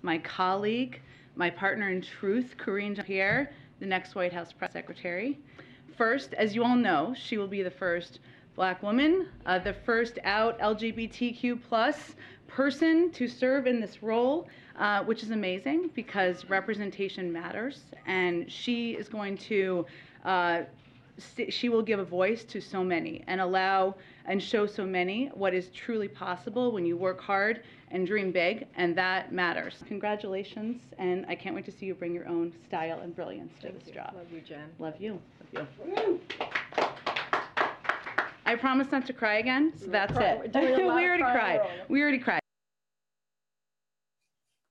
my 0.00 0.18
colleague, 0.18 1.02
my 1.36 1.50
partner 1.50 1.90
in 1.90 2.00
truth, 2.00 2.56
Corinne 2.56 2.94
Jean-Pierre, 2.94 3.50
the 3.82 3.88
next 3.88 4.14
White 4.14 4.32
House 4.32 4.52
press 4.52 4.72
secretary. 4.72 5.40
First, 5.96 6.34
as 6.34 6.54
you 6.54 6.62
all 6.62 6.76
know, 6.76 7.12
she 7.18 7.36
will 7.36 7.48
be 7.48 7.64
the 7.64 7.70
first 7.70 8.20
black 8.54 8.80
woman, 8.80 9.26
uh, 9.44 9.58
the 9.58 9.72
first 9.72 10.20
out 10.22 10.56
LGBTQ 10.60 11.60
plus 11.68 12.14
person 12.46 13.10
to 13.10 13.26
serve 13.26 13.66
in 13.66 13.80
this 13.80 14.00
role, 14.00 14.46
uh, 14.78 15.02
which 15.02 15.24
is 15.24 15.32
amazing 15.32 15.90
because 15.96 16.44
representation 16.48 17.32
matters. 17.32 17.80
And 18.06 18.50
she 18.50 18.92
is 18.92 19.08
going 19.08 19.36
to 19.38 19.84
uh, 20.24 20.62
she 21.48 21.68
will 21.68 21.82
give 21.82 21.98
a 21.98 22.04
voice 22.04 22.44
to 22.44 22.60
so 22.60 22.82
many 22.82 23.22
and 23.26 23.40
allow 23.40 23.94
and 24.26 24.42
show 24.42 24.66
so 24.66 24.86
many 24.86 25.26
what 25.34 25.52
is 25.54 25.68
truly 25.68 26.08
possible 26.08 26.72
when 26.72 26.86
you 26.86 26.96
work 26.96 27.20
hard 27.20 27.62
and 27.92 28.06
dream 28.06 28.32
big, 28.32 28.66
and 28.76 28.96
that 28.96 29.32
matters. 29.32 29.74
Congratulations, 29.86 30.80
and 30.98 31.24
I 31.28 31.34
can't 31.36 31.54
wait 31.54 31.64
to 31.66 31.70
see 31.72 31.86
you 31.86 31.94
bring 31.94 32.14
your 32.14 32.26
own 32.26 32.52
style 32.66 33.00
and 33.00 33.14
brilliance 33.14 33.52
to 33.60 33.68
Thank 33.68 33.78
this 33.78 33.88
you. 33.88 33.94
job. 33.94 34.14
Love 34.16 34.26
you, 34.32 34.40
Jen. 34.40 34.68
Love 34.78 34.94
you. 34.98 35.18
Love 35.54 35.68
you. 35.98 36.20
I 38.44 38.56
promise 38.56 38.88
not 38.90 39.06
to 39.06 39.12
cry 39.12 39.34
again, 39.36 39.72
so 39.78 39.86
that's 39.86 40.12
it. 40.16 40.38
we're 40.38 40.46
doing 40.48 40.80
a 40.84 40.86
lot 40.86 40.96
we 40.96 41.04
of 41.04 41.08
already 41.08 41.22
crying 41.22 41.36
cried. 41.36 41.60
earlier. 41.60 41.84
We 41.88 42.02
already 42.02 42.18
cried. 42.18 42.41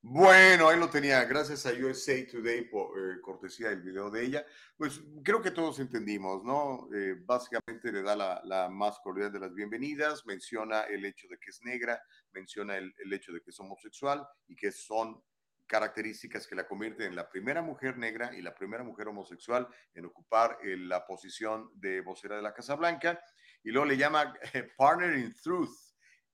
Bueno, 0.03 0.67
ahí 0.67 0.79
lo 0.79 0.89
tenía. 0.89 1.23
Gracias 1.25 1.65
a 1.67 1.73
USA 1.73 2.25
Today 2.25 2.67
por 2.69 2.97
eh, 2.97 3.21
cortesía 3.21 3.69
del 3.69 3.81
video 3.81 4.09
de 4.09 4.25
ella. 4.25 4.45
Pues 4.75 4.99
creo 5.23 5.43
que 5.43 5.51
todos 5.51 5.79
entendimos, 5.79 6.43
¿no? 6.43 6.89
Eh, 6.93 7.15
básicamente 7.23 7.91
le 7.91 8.01
da 8.01 8.15
la, 8.15 8.41
la, 8.43 8.67
más 8.67 8.99
cordial 8.99 9.31
de 9.31 9.39
las 9.39 9.53
bienvenidas, 9.53 10.25
menciona 10.25 10.81
el 10.81 11.05
hecho 11.05 11.27
de 11.27 11.37
que 11.37 11.51
es 11.51 11.61
negra, 11.61 12.01
menciona 12.31 12.77
el, 12.77 12.91
el, 12.97 13.13
hecho 13.13 13.31
de 13.31 13.41
que 13.41 13.51
es 13.51 13.59
homosexual 13.59 14.27
y 14.47 14.55
que 14.55 14.71
son 14.71 15.21
características 15.67 16.47
que 16.47 16.55
la 16.55 16.67
convierten 16.67 17.07
en 17.07 17.15
la 17.15 17.29
primera 17.29 17.61
mujer 17.61 17.97
negra 17.97 18.35
y 18.35 18.41
la 18.41 18.55
primera 18.55 18.83
mujer 18.83 19.07
homosexual 19.07 19.67
en 19.93 20.05
ocupar 20.05 20.57
eh, 20.63 20.77
la 20.77 21.05
posición 21.05 21.69
de 21.75 22.01
vocera 22.01 22.35
de 22.35 22.41
la 22.41 22.55
Casa 22.55 22.75
Blanca. 22.75 23.23
Y 23.63 23.69
luego 23.69 23.85
le 23.85 23.97
llama 23.97 24.33
eh, 24.53 24.67
partner 24.75 25.15
in 25.15 25.33
truth. 25.43 25.69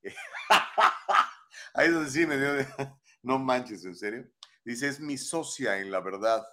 Ahí 1.74 1.88
es 1.88 1.94
donde 1.94 2.10
sí 2.10 2.26
me 2.26 2.38
dio 2.38 2.54
de... 2.54 2.66
No 3.24 3.40
manches, 3.40 3.86
¿en 3.86 3.96
serio? 3.96 4.30
Dice, 4.64 4.88
es 4.88 5.00
mi 5.00 5.18
socia 5.18 5.80
en 5.80 5.92
la 5.92 6.00
verdad. 6.02 6.46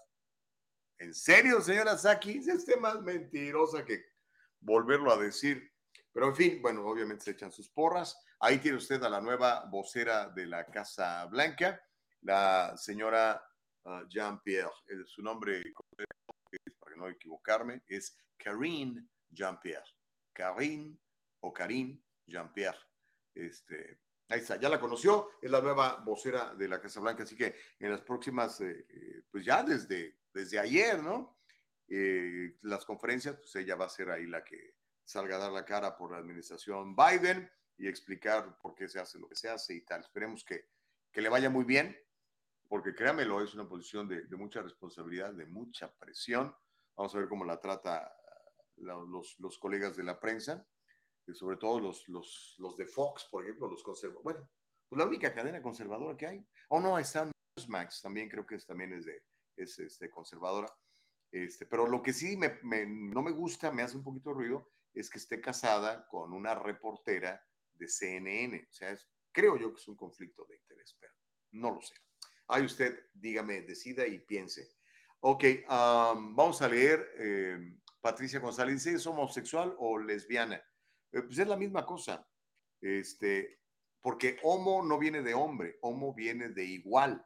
¿En 0.98 1.12
serio, 1.14 1.60
señora 1.60 1.98
Saki? 1.98 2.38
Es 2.38 2.48
este 2.48 2.76
más 2.76 3.02
mentirosa 3.02 3.84
que 3.84 4.04
volverlo 4.60 5.12
a 5.12 5.16
decir. 5.16 5.72
Pero 6.12 6.28
en 6.28 6.36
fin, 6.36 6.62
bueno, 6.62 6.86
obviamente 6.86 7.24
se 7.24 7.32
echan 7.32 7.50
sus 7.50 7.68
porras. 7.68 8.16
Ahí 8.38 8.58
tiene 8.58 8.78
usted 8.78 9.02
a 9.02 9.10
la 9.10 9.20
nueva 9.20 9.64
vocera 9.70 10.28
de 10.28 10.46
la 10.46 10.64
Casa 10.66 11.26
Blanca, 11.26 11.80
la 12.22 12.76
señora 12.76 13.42
uh, 13.84 14.06
Jean-Pierre. 14.08 14.70
Eh, 14.88 15.04
su 15.06 15.22
nombre, 15.22 15.62
para 16.78 16.96
no 16.96 17.08
equivocarme, 17.08 17.82
es 17.88 18.16
Karine 18.36 19.08
Jean-Pierre. 19.30 19.90
Karine 20.32 20.96
o 21.40 21.52
Karine 21.52 22.00
Jean-Pierre. 22.26 22.78
Este, 23.34 24.00
Ahí 24.34 24.40
está, 24.40 24.56
ya 24.56 24.68
la 24.68 24.80
conoció, 24.80 25.30
es 25.40 25.48
la 25.48 25.60
nueva 25.60 26.02
vocera 26.04 26.56
de 26.56 26.66
la 26.66 26.80
Casa 26.80 26.98
Blanca, 26.98 27.22
así 27.22 27.36
que 27.36 27.54
en 27.78 27.92
las 27.92 28.00
próximas, 28.00 28.60
eh, 28.62 28.84
eh, 28.90 29.22
pues 29.30 29.44
ya 29.44 29.62
desde, 29.62 30.22
desde 30.32 30.58
ayer, 30.58 31.00
¿no? 31.00 31.38
Eh, 31.86 32.58
las 32.62 32.84
conferencias, 32.84 33.36
pues 33.36 33.54
ella 33.54 33.76
va 33.76 33.84
a 33.84 33.88
ser 33.88 34.10
ahí 34.10 34.26
la 34.26 34.42
que 34.42 34.74
salga 35.04 35.36
a 35.36 35.38
dar 35.38 35.52
la 35.52 35.64
cara 35.64 35.96
por 35.96 36.10
la 36.10 36.18
administración 36.18 36.96
Biden 36.96 37.48
y 37.76 37.86
explicar 37.86 38.58
por 38.60 38.74
qué 38.74 38.88
se 38.88 38.98
hace 38.98 39.20
lo 39.20 39.28
que 39.28 39.36
se 39.36 39.48
hace 39.48 39.72
y 39.72 39.82
tal. 39.82 40.00
Esperemos 40.00 40.44
que, 40.44 40.68
que 41.12 41.20
le 41.22 41.28
vaya 41.28 41.48
muy 41.48 41.62
bien, 41.62 41.96
porque 42.68 42.92
créamelo, 42.92 43.40
es 43.40 43.54
una 43.54 43.68
posición 43.68 44.08
de, 44.08 44.22
de 44.22 44.36
mucha 44.36 44.62
responsabilidad, 44.62 45.32
de 45.32 45.46
mucha 45.46 45.94
presión. 45.96 46.52
Vamos 46.96 47.14
a 47.14 47.18
ver 47.18 47.28
cómo 47.28 47.44
la 47.44 47.60
trata 47.60 48.12
la, 48.78 48.94
los, 48.94 49.38
los 49.38 49.58
colegas 49.60 49.96
de 49.96 50.02
la 50.02 50.18
prensa 50.18 50.66
sobre 51.32 51.56
todo 51.56 51.80
los, 51.80 52.08
los, 52.08 52.56
los 52.58 52.76
de 52.76 52.86
Fox, 52.86 53.26
por 53.30 53.44
ejemplo, 53.44 53.68
los 53.68 53.82
conservadores. 53.82 54.24
Bueno, 54.24 54.50
pues 54.88 54.98
la 54.98 55.06
única 55.06 55.32
cadena 55.32 55.62
conservadora 55.62 56.16
que 56.16 56.26
hay. 56.26 56.46
Oh, 56.68 56.80
no, 56.80 56.98
está 56.98 57.30
Newsmax, 57.56 58.02
también 58.02 58.28
creo 58.28 58.46
que 58.46 58.56
es, 58.56 58.66
también 58.66 58.92
es, 58.92 59.06
de, 59.06 59.22
es 59.56 59.78
este, 59.78 60.10
conservadora. 60.10 60.68
Este, 61.30 61.66
pero 61.66 61.86
lo 61.86 62.02
que 62.02 62.12
sí 62.12 62.36
me, 62.36 62.60
no 62.86 63.22
me 63.22 63.32
gusta, 63.32 63.72
me 63.72 63.82
hace 63.82 63.96
un 63.96 64.04
poquito 64.04 64.32
ruido, 64.32 64.70
es 64.92 65.10
que 65.10 65.18
esté 65.18 65.40
casada 65.40 66.06
con 66.06 66.32
una 66.32 66.54
reportera 66.54 67.44
de 67.72 67.88
CNN. 67.88 68.68
O 68.70 68.72
sea, 68.72 68.96
creo 69.32 69.56
yo 69.56 69.72
que 69.72 69.80
es 69.80 69.88
un 69.88 69.96
conflicto 69.96 70.44
de 70.44 70.56
interés, 70.56 70.96
pero 71.00 71.12
no 71.52 71.72
lo 71.72 71.82
sé. 71.82 71.94
Ahí 72.48 72.64
usted, 72.64 73.06
dígame, 73.12 73.62
decida 73.62 74.06
y 74.06 74.20
piense. 74.20 74.76
Ok, 75.20 75.44
vamos 75.66 76.60
a 76.62 76.68
leer. 76.68 77.14
Eh, 77.18 77.78
Patricia 78.00 78.38
González, 78.38 78.86
¿es 78.86 79.06
homosexual 79.06 79.74
o 79.78 79.98
lesbiana? 79.98 80.62
Pues 81.22 81.38
es 81.38 81.48
la 81.48 81.56
misma 81.56 81.84
cosa. 81.84 82.26
Este, 82.80 83.60
porque 84.00 84.38
homo 84.42 84.82
no 84.82 84.98
viene 84.98 85.22
de 85.22 85.34
hombre, 85.34 85.78
homo 85.80 86.12
viene 86.12 86.48
de 86.50 86.64
igual. 86.64 87.24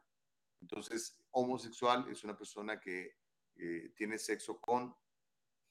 Entonces, 0.61 1.19
homosexual 1.31 2.07
es 2.09 2.23
una 2.23 2.37
persona 2.37 2.79
que 2.79 3.17
eh, 3.55 3.93
tiene 3.95 4.17
sexo 4.17 4.59
con 4.61 4.95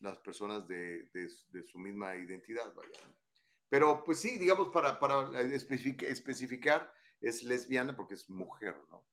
las 0.00 0.18
personas 0.18 0.66
de, 0.68 1.08
su 1.66 1.78
misma 1.78 2.14
identidad, 2.16 2.72
Pero 3.68 4.04
pues 4.04 4.20
sí, 4.20 4.38
digamos, 4.38 4.68
para, 4.68 4.98
para 5.00 5.40
especificar, 5.40 6.92
es 7.20 7.42
lesbiana 7.42 7.96
porque 7.96 8.14
es 8.14 8.28
mujer, 8.30 8.76
¿no? 8.90 9.04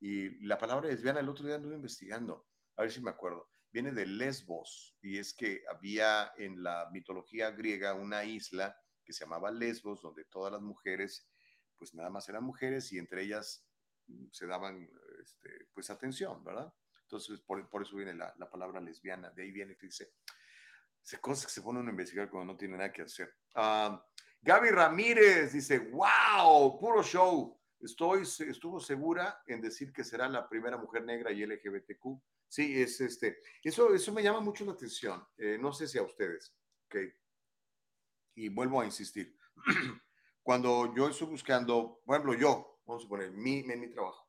Y 0.00 0.46
la 0.46 0.56
palabra 0.56 0.88
lesbiana 0.88 1.20
el 1.20 1.28
otro 1.28 1.46
día 1.46 1.56
anduve 1.56 1.74
investigando, 1.74 2.46
a 2.76 2.82
ver 2.82 2.90
si 2.90 3.02
me 3.02 3.10
acuerdo, 3.10 3.49
viene 3.72 3.92
de 3.92 4.06
Lesbos, 4.06 4.96
y 5.00 5.18
es 5.18 5.34
que 5.34 5.62
había 5.70 6.32
en 6.36 6.62
la 6.62 6.88
mitología 6.92 7.50
griega 7.50 7.94
una 7.94 8.24
isla 8.24 8.76
que 9.04 9.12
se 9.12 9.24
llamaba 9.24 9.50
Lesbos, 9.50 10.02
donde 10.02 10.24
todas 10.24 10.52
las 10.52 10.62
mujeres, 10.62 11.28
pues 11.76 11.94
nada 11.94 12.10
más 12.10 12.28
eran 12.28 12.44
mujeres 12.44 12.92
y 12.92 12.98
entre 12.98 13.22
ellas 13.22 13.66
mm, 14.06 14.26
se 14.32 14.46
daban, 14.46 14.88
este, 15.22 15.68
pues 15.72 15.90
atención, 15.90 16.44
¿verdad? 16.44 16.72
Entonces, 17.02 17.40
por, 17.40 17.68
por 17.68 17.82
eso 17.82 17.96
viene 17.96 18.14
la, 18.14 18.32
la, 18.38 18.48
palabra 18.48 18.80
lesbiana, 18.80 19.30
de 19.30 19.42
ahí 19.42 19.50
viene 19.50 19.76
dice, 19.80 20.12
cosas 21.20 21.46
que 21.46 21.52
se 21.52 21.62
ponen 21.62 21.86
a 21.88 21.90
investigar 21.90 22.30
cuando 22.30 22.52
no 22.52 22.58
tiene 22.58 22.76
nada 22.76 22.92
que 22.92 23.02
hacer. 23.02 23.34
Uh, 23.56 23.98
Gaby 24.42 24.70
Ramírez 24.70 25.52
dice, 25.52 25.78
wow, 25.78 26.78
puro 26.78 27.02
show. 27.02 27.59
Estoy, 27.80 28.22
estuvo 28.22 28.78
segura 28.78 29.42
en 29.46 29.62
decir 29.62 29.92
que 29.92 30.04
será 30.04 30.28
la 30.28 30.48
primera 30.48 30.76
mujer 30.76 31.04
negra 31.04 31.32
y 31.32 31.44
LGBTQ. 31.44 32.20
Sí, 32.46 32.80
es 32.80 33.00
este, 33.00 33.38
eso, 33.62 33.94
eso 33.94 34.12
me 34.12 34.22
llama 34.22 34.40
mucho 34.40 34.64
la 34.64 34.72
atención. 34.72 35.26
Eh, 35.38 35.56
no 35.58 35.72
sé 35.72 35.88
si 35.88 35.98
a 35.98 36.02
ustedes, 36.02 36.54
ok. 36.86 36.96
Y 38.34 38.48
vuelvo 38.48 38.80
a 38.80 38.84
insistir. 38.84 39.38
Cuando 40.42 40.94
yo 40.94 41.08
estoy 41.08 41.28
buscando, 41.28 42.02
por 42.04 42.16
ejemplo, 42.16 42.34
yo, 42.38 42.80
vamos 42.84 43.04
a 43.04 43.08
poner, 43.08 43.30
mi, 43.30 43.60
en 43.60 43.80
mi 43.80 43.88
trabajo, 43.88 44.28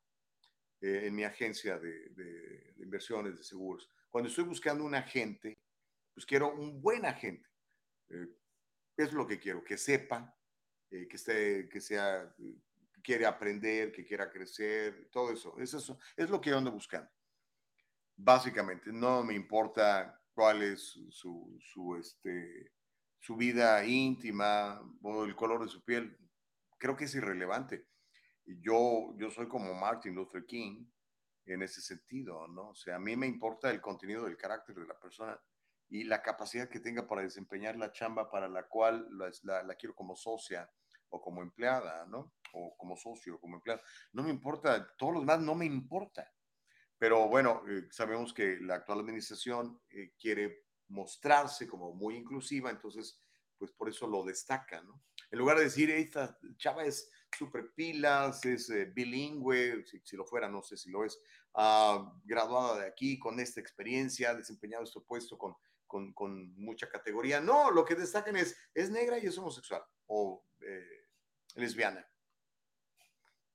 eh, 0.80 1.08
en 1.08 1.16
mi 1.16 1.24
agencia 1.24 1.78
de, 1.78 2.10
de, 2.10 2.74
inversiones, 2.78 3.38
de 3.38 3.44
seguros, 3.44 3.90
cuando 4.10 4.30
estoy 4.30 4.44
buscando 4.46 4.84
un 4.84 4.96
agente, 4.96 5.60
pues 6.14 6.26
quiero 6.26 6.54
un 6.54 6.82
buen 6.82 7.06
agente. 7.06 7.50
Eh, 8.10 8.28
es 8.98 9.14
lo 9.14 9.26
que 9.26 9.40
quiero, 9.40 9.64
que 9.64 9.78
sepa, 9.78 10.38
que, 10.90 11.08
esté, 11.12 11.70
que 11.70 11.82
sea 11.82 12.36
quiere 13.02 13.26
aprender, 13.26 13.92
que 13.92 14.06
quiera 14.06 14.30
crecer, 14.30 15.10
todo 15.12 15.32
eso. 15.32 15.58
Eso 15.60 15.98
es 16.16 16.30
lo 16.30 16.40
que 16.40 16.50
yo 16.50 16.58
ando 16.58 16.72
buscando. 16.72 17.10
Básicamente, 18.16 18.92
no 18.92 19.24
me 19.24 19.34
importa 19.34 20.22
cuál 20.34 20.64
es 20.64 21.00
su, 21.10 21.58
su, 21.60 21.96
este, 21.96 22.74
su 23.20 23.36
vida 23.36 23.84
íntima 23.86 24.82
o 25.02 25.24
el 25.24 25.36
color 25.36 25.64
de 25.64 25.70
su 25.70 25.84
piel. 25.84 26.18
Creo 26.78 26.96
que 26.96 27.06
es 27.06 27.16
irrelevante. 27.16 27.88
Yo, 28.46 29.14
yo 29.18 29.30
soy 29.30 29.48
como 29.48 29.74
Martin 29.74 30.16
Luther 30.16 30.46
King 30.46 30.86
en 31.46 31.62
ese 31.62 31.82
sentido, 31.82 32.48
¿no? 32.48 32.70
O 32.70 32.76
sea, 32.76 32.96
a 32.96 33.00
mí 33.00 33.16
me 33.16 33.28
importa 33.28 33.72
el 33.72 33.82
contenido 33.82 34.26
del 34.26 34.38
carácter 34.38 34.76
de 34.76 34.88
la 34.88 35.00
persona 35.00 35.40
y 35.90 36.04
la 36.04 36.22
capacidad 36.22 36.70
que 36.70 36.80
tenga 36.80 37.08
para 37.08 37.22
desempeñar 37.22 37.76
la 37.76 37.92
chamba 37.92 38.30
para 38.30 38.48
la 38.48 38.68
cual 38.68 39.08
la, 39.12 39.64
la 39.64 39.76
quiero 39.76 39.94
como 39.94 40.16
socia 40.16 40.70
o 41.12 41.22
como 41.22 41.42
empleada, 41.42 42.06
¿no? 42.08 42.34
O 42.54 42.76
como 42.76 42.98
socio, 42.98 43.40
como 43.40 43.58
empleado. 43.58 43.82
No 44.12 44.24
me 44.24 44.32
importa, 44.32 44.94
todos 44.98 45.14
los 45.14 45.22
demás 45.22 45.40
no 45.42 45.56
me 45.56 45.66
importa. 45.66 46.30
Pero 46.98 47.28
bueno, 47.28 47.64
eh, 47.68 47.88
sabemos 47.90 48.34
que 48.34 48.58
la 48.62 48.76
actual 48.76 49.00
administración 49.00 49.82
eh, 49.90 50.14
quiere 50.20 50.66
mostrarse 50.90 51.68
como 51.68 51.94
muy 51.94 52.16
inclusiva, 52.16 52.70
entonces, 52.70 53.20
pues 53.58 53.72
por 53.72 53.90
eso 53.90 54.06
lo 54.06 54.24
destaca, 54.24 54.82
¿no? 54.84 55.02
En 55.32 55.40
lugar 55.40 55.58
de 55.58 55.64
decir, 55.64 55.90
esta 55.90 56.38
chava 56.58 56.84
es 56.84 57.10
súper 57.36 57.74
pilas, 57.74 58.46
es 58.46 58.70
eh, 58.70 58.86
bilingüe, 58.86 59.84
si, 60.04 60.16
lo 60.16 60.26
fuera, 60.26 60.48
no 60.48 60.62
sé 60.62 60.78
si 60.78 60.92
lo 60.92 61.06
es, 61.06 61.18
uh, 61.56 62.06
graduada 62.24 62.82
de 62.82 62.88
aquí, 62.88 63.18
con 63.18 63.40
esta 63.40 63.60
experiencia, 63.62 64.36
desempeñado 64.36 64.84
este 64.84 65.00
puesto 65.02 65.38
con, 65.38 65.56
con, 65.88 66.14
con, 66.14 66.54
mucha 66.56 66.88
categoría. 66.88 67.40
No, 67.40 67.72
lo 67.72 67.84
que 67.84 67.96
destacan 67.96 68.36
es, 68.36 68.56
es 68.76 68.92
negra 68.92 69.18
y 69.18 69.26
es 69.26 69.38
homosexual, 69.38 69.82
o 70.06 70.46
lesbiana. 71.56 72.08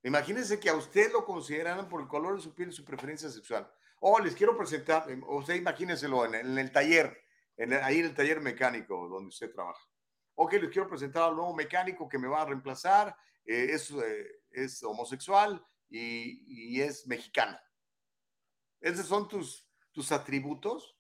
Imagínense 0.03 0.61
que 0.61 0.69
a 0.69 0.75
usted 0.75 1.11
lo 1.13 1.25
consideraran 1.25 1.89
por 1.89 2.01
el 2.01 2.07
color 2.07 2.37
de 2.37 2.43
su 2.43 2.55
piel 2.55 2.73
su 2.73 2.85
preferencia 2.85 3.29
sexual. 3.29 3.71
O 4.01 4.19
les 4.21 4.35
quiero 4.35 4.57
presentar, 4.57 5.07
usted 5.27 5.55
imagínenselo 5.55 6.25
en, 6.27 6.35
en 6.35 6.59
el 6.59 6.71
taller, 6.71 7.19
en 7.57 7.73
ahí 7.73 7.99
en 7.99 8.07
el 8.07 8.15
taller 8.15 8.41
mecánico 8.41 9.09
donde 9.09 9.29
usted 9.29 9.53
trabaja. 9.53 9.83
Ok, 10.35 10.53
les 10.53 10.71
quiero 10.71 10.89
presentar 10.89 11.25
al 11.25 11.35
nuevo 11.35 11.55
mecánico 11.55 12.09
que 12.09 12.19
me 12.19 12.29
va 12.29 12.43
a 12.43 12.47
reemplazar, 12.47 13.17
eh, 13.45 13.69
es, 13.71 13.91
eh, 13.91 14.43
es, 14.51 14.83
homosexual 14.83 15.65
y, 15.89 16.81
es 16.81 17.07
mexicano. 17.07 17.59
Esos 18.81 19.07
son 19.07 19.29
tus, 19.29 19.67
tus 19.93 20.13
atributos, 20.13 20.97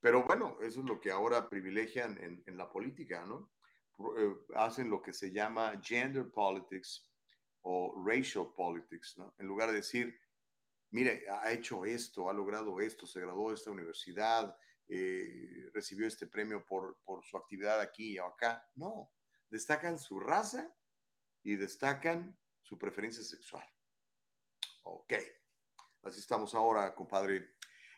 pero 0.00 0.22
bueno, 0.22 0.56
eso 0.60 0.80
es 0.80 0.86
lo 0.86 1.00
que 1.00 1.10
ahora 1.10 1.48
privilegian 1.48 2.16
en, 2.22 2.44
en 2.46 2.56
la 2.56 2.70
política, 2.70 3.24
¿no? 3.26 3.50
Eh, 3.98 4.34
hacen 4.56 4.90
lo 4.90 5.00
que 5.00 5.12
se 5.12 5.30
llama 5.30 5.80
gender 5.82 6.30
politics 6.30 7.08
o 7.62 8.02
racial 8.04 8.52
politics, 8.54 9.16
¿no? 9.16 9.34
En 9.38 9.46
lugar 9.46 9.70
de 9.70 9.76
decir, 9.76 10.18
mire, 10.90 11.24
ha 11.30 11.52
hecho 11.52 11.84
esto, 11.84 12.28
ha 12.28 12.32
logrado 12.32 12.80
esto, 12.80 13.06
se 13.06 13.20
graduó 13.20 13.50
de 13.50 13.54
esta 13.54 13.70
universidad, 13.70 14.56
eh, 14.88 15.70
recibió 15.72 16.06
este 16.06 16.26
premio 16.26 16.64
por, 16.64 16.98
por 17.04 17.24
su 17.24 17.36
actividad 17.36 17.80
aquí 17.80 18.18
o 18.18 18.26
acá. 18.26 18.68
No, 18.74 19.12
destacan 19.48 19.98
su 19.98 20.18
raza 20.20 20.74
y 21.42 21.56
destacan 21.56 22.36
su 22.62 22.78
preferencia 22.78 23.22
sexual. 23.22 23.64
Ok, 24.82 25.14
así 26.02 26.20
estamos 26.20 26.54
ahora, 26.54 26.94
compadre. 26.94 27.54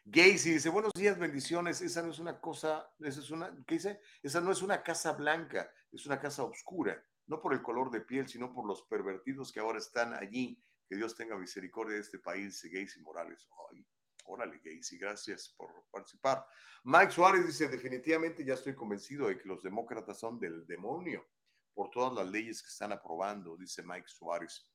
Gacy 0.08 0.52
dice, 0.52 0.68
buenos 0.68 0.92
días, 0.92 1.18
bendiciones. 1.18 1.82
Esa 1.82 2.00
no 2.00 2.12
es 2.12 2.20
una 2.20 2.40
cosa, 2.40 2.88
esa 3.00 3.18
es 3.18 3.28
una, 3.32 3.52
¿qué 3.66 3.74
dice? 3.74 4.00
Esa 4.22 4.40
no 4.40 4.52
es 4.52 4.62
una 4.62 4.84
casa 4.84 5.10
blanca, 5.14 5.68
es 5.90 6.06
una 6.06 6.20
casa 6.20 6.44
oscura, 6.44 7.04
no 7.26 7.40
por 7.40 7.52
el 7.52 7.60
color 7.60 7.90
de 7.90 8.02
piel, 8.02 8.28
sino 8.28 8.54
por 8.54 8.68
los 8.68 8.82
pervertidos 8.82 9.50
que 9.50 9.58
ahora 9.58 9.78
están 9.78 10.14
allí. 10.14 10.62
Que 10.88 10.94
Dios 10.94 11.16
tenga 11.16 11.36
misericordia 11.36 11.96
de 11.96 12.02
este 12.02 12.20
país, 12.20 12.62
Gacy 12.62 13.00
Morales. 13.00 13.48
Ay, 13.68 13.84
órale, 14.26 14.60
Gacy, 14.62 14.96
gracias 14.96 15.52
por 15.56 15.72
participar. 15.90 16.46
Mike 16.84 17.10
Suárez 17.10 17.44
dice, 17.44 17.66
definitivamente 17.66 18.44
ya 18.44 18.54
estoy 18.54 18.76
convencido 18.76 19.26
de 19.26 19.36
que 19.36 19.48
los 19.48 19.60
demócratas 19.64 20.20
son 20.20 20.38
del 20.38 20.64
demonio 20.68 21.26
por 21.74 21.90
todas 21.90 22.14
las 22.14 22.30
leyes 22.30 22.62
que 22.62 22.68
están 22.68 22.92
aprobando, 22.92 23.56
dice 23.56 23.82
Mike 23.82 24.06
Suárez. 24.06 24.70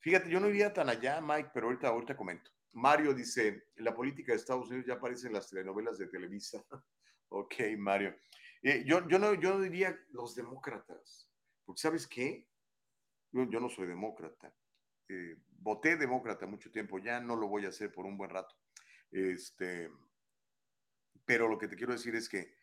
Fíjate, 0.00 0.28
yo 0.28 0.38
no 0.38 0.50
iría 0.50 0.74
tan 0.74 0.90
allá, 0.90 1.22
Mike, 1.22 1.52
pero 1.54 1.68
ahorita, 1.68 1.88
ahorita 1.88 2.14
comento. 2.14 2.50
Mario 2.76 3.14
dice, 3.14 3.68
la 3.76 3.94
política 3.94 4.32
de 4.32 4.36
Estados 4.36 4.68
Unidos 4.68 4.86
ya 4.86 4.94
aparece 4.94 5.28
en 5.28 5.32
las 5.32 5.48
telenovelas 5.48 5.96
de 5.96 6.08
Televisa. 6.08 6.62
ok, 7.30 7.54
Mario. 7.78 8.14
Eh, 8.62 8.84
yo, 8.86 9.08
yo, 9.08 9.18
no, 9.18 9.32
yo 9.32 9.58
diría 9.60 9.98
los 10.10 10.34
demócratas, 10.34 11.26
porque 11.64 11.80
¿sabes 11.80 12.06
qué? 12.06 12.46
Yo, 13.32 13.48
yo 13.48 13.60
no 13.60 13.70
soy 13.70 13.86
demócrata. 13.86 14.54
Eh, 15.08 15.38
voté 15.52 15.96
demócrata 15.96 16.46
mucho 16.46 16.70
tiempo, 16.70 16.98
ya 16.98 17.18
no 17.18 17.34
lo 17.34 17.48
voy 17.48 17.64
a 17.64 17.68
hacer 17.68 17.90
por 17.90 18.04
un 18.04 18.18
buen 18.18 18.28
rato. 18.28 18.54
Este, 19.10 19.90
pero 21.24 21.48
lo 21.48 21.56
que 21.56 21.68
te 21.68 21.76
quiero 21.76 21.94
decir 21.94 22.14
es 22.14 22.28
que 22.28 22.54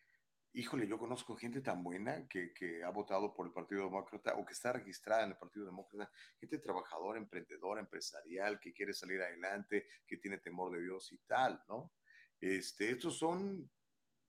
híjole, 0.53 0.87
yo 0.87 0.99
conozco 0.99 1.35
gente 1.35 1.61
tan 1.61 1.83
buena 1.83 2.27
que, 2.27 2.53
que, 2.53 2.83
ha 2.83 2.89
votado 2.89 3.33
por 3.33 3.47
el 3.47 3.53
Partido 3.53 3.85
Demócrata 3.85 4.35
o 4.35 4.45
que 4.45 4.53
está 4.53 4.71
registrada 4.71 5.23
en 5.23 5.31
el 5.31 5.37
Partido 5.37 5.65
Demócrata, 5.65 6.11
gente 6.39 6.59
trabajadora, 6.59 7.17
emprendedora, 7.17 7.81
empresarial, 7.81 8.59
que 8.59 8.71
quiere 8.71 8.93
salir 8.93 9.21
adelante, 9.21 9.87
que 10.05 10.17
tiene 10.17 10.37
temor 10.37 10.71
de 10.71 10.81
Dios 10.83 11.11
y 11.11 11.17
tal, 11.19 11.63
¿no? 11.67 11.93
Este, 12.39 12.91
estos 12.91 13.17
son, 13.17 13.71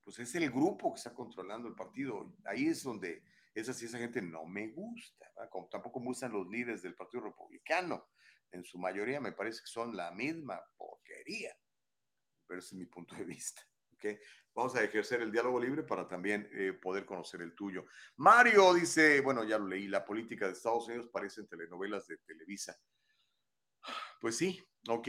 pues 0.03 0.19
es 0.19 0.35
el 0.35 0.51
grupo 0.51 0.93
que 0.93 0.99
está 0.99 1.13
controlando 1.13 1.69
el 1.69 1.75
partido. 1.75 2.35
Ahí 2.45 2.69
es 2.69 2.83
donde 2.83 3.23
esa, 3.55 3.73
esa 3.73 3.99
gente 3.99 4.23
no 4.23 4.47
me 4.47 4.69
gusta, 4.69 5.31
Como 5.51 5.69
tampoco 5.69 6.01
me 6.01 6.07
gustan 6.07 6.33
los 6.33 6.49
líderes 6.49 6.83
del 6.83 6.95
Partido 6.95 7.25
Republicano. 7.25 8.09
En 8.51 8.65
su 8.65 8.79
mayoría 8.79 9.21
me 9.21 9.33
parece 9.33 9.61
que 9.61 9.67
son 9.67 9.97
la 9.97 10.11
misma 10.13 10.63
porquería, 10.77 11.55
pero 12.47 12.61
ese 12.61 12.77
es 12.77 12.79
mi 12.79 12.87
punto 12.87 13.15
de 13.17 13.25
vista. 13.25 13.63
Vamos 14.55 14.77
a 14.77 14.85
ejercer 14.85 15.21
el 15.21 15.33
diálogo 15.33 15.59
libre 15.59 15.83
para 15.83 16.07
también 16.07 16.49
eh, 16.53 16.73
poder 16.73 17.05
conocer 17.05 17.43
el 17.43 17.55
tuyo. 17.55 17.87
Mario 18.17 18.73
dice, 18.75 19.21
bueno, 19.21 19.43
ya 19.43 19.59
lo 19.59 19.67
leí, 19.67 19.89
la 19.89 20.05
política 20.05 20.47
de 20.47 20.53
Estados 20.53 20.87
Unidos 20.87 21.09
parece 21.13 21.41
en 21.41 21.49
telenovelas 21.49 22.07
de 22.07 22.19
Televisa. 22.19 22.79
Pues 24.21 24.37
sí, 24.37 24.63
ok. 24.89 25.09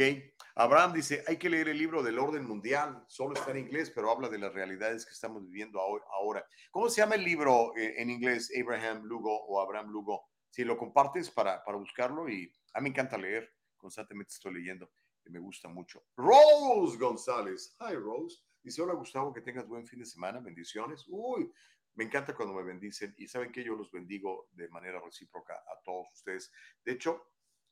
Abraham 0.56 0.94
dice, 0.94 1.24
hay 1.28 1.38
que 1.38 1.50
leer 1.50 1.70
el 1.70 1.78
libro 1.78 2.02
del 2.02 2.18
orden 2.18 2.46
mundial, 2.46 3.06
solo 3.08 3.36
está 3.36 3.52
en 3.52 3.60
inglés, 3.60 3.92
pero 3.94 4.10
habla 4.10 4.30
de 4.30 4.40
las 4.40 4.54
realidades 4.54 5.06
que 5.06 5.14
estamos 5.14 5.44
viviendo 5.46 5.80
ahora. 5.80 6.46
¿Cómo 6.72 6.90
se 6.90 7.02
llama 7.02 7.16
el 7.16 7.24
libro 7.24 7.76
eh, 7.78 8.02
en 8.02 8.10
inglés, 8.10 8.52
Abraham 8.60 9.04
Lugo 9.04 9.46
o 9.46 9.62
Abraham 9.62 9.92
Lugo? 9.92 10.26
Si 10.50 10.64
lo 10.64 10.78
compartes 10.78 11.30
para, 11.30 11.64
para 11.64 11.78
buscarlo 11.78 12.28
y 12.28 12.52
a 12.74 12.80
mí 12.80 12.86
me 12.86 12.90
encanta 12.90 13.18
leer, 13.18 13.54
constantemente 13.78 14.34
estoy 14.34 14.54
leyendo 14.54 14.90
y 15.26 15.30
me 15.30 15.40
gusta 15.40 15.68
mucho. 15.68 16.04
Rose 16.18 16.98
González, 16.98 17.76
hi 17.80 17.94
Rose. 17.94 18.42
Dice, 18.66 18.82
hola 18.82 18.96
Gustavo, 18.96 19.32
que 19.32 19.42
tengas 19.42 19.68
buen 19.68 19.86
fin 19.86 20.00
de 20.00 20.08
semana, 20.08 20.40
bendiciones. 20.40 21.06
Uy, 21.08 21.54
Me 21.94 22.04
encanta 22.04 22.34
cuando 22.34 22.56
me 22.56 22.64
bendicen 22.64 23.14
y 23.16 23.28
saben 23.28 23.52
que 23.52 23.64
yo 23.64 23.76
los 23.76 23.92
bendigo 23.92 24.50
de 24.54 24.68
manera 24.70 25.00
recíproca 25.00 25.54
a 25.54 25.80
todos 25.84 26.08
ustedes. 26.12 26.52
De 26.84 26.94
hecho, 26.94 27.28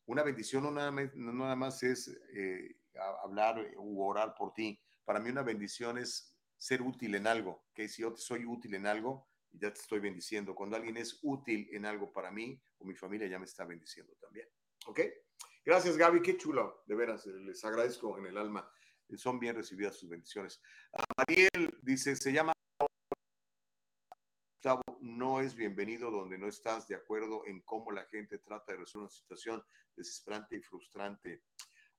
una 0.06 0.22
bendición 0.22 0.61
no 0.61 0.70
nada 0.70 0.91
nada 0.91 1.56
más 1.56 1.82
es 1.82 2.15
eh, 2.36 2.78
hablar 3.24 3.65
u 3.78 4.03
orar 4.03 4.36
por 4.36 4.53
ti. 4.53 4.80
Para 5.03 5.20
mí 5.20 5.32
una 5.32 5.41
bendición 5.41 5.98
es 5.98 6.38
ser 6.57 6.84
útil 6.84 7.15
en 7.15 7.26
algo, 7.26 7.65
que 7.74 7.90
si 7.90 8.03
yo 8.03 8.15
soy 8.15 8.45
útil 8.45 8.76
en 8.76 8.86
algo, 8.86 9.28
ya 9.52 9.74
te 9.74 9.82
estoy 9.82 9.99
bendiciendo. 9.99 10.53
Cuando 10.53 10.76
alguien 10.76 10.98
es 10.98 11.18
útil 11.24 11.68
en 11.72 11.88
algo 11.88 12.14
para 12.14 12.30
mí 12.30 12.61
o 12.78 12.86
mi 12.86 12.94
familia, 12.94 13.26
ya 13.26 13.40
me 13.40 13.45
está 13.45 13.65
bendiciendo 13.65 14.14
también. 14.22 14.48
¿Ok? 14.86 14.99
Gracias, 15.65 15.98
Gaby. 15.98 16.22
Qué 16.22 16.38
chulo. 16.38 16.84
De 16.86 16.94
veras, 16.94 17.26
les 17.26 17.65
agradezco 17.65 18.15
en 18.20 18.28
el 18.28 18.38
alma. 18.38 18.72
Son 19.18 19.40
bien 19.40 19.56
recibidas 19.56 19.98
sus 19.98 20.10
bendiciones. 20.10 20.61
Mariel 21.18 21.77
dice, 21.81 22.15
se 22.15 22.31
llama 22.31 22.53
no 25.02 25.41
es 25.41 25.56
bienvenido 25.56 26.10
donde 26.10 26.38
no 26.38 26.48
estás 26.48 26.88
de 26.88 26.95
acuerdo 26.95 27.45
en 27.45 27.61
cómo 27.61 27.91
la 27.91 28.06
gente 28.06 28.38
trata 28.38 28.72
de 28.72 28.80
resolver 28.80 29.03
una 29.03 29.10
situación 29.10 29.64
desesperante 29.95 30.56
y 30.56 30.61
frustrante. 30.61 31.44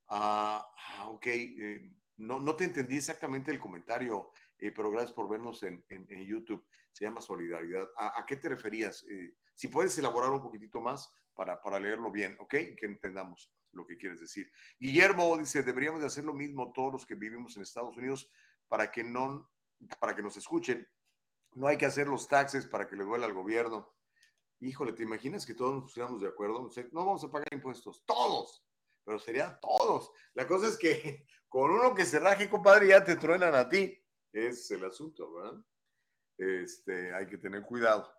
Ah, 0.09 0.67
ah 0.97 1.09
ok, 1.09 1.27
eh, 1.27 1.93
no, 2.17 2.41
no 2.41 2.57
te 2.57 2.65
entendí 2.65 2.97
exactamente 2.97 3.51
el 3.51 3.59
comentario, 3.59 4.31
eh, 4.59 4.73
pero 4.73 4.91
gracias 4.91 5.13
por 5.13 5.29
vernos 5.29 5.63
en, 5.63 5.85
en, 5.91 6.25
YouTube. 6.25 6.67
Se 6.93 7.05
llama 7.05 7.21
Solidaridad. 7.21 7.87
¿A, 7.97 8.25
qué 8.27 8.37
te 8.37 8.49
referías? 8.49 9.05
Eh, 9.11 9.35
si 9.55 9.69
puedes 9.69 9.99
elaborar 9.99 10.31
un 10.31 10.43
poquitito 10.43 10.81
más 10.81 11.13
para, 11.35 11.61
para 11.61 11.79
leerlo 11.79 12.11
bien, 12.11 12.37
¿ok? 12.41 12.51
Que 12.51 12.87
entendamos 12.87 13.53
lo 13.75 13.87
que 13.87 13.97
quieres 13.97 14.21
decir. 14.21 14.51
Guillermo 14.79 15.37
dice, 15.39 15.63
deberíamos 15.63 16.01
de 16.01 16.07
hacer 16.07 16.25
lo 16.25 16.35
mismo 16.35 16.73
todos 16.73 16.93
los 16.93 17.07
que 17.07 17.15
vivimos 17.15 17.57
en 17.57 17.63
Estados 17.63 17.97
Unidos 17.97 18.31
para 18.69 18.91
que, 18.91 19.05
no, 19.05 19.51
para 20.01 20.15
que 20.15 20.23
nos 20.23 20.37
escuchen 20.37 20.87
no 21.55 21.69
hay 21.69 21.77
que 21.77 21.87
hacer 21.87 22.09
los 22.09 22.29
taxes 22.29 22.67
para 22.67 22.87
que 22.87 22.97
le 22.97 23.05
duela 23.05 23.27
al 23.27 23.33
gobierno. 23.33 23.95
Híjole, 24.61 24.93
¿te 24.93 25.03
imaginas 25.03 25.47
que 25.47 25.55
todos 25.55 25.75
nos 25.75 25.85
pusiéramos 25.85 26.21
de 26.21 26.29
acuerdo? 26.29 26.71
No 26.93 27.07
vamos 27.07 27.25
a 27.25 27.31
pagar 27.31 27.49
impuestos, 27.53 28.05
todos, 28.05 28.65
pero 29.05 29.19
serían 29.19 29.59
todos. 29.61 30.11
La 30.35 30.47
cosa 30.47 30.69
es 30.69 30.77
que 30.77 31.27
con 31.49 31.71
uno 31.71 31.95
que 31.95 32.05
se 32.05 32.19
raje, 32.19 32.49
compadre, 32.49 32.89
ya 32.89 33.05
te 33.05 33.17
truenan 33.17 33.55
a 33.55 33.69
ti. 33.69 34.01
Es 34.33 34.71
el 34.71 34.85
asunto, 34.85 35.33
¿verdad? 35.33 35.65
Este, 36.37 37.15
hay 37.15 37.27
que 37.27 37.39
tener 37.39 37.63
cuidado. 37.63 38.13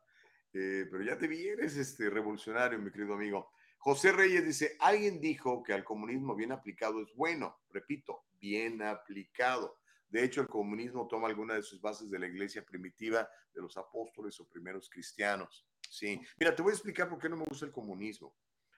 Eh, 0.54 0.88
pero 0.90 1.04
ya 1.04 1.18
te 1.18 1.28
vienes 1.28 1.76
este 1.76 2.10
revolucionario, 2.10 2.80
mi 2.80 2.92
querido 2.92 3.16
amigo. 3.16 3.52
José 3.86 4.12
Reyes 4.12 4.44
dice, 4.44 4.76
alguien 4.80 5.22
dijo 5.22 5.62
que 5.62 5.72
al 5.72 5.84
comunismo 5.84 6.34
bien 6.34 6.52
aplicado 6.52 7.04
es 7.04 7.14
bueno. 7.14 7.60
Repito, 7.70 8.26
bien 8.40 8.82
aplicado. 8.82 9.78
De 10.10 10.24
hecho, 10.24 10.42
el 10.42 10.48
comunismo 10.48 11.08
toma 11.08 11.28
alguna 11.28 11.54
de 11.54 11.62
sus 11.62 11.80
bases 11.80 12.10
de 12.10 12.18
la 12.18 12.26
iglesia 12.26 12.66
primitiva 12.66 13.30
de 13.54 13.62
los 13.62 13.78
apóstoles 13.78 14.40
o 14.40 14.50
primeros 14.50 14.90
cristianos. 14.90 15.68
Sí. 15.88 16.20
Mira, 16.40 16.56
te 16.56 16.64
voy 16.64 16.72
a 16.72 16.74
explicar 16.74 17.08
por 17.08 17.20
qué 17.20 17.30
no 17.30 17.38
me 17.38 17.44
gusta 17.44 17.68
el 17.68 17.72
comunismo. 17.72 18.36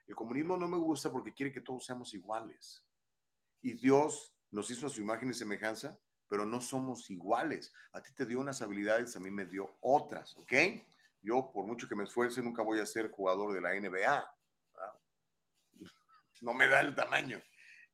El 0.08 0.14
comunismo 0.14 0.58
no 0.58 0.68
me 0.68 0.78
gusta 0.78 1.10
porque 1.10 1.34
quiere 1.34 1.54
que 1.54 1.62
todos 1.62 1.86
seamos 1.86 2.14
iguales. 2.14 2.84
Y 3.62 3.76
Dios 3.76 4.36
nos 4.52 4.70
hizo 4.72 4.88
a 4.88 4.90
su 4.90 5.00
imagen 5.00 5.30
y 5.30 5.34
semejanza, 5.34 5.98
pero 6.28 6.46
no 6.46 6.60
somos 6.60 7.10
iguales. 7.10 7.72
A 7.94 8.04
ti 8.04 8.12
te 8.14 8.26
dio 8.26 8.42
unas 8.42 8.62
habilidades, 8.62 9.16
a 9.16 9.22
mí 9.22 9.32
me 9.32 9.46
dio 9.46 9.78
otras, 9.80 10.36
¿ok? 10.36 10.52
Yo, 11.22 11.50
por 11.54 11.66
mucho 11.66 11.88
que 11.88 11.96
me 11.96 12.04
esfuerce, 12.04 12.42
nunca 12.42 12.62
voy 12.62 12.82
a 12.82 12.86
ser 12.86 13.10
jugador 13.10 13.54
de 13.54 13.62
la 13.62 13.74
NBA. 13.74 14.37
No 16.42 16.54
me 16.54 16.68
da 16.68 16.82
el 16.82 16.96
tamaño, 16.96 17.42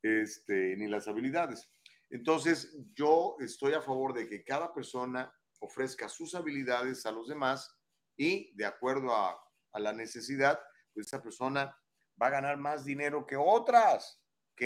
este, 0.01 0.75
ni 0.77 0.87
las 0.87 1.07
habilidades. 1.07 1.69
Entonces, 2.09 2.77
yo 2.93 3.35
estoy 3.39 3.73
a 3.73 3.81
favor 3.81 4.13
de 4.13 4.27
que 4.27 4.43
cada 4.43 4.73
persona 4.73 5.33
ofrezca 5.59 6.09
sus 6.09 6.35
habilidades 6.35 7.05
a 7.05 7.11
los 7.11 7.27
demás 7.27 7.75
y 8.15 8.55
de 8.55 8.65
acuerdo 8.65 9.15
a, 9.15 9.39
la 9.75 9.91
necesidad, 9.91 10.59
pues 10.93 11.07
esa 11.07 11.23
persona 11.23 11.75
va 12.21 12.27
a 12.27 12.29
ganar 12.29 12.57
más 12.57 12.85
dinero 12.85 13.25
que 13.25 13.35
otras, 13.35 14.21
¿ok? 14.51 14.61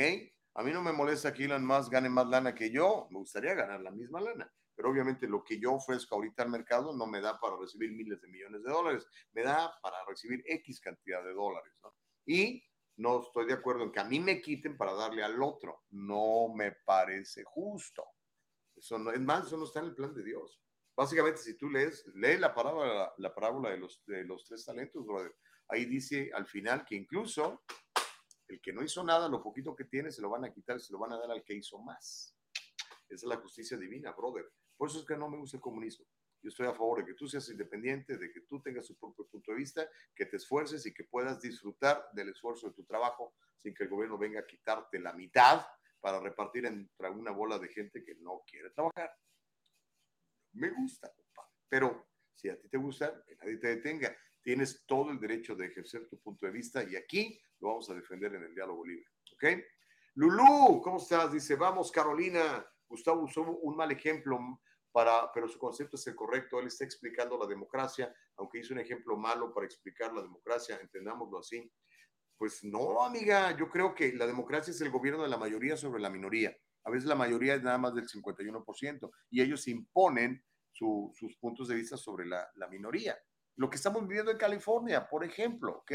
A 0.56 0.64
mí 0.64 0.74
no 0.74 0.82
me 0.82 0.92
molesta 0.92 1.34
que 1.34 1.46
Elon 1.46 1.66
Musk 1.66 1.90
gane 1.90 2.10
más 2.10 2.28
lana 2.28 2.54
que 2.54 2.70
yo, 2.70 3.08
me 3.10 3.20
gustaría 3.20 3.54
ganar 3.54 3.80
la 3.80 3.92
misma 3.92 4.20
lana, 4.20 4.54
pero 4.76 4.90
obviamente 4.90 5.26
lo 5.26 5.46
que 5.46 5.58
yo 5.58 5.76
ofrezco 5.76 6.16
ahorita 6.16 6.44
al 6.44 6.50
mercado 6.50 6.94
no 6.94 7.08
me 7.08 7.22
da 7.22 7.40
para 7.40 7.56
recibir 7.56 7.94
miles 7.94 8.20
de 8.20 8.28
millones 8.28 8.64
de 8.64 8.70
dólares, 8.70 9.08
me 9.32 9.44
da 9.44 9.74
para 9.82 10.04
recibir 10.06 10.44
X 10.46 10.82
cantidad 10.82 11.24
de 11.24 11.34
dólares, 11.34 11.74
¿no? 11.82 11.96
Y 12.26 12.67
no 12.98 13.22
estoy 13.22 13.46
de 13.46 13.54
acuerdo 13.54 13.84
en 13.84 13.92
que 13.92 14.00
a 14.00 14.04
mí 14.04 14.20
me 14.20 14.42
quiten 14.42 14.78
para 14.78 14.94
darle 14.94 15.24
al 15.24 15.42
otro. 15.42 15.84
No 15.92 16.54
me 16.54 16.72
parece 16.72 17.44
justo. 17.44 18.04
Eso 18.76 18.98
no, 18.98 19.12
es 19.12 19.20
más, 19.20 19.48
eso 19.48 19.58
no 19.58 19.66
está 19.66 19.80
en 19.80 19.86
el 19.86 19.96
plan 19.96 20.14
de 20.14 20.24
Dios. 20.24 20.62
Básicamente, 20.96 21.42
si 21.42 21.56
tú 21.56 21.70
lees, 21.70 22.06
lee 22.16 22.38
la 22.38 22.54
parábola, 22.56 23.14
la 23.18 23.34
parábola 23.34 23.70
de, 23.70 23.78
los, 23.78 24.04
de 24.06 24.24
los 24.24 24.44
tres 24.46 24.66
talentos, 24.66 25.06
brother. 25.06 25.36
Ahí 25.68 25.86
dice 25.86 26.32
al 26.34 26.48
final 26.48 26.86
que 26.86 26.96
incluso 26.96 27.64
el 28.48 28.62
que 28.62 28.74
no 28.74 28.84
hizo 28.84 29.04
nada, 29.04 29.28
lo 29.28 29.44
poquito 29.44 29.76
que 29.76 29.86
tiene, 29.86 30.12
se 30.12 30.22
lo 30.22 30.30
van 30.30 30.46
a 30.46 30.52
quitar, 30.52 30.80
se 30.80 30.92
lo 30.92 31.00
van 31.00 31.14
a 31.14 31.20
dar 31.20 31.30
al 31.30 31.44
que 31.44 31.54
hizo 31.54 31.78
más. 31.80 32.36
Esa 33.10 33.26
es 33.26 33.30
la 33.30 33.38
justicia 33.38 33.78
divina, 33.78 34.12
brother. 34.12 34.52
Por 34.76 34.90
eso 34.90 35.00
es 35.00 35.06
que 35.06 35.18
no 35.18 35.30
me 35.30 35.38
gusta 35.38 35.58
el 35.58 35.62
comunismo. 35.62 36.06
Yo 36.42 36.50
estoy 36.50 36.68
a 36.68 36.74
favor 36.74 37.00
de 37.00 37.06
que 37.06 37.14
tú 37.14 37.28
seas 37.28 37.50
independiente, 37.50 38.18
de 38.18 38.32
que 38.32 38.42
tú 38.42 38.62
tengas 38.62 38.88
tu 38.88 38.96
propio 38.96 39.26
punto 39.28 39.52
de 39.52 39.58
vista, 39.58 39.90
que 40.16 40.26
te 40.26 40.38
esfuerces 40.38 40.86
y 40.86 40.94
que 40.94 41.04
puedas 41.04 41.42
disfrutar 41.42 42.08
del 42.14 42.30
esfuerzo 42.30 42.68
de 42.68 42.74
tu 42.74 42.84
trabajo 42.86 43.36
sin 43.58 43.74
que 43.74 43.84
el 43.84 43.90
gobierno 43.90 44.18
venga 44.18 44.40
a 44.40 44.46
quitarte 44.46 45.00
la 45.00 45.14
mitad 45.14 45.66
para 46.00 46.20
repartir 46.20 46.66
entre 46.66 47.10
una 47.10 47.32
bola 47.32 47.58
de 47.58 47.68
gente 47.70 48.04
que 48.04 48.16
no 48.16 48.44
quiere 48.46 48.70
trabajar. 48.70 49.12
Me 50.54 50.70
gusta, 50.70 51.12
compadre. 51.14 51.52
Pero 51.68 52.08
si 52.34 52.50
a 52.50 52.60
ti 52.60 52.70
te 52.70 52.78
gusta, 52.78 53.24
que 53.26 53.36
nadie 53.36 53.58
te 53.58 53.68
detenga. 53.68 54.16
Tienes 54.42 54.86
todo 54.86 55.12
el 55.12 55.20
derecho 55.20 55.56
de 55.56 55.66
ejercer 55.66 56.08
tu 56.08 56.20
punto 56.20 56.46
de 56.46 56.52
vista 56.52 56.84
y 56.84 56.96
aquí 56.96 57.42
lo 57.60 57.70
vamos 57.70 57.90
a 57.90 57.96
defender 57.96 58.34
en 58.36 58.44
el 58.44 58.56
diálogo 58.56 58.86
libre. 58.86 59.10
¿Ok? 59.34 59.44
Lulú, 60.16 60.82
¿cómo 60.82 60.98
estás? 60.98 61.32
Dice, 61.32 61.56
vamos, 61.56 61.92
Carolina. 61.92 62.66
Gustavo 62.88 63.24
usó 63.24 63.42
un 63.42 63.76
mal 63.76 63.92
ejemplo 63.92 64.40
pero 64.94 65.48
su 65.48 65.60
concepto 65.60 65.96
es 65.96 66.08
el 66.08 66.16
correcto. 66.16 66.60
Él 66.60 66.68
está 66.68 66.84
explicando 66.84 67.38
la 67.38 67.46
democracia, 67.46 68.14
aunque 68.38 68.60
hizo 68.60 68.74
un 68.74 68.80
ejemplo 68.80 69.18
malo 69.18 69.54
para 69.54 69.66
explicar 69.66 70.14
la 70.14 70.22
democracia, 70.22 70.80
entendámoslo 70.82 71.40
así. 71.40 71.72
Pues 72.38 72.64
no, 72.64 73.04
amiga, 73.04 73.56
yo 73.58 73.70
creo 73.70 73.96
que 73.96 74.14
la 74.14 74.28
democracia 74.28 74.72
es 74.72 74.82
el 74.82 74.92
gobierno 74.92 75.24
de 75.24 75.30
la 75.30 75.38
mayoría 75.38 75.76
sobre 75.76 76.02
la 76.02 76.10
minoría. 76.10 76.56
A 76.84 76.92
veces 76.92 77.08
la 77.08 77.16
mayoría 77.16 77.56
es 77.56 77.64
nada 77.64 77.78
más 77.78 77.94
del 77.96 78.08
51% 78.08 79.12
y 79.30 79.42
ellos 79.42 79.68
imponen 79.68 80.44
sus 80.72 81.36
puntos 81.40 81.68
de 81.68 81.76
vista 81.76 81.98
sobre 81.98 82.26
la, 82.26 82.48
minoría. 82.70 83.18
Lo 83.56 83.70
que 83.70 83.78
estamos 83.78 84.08
viviendo 84.08 84.32
en 84.32 84.38
California, 84.38 85.08
por 85.10 85.24
ejemplo, 85.24 85.80
¿ok? 85.80 85.92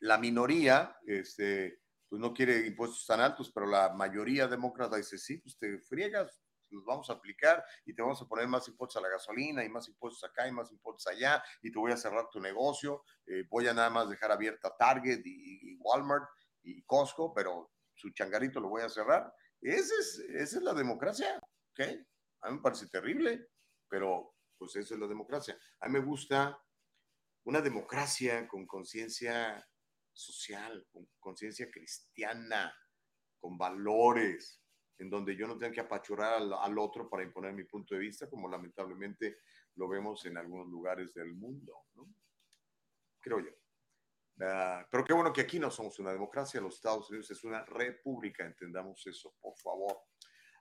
la 0.00 0.18
minoría, 0.18 0.96
este, 1.06 1.80
pues 2.08 2.20
no 2.20 2.32
quiere 2.32 2.66
impuestos 2.66 3.06
tan 3.06 3.20
altos, 3.20 3.50
pero 3.52 3.66
la 3.66 3.90
mayoría 3.90 4.46
demócrata 4.46 4.96
dice, 4.96 5.18
sí, 5.18 5.38
pues 5.38 5.58
te 5.58 5.78
friegas, 5.80 6.42
los 6.70 6.84
vamos 6.84 7.08
a 7.10 7.14
aplicar 7.14 7.64
y 7.84 7.94
te 7.94 8.02
vamos 8.02 8.20
a 8.20 8.26
poner 8.26 8.46
más 8.46 8.66
impuestos 8.68 8.96
a 8.96 9.00
la 9.00 9.08
gasolina 9.08 9.64
y 9.64 9.68
más 9.68 9.88
impuestos 9.88 10.28
acá 10.28 10.46
y 10.46 10.52
más 10.52 10.70
impuestos 10.70 11.06
allá 11.06 11.42
y 11.62 11.70
te 11.70 11.78
voy 11.78 11.92
a 11.92 11.96
cerrar 11.96 12.28
tu 12.30 12.40
negocio, 12.40 13.04
eh, 13.26 13.44
voy 13.48 13.68
a 13.68 13.74
nada 13.74 13.90
más 13.90 14.08
dejar 14.08 14.32
abierta 14.32 14.74
Target 14.76 15.22
y, 15.24 15.76
Walmart 15.80 16.28
y 16.62 16.82
Costco, 16.82 17.32
pero 17.32 17.72
su 17.94 18.10
changarito 18.10 18.60
lo 18.60 18.68
voy 18.68 18.82
a 18.82 18.88
cerrar. 18.88 19.32
Esa 19.60 19.94
es, 19.98 20.18
esa 20.18 20.58
es 20.58 20.62
la 20.62 20.74
democracia, 20.74 21.38
¿ok? 21.70 21.80
A 22.42 22.50
mí 22.50 22.56
me 22.56 22.62
parece 22.62 22.88
terrible, 22.88 23.48
pero 23.88 24.34
pues 24.58 24.76
esa 24.76 24.94
es 24.94 25.00
la 25.00 25.06
democracia. 25.06 25.58
A 25.80 25.88
mí 25.88 25.94
me 25.94 26.04
gusta 26.04 26.60
una 27.44 27.60
democracia 27.60 28.46
con 28.46 28.66
conciencia 28.66 29.66
social, 30.18 30.86
con 30.90 31.08
conciencia 31.18 31.70
cristiana, 31.70 32.74
con 33.38 33.56
valores, 33.56 34.62
en 34.98 35.08
donde 35.08 35.36
yo 35.36 35.46
no 35.46 35.56
tenga 35.56 35.72
que 35.72 35.80
apachurar 35.80 36.42
al, 36.42 36.78
otro 36.78 37.08
para 37.08 37.22
imponer 37.22 37.52
mi 37.52 37.64
punto 37.64 37.94
de 37.94 38.00
vista, 38.00 38.28
como 38.28 38.48
lamentablemente 38.48 39.38
lo 39.76 39.88
vemos 39.88 40.26
en 40.26 40.36
algunos 40.36 40.66
lugares 40.66 41.14
del 41.14 41.32
mundo, 41.34 41.86
¿no? 41.94 42.12
Creo 43.20 43.40
yo. 43.40 43.52
Ah, 44.40 44.86
pero 44.90 45.04
qué 45.04 45.12
bueno 45.12 45.32
que 45.32 45.42
aquí 45.42 45.58
no 45.58 45.70
somos 45.70 45.98
una 45.98 46.12
democracia, 46.12 46.60
los 46.60 46.74
Estados 46.74 47.08
Unidos 47.10 47.30
es 47.30 47.44
una 47.44 47.64
república, 47.64 48.44
entendamos 48.44 49.06
eso, 49.06 49.34
por 49.40 49.56
favor. 49.56 50.00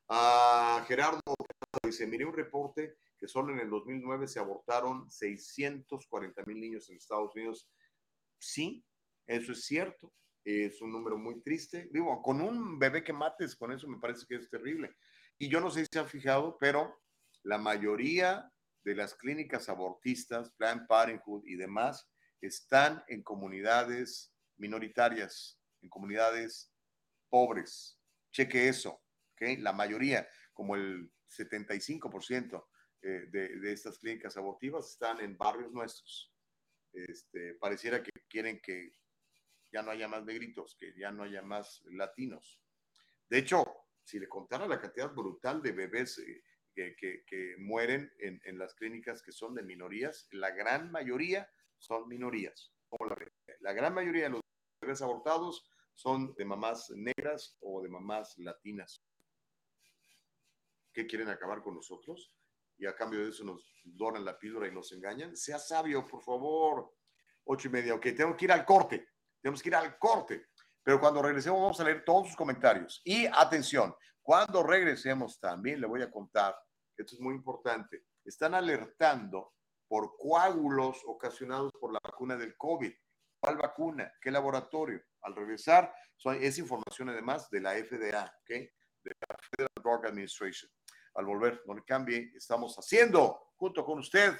Uh, 0.10 0.86
Gerardo 0.86 1.22
dice, 1.84 2.08
miré 2.08 2.26
un 2.26 2.34
reporte 2.34 2.98
que 3.18 3.28
solo 3.28 3.54
en 3.54 3.60
el 3.60 3.70
2009 3.70 4.28
se 4.28 4.40
abortaron 4.40 5.10
640 5.10 6.44
mil 6.46 6.60
niños 6.60 6.90
en 6.90 6.98
Estados 6.98 7.36
Unidos. 7.36 7.70
Sí, 8.40 8.86
eso 9.28 9.52
es 9.52 9.66
cierto. 9.66 10.14
Es 10.44 10.82
un 10.82 10.92
número 10.92 11.18
muy 11.18 11.42
triste. 11.42 11.90
Digo, 11.92 12.22
con 12.22 12.42
un 12.42 12.80
bebé 12.80 13.04
que 13.04 13.14
mates, 13.14 13.56
con 13.56 13.72
eso 13.72 13.88
me 13.88 14.00
parece 14.00 14.26
que 14.26 14.36
es 14.36 14.50
terrible. 14.50 14.96
Y 15.38 15.50
yo 15.50 15.60
no 15.60 15.70
sé 15.70 15.82
si 15.82 15.88
se 15.92 16.00
han 16.00 16.08
fijado, 16.08 16.58
pero 16.58 17.02
la 17.44 17.58
mayoría 17.58 18.50
de 18.84 18.96
las 18.96 19.14
clínicas 19.14 19.68
abortistas, 19.68 20.52
Planned 20.52 20.88
Parenthood 20.88 21.46
y 21.46 21.56
demás, 21.56 22.10
están 22.42 23.04
en 23.08 23.24
comunidades 23.24 24.34
minoritarias, 24.56 25.60
en 25.82 25.90
comunidades 25.90 26.72
pobres. 27.30 28.00
Cheque 28.32 28.70
eso, 28.70 29.04
¿ok? 29.34 29.60
La 29.60 29.74
mayoría, 29.74 30.28
como 30.54 30.76
el 30.76 31.12
75%, 31.30 32.66
eh, 33.02 33.28
de, 33.30 33.72
estas 33.72 34.00
clínicas 34.00 34.38
abortivas 34.38 34.90
están 34.90 35.20
en 35.20 35.38
barrios 35.38 35.72
nuestros. 35.72 36.34
Este, 36.94 37.54
pareciera 37.56 38.02
que 38.02 38.12
quieren 38.28 38.60
que 38.62 38.96
ya 39.72 39.82
no 39.82 39.92
haya 39.92 40.08
más 40.08 40.24
negritos, 40.26 40.76
que 40.80 40.94
ya 40.98 41.12
no 41.12 41.24
haya 41.24 41.42
más 41.42 41.84
latinos. 41.86 42.62
De 43.30 43.40
hecho, 43.40 43.66
si 44.04 44.20
le 44.20 44.28
contara 44.28 44.68
la 44.68 44.80
cantidad 44.80 45.14
brutal 45.14 45.62
de 45.62 45.72
bebés 45.72 46.18
eh, 46.20 46.96
que, 46.96 47.56
mueren 47.60 48.12
en, 48.20 48.40
en, 48.46 48.58
las 48.58 48.74
clínicas 48.76 49.22
que 49.22 49.32
son 49.32 49.56
de 49.56 49.64
minorías, 49.64 50.28
la 50.32 50.52
gran 50.52 50.92
mayoría 50.92 51.50
son 51.78 52.08
minorías. 52.08 52.74
La, 53.00 53.18
la 53.60 53.74
gran 53.74 53.94
mayoría 53.94 54.24
de 54.24 54.30
los 54.30 54.42
bebés 54.82 55.02
abortados 55.02 55.70
son 55.96 56.34
de 56.36 56.46
mamás 56.46 56.92
negras 56.92 57.58
o 57.62 57.82
de 57.82 57.90
mamás 57.90 58.38
latinas. 58.38 59.04
¿Qué 60.94 61.06
quieren 61.06 61.30
acabar 61.30 61.62
con 61.62 61.76
nosotros? 61.76 62.32
Y 62.78 62.86
a 62.86 62.96
cambio 62.96 63.24
de 63.24 63.30
eso 63.30 63.44
nos 63.44 63.82
donan 63.84 64.24
la 64.24 64.38
píldora 64.38 64.68
y 64.68 64.72
nos 64.72 64.92
engañan. 64.92 65.36
Sea 65.36 65.60
sabio, 65.60 66.06
por 66.06 66.22
favor. 66.22 66.94
Ocho 67.46 67.68
y 67.68 67.72
media. 67.72 67.96
Ok, 67.96 68.08
tengo 68.16 68.38
que 68.38 68.46
ir 68.46 68.52
al 68.52 68.66
corte. 68.66 69.08
Tenemos 69.48 69.64
que 69.64 69.70
ir 69.70 69.76
al 69.76 69.98
corte. 69.98 70.48
Pero 70.84 71.00
cuando 71.00 71.22
regresemos 71.22 71.62
vamos 71.62 71.80
a 71.80 71.86
leer 71.86 72.04
todos 72.04 72.28
sus 72.28 72.36
comentarios. 72.36 73.02
Y 73.06 73.28
atención, 73.28 73.96
cuando 74.22 74.62
regresemos 74.62 75.40
también 75.40 75.80
le 75.80 75.88
voy 75.88 76.02
a 76.02 76.12
contar, 76.12 76.54
esto 76.98 77.16
es 77.16 77.22
muy 77.22 77.34
importante, 77.34 78.04
están 78.26 78.56
alertando 78.56 79.54
por 79.88 80.18
coágulos 80.18 81.02
ocasionados 81.06 81.72
por 81.80 81.94
la 81.94 82.00
vacuna 82.04 82.36
del 82.36 82.58
COVID. 82.58 82.92
¿Cuál 83.40 83.56
vacuna? 83.56 84.12
¿Qué 84.20 84.32
laboratorio? 84.32 85.02
Al 85.22 85.34
regresar, 85.34 85.96
es 86.42 86.58
información 86.58 87.08
además 87.08 87.50
de 87.50 87.62
la 87.62 87.72
FDA, 87.72 88.26
¿ok? 88.42 88.50
De 88.50 89.16
la 89.30 89.38
Federal 89.50 89.72
Drug 89.82 90.08
Administration. 90.08 90.70
Al 91.14 91.26
volver, 91.26 91.64
no 91.66 91.74
le 91.74 91.86
cambie, 91.86 92.34
estamos 92.36 92.76
haciendo 92.76 93.54
junto 93.56 93.86
con 93.86 94.00
usted 94.00 94.38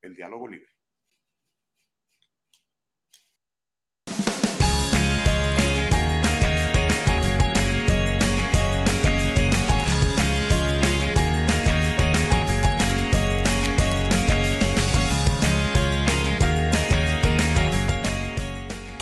el 0.00 0.16
diálogo 0.16 0.48
libre. 0.48 0.72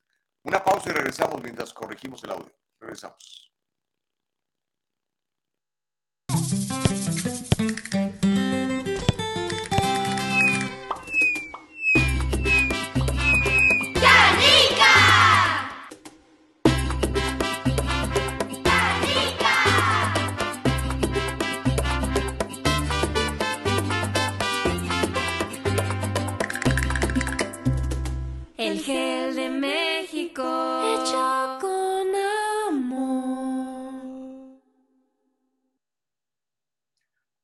Una 0.43 0.62
pausa 0.62 0.90
y 0.90 0.93
regresamos 0.93 1.43
mientras 1.43 1.73
corregimos 1.73 2.23
el 2.23 2.32
audio. 2.32 2.55
Regresamos. 2.78 3.51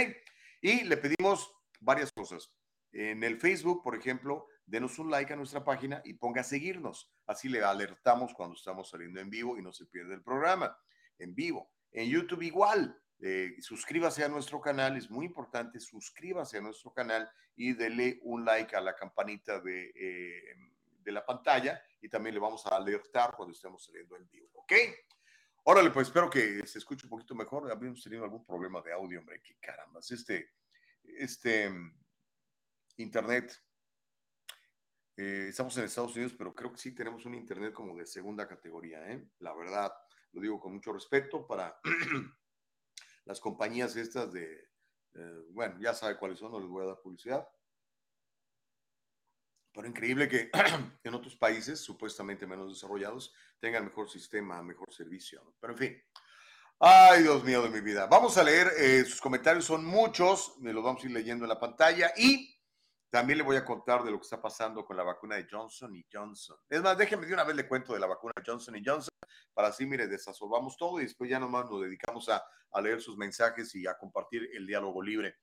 Y 0.60 0.84
le 0.84 0.96
pedimos 0.96 1.52
varias 1.80 2.12
cosas. 2.12 2.50
En 2.92 3.24
el 3.24 3.40
Facebook, 3.40 3.82
por 3.82 3.96
ejemplo, 3.96 4.46
denos 4.66 4.98
un 4.98 5.10
like 5.10 5.32
a 5.32 5.36
nuestra 5.36 5.64
página 5.64 6.02
y 6.04 6.14
ponga 6.14 6.42
a 6.42 6.44
seguirnos. 6.44 7.10
Así 7.26 7.48
le 7.48 7.62
alertamos 7.62 8.34
cuando 8.34 8.54
estamos 8.54 8.90
saliendo 8.90 9.20
en 9.20 9.30
vivo 9.30 9.56
y 9.58 9.62
no 9.62 9.72
se 9.72 9.86
pierde 9.86 10.14
el 10.14 10.22
programa 10.22 10.76
en 11.18 11.34
vivo. 11.34 11.70
En 11.90 12.08
YouTube 12.08 12.42
igual. 12.42 13.01
Eh, 13.24 13.54
suscríbase 13.60 14.24
a 14.24 14.28
nuestro 14.28 14.60
canal, 14.60 14.96
es 14.96 15.08
muy 15.08 15.26
importante, 15.26 15.78
suscríbase 15.78 16.58
a 16.58 16.60
nuestro 16.60 16.92
canal 16.92 17.30
y 17.54 17.72
dele 17.72 18.18
un 18.24 18.44
like 18.44 18.74
a 18.74 18.80
la 18.80 18.96
campanita 18.96 19.60
de, 19.60 19.92
eh, 19.94 20.56
de 21.04 21.12
la 21.12 21.24
pantalla 21.24 21.80
y 22.00 22.08
también 22.08 22.34
le 22.34 22.40
vamos 22.40 22.66
a 22.66 22.74
alertar 22.74 23.34
cuando 23.36 23.52
estemos 23.52 23.84
saliendo 23.84 24.16
en 24.16 24.28
vivo, 24.28 24.48
¿ok? 24.54 24.72
Órale, 25.62 25.90
pues 25.90 26.08
espero 26.08 26.28
que 26.28 26.66
se 26.66 26.78
escuche 26.78 27.06
un 27.06 27.10
poquito 27.10 27.36
mejor. 27.36 27.70
Habíamos 27.70 28.02
tenido 28.02 28.24
algún 28.24 28.44
problema 28.44 28.82
de 28.82 28.92
audio, 28.92 29.20
hombre, 29.20 29.40
qué 29.40 29.56
caramba. 29.60 30.00
Este, 30.00 30.54
este 31.04 31.70
internet, 32.96 33.56
eh, 35.16 35.46
estamos 35.50 35.76
en 35.76 35.84
Estados 35.84 36.16
Unidos, 36.16 36.34
pero 36.36 36.52
creo 36.52 36.72
que 36.72 36.78
sí 36.78 36.92
tenemos 36.92 37.24
un 37.24 37.36
internet 37.36 37.72
como 37.72 37.96
de 37.96 38.04
segunda 38.04 38.48
categoría, 38.48 39.08
¿eh? 39.12 39.28
La 39.38 39.54
verdad, 39.54 39.92
lo 40.32 40.40
digo 40.40 40.58
con 40.58 40.72
mucho 40.72 40.92
respeto 40.92 41.46
para 41.46 41.78
las 43.24 43.40
compañías 43.40 43.96
estas 43.96 44.32
de, 44.32 44.70
eh, 45.14 45.44
bueno, 45.50 45.78
ya 45.80 45.94
sabe 45.94 46.16
cuáles 46.16 46.38
son, 46.38 46.52
no 46.52 46.60
les 46.60 46.68
voy 46.68 46.84
a 46.84 46.88
dar 46.88 47.00
publicidad, 47.00 47.48
pero 49.72 49.88
increíble 49.88 50.28
que 50.28 50.50
en 51.04 51.14
otros 51.14 51.36
países, 51.36 51.80
supuestamente 51.80 52.46
menos 52.46 52.72
desarrollados, 52.72 53.34
tengan 53.58 53.84
mejor 53.84 54.10
sistema, 54.10 54.62
mejor 54.62 54.92
servicio. 54.92 55.54
Pero 55.60 55.72
en 55.72 55.78
fin, 55.78 56.02
Ay, 56.84 57.22
Dios 57.22 57.44
mío 57.44 57.62
de 57.62 57.68
mi 57.68 57.80
vida. 57.80 58.06
Vamos 58.06 58.36
a 58.38 58.42
leer, 58.42 58.72
eh, 58.76 59.04
sus 59.04 59.20
comentarios 59.20 59.64
son 59.64 59.84
muchos, 59.84 60.58
me 60.58 60.72
los 60.72 60.82
vamos 60.82 61.04
a 61.04 61.06
ir 61.06 61.12
leyendo 61.12 61.44
en 61.44 61.50
la 61.50 61.60
pantalla 61.60 62.12
y 62.16 62.51
también 63.12 63.36
le 63.36 63.44
voy 63.44 63.56
a 63.56 63.64
contar 63.66 64.02
de 64.02 64.10
lo 64.10 64.16
que 64.16 64.22
está 64.22 64.40
pasando 64.40 64.86
con 64.86 64.96
la 64.96 65.02
vacuna 65.02 65.36
de 65.36 65.46
Johnson 65.48 65.94
y 65.94 66.02
Johnson. 66.10 66.56
Es 66.70 66.80
más, 66.80 66.96
déjeme 66.96 67.26
de 67.26 67.34
una 67.34 67.44
vez 67.44 67.54
le 67.54 67.68
cuento 67.68 67.92
de 67.92 68.00
la 68.00 68.06
vacuna 68.06 68.32
de 68.34 68.42
Johnson 68.44 68.74
y 68.74 68.82
Johnson 68.82 69.14
para 69.52 69.68
así, 69.68 69.84
mire, 69.84 70.08
desasolvamos 70.08 70.78
todo 70.78 70.98
y 70.98 71.02
después 71.02 71.28
ya 71.28 71.38
nomás 71.38 71.70
nos 71.70 71.82
dedicamos 71.82 72.30
a, 72.30 72.42
a 72.70 72.80
leer 72.80 73.02
sus 73.02 73.18
mensajes 73.18 73.74
y 73.74 73.86
a 73.86 73.98
compartir 73.98 74.48
el 74.54 74.66
diálogo 74.66 75.02
libre. 75.02 75.36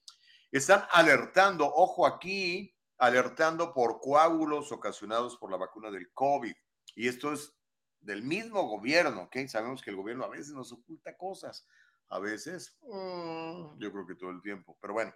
Están 0.51 0.83
alertando, 0.91 1.71
ojo 1.71 2.07
aquí, 2.07 2.75
alertando 2.97 3.71
por 3.71 3.99
coágulos 3.99 4.71
ocasionados 4.71 5.37
por 5.37 5.51
la 5.51 5.57
vacuna 5.57 5.91
del 5.91 6.11
COVID. 6.11 6.55
Y 6.95 7.07
esto 7.07 7.33
es 7.33 7.53
del 7.99 8.23
mismo 8.23 8.63
gobierno, 8.63 9.25
¿ok? 9.25 9.45
Sabemos 9.47 9.83
que 9.83 9.91
el 9.91 9.95
gobierno 9.95 10.25
a 10.25 10.29
veces 10.29 10.53
nos 10.53 10.71
oculta 10.71 11.15
cosas, 11.15 11.67
a 12.07 12.17
veces, 12.17 12.79
mm, 12.81 13.77
yo 13.77 13.91
creo 13.91 14.07
que 14.07 14.15
todo 14.15 14.31
el 14.31 14.41
tiempo, 14.41 14.75
pero 14.81 14.93
bueno, 14.93 15.13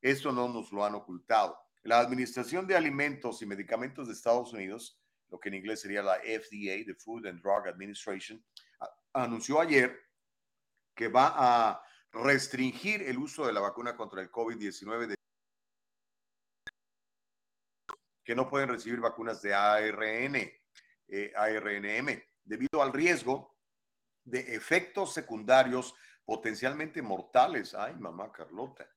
esto 0.00 0.30
no 0.30 0.46
nos 0.46 0.70
lo 0.70 0.84
han 0.84 0.94
ocultado. 0.94 1.65
La 1.86 2.00
Administración 2.00 2.66
de 2.66 2.76
Alimentos 2.76 3.42
y 3.42 3.46
Medicamentos 3.46 4.08
de 4.08 4.14
Estados 4.14 4.52
Unidos, 4.52 5.00
lo 5.28 5.38
que 5.38 5.48
en 5.48 5.54
inglés 5.54 5.80
sería 5.80 6.02
la 6.02 6.16
FDA, 6.16 6.84
the 6.84 6.94
Food 6.94 7.26
and 7.26 7.40
Drug 7.40 7.68
Administration, 7.68 8.44
anunció 9.12 9.60
ayer 9.60 9.96
que 10.94 11.08
va 11.08 11.34
a 11.36 11.82
restringir 12.12 13.02
el 13.02 13.18
uso 13.18 13.46
de 13.46 13.52
la 13.52 13.60
vacuna 13.60 13.96
contra 13.96 14.20
el 14.20 14.30
COVID-19 14.30 15.14
que 18.24 18.34
no 18.34 18.48
pueden 18.48 18.68
recibir 18.68 18.98
vacunas 18.98 19.40
de 19.40 19.54
ARN 19.54 20.34
eh, 21.08 21.32
ARNM, 21.36 22.20
debido 22.42 22.82
al 22.82 22.92
riesgo 22.92 23.56
de 24.24 24.56
efectos 24.56 25.14
secundarios 25.14 25.94
potencialmente 26.24 27.00
mortales. 27.00 27.74
Ay, 27.74 27.94
mamá 27.94 28.32
Carlota. 28.32 28.88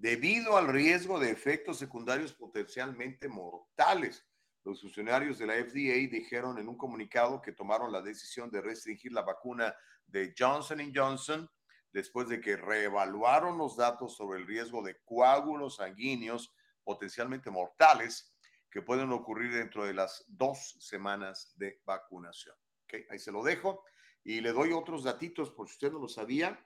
Debido 0.00 0.56
al 0.56 0.68
riesgo 0.68 1.20
de 1.20 1.30
efectos 1.30 1.78
secundarios 1.78 2.32
potencialmente 2.32 3.28
mortales. 3.28 4.26
Los 4.64 4.80
funcionarios 4.80 5.36
de 5.36 5.46
la 5.46 5.52
FDA 5.56 6.08
dijeron 6.10 6.58
en 6.58 6.70
un 6.70 6.78
comunicado 6.78 7.42
que 7.42 7.52
tomaron 7.52 7.92
la 7.92 8.00
decisión 8.00 8.50
de 8.50 8.62
restringir 8.62 9.12
la 9.12 9.20
vacuna 9.20 9.76
de 10.06 10.34
Johnson 10.38 10.90
Johnson 10.94 11.50
después 11.92 12.30
de 12.30 12.40
que 12.40 12.56
reevaluaron 12.56 13.58
los 13.58 13.76
datos 13.76 14.16
sobre 14.16 14.38
el 14.38 14.46
riesgo 14.46 14.82
de 14.82 14.96
coágulos 15.04 15.76
sanguíneos 15.76 16.50
potencialmente 16.82 17.50
mortales 17.50 18.34
que 18.70 18.80
pueden 18.80 19.12
ocurrir 19.12 19.52
dentro 19.52 19.84
de 19.84 19.92
las 19.92 20.24
dos 20.28 20.78
semanas 20.80 21.52
de 21.56 21.78
vacunación. 21.84 22.56
¿Okay? 22.84 23.04
Ahí 23.10 23.18
se 23.18 23.32
lo 23.32 23.42
dejo 23.42 23.84
y 24.24 24.40
le 24.40 24.52
doy 24.52 24.72
otros 24.72 25.04
datitos 25.04 25.50
por 25.50 25.68
si 25.68 25.74
usted 25.74 25.92
no 25.92 25.98
lo 25.98 26.08
sabía. 26.08 26.58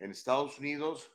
En 0.00 0.10
Estados 0.10 0.58
Unidos 0.58 1.10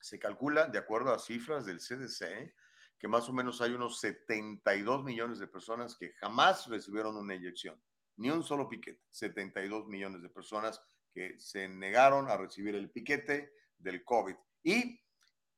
se 0.00 0.18
calcula, 0.18 0.66
de 0.66 0.78
acuerdo 0.78 1.12
a 1.12 1.18
cifras 1.18 1.66
del 1.66 1.78
CDC, 1.78 2.54
que 2.98 3.08
más 3.08 3.28
o 3.28 3.32
menos 3.32 3.60
hay 3.60 3.72
unos 3.72 4.00
72 4.00 5.04
millones 5.04 5.38
de 5.38 5.46
personas 5.46 5.96
que 5.96 6.12
jamás 6.14 6.66
recibieron 6.66 7.16
una 7.16 7.34
inyección, 7.34 7.80
ni 8.16 8.30
un 8.30 8.42
solo 8.42 8.68
piquete. 8.68 9.00
72 9.10 9.86
millones 9.86 10.22
de 10.22 10.28
personas 10.28 10.82
que 11.12 11.38
se 11.38 11.68
negaron 11.68 12.28
a 12.28 12.36
recibir 12.36 12.74
el 12.74 12.90
piquete 12.90 13.52
del 13.78 14.04
COVID. 14.04 14.36
Y 14.62 15.00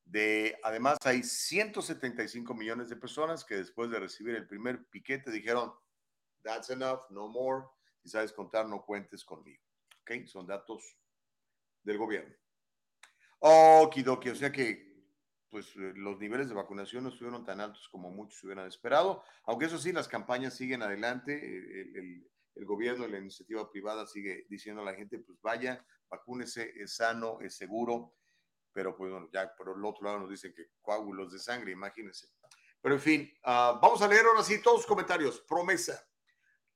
de, 0.04 0.58
además, 0.62 0.98
hay 1.04 1.22
175 1.22 2.54
millones 2.54 2.88
de 2.88 2.96
personas 2.96 3.44
que 3.44 3.56
después 3.56 3.90
de 3.90 3.98
recibir 3.98 4.34
el 4.34 4.46
primer 4.46 4.88
piquete 4.88 5.30
dijeron, 5.30 5.72
that's 6.42 6.70
enough, 6.70 7.10
no 7.10 7.28
more. 7.28 7.66
Si 8.02 8.08
sabes 8.08 8.32
contar, 8.32 8.68
no 8.68 8.84
cuentes 8.84 9.24
conmigo. 9.24 9.62
Son 10.26 10.46
datos 10.46 10.98
del 11.82 11.96
gobierno. 11.96 12.34
Okidoki, 13.42 14.30
o 14.30 14.36
sea 14.36 14.52
que 14.52 14.92
pues 15.50 15.66
eh, 15.76 15.92
los 15.96 16.18
niveles 16.18 16.48
de 16.48 16.54
vacunación 16.54 17.02
no 17.02 17.10
estuvieron 17.10 17.44
tan 17.44 17.60
altos 17.60 17.88
como 17.88 18.10
muchos 18.10 18.42
hubieran 18.44 18.66
esperado, 18.68 19.22
aunque 19.44 19.66
eso 19.66 19.78
sí, 19.78 19.92
las 19.92 20.08
campañas 20.08 20.54
siguen 20.54 20.82
adelante, 20.82 21.34
el, 21.34 22.28
gobierno 22.64 23.06
y 23.06 23.10
la 23.10 23.18
iniciativa 23.18 23.68
privada 23.68 24.06
sigue 24.06 24.46
diciendo 24.48 24.82
a 24.82 24.84
la 24.84 24.94
gente, 24.94 25.18
pues 25.18 25.40
vaya, 25.42 25.84
vacúnese, 26.08 26.72
es 26.76 26.94
sano, 26.94 27.40
es 27.40 27.56
seguro, 27.56 28.14
pero 28.72 28.96
pues 28.96 29.10
bueno, 29.10 29.28
ya 29.32 29.52
por 29.56 29.76
el 29.76 29.84
otro 29.84 30.04
lado 30.04 30.20
nos 30.20 30.30
dicen 30.30 30.54
que 30.54 30.70
coágulos 30.80 31.32
de 31.32 31.38
sangre, 31.38 31.72
imagínense. 31.72 32.28
Pero 32.80 32.94
en 32.94 33.00
fin, 33.00 33.32
uh, 33.44 33.80
vamos 33.80 34.00
a 34.02 34.08
leer 34.08 34.24
ahora 34.26 34.42
sí 34.42 34.62
todos 34.62 34.78
los 34.78 34.86
comentarios. 34.86 35.40
Promesa. 35.40 36.06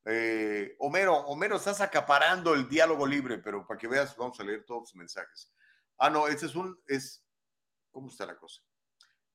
Eh, 0.04 0.76
Homero, 0.78 1.16
Homero, 1.26 1.56
estás 1.56 1.80
acaparando 1.80 2.54
el 2.54 2.68
diálogo 2.68 3.06
libre, 3.06 3.38
pero 3.38 3.66
para 3.66 3.78
que 3.78 3.88
veas, 3.88 4.16
vamos 4.16 4.38
a 4.40 4.44
leer 4.44 4.64
todos 4.64 4.82
los 4.82 4.94
mensajes. 4.94 5.52
Ah, 5.98 6.10
no, 6.10 6.28
este 6.28 6.46
es 6.46 6.54
un, 6.54 6.78
es, 6.86 7.24
¿cómo 7.90 8.08
está 8.08 8.26
la 8.26 8.36
cosa? 8.36 8.62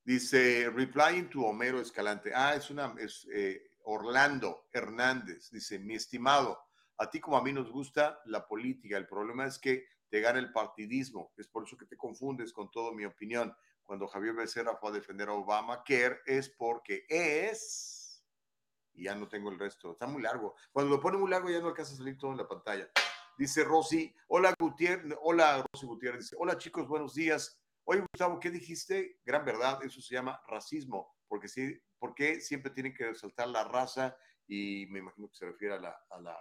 Dice, 0.04 0.70
replying 0.70 1.30
to 1.30 1.42
Homero 1.42 1.80
Escalante. 1.80 2.32
Ah, 2.36 2.56
es 2.56 2.70
una, 2.70 2.96
es 3.00 3.28
eh, 3.34 3.62
Orlando 3.84 4.68
Hernández. 4.72 5.50
Dice, 5.52 5.80
mi 5.80 5.96
estimado, 5.96 6.60
a 6.98 7.10
ti 7.10 7.20
como 7.20 7.38
a 7.38 7.44
mí 7.44 7.54
nos 7.54 7.72
gusta 7.72 8.20
la 8.26 8.48
política. 8.48 8.98
El 8.98 9.08
problema 9.08 9.46
es 9.46 9.58
que 9.60 9.86
te 10.10 10.20
gana 10.20 10.40
el 10.40 10.52
partidismo. 10.52 11.32
Es 11.38 11.48
por 11.48 11.64
eso 11.64 11.78
que 11.78 11.86
te 11.86 11.98
confundes 11.98 12.54
con 12.54 12.70
toda 12.70 12.94
mi 12.94 13.06
opinión. 13.06 13.56
Cuando 13.84 14.08
Javier 14.08 14.36
Becerra 14.36 14.76
fue 14.76 14.90
a 14.90 14.94
defender 14.94 15.30
a 15.30 15.34
Obama, 15.34 15.84
que 15.84 16.20
es 16.26 16.50
porque 16.50 17.06
es, 17.10 18.24
y 18.94 19.04
ya 19.06 19.16
no 19.16 19.28
tengo 19.28 19.50
el 19.50 19.60
resto, 19.60 19.94
está 19.94 20.08
muy 20.08 20.22
largo. 20.22 20.56
Cuando 20.72 20.96
lo 20.96 21.02
pone 21.02 21.18
muy 21.18 21.30
largo 21.30 21.50
ya 21.50 21.60
no 21.60 21.70
alcanza 21.70 21.94
a 21.94 21.98
salir 21.98 22.18
todo 22.18 22.32
en 22.32 22.38
la 22.38 22.48
pantalla. 22.48 22.90
Dice 23.42 23.64
Rosy, 23.64 24.16
hola 24.28 24.54
Gutiérrez, 24.60 25.18
hola 25.20 25.66
Rosy 25.74 25.88
Gutiérrez, 25.88 26.26
dice, 26.26 26.36
hola 26.38 26.60
chicos, 26.60 26.88
buenos 26.88 27.16
días. 27.16 27.60
Oye 27.86 28.06
Gustavo, 28.14 28.40
¿qué 28.40 28.52
dijiste? 28.52 29.18
Gran 29.26 29.44
verdad, 29.44 29.84
eso 29.84 30.00
se 30.00 30.14
llama 30.14 30.40
racismo, 30.48 31.18
porque 31.28 31.48
sí, 31.48 31.76
porque 31.98 32.40
siempre 32.40 32.70
tienen 32.70 32.94
que 32.94 33.08
resaltar 33.08 33.48
la 33.48 33.64
raza 33.64 34.16
y 34.46 34.86
me 34.92 35.00
imagino 35.00 35.28
que 35.28 35.38
se 35.38 35.48
refiere 35.48 35.74
a 35.74 35.80
la, 35.80 36.38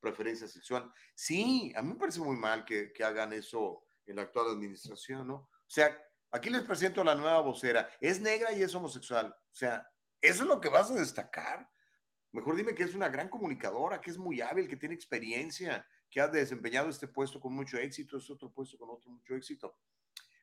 preferencia 0.00 0.46
sexual. 0.46 0.92
Sí, 1.14 1.72
a 1.76 1.80
mí 1.80 1.94
me 1.94 1.98
parece 1.98 2.20
muy 2.20 2.36
mal 2.36 2.66
que, 2.66 2.92
que 2.92 3.02
hagan 3.02 3.32
eso 3.32 3.82
en 4.04 4.16
la 4.16 4.22
actual 4.24 4.50
administración, 4.50 5.26
¿no? 5.26 5.34
O 5.36 5.50
sea, 5.66 5.98
aquí 6.30 6.50
les 6.50 6.60
presento 6.60 7.00
a 7.00 7.04
la 7.04 7.14
nueva 7.14 7.40
vocera. 7.40 7.88
Es 7.98 8.20
negra 8.20 8.52
y 8.52 8.62
es 8.62 8.74
homosexual. 8.74 9.34
O 9.34 9.54
sea, 9.54 9.90
¿eso 10.20 10.42
es 10.42 10.48
lo 10.50 10.60
que 10.60 10.68
vas 10.68 10.90
a 10.90 10.94
destacar? 10.94 11.66
Mejor 12.32 12.54
dime 12.54 12.74
que 12.74 12.82
es 12.82 12.94
una 12.94 13.08
gran 13.08 13.30
comunicadora, 13.30 14.02
que 14.02 14.10
es 14.10 14.18
muy 14.18 14.42
hábil, 14.42 14.68
que 14.68 14.76
tiene 14.76 14.94
experiencia, 14.94 15.86
que 16.14 16.20
ha 16.20 16.28
desempeñado 16.28 16.88
este 16.88 17.08
puesto 17.08 17.40
con 17.40 17.52
mucho 17.52 17.76
éxito, 17.76 18.18
es 18.18 18.30
otro 18.30 18.48
puesto 18.48 18.78
con 18.78 18.88
otro 18.88 19.10
mucho 19.10 19.34
éxito. 19.34 19.80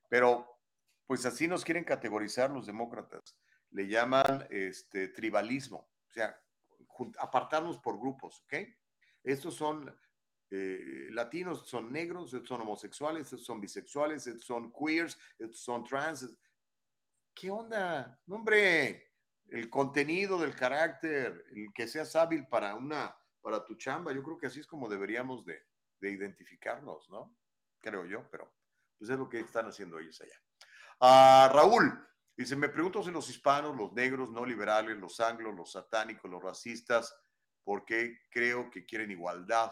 Pero, 0.10 0.60
pues 1.08 1.26
así 1.26 1.48
nos 1.48 1.64
quieren 1.64 1.86
categorizar 1.86 2.52
los 2.52 2.66
demócratas. 2.66 3.38
Le 3.70 3.88
llaman 3.88 4.46
este, 4.50 5.08
tribalismo, 5.08 5.90
o 6.10 6.12
sea, 6.12 6.38
apartarnos 7.20 7.78
por 7.78 7.98
grupos, 7.98 8.42
¿ok? 8.42 8.68
Estos 9.24 9.56
son 9.56 9.98
eh, 10.50 11.08
latinos, 11.12 11.66
son 11.66 11.90
negros, 11.90 12.32
son 12.44 12.60
homosexuales, 12.60 13.30
son 13.30 13.62
bisexuales, 13.62 14.30
son 14.42 14.74
queers, 14.74 15.18
son 15.54 15.86
trans. 15.86 16.38
¿Qué 17.34 17.50
onda? 17.50 18.20
hombre, 18.28 19.14
el 19.48 19.70
contenido 19.70 20.38
del 20.38 20.54
carácter, 20.54 21.46
el 21.56 21.72
que 21.74 21.88
seas 21.88 22.14
hábil 22.18 22.46
para 22.48 22.76
una, 22.76 23.16
para 23.42 23.66
tu 23.66 23.76
chamba, 23.76 24.14
yo 24.14 24.24
creo 24.24 24.38
que 24.38 24.48
así 24.48 24.60
es 24.60 24.68
como 24.68 24.90
deberíamos 24.90 25.46
de, 25.46 25.64
de 26.00 26.12
identificarnos, 26.12 27.10
¿no? 27.10 27.36
Creo 27.80 28.06
yo, 28.06 28.30
pero 28.30 28.54
pues 28.98 29.10
es 29.10 29.18
lo 29.18 29.28
que 29.28 29.40
están 29.40 29.66
haciendo 29.68 29.98
ellos 29.98 30.22
allá. 30.22 30.36
Ah, 31.00 31.50
Raúl, 31.52 32.08
dice, 32.38 32.56
me 32.56 32.70
pregunto 32.70 33.02
si 33.02 33.10
los 33.10 33.28
hispanos, 33.30 33.76
los 33.76 33.92
negros, 33.94 34.30
no 34.30 34.46
liberales, 34.46 34.98
los 34.98 35.20
anglos, 35.20 35.56
los 35.56 35.72
satánicos, 35.72 36.30
los 36.30 36.44
racistas, 36.44 37.12
porque 37.64 38.20
creo 38.30 38.70
que 38.70 38.86
quieren 38.86 39.10
igualdad. 39.10 39.72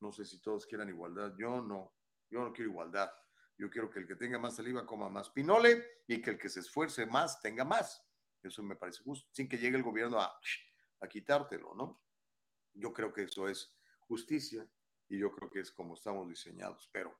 No 0.00 0.12
sé 0.12 0.26
si 0.26 0.40
todos 0.42 0.66
quieran 0.66 0.90
igualdad. 0.90 1.32
Yo 1.38 1.62
no. 1.62 1.94
Yo 2.28 2.40
no 2.40 2.52
quiero 2.52 2.70
igualdad. 2.70 3.10
Yo 3.56 3.70
quiero 3.70 3.88
que 3.88 4.00
el 4.00 4.06
que 4.06 4.16
tenga 4.16 4.38
más 4.38 4.56
saliva 4.56 4.84
coma 4.84 5.08
más 5.08 5.30
pinole 5.30 6.02
y 6.06 6.20
que 6.20 6.30
el 6.30 6.38
que 6.38 6.48
se 6.48 6.60
esfuerce 6.60 7.06
más 7.06 7.40
tenga 7.40 7.64
más. 7.64 8.04
Eso 8.42 8.62
me 8.62 8.76
parece 8.76 9.02
justo, 9.02 9.30
sin 9.32 9.48
que 9.48 9.56
llegue 9.56 9.76
el 9.76 9.82
gobierno 9.82 10.20
a, 10.20 10.38
a 11.00 11.08
quitártelo, 11.08 11.74
¿no? 11.74 12.01
Yo 12.74 12.92
creo 12.92 13.12
que 13.12 13.24
eso 13.24 13.48
es 13.48 13.74
justicia 14.00 14.68
y 15.08 15.18
yo 15.18 15.30
creo 15.32 15.50
que 15.50 15.60
es 15.60 15.70
como 15.70 15.94
estamos 15.94 16.28
diseñados, 16.28 16.88
pero 16.92 17.18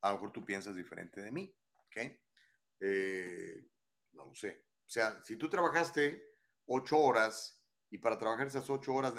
a 0.00 0.10
lo 0.10 0.14
mejor 0.16 0.32
tú 0.32 0.44
piensas 0.44 0.74
diferente 0.74 1.20
de 1.20 1.30
mí, 1.30 1.54
¿ok? 1.86 1.96
Eh, 2.80 3.68
no 4.12 4.26
lo 4.26 4.34
sé. 4.34 4.66
O 4.86 4.88
sea, 4.88 5.22
si 5.24 5.36
tú 5.36 5.48
trabajaste 5.48 6.36
ocho 6.66 6.98
horas 6.98 7.62
y 7.90 7.98
para 7.98 8.18
trabajar 8.18 8.46
esas 8.46 8.68
ocho 8.70 8.94
horas 8.94 9.14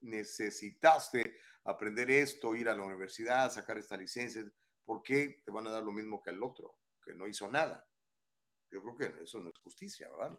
necesitaste 0.00 1.38
aprender 1.64 2.10
esto, 2.10 2.54
ir 2.54 2.68
a 2.68 2.74
la 2.74 2.82
universidad, 2.82 3.50
sacar 3.50 3.78
esta 3.78 3.96
licencia, 3.96 4.44
¿por 4.84 5.02
qué 5.02 5.42
te 5.44 5.50
van 5.50 5.66
a 5.66 5.70
dar 5.70 5.82
lo 5.82 5.92
mismo 5.92 6.22
que 6.22 6.30
el 6.30 6.42
otro, 6.42 6.78
que 7.02 7.14
no 7.14 7.26
hizo 7.26 7.48
nada? 7.50 7.86
Yo 8.70 8.82
creo 8.82 8.96
que 8.96 9.22
eso 9.22 9.40
no 9.40 9.50
es 9.50 9.58
justicia, 9.58 10.08
¿verdad? 10.10 10.38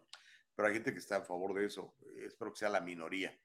Pero 0.54 0.68
hay 0.68 0.74
gente 0.74 0.92
que 0.92 0.98
está 0.98 1.16
a 1.16 1.24
favor 1.24 1.54
de 1.54 1.66
eso. 1.66 1.96
Espero 2.16 2.52
que 2.52 2.58
sea 2.58 2.68
la 2.68 2.80
minoría. 2.80 3.38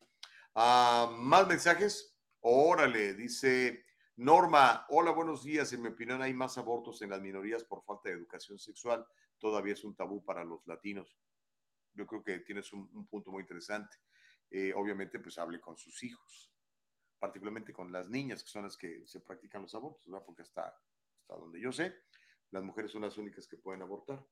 Ah, 0.56 1.16
más 1.18 1.48
mensajes. 1.48 2.16
Órale, 2.42 3.14
dice 3.14 3.86
Norma, 4.16 4.86
hola, 4.90 5.12
buenos 5.12 5.44
días. 5.44 5.72
En 5.74 5.82
mi 5.82 5.90
opinión, 5.90 6.22
hay 6.22 6.34
más 6.34 6.58
abortos 6.58 7.02
en 7.02 7.12
las 7.12 7.22
minorías 7.22 7.64
por 7.64 7.84
falta 7.84 8.10
de 8.10 8.16
educación 8.16 8.58
sexual. 8.58 9.06
Todavía 9.38 9.74
es 9.74 9.84
un 9.84 9.96
tabú 9.96 10.24
para 10.26 10.44
los 10.44 10.66
latinos. 10.66 11.20
Yo 11.94 12.08
creo 12.08 12.24
que 12.24 12.40
tienes 12.40 12.74
un, 12.74 13.08
punto 13.08 13.32
muy 13.32 13.42
interesante. 13.42 13.98
Eh, 14.50 14.74
obviamente, 14.76 15.20
pues 15.20 15.38
hable 15.38 15.60
con 15.60 15.78
sus 15.78 16.04
hijos, 16.04 16.52
particularmente 17.20 17.74
con 17.74 17.92
las 17.92 18.10
niñas, 18.10 18.44
que 18.44 18.50
son 18.50 18.64
las 18.64 18.76
que 18.76 19.06
se 19.06 19.20
practican 19.20 19.62
los 19.62 19.76
abortos. 19.76 20.08
Porque 20.26 20.42
hasta, 20.42 20.76
hasta 21.20 21.36
donde 21.36 21.60
yo 21.62 21.72
sé, 21.72 21.94
las 22.52 22.64
mujeres 22.64 22.92
son 22.92 23.02
las 23.02 23.18
únicas 23.18 23.48
que 23.48 23.58
pueden 23.58 23.82
abortar, 23.82 24.26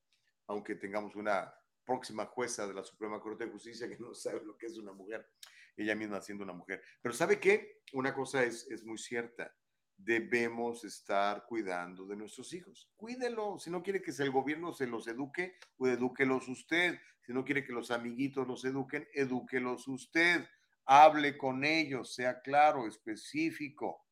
aunque 0.48 0.76
tengamos 0.76 1.16
una 1.16 1.54
próxima 1.86 2.26
jueza 2.26 2.68
de 2.68 2.74
la 2.74 2.84
Suprema 2.84 3.22
Corte 3.22 3.46
de 3.46 3.52
Justicia 3.52 3.88
que 3.88 4.00
no 4.00 4.14
sabe 4.14 4.44
lo 4.44 4.58
que 4.58 4.66
es 4.66 4.78
una 4.78 4.92
mujer, 4.92 5.30
ella 5.76 5.95
misma 5.95 6.22
siendo 6.22 6.43
una 6.43 6.53
mujer. 6.53 6.81
Pero 7.02 7.14
¿sabe 7.14 7.39
qué? 7.39 7.81
Una 7.93 8.14
cosa 8.14 8.43
es, 8.43 8.68
es 8.72 8.84
muy 8.84 8.97
cierta, 8.97 9.53
debemos 9.97 10.84
estar 10.84 11.45
cuidando 11.45 12.06
de 12.06 12.15
nuestros 12.15 12.53
hijos. 12.53 12.91
Cuídelo, 12.95 13.57
si 13.60 13.69
no 13.69 13.81
quiere 13.81 14.02
que 14.02 14.11
el 14.11 14.31
gobierno 14.31 14.73
se 14.73 14.88
los 14.88 15.07
eduque, 15.07 15.57
pues 15.76 15.97
edúquelos 15.97 16.47
usted. 16.47 16.99
Si 17.22 17.34
no 17.34 17.43
quiere 17.43 17.64
que 17.64 17.73
los 17.73 17.91
amiguitos 17.91 18.47
los 18.47 18.64
eduquen, 18.65 19.07
edúquelos 19.14 19.88
usted. 19.88 20.47
Hable 20.85 21.38
con 21.38 21.64
ellos, 21.65 22.14
sea 22.14 22.41
claro, 22.41 22.88
específico. 22.88 24.06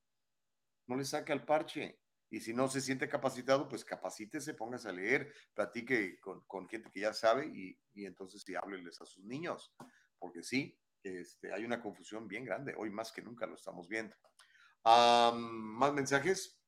No 0.87 0.95
le 0.95 1.05
saque 1.05 1.31
al 1.31 1.45
parche. 1.45 1.99
Y 2.29 2.39
si 2.39 2.51
no 2.51 2.67
se 2.67 2.81
siente 2.81 3.07
capacitado, 3.07 3.69
pues 3.69 3.85
capacítese, 3.85 4.55
póngase 4.55 4.89
a 4.89 4.91
leer, 4.91 5.31
platique 5.53 6.19
con, 6.19 6.67
gente 6.67 6.89
que 6.89 7.01
ya 7.01 7.13
sabe 7.13 7.45
y, 7.45 7.77
entonces 7.93 8.41
sí 8.43 8.55
hábleles 8.55 8.99
a 9.01 9.05
sus 9.05 9.23
niños. 9.23 9.71
Porque 10.17 10.41
sí, 10.41 10.75
este, 11.03 11.53
hay 11.53 11.65
una 11.65 11.81
confusión 11.81 12.27
bien 12.27 12.45
grande. 12.45 12.73
Hoy 12.77 12.89
más 12.89 13.11
que 13.11 13.21
nunca 13.21 13.45
lo 13.45 13.55
estamos 13.55 13.87
viendo. 13.87 14.15
más 14.85 15.93
mensajes. 15.93 16.59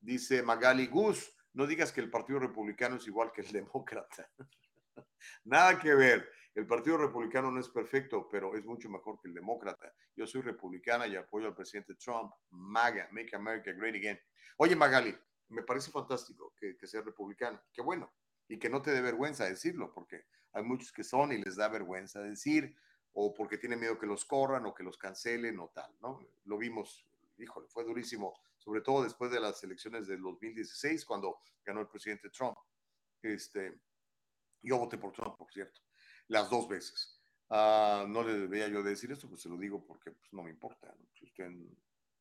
Dice 0.00 0.42
Magali 0.42 0.86
Gus, 0.86 1.32
no 1.52 1.66
digas 1.66 1.92
que 1.92 2.00
el 2.00 2.10
Partido 2.10 2.40
Republicano 2.40 2.96
es 2.96 3.06
igual 3.06 3.30
que 3.32 3.42
el 3.42 3.52
Demócrata. 3.52 4.28
Nada 5.44 5.78
que 5.78 5.94
ver. 5.94 6.28
El 6.54 6.66
Partido 6.66 6.98
Republicano 6.98 7.50
no 7.50 7.60
es 7.60 7.68
perfecto, 7.68 8.28
pero 8.28 8.54
es 8.56 8.64
mucho 8.64 8.90
mejor 8.90 9.20
que 9.20 9.28
el 9.28 9.34
Demócrata. 9.34 9.94
Yo 10.16 10.26
soy 10.26 10.42
republicana 10.42 11.06
y 11.06 11.16
apoyo 11.16 11.46
al 11.46 11.54
presidente 11.54 11.94
Trump. 11.94 12.32
MAGA, 12.50 13.08
Make 13.12 13.34
America 13.36 13.72
Great 13.72 13.94
Again. 13.94 14.18
Oye, 14.56 14.76
Magali, 14.76 15.16
me 15.48 15.62
parece 15.62 15.90
fantástico 15.90 16.52
que, 16.58 16.76
que 16.76 16.86
sea 16.86 17.00
republicano. 17.02 17.62
Qué 17.72 17.80
bueno. 17.80 18.12
Y 18.48 18.58
que 18.58 18.68
no 18.68 18.82
te 18.82 18.90
dé 18.90 19.00
vergüenza 19.00 19.44
decirlo, 19.44 19.92
porque 19.94 20.26
hay 20.52 20.62
muchos 20.62 20.92
que 20.92 21.04
son 21.04 21.32
y 21.32 21.38
les 21.38 21.56
da 21.56 21.68
vergüenza 21.68 22.20
decir, 22.20 22.76
o 23.14 23.34
porque 23.34 23.58
tienen 23.58 23.80
miedo 23.80 23.98
que 23.98 24.06
los 24.06 24.24
corran 24.24 24.66
o 24.66 24.74
que 24.74 24.82
los 24.82 24.96
cancelen 24.96 25.58
o 25.58 25.68
tal, 25.68 25.94
¿no? 26.00 26.20
Lo 26.44 26.58
vimos, 26.58 27.06
híjole, 27.38 27.68
fue 27.68 27.84
durísimo, 27.84 28.34
sobre 28.58 28.80
todo 28.80 29.02
después 29.02 29.30
de 29.30 29.40
las 29.40 29.62
elecciones 29.64 30.06
del 30.06 30.22
2016, 30.22 31.04
cuando 31.04 31.40
ganó 31.64 31.80
el 31.80 31.88
presidente 31.88 32.30
Trump. 32.30 32.56
Este, 33.20 33.80
yo 34.62 34.78
voté 34.78 34.98
por 34.98 35.12
Trump, 35.12 35.36
por 35.36 35.52
cierto, 35.52 35.80
las 36.28 36.48
dos 36.48 36.68
veces. 36.68 37.20
Ah, 37.50 38.06
no 38.08 38.22
le 38.22 38.32
debía 38.32 38.68
yo 38.68 38.82
decir 38.82 39.12
esto, 39.12 39.28
pues 39.28 39.42
se 39.42 39.48
lo 39.48 39.58
digo 39.58 39.84
porque 39.84 40.10
pues, 40.12 40.32
no 40.32 40.42
me 40.42 40.50
importa. 40.50 40.94
Si 41.12 41.26
usted 41.26 41.50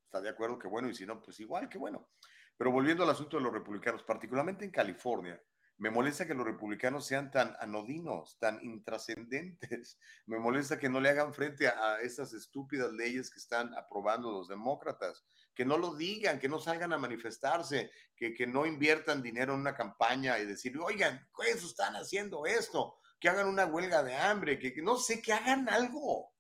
está 0.04 0.20
de 0.20 0.30
acuerdo, 0.30 0.60
que 0.60 0.68
bueno, 0.68 0.90
y 0.90 0.94
si 0.94 1.06
no, 1.06 1.22
pues 1.22 1.40
igual, 1.40 1.70
que 1.70 1.78
bueno. 1.78 2.10
Pero 2.58 2.72
volviendo 2.72 3.04
al 3.04 3.10
asunto 3.10 3.38
de 3.38 3.44
los 3.44 3.54
republicanos, 3.54 4.04
particularmente 4.04 4.66
en 4.66 4.72
California, 4.72 5.42
me 5.82 5.90
molesta 5.90 6.28
que 6.28 6.36
los 6.36 6.46
republicanos 6.46 7.08
sean 7.08 7.32
tan 7.32 7.56
anodinos, 7.60 8.38
tan 8.38 8.64
intrascendentes. 8.64 9.98
Me 10.28 10.38
molesta 10.38 10.78
que 10.78 10.90
no 10.90 11.02
le 11.02 11.10
hagan 11.10 11.34
frente 11.34 11.68
a, 11.68 11.96
a 11.96 12.02
estas 12.02 12.34
estúpidas 12.34 12.94
leyes 12.94 13.32
que 13.32 13.40
están 13.40 13.74
aprobando 13.74 14.32
los 14.32 14.48
demócratas 14.48 15.26
que 15.56 15.66
no 15.66 15.80
lo 15.80 15.96
digan, 15.96 16.38
que 16.38 16.48
no 16.48 16.60
salgan 16.60 16.94
a 16.94 17.00
manifestarse, 17.00 17.90
que, 18.16 18.32
que 18.32 18.46
no 18.46 18.68
inviertan 18.68 19.24
dinero 19.24 19.56
en 19.56 19.62
una 19.62 19.74
campaña 19.74 20.38
y 20.38 20.46
decir, 20.46 20.78
oigan, 20.78 21.28
eso 21.48 21.66
están 21.66 21.96
haciendo 21.96 22.46
esto, 22.46 23.00
que 23.20 23.30
hagan 23.30 23.48
una 23.48 23.66
huelga 23.66 24.04
de 24.04 24.16
hambre, 24.16 24.60
que, 24.60 24.80
no 24.84 24.98
sé, 24.98 25.20
que 25.20 25.34
hagan 25.34 25.68
algo. 25.68 26.32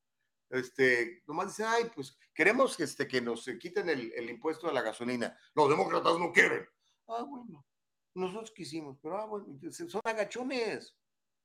Este, 0.51 1.23
nomás 1.25 1.47
dicen, 1.47 1.65
ay, 1.67 1.91
pues 1.95 2.15
queremos 2.31 2.77
que, 2.77 2.83
este, 2.83 3.07
que 3.07 3.21
nos 3.21 3.49
quiten 3.59 3.89
el, 3.89 4.13
el 4.13 4.29
impuesto 4.29 4.67
de 4.67 4.73
la 4.73 4.83
gasolina. 4.83 5.35
Los 5.55 5.67
demócratas 5.67 6.19
no 6.19 6.31
quieren. 6.31 6.63
Ah, 7.07 7.23
bueno, 7.27 7.65
nosotros 8.13 8.51
quisimos, 8.51 8.97
pero 9.01 9.17
ah, 9.17 9.25
bueno, 9.25 9.47
son 9.71 10.01
agachones. 10.03 10.95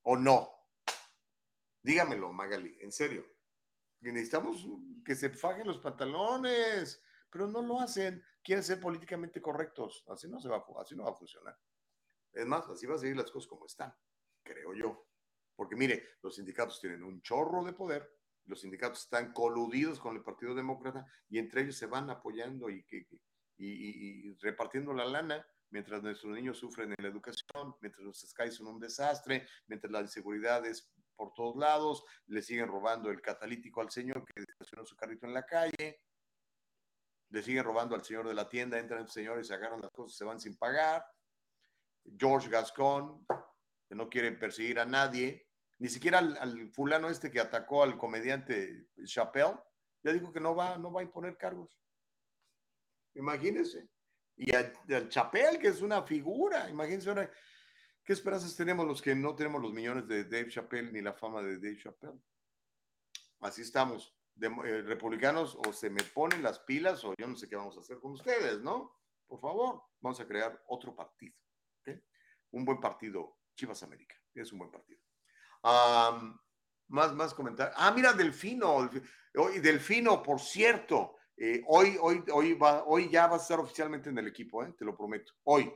¿O 0.03 0.15
no? 0.15 0.49
Dígamelo, 1.81 2.31
Magali, 2.31 2.77
en 2.81 2.91
serio. 2.91 3.25
Necesitamos 3.99 4.65
que 5.03 5.15
se 5.15 5.29
fajen 5.29 5.67
los 5.67 5.79
pantalones, 5.79 7.01
pero 7.29 7.47
no 7.47 7.61
lo 7.61 7.79
hacen, 7.79 8.23
quieren 8.43 8.63
ser 8.63 8.79
políticamente 8.79 9.41
correctos, 9.41 10.03
así 10.07 10.27
no, 10.27 10.39
se 10.39 10.49
va, 10.49 10.63
así 10.79 10.95
no 10.95 11.03
va 11.03 11.11
a 11.11 11.15
funcionar. 11.15 11.57
Es 12.31 12.45
más, 12.45 12.67
así 12.69 12.85
va 12.85 12.95
a 12.95 12.99
seguir 12.99 13.17
las 13.17 13.31
cosas 13.31 13.49
como 13.49 13.65
están, 13.65 13.93
creo 14.43 14.73
yo. 14.73 15.07
Porque 15.55 15.75
mire, 15.75 16.03
los 16.21 16.35
sindicatos 16.35 16.79
tienen 16.79 17.03
un 17.03 17.21
chorro 17.21 17.63
de 17.63 17.73
poder, 17.73 18.07
los 18.45 18.61
sindicatos 18.61 19.03
están 19.03 19.33
coludidos 19.33 19.99
con 19.99 20.15
el 20.15 20.23
Partido 20.23 20.55
Demócrata 20.55 21.05
y 21.29 21.39
entre 21.39 21.61
ellos 21.61 21.77
se 21.77 21.87
van 21.87 22.09
apoyando 22.09 22.69
y, 22.69 22.85
y, 23.57 24.33
repartiendo 24.35 24.93
la 24.93 25.05
lana 25.05 25.45
mientras 25.69 26.01
nuestros 26.01 26.33
niños 26.33 26.57
sufren 26.57 26.93
en 26.97 27.03
la 27.03 27.09
educación, 27.09 27.75
mientras 27.81 28.03
los 28.03 28.19
skies 28.19 28.55
son 28.55 28.67
un 28.67 28.79
desastre, 28.79 29.47
mientras 29.67 29.91
la 29.91 30.01
inseguridad 30.01 30.65
es 30.65 30.89
por 31.15 31.33
todos 31.33 31.57
lados, 31.57 32.03
le 32.27 32.41
siguen 32.41 32.67
robando 32.67 33.09
el 33.09 33.21
catalítico 33.21 33.81
al 33.81 33.89
señor 33.89 34.23
que 34.25 34.41
estacionó 34.41 34.85
su 34.85 34.95
carrito 34.95 35.25
en 35.25 35.33
la 35.33 35.45
calle, 35.45 36.01
le 37.29 37.43
siguen 37.43 37.63
robando 37.63 37.95
al 37.95 38.03
señor 38.03 38.27
de 38.27 38.33
la 38.33 38.47
tienda, 38.47 38.79
entran 38.79 39.07
señores, 39.07 39.47
se 39.47 39.53
agarran 39.53 39.81
las 39.81 39.91
cosas, 39.91 40.17
se 40.17 40.23
van 40.23 40.39
sin 40.39 40.55
pagar. 40.57 41.03
George 42.17 42.49
Gascon, 42.49 43.25
que 43.89 43.95
no 43.95 44.09
quieren 44.09 44.39
perseguir 44.39 44.79
a 44.79 44.85
nadie, 44.85 45.47
ni 45.79 45.89
siquiera 45.89 46.19
al, 46.19 46.71
fulano 46.71 47.09
este 47.09 47.29
que 47.29 47.39
atacó 47.39 47.83
al 47.83 47.97
comediante 47.97 48.87
Chappelle, 49.03 49.59
ya 50.03 50.13
dijo 50.13 50.31
que 50.31 50.39
no 50.39 50.55
va, 50.55 50.77
no 50.77 50.91
va 50.91 51.01
a 51.01 51.03
imponer 51.03 51.37
cargos. 51.37 51.77
Imagínense. 53.15 53.89
Y 54.37 54.53
al, 54.55 54.71
Chappelle, 55.09 55.57
que 55.57 55.69
es 55.69 55.81
una 55.81 56.03
figura, 56.03 56.69
imagínense 56.69 57.09
ahora, 57.09 57.29
¿qué 58.03 58.13
esperanzas 58.13 58.55
tenemos 58.55 58.85
los 58.85 59.01
que 59.01 59.15
no 59.15 59.35
tenemos 59.35 59.61
los 59.61 59.73
millones 59.73 60.07
de 60.07 60.25
Dave 60.25 60.49
Chappelle 60.49 60.91
ni 60.91 61.01
la 61.01 61.13
fama 61.13 61.41
de 61.41 61.57
Dave 61.57 61.77
Chappelle? 61.77 62.21
Así 63.39 63.63
estamos 63.63 64.15
eh, 64.39 64.83
republicanos 64.83 65.57
o 65.65 65.73
se 65.73 65.89
me 65.89 66.03
ponen 66.03 66.43
las 66.43 66.59
pilas 66.59 67.03
o 67.03 67.15
yo 67.17 67.27
no 67.27 67.35
sé 67.35 67.49
qué 67.49 67.55
vamos 67.55 67.77
a 67.77 67.79
hacer 67.79 67.99
con 67.99 68.11
ustedes, 68.11 68.61
¿no? 68.61 68.95
Por 69.25 69.39
favor, 69.39 69.83
vamos 69.99 70.19
a 70.19 70.27
crear 70.27 70.63
otro 70.67 70.95
partido. 70.95 71.35
Un 72.51 72.63
buen 72.63 72.79
partido, 72.79 73.39
Chivas 73.55 73.83
América, 73.83 74.15
es 74.33 74.51
un 74.53 74.59
buen 74.59 74.71
partido. 74.71 75.01
más, 76.87 77.13
más 77.13 77.33
comentarios. 77.33 77.75
Ah, 77.77 77.91
mira, 77.91 78.13
Delfino. 78.13 78.89
Delfino, 79.61 80.23
por 80.23 80.39
cierto, 80.39 81.16
eh, 81.37 81.63
hoy, 81.67 81.97
hoy, 82.01 82.23
hoy, 82.33 82.53
va, 82.53 82.83
hoy 82.85 83.09
ya 83.09 83.27
va 83.27 83.35
a 83.35 83.39
estar 83.39 83.59
oficialmente 83.59 84.09
en 84.09 84.17
el 84.17 84.27
equipo, 84.27 84.63
¿eh? 84.63 84.73
te 84.77 84.85
lo 84.85 84.95
prometo. 84.95 85.33
Hoy. 85.43 85.73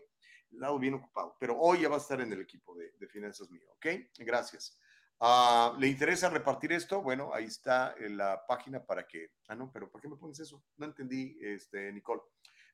Lado 0.54 0.78
bien 0.80 0.96
ocupado, 0.96 1.38
pero 1.40 1.58
hoy 1.58 1.80
ya 1.80 1.88
va 1.88 1.96
a 1.96 2.00
estar 2.00 2.20
en 2.20 2.34
el 2.34 2.42
equipo 2.42 2.76
de, 2.76 2.92
de 3.00 3.08
finanzas 3.08 3.50
mío, 3.50 3.72
¿ok? 3.72 3.86
Gracias. 4.18 4.78
Ah, 5.24 5.76
¿Le 5.78 5.88
interesa 5.88 6.32
repartir 6.32 6.72
esto? 6.72 7.04
Bueno, 7.04 7.32
ahí 7.32 7.46
está 7.46 7.94
en 8.00 8.18
la 8.18 8.44
página 8.48 8.84
para 8.84 9.06
que... 9.06 9.34
Ah, 9.48 9.56
no, 9.56 9.72
pero 9.72 9.88
¿por 9.88 10.02
qué 10.02 10.08
me 10.08 10.16
pones 10.16 10.40
eso? 10.40 10.64
No 10.78 10.88
entendí, 10.88 11.38
este, 11.40 11.94
Nicole. 11.94 12.24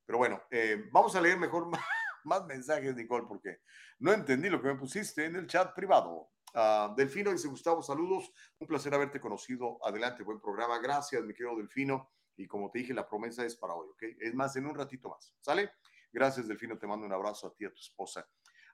Pero 0.06 0.18
bueno, 0.18 0.42
eh, 0.50 0.86
vamos 0.94 1.14
a 1.18 1.20
leer 1.20 1.38
mejor 1.38 1.70
más, 2.24 2.46
mensajes, 2.46 2.96
Nicole, 2.96 3.26
porque 3.28 3.60
no 4.00 4.14
entendí 4.14 4.50
lo 4.50 4.62
que 4.62 4.70
me 4.70 4.76
pusiste 4.76 5.26
en 5.26 5.36
el 5.36 5.46
chat 5.46 5.76
privado. 5.76 6.32
Uh, 6.54 6.96
Delfino 6.96 7.34
dice, 7.34 7.50
Gustavo, 7.50 7.84
saludos. 7.84 8.32
Un 8.60 8.68
placer 8.68 8.94
haberte 8.94 9.20
conocido. 9.20 9.78
Adelante, 9.86 10.24
buen 10.24 10.40
programa. 10.40 10.80
Gracias, 10.80 11.22
mi 11.26 11.34
querido 11.34 11.58
Delfino. 11.58 12.14
Y 12.38 12.48
como 12.48 12.70
te 12.72 12.80
dije, 12.80 12.94
la 12.94 13.08
promesa 13.08 13.46
es 13.46 13.56
para 13.56 13.74
hoy, 13.74 13.90
¿ok? 13.90 14.04
Es 14.20 14.34
más, 14.34 14.56
en 14.56 14.68
un 14.68 14.76
ratito 14.76 15.10
más. 15.10 15.36
¿Sale? 15.42 15.72
Gracias, 16.12 16.48
Delfino. 16.48 16.78
Te 16.78 16.88
mando 16.88 17.06
un 17.06 17.14
abrazo 17.14 17.48
a 17.48 17.54
ti 17.54 17.66
a 17.66 17.70
tu 17.70 17.80
esposa. 17.80 18.28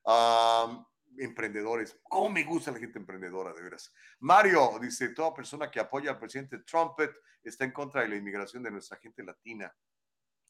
Uh, 0.06 0.84
emprendedores. 1.18 2.00
¿Cómo 2.04 2.30
me 2.30 2.44
gusta 2.44 2.72
la 2.72 2.80
gente 2.80 3.00
emprendedora, 3.00 3.54
de 3.54 3.62
veras? 3.62 3.94
Mario 4.20 4.78
dice, 4.82 5.10
toda 5.10 5.34
persona 5.34 5.72
que 5.72 5.80
apoya 5.80 6.12
al 6.12 6.20
presidente 6.20 6.60
Trumpet 6.60 7.12
está 7.42 7.66
en 7.66 7.72
contra 7.72 8.02
de 8.02 8.10
la 8.10 8.16
inmigración 8.16 8.64
de 8.64 8.72
nuestra 8.72 8.98
gente 8.98 9.24
latina. 9.24 9.74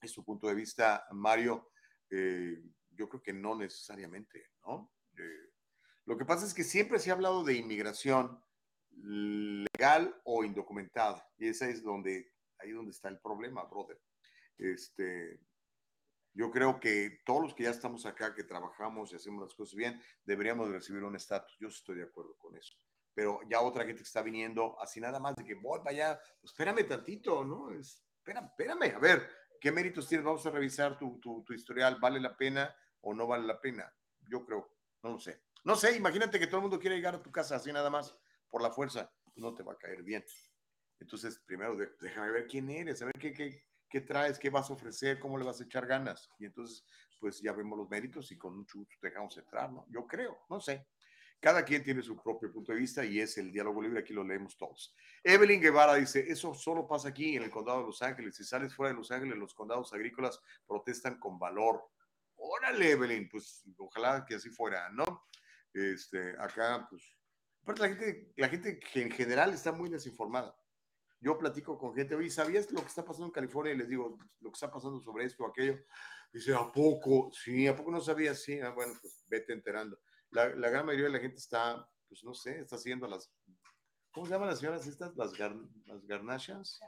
Es 0.02 0.12
su 0.12 0.24
punto 0.24 0.48
de 0.48 0.56
vista, 0.56 1.06
Mario. 1.12 1.70
Eh, 2.10 2.62
yo 2.92 3.10
creo 3.10 3.22
que 3.22 3.34
no 3.34 3.56
necesariamente, 3.56 4.52
¿no? 4.66 4.92
Eh, 5.18 5.52
lo 6.06 6.18
que 6.18 6.26
pasa 6.26 6.46
es 6.46 6.54
que 6.54 6.64
siempre 6.64 7.00
se 7.00 7.10
ha 7.10 7.14
hablado 7.14 7.44
de 7.44 7.54
inmigración 7.54 8.44
legal 9.02 10.20
o 10.26 10.44
indocumentada. 10.44 11.28
Y 11.38 11.48
esa 11.48 11.68
es 11.70 11.82
donde, 11.82 12.33
ahí 12.64 12.72
donde 12.72 12.92
está 12.92 13.10
el 13.10 13.20
problema, 13.20 13.64
brother. 13.64 14.00
Este, 14.58 15.40
yo 16.34 16.52
creo 16.52 16.80
que 16.80 17.22
todos 17.26 17.42
los 17.42 17.54
que 17.54 17.64
ya 17.64 17.70
estamos 17.70 18.06
acá, 18.06 18.34
que 18.34 18.44
trabajamos 18.44 19.12
y 19.12 19.16
hacemos 19.16 19.44
las 19.44 19.54
cosas 19.54 19.76
bien, 19.76 20.02
deberíamos 20.24 20.70
recibir 20.70 21.04
un 21.04 21.16
estatus. 21.16 21.56
Yo 21.60 21.68
estoy 21.68 21.98
de 21.98 22.04
acuerdo 22.04 22.36
con 22.38 22.56
eso. 22.58 22.76
Pero 23.14 23.42
ya 23.48 23.62
otra 23.62 23.86
gente 23.86 24.02
que 24.02 24.08
está 24.08 24.24
viniendo, 24.24 24.80
así 24.82 25.00
nada 25.00 25.20
más 25.20 25.36
de 25.36 25.44
que 25.44 25.54
voy 25.54 25.80
vaya, 25.84 26.20
pues 26.42 26.52
espérame 26.52 26.88
tantito, 26.88 27.46
¿no? 27.46 27.72
espérame, 27.72 28.48
espérame, 28.48 28.96
a 28.96 29.00
ver, 29.00 29.30
¿Qué 29.64 29.72
méritos 29.72 30.10
tienes? 30.10 30.26
Vamos 30.26 30.46
a 30.46 30.50
revisar 30.52 30.98
tu, 30.98 31.22
tu, 31.22 31.42
tu 31.46 31.54
historial. 31.54 31.98
¿Vale 32.02 32.20
la 32.20 32.36
pena 32.36 32.76
o 33.00 33.14
no 33.14 33.26
vale 33.26 33.48
la 33.48 33.62
pena? 33.62 33.90
Yo 34.28 34.44
creo, 34.44 34.76
no 35.02 35.12
lo 35.12 35.20
sé. 35.20 35.42
No 35.64 35.78
sé, 35.78 35.96
imagínate 35.96 36.38
que 36.38 36.48
todo 36.48 36.58
el 36.58 36.64
mundo 36.64 36.78
quiere 36.78 36.98
llegar 36.98 37.16
a 37.16 37.24
tu 37.24 37.32
casa 37.32 37.56
así 37.56 37.72
nada 37.72 37.90
más 37.90 38.14
por 38.50 38.62
la 38.62 38.72
fuerza. 38.72 39.10
No 39.38 39.56
te 39.56 39.64
va 39.64 39.72
a 39.72 39.78
caer 39.78 40.04
bien. 40.04 40.22
Entonces, 41.00 41.40
primero 41.46 41.76
déjame 42.00 42.32
ver 42.32 42.48
quién 42.48 42.70
eres, 42.70 43.02
a 43.02 43.06
ver 43.06 43.16
qué, 43.20 43.34
qué, 43.34 43.64
qué 43.90 44.02
traes, 44.02 44.40
qué 44.40 44.50
vas 44.50 44.70
a 44.70 44.74
ofrecer, 44.74 45.20
cómo 45.20 45.38
le 45.38 45.46
vas 45.46 45.62
a 45.62 45.66
echar 45.66 45.86
ganas. 45.86 46.30
Y 46.40 46.46
entonces, 46.46 46.86
pues 47.20 47.42
ya 47.42 47.54
vemos 47.54 47.78
los 47.78 47.90
méritos 47.90 48.32
y 48.32 48.38
con 48.38 48.58
mucho 48.58 48.80
gusto 48.80 48.96
te 49.00 49.08
dejamos 49.08 49.38
entrar, 49.38 49.72
¿no? 49.72 49.86
Yo 49.90 50.08
creo, 50.08 50.40
no 50.50 50.60
sé. 50.60 50.88
Cada 51.40 51.64
quien 51.66 51.84
tiene 51.84 52.02
su 52.02 52.16
propio 52.22 52.52
punto 52.52 52.72
de 52.72 52.80
vista 52.80 53.04
y 53.04 53.20
es 53.20 53.38
el 53.38 53.52
diálogo 53.52 53.82
libre, 53.82 54.00
aquí 54.00 54.14
lo 54.14 54.24
leemos 54.24 54.58
todos. 54.58 54.96
Evelyn 55.22 55.62
Guevara 55.62 55.96
dice, 55.96 56.26
eso 56.28 56.54
solo 56.54 56.88
pasa 56.88 57.10
aquí 57.10 57.36
en 57.36 57.44
el 57.44 57.50
condado 57.50 57.82
de 57.82 57.88
Los 57.88 58.02
Ángeles. 58.02 58.36
Si 58.36 58.46
sales 58.46 58.74
fuera 58.74 58.92
de 58.92 58.98
Los 58.98 59.12
Ángeles, 59.12 59.38
los 59.38 59.54
condados 59.54 59.94
agrícolas 59.94 60.42
protestan 60.66 61.20
con 61.20 61.38
valor. 61.38 61.84
Órale, 62.36 62.92
Evelyn, 62.92 63.28
pues 63.30 63.62
ojalá 63.78 64.26
que 64.26 64.36
así 64.36 64.50
fuera, 64.50 64.90
¿no? 64.90 65.26
Este, 65.74 66.32
acá, 66.40 66.88
pues, 66.90 67.04
aparte 67.62 67.82
la 67.82 67.88
gente, 67.90 68.34
la 68.38 68.50
gente 68.50 68.80
en 68.96 69.12
general 69.12 69.54
está 69.54 69.72
muy 69.72 69.90
desinformada. 69.90 70.56
Yo 71.24 71.38
platico 71.38 71.78
con 71.78 71.96
gente, 71.96 72.16
oye, 72.16 72.30
¿sabías 72.30 72.70
lo 72.72 72.82
que 72.82 72.88
está 72.88 73.06
pasando 73.06 73.28
en 73.28 73.32
California? 73.32 73.74
Y 73.74 73.78
les 73.78 73.88
digo, 73.88 74.18
lo 74.42 74.52
que 74.52 74.56
está 74.56 74.70
pasando 74.70 75.00
sobre 75.00 75.26
esto 75.26 75.44
o 75.44 75.48
aquello. 75.48 75.80
Dice, 76.32 76.54
¿a 76.54 76.72
poco? 76.72 77.32
Sí, 77.32 77.66
¿a 77.68 77.76
poco 77.76 77.92
no 77.92 78.02
sabías? 78.02 78.42
Sí, 78.42 78.60
ah, 78.60 78.72
bueno, 78.72 78.94
pues 79.02 79.24
vete 79.28 79.54
enterando 79.54 79.98
la, 80.34 80.70
gran 80.70 80.86
mayoría 80.86 81.06
de 81.06 81.14
la 81.14 81.20
gente 81.20 81.38
está, 81.38 81.88
pues 82.08 82.24
no 82.24 82.34
sé, 82.34 82.60
está 82.60 82.76
haciendo 82.76 83.08
las, 83.08 83.32
¿cómo 84.12 84.26
se 84.26 84.34
llaman 84.34 84.50
las 84.50 84.60
señoras 84.60 84.88
estas? 84.88 85.16
Las, 85.16 85.38
las 85.38 86.06
garnachas. 86.06 86.80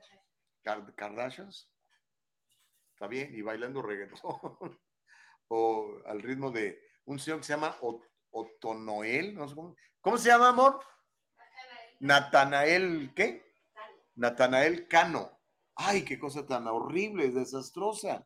Está 2.94 3.08
bien, 3.08 3.34
y 3.36 3.42
bailando 3.42 3.82
reggaetón. 3.82 4.20
o 5.48 6.02
al 6.06 6.22
ritmo 6.22 6.50
de 6.50 6.82
un 7.06 7.20
señor 7.20 7.40
que 7.40 7.46
se 7.46 7.54
llama 7.54 7.78
Otonoel, 8.32 9.36
no 9.36 9.48
sé 9.48 9.56
cómo. 9.56 9.76
¿Cómo 10.02 10.18
se 10.18 10.30
llama, 10.30 10.50
amor? 10.50 10.80
Natanael, 12.00 13.14
¿qué? 13.16 13.45
Natanael 14.16 14.88
Cano. 14.88 15.40
Ay, 15.76 16.06
qué 16.06 16.18
cosa 16.18 16.46
tan 16.46 16.68
horrible, 16.68 17.30
desastrosa. 17.30 18.24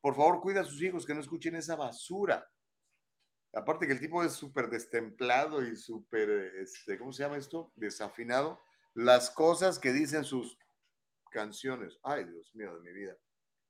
Por 0.00 0.14
favor, 0.14 0.40
cuida 0.40 0.62
a 0.62 0.64
sus 0.64 0.82
hijos 0.82 1.06
que 1.06 1.14
no 1.14 1.20
escuchen 1.20 1.54
esa 1.54 1.76
basura. 1.76 2.48
Aparte 3.52 3.86
que 3.86 3.92
el 3.92 4.00
tipo 4.00 4.22
es 4.22 4.32
súper 4.32 4.68
destemplado 4.68 5.62
y 5.66 5.76
súper, 5.76 6.30
este, 6.60 6.98
¿cómo 6.98 7.12
se 7.12 7.22
llama 7.22 7.36
esto? 7.36 7.72
Desafinado. 7.76 8.60
Las 8.94 9.30
cosas 9.30 9.78
que 9.78 9.92
dicen 9.92 10.24
sus 10.24 10.58
canciones. 11.30 11.98
Ay, 12.02 12.24
Dios 12.24 12.54
mío 12.54 12.74
de 12.74 12.80
mi 12.80 12.92
vida. 12.92 13.16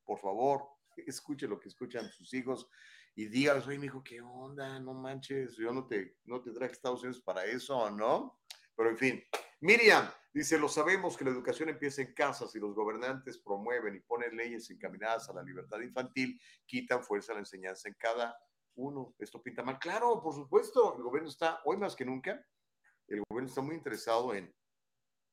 Por 0.05 0.19
favor, 0.19 0.67
escuche 0.97 1.47
lo 1.47 1.59
que 1.61 1.69
escuchan 1.69 2.11
sus 2.11 2.33
hijos 2.35 2.69
y 3.15 3.27
dígales, 3.27 3.67
oye, 3.67 3.79
mi 3.79 3.87
hijo, 3.87 4.03
¿qué 4.03 4.21
onda? 4.21 4.79
No 4.81 4.95
manches, 4.95 5.57
yo 5.57 5.73
no 5.73 5.87
te, 5.87 6.17
no 6.25 6.41
te 6.43 6.53
traje 6.53 6.73
a 6.73 6.75
Estados 6.75 7.03
Unidos 7.03 7.23
para 7.23 7.45
eso, 7.45 7.91
¿no? 7.91 8.41
Pero 8.77 8.91
en 8.91 8.99
fin. 8.99 9.25
Miriam 9.61 10.11
dice, 10.33 10.59
lo 10.59 10.69
sabemos 10.69 11.17
que 11.17 11.25
la 11.25 11.31
educación 11.31 11.69
empieza 11.69 12.01
en 12.01 12.15
casa 12.15 12.49
si 12.49 12.59
los 12.59 12.75
gobernantes 12.75 13.39
promueven 13.39 13.97
y 13.97 14.01
ponen 14.01 14.37
leyes 14.37 14.71
encaminadas 14.71 15.29
a 15.29 15.35
la 15.35 15.43
libertad 15.43 15.81
infantil, 15.81 16.41
quitan 16.65 17.03
fuerza 17.05 17.33
a 17.33 17.35
la 17.35 17.41
enseñanza 17.41 17.89
en 17.89 17.95
cada 17.95 18.39
uno, 18.77 19.15
esto 19.19 19.43
pinta 19.43 19.63
mal. 19.63 19.79
Claro, 19.79 20.23
por 20.23 20.35
supuesto, 20.35 20.97
el 20.97 21.03
gobierno 21.03 21.29
está, 21.29 21.61
hoy 21.65 21.77
más 21.77 21.95
que 21.95 22.07
nunca, 22.07 22.43
el 23.07 23.23
gobierno 23.29 23.49
está 23.49 23.61
muy 23.61 23.75
interesado 23.75 24.35
en, 24.35 24.55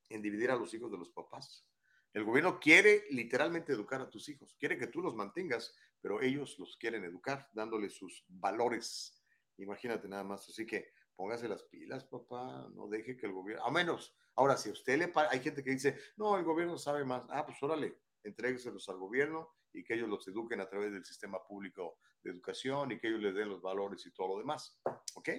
en 0.09 0.21
dividir 0.21 0.51
a 0.51 0.55
los 0.55 0.73
hijos 0.73 0.91
de 0.91 0.97
los 0.97 1.09
papás. 1.11 1.65
El 2.11 2.23
gobierno 2.25 2.59
quiere 2.59 3.05
literalmente 3.11 3.71
educar 3.71 4.01
a 4.01 4.09
tus 4.09 4.27
hijos, 4.27 4.55
quiere 4.59 4.77
que 4.77 4.87
tú 4.87 5.01
los 5.01 5.15
mantengas, 5.15 5.73
pero 6.01 6.21
ellos 6.21 6.57
los 6.59 6.75
quieren 6.75 7.05
educar, 7.05 7.47
dándoles 7.53 7.93
sus 7.93 8.25
valores. 8.27 9.23
Imagínate 9.57 10.07
nada 10.07 10.23
más. 10.23 10.49
Así 10.49 10.65
que 10.65 10.91
póngase 11.17 11.49
las 11.49 11.63
pilas, 11.63 12.05
papá, 12.05 12.69
no 12.73 12.87
deje 12.87 13.17
que 13.17 13.25
el 13.25 13.33
gobierno, 13.33 13.65
a 13.65 13.71
menos, 13.71 14.15
ahora 14.35 14.55
si 14.55 14.69
a 14.69 14.73
usted 14.73 14.99
le, 14.99 15.11
hay 15.29 15.39
gente 15.39 15.63
que 15.63 15.71
dice, 15.71 15.99
no, 16.15 16.37
el 16.37 16.45
gobierno 16.45 16.77
sabe 16.77 17.03
más, 17.03 17.23
ah, 17.29 17.45
pues 17.45 17.61
órale, 17.63 17.99
entrégueselos 18.23 18.87
al 18.87 18.97
gobierno 18.97 19.49
y 19.73 19.83
que 19.83 19.95
ellos 19.95 20.07
los 20.07 20.27
eduquen 20.27 20.61
a 20.61 20.69
través 20.69 20.91
del 20.91 21.03
sistema 21.03 21.43
público 21.45 21.99
de 22.23 22.31
educación 22.31 22.91
y 22.91 22.99
que 22.99 23.07
ellos 23.07 23.21
les 23.21 23.35
den 23.35 23.49
los 23.49 23.61
valores 23.61 24.05
y 24.05 24.11
todo 24.11 24.29
lo 24.29 24.37
demás. 24.37 24.79
¿Ok? 25.15 25.29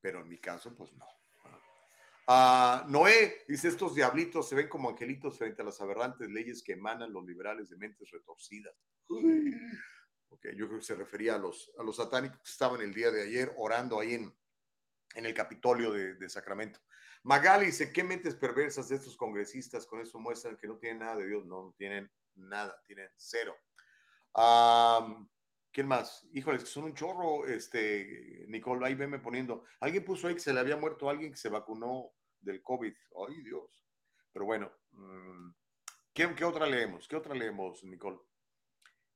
Pero 0.00 0.20
en 0.20 0.28
mi 0.28 0.38
caso, 0.38 0.74
pues 0.74 0.92
no. 0.94 1.06
Ah, 2.26 2.84
Noé 2.88 3.44
dice, 3.48 3.68
estos 3.68 3.94
diablitos 3.94 4.48
se 4.48 4.54
ven 4.54 4.68
como 4.68 4.90
angelitos 4.90 5.38
frente 5.38 5.62
a 5.62 5.64
las 5.64 5.80
aberrantes 5.80 6.28
leyes 6.28 6.62
que 6.62 6.72
emanan 6.72 7.12
los 7.12 7.24
liberales 7.24 7.70
de 7.70 7.76
mentes 7.76 8.10
retorcidas. 8.10 8.74
Ok, 10.28 10.46
yo 10.56 10.66
creo 10.66 10.78
que 10.78 10.84
se 10.84 10.94
refería 10.94 11.34
a 11.34 11.38
los, 11.38 11.72
a 11.78 11.82
los 11.82 11.96
satánicos 11.96 12.38
que 12.38 12.50
estaban 12.50 12.80
el 12.80 12.94
día 12.94 13.10
de 13.10 13.22
ayer 13.22 13.52
orando 13.56 14.00
ahí 14.00 14.14
en, 14.14 14.34
en 15.14 15.26
el 15.26 15.34
Capitolio 15.34 15.92
de, 15.92 16.28
Sacramento. 16.28 16.80
Magali 17.24 17.66
dice, 17.66 17.92
¿qué 17.92 18.02
mentes 18.02 18.34
perversas 18.34 18.88
de 18.88 18.96
estos 18.96 19.16
congresistas 19.16 19.86
con 19.86 20.00
eso 20.00 20.18
muestran 20.18 20.56
que 20.56 20.66
no 20.66 20.76
tienen 20.76 21.00
nada 21.00 21.16
de 21.16 21.28
Dios? 21.28 21.46
No, 21.46 21.64
no 21.64 21.74
tienen 21.76 22.10
nada, 22.34 22.80
tienen 22.86 23.08
cero. 23.16 23.56
¿Quién 25.72 25.88
más? 25.88 26.26
Híjoles, 26.32 26.68
son 26.68 26.84
un 26.84 26.94
chorro, 26.94 27.46
este, 27.46 28.44
Nicole, 28.48 28.86
ahí 28.86 28.94
venme 28.94 29.18
poniendo. 29.18 29.64
Alguien 29.80 30.04
puso 30.04 30.28
ahí 30.28 30.34
que 30.34 30.40
se 30.40 30.52
le 30.52 30.60
había 30.60 30.76
muerto 30.76 31.08
a 31.08 31.12
alguien 31.12 31.32
que 31.32 31.38
se 31.38 31.48
vacunó 31.48 32.12
del 32.40 32.62
COVID. 32.62 32.94
Ay, 33.28 33.42
Dios. 33.42 33.86
Pero 34.32 34.44
bueno, 34.44 34.70
mm, 34.90 35.50
¿qué, 36.12 36.34
¿qué, 36.34 36.44
otra 36.44 36.66
leemos? 36.66 37.08
¿Qué 37.08 37.16
otra 37.16 37.34
leemos, 37.34 37.82
Nicole? 37.84 38.18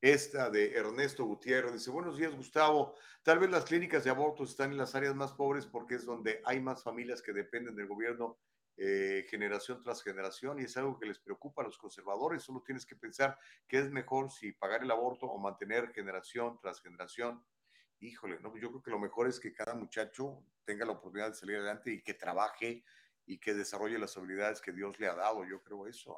Esta 0.02 0.50
de 0.50 0.74
Ernesto 0.74 1.24
Gutiérrez 1.24 1.72
dice, 1.72 1.90
buenos 1.90 2.18
días, 2.18 2.34
Gustavo. 2.34 2.94
Tal 3.22 3.38
vez 3.38 3.50
las 3.50 3.64
clínicas 3.64 4.04
de 4.04 4.10
abortos 4.10 4.50
están 4.50 4.70
en 4.70 4.76
las 4.76 4.94
áreas 4.94 5.14
más 5.14 5.32
pobres 5.32 5.64
porque 5.64 5.94
es 5.94 6.04
donde 6.04 6.42
hay 6.44 6.60
más 6.60 6.82
familias 6.82 7.22
que 7.22 7.32
dependen 7.32 7.74
del 7.74 7.86
gobierno 7.86 8.38
eh, 8.76 9.24
generación 9.30 9.82
tras 9.82 10.02
generación 10.02 10.60
y 10.60 10.64
es 10.64 10.76
algo 10.76 10.98
que 10.98 11.06
les 11.06 11.18
preocupa 11.18 11.62
a 11.62 11.64
los 11.64 11.78
conservadores. 11.78 12.42
Solo 12.42 12.62
tienes 12.62 12.84
que 12.84 12.94
pensar 12.94 13.38
que 13.66 13.78
es 13.78 13.90
mejor 13.90 14.30
si 14.30 14.52
pagar 14.52 14.82
el 14.82 14.90
aborto 14.90 15.26
o 15.26 15.38
mantener 15.38 15.90
generación 15.94 16.58
tras 16.60 16.82
generación. 16.82 17.42
Híjole, 17.98 18.38
no, 18.40 18.54
yo 18.58 18.68
creo 18.68 18.82
que 18.82 18.90
lo 18.90 18.98
mejor 18.98 19.28
es 19.28 19.40
que 19.40 19.54
cada 19.54 19.74
muchacho 19.74 20.44
tenga 20.66 20.84
la 20.84 20.92
oportunidad 20.92 21.30
de 21.30 21.36
salir 21.36 21.56
adelante 21.56 21.90
y 21.90 22.02
que 22.02 22.12
trabaje 22.12 22.84
y 23.24 23.38
que 23.38 23.54
desarrolle 23.54 23.98
las 23.98 24.14
habilidades 24.14 24.60
que 24.60 24.72
Dios 24.72 25.00
le 25.00 25.06
ha 25.06 25.14
dado. 25.14 25.46
Yo 25.46 25.62
creo 25.62 25.86
eso. 25.86 26.14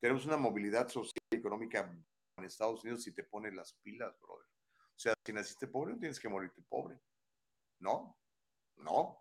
Tenemos 0.00 0.24
una 0.24 0.38
movilidad 0.38 0.88
social 0.88 1.12
y 1.30 1.36
económica 1.36 1.94
en 2.36 2.44
Estados 2.44 2.82
Unidos 2.82 3.02
si 3.02 3.12
te 3.12 3.24
pones 3.24 3.54
las 3.54 3.72
pilas, 3.74 4.18
brother. 4.20 4.46
O 4.96 4.98
sea, 4.98 5.14
si 5.24 5.32
naciste 5.32 5.66
pobre, 5.66 5.96
tienes 5.96 6.20
que 6.20 6.28
morirte 6.28 6.62
pobre. 6.62 7.00
No, 7.80 8.16
no, 8.76 9.18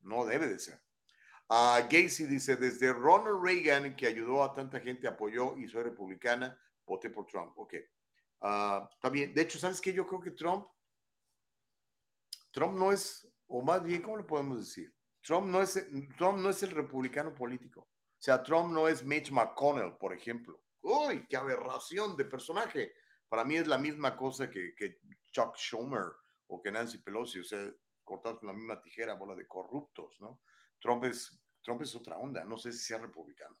no 0.00 0.24
debe 0.24 0.48
de 0.48 0.58
ser. 0.58 0.82
Uh, 1.48 1.82
Gacy 1.90 2.26
dice, 2.26 2.56
desde 2.56 2.92
Ronald 2.92 3.42
Reagan, 3.42 3.96
que 3.96 4.06
ayudó 4.06 4.44
a 4.44 4.54
tanta 4.54 4.80
gente, 4.80 5.08
apoyó 5.08 5.56
y 5.56 5.68
soy 5.68 5.82
republicana, 5.82 6.58
voté 6.86 7.10
por 7.10 7.26
Trump. 7.26 7.58
Ok. 7.58 7.74
Uh, 8.40 8.86
está 8.90 9.10
bien. 9.10 9.34
De 9.34 9.42
hecho, 9.42 9.58
¿sabes 9.58 9.80
qué? 9.80 9.92
Yo 9.92 10.06
creo 10.06 10.20
que 10.20 10.30
Trump, 10.30 10.66
Trump 12.52 12.78
no 12.78 12.92
es, 12.92 13.28
o 13.48 13.62
más 13.62 13.82
bien, 13.82 14.00
¿cómo 14.00 14.16
lo 14.16 14.26
podemos 14.26 14.60
decir? 14.60 14.94
Trump 15.22 15.48
no 15.48 15.60
es, 15.60 15.74
Trump 16.16 16.38
no 16.38 16.50
es 16.50 16.62
el 16.62 16.70
republicano 16.70 17.34
político. 17.34 17.80
O 17.80 18.22
sea, 18.22 18.42
Trump 18.42 18.72
no 18.72 18.86
es 18.88 19.04
Mitch 19.04 19.30
McConnell, 19.30 19.96
por 19.98 20.12
ejemplo. 20.12 20.62
¡Uy, 20.82 21.26
qué 21.28 21.36
aberración 21.36 22.16
de 22.16 22.24
personaje! 22.24 22.94
Para 23.28 23.44
mí 23.44 23.56
es 23.56 23.66
la 23.66 23.78
misma 23.78 24.16
cosa 24.16 24.50
que, 24.50 24.74
que 24.74 24.98
Chuck 25.30 25.56
Schumer 25.56 26.06
o 26.48 26.60
que 26.60 26.72
Nancy 26.72 26.98
Pelosi, 26.98 27.40
o 27.40 27.44
sea, 27.44 27.70
cortados 28.02 28.40
con 28.40 28.48
la 28.48 28.54
misma 28.54 28.80
tijera, 28.82 29.14
bola 29.14 29.34
de 29.34 29.46
corruptos, 29.46 30.20
¿no? 30.20 30.40
Trump 30.80 31.04
es, 31.04 31.40
Trump 31.62 31.82
es 31.82 31.94
otra 31.94 32.16
onda, 32.16 32.44
no 32.44 32.56
sé 32.58 32.72
si 32.72 32.78
sea 32.78 32.98
republicano, 32.98 33.56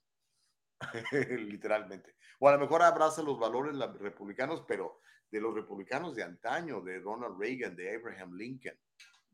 literalmente. 1.12 2.16
O 2.40 2.48
a 2.48 2.52
lo 2.52 2.58
mejor 2.58 2.82
abraza 2.82 3.22
los 3.22 3.38
valores 3.38 3.76
republicanos, 4.00 4.64
pero 4.66 5.00
de 5.30 5.40
los 5.40 5.54
republicanos 5.54 6.16
de 6.16 6.24
antaño, 6.24 6.80
de 6.80 6.98
Ronald 6.98 7.38
Reagan, 7.38 7.76
de 7.76 7.94
Abraham 7.94 8.34
Lincoln, 8.34 8.78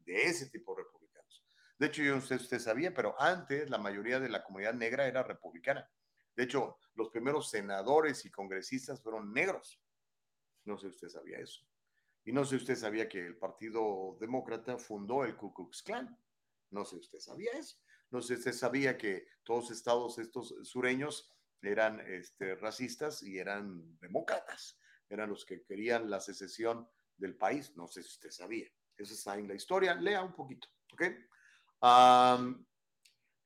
de 0.05 0.25
ese 0.25 0.51
tipo 0.51 0.75
de 0.75 0.83
republicanos. 0.83 1.47
De 1.79 1.87
hecho, 1.87 2.03
yo 2.03 2.15
no 2.15 2.21
sé 2.21 2.39
si 2.39 2.45
usted 2.45 2.59
sabía, 2.59 2.93
pero 2.93 3.15
antes 3.21 3.71
la 3.71 3.79
mayoría 3.79 4.21
de 4.21 4.29
la 4.29 4.43
comunidad 4.43 4.75
negra 4.75 5.07
era 5.07 5.23
republicana. 5.23 5.89
De 6.37 6.45
hecho, 6.45 6.79
los 6.95 7.09
primeros 7.09 7.51
senadores 7.51 8.25
y 8.25 8.31
congresistas 8.31 9.03
fueron 9.03 9.33
negros. 9.33 9.81
No 10.65 10.77
sé 10.77 10.89
si 10.89 10.95
usted 10.95 11.09
sabía 11.09 11.39
eso. 11.39 11.67
Y 12.25 12.33
no 12.33 12.45
sé 12.45 12.51
si 12.51 12.57
usted 12.57 12.77
sabía 12.77 13.09
que 13.09 13.25
el 13.25 13.39
Partido 13.39 14.17
Demócrata 14.21 14.79
fundó 14.79 15.25
el 15.25 15.37
Ku 15.37 15.55
Klux 15.55 15.83
Klan. 15.83 16.19
No 16.71 16.85
sé 16.85 16.97
si 16.97 17.01
usted 17.03 17.19
sabía 17.21 17.53
eso. 17.53 17.79
No 18.11 18.21
sé 18.21 18.35
si 18.35 18.41
usted 18.41 18.53
sabía 18.53 18.99
que 18.99 19.27
todos 19.45 19.71
estados 19.71 20.19
estos 20.19 20.55
sureños 20.63 21.33
eran 21.63 22.01
este, 22.01 22.55
racistas 22.57 23.23
y 23.23 23.39
eran 23.39 23.99
demócratas. 23.99 24.79
Eran 25.09 25.31
los 25.31 25.45
que 25.47 25.63
querían 25.63 26.11
la 26.11 26.21
secesión 26.21 26.89
del 27.17 27.37
país. 27.37 27.77
No 27.77 27.87
sé 27.87 28.03
si 28.03 28.09
usted 28.09 28.31
sabía. 28.31 28.69
Eso 28.97 29.15
está 29.15 29.39
en 29.39 29.49
la 29.49 29.55
historia. 29.55 29.95
Lea 29.95 30.23
un 30.23 30.35
poquito. 30.35 30.69
¿Ok? 30.93 31.03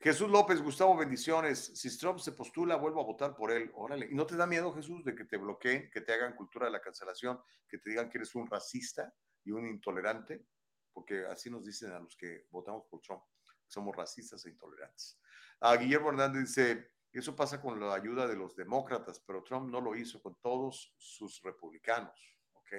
Jesús 0.02 0.30
López, 0.30 0.62
Gustavo, 0.62 0.96
bendiciones. 0.96 1.72
Si 1.74 1.98
Trump 1.98 2.20
se 2.20 2.32
postula, 2.32 2.76
vuelvo 2.76 3.02
a 3.02 3.04
votar 3.04 3.36
por 3.36 3.52
él. 3.52 3.70
Órale. 3.74 4.08
¿Y 4.10 4.14
no 4.14 4.24
te 4.24 4.34
da 4.34 4.46
miedo, 4.46 4.72
Jesús, 4.72 5.04
de 5.04 5.14
que 5.14 5.26
te 5.26 5.36
bloqueen, 5.36 5.90
que 5.90 6.00
te 6.00 6.14
hagan 6.14 6.34
cultura 6.34 6.64
de 6.64 6.72
la 6.72 6.80
cancelación, 6.80 7.38
que 7.68 7.76
te 7.76 7.90
digan 7.90 8.08
que 8.08 8.16
eres 8.16 8.34
un 8.34 8.46
racista 8.46 9.14
y 9.44 9.50
un 9.50 9.66
intolerante? 9.66 10.46
Porque 10.90 11.26
así 11.26 11.50
nos 11.50 11.66
dicen 11.66 11.92
a 11.92 12.00
los 12.00 12.16
que 12.16 12.46
votamos 12.50 12.86
por 12.86 13.02
Trump, 13.02 13.22
somos 13.66 13.94
racistas 13.94 14.46
e 14.46 14.48
intolerantes. 14.48 15.20
A 15.60 15.76
Guillermo 15.76 16.08
Hernández 16.08 16.48
dice, 16.48 16.92
eso 17.12 17.36
pasa 17.36 17.60
con 17.60 17.78
la 17.78 17.92
ayuda 17.92 18.26
de 18.26 18.36
los 18.36 18.56
demócratas, 18.56 19.20
pero 19.20 19.42
Trump 19.42 19.70
no 19.70 19.82
lo 19.82 19.94
hizo 19.94 20.22
con 20.22 20.34
todos 20.36 20.94
sus 20.96 21.42
republicanos. 21.42 22.38
¿Ok? 22.54 22.72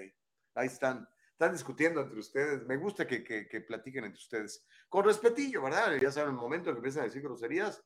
Ahí 0.55 0.65
están 0.65 1.07
están 1.41 1.53
discutiendo 1.53 2.01
entre 2.01 2.19
ustedes. 2.19 2.67
Me 2.67 2.77
gusta 2.77 3.07
que, 3.07 3.23
que, 3.23 3.61
platiquen 3.61 4.05
entre 4.05 4.19
ustedes. 4.19 4.63
Con 4.87 5.03
respetillo, 5.03 5.63
¿verdad? 5.63 5.97
Ya 5.99 6.11
saben, 6.11 6.35
el 6.35 6.35
momento 6.35 6.69
en 6.69 6.75
que 6.75 6.79
empiezan 6.79 7.01
a 7.01 7.05
decir 7.05 7.23
groserías, 7.23 7.83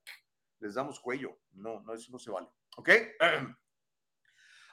les 0.59 0.73
damos 0.73 0.99
cuello. 0.99 1.39
No, 1.53 1.79
no, 1.79 1.93
eso 1.93 2.11
no 2.11 2.19
se 2.19 2.31
vale. 2.31 2.49
¿Ok? 2.75 2.89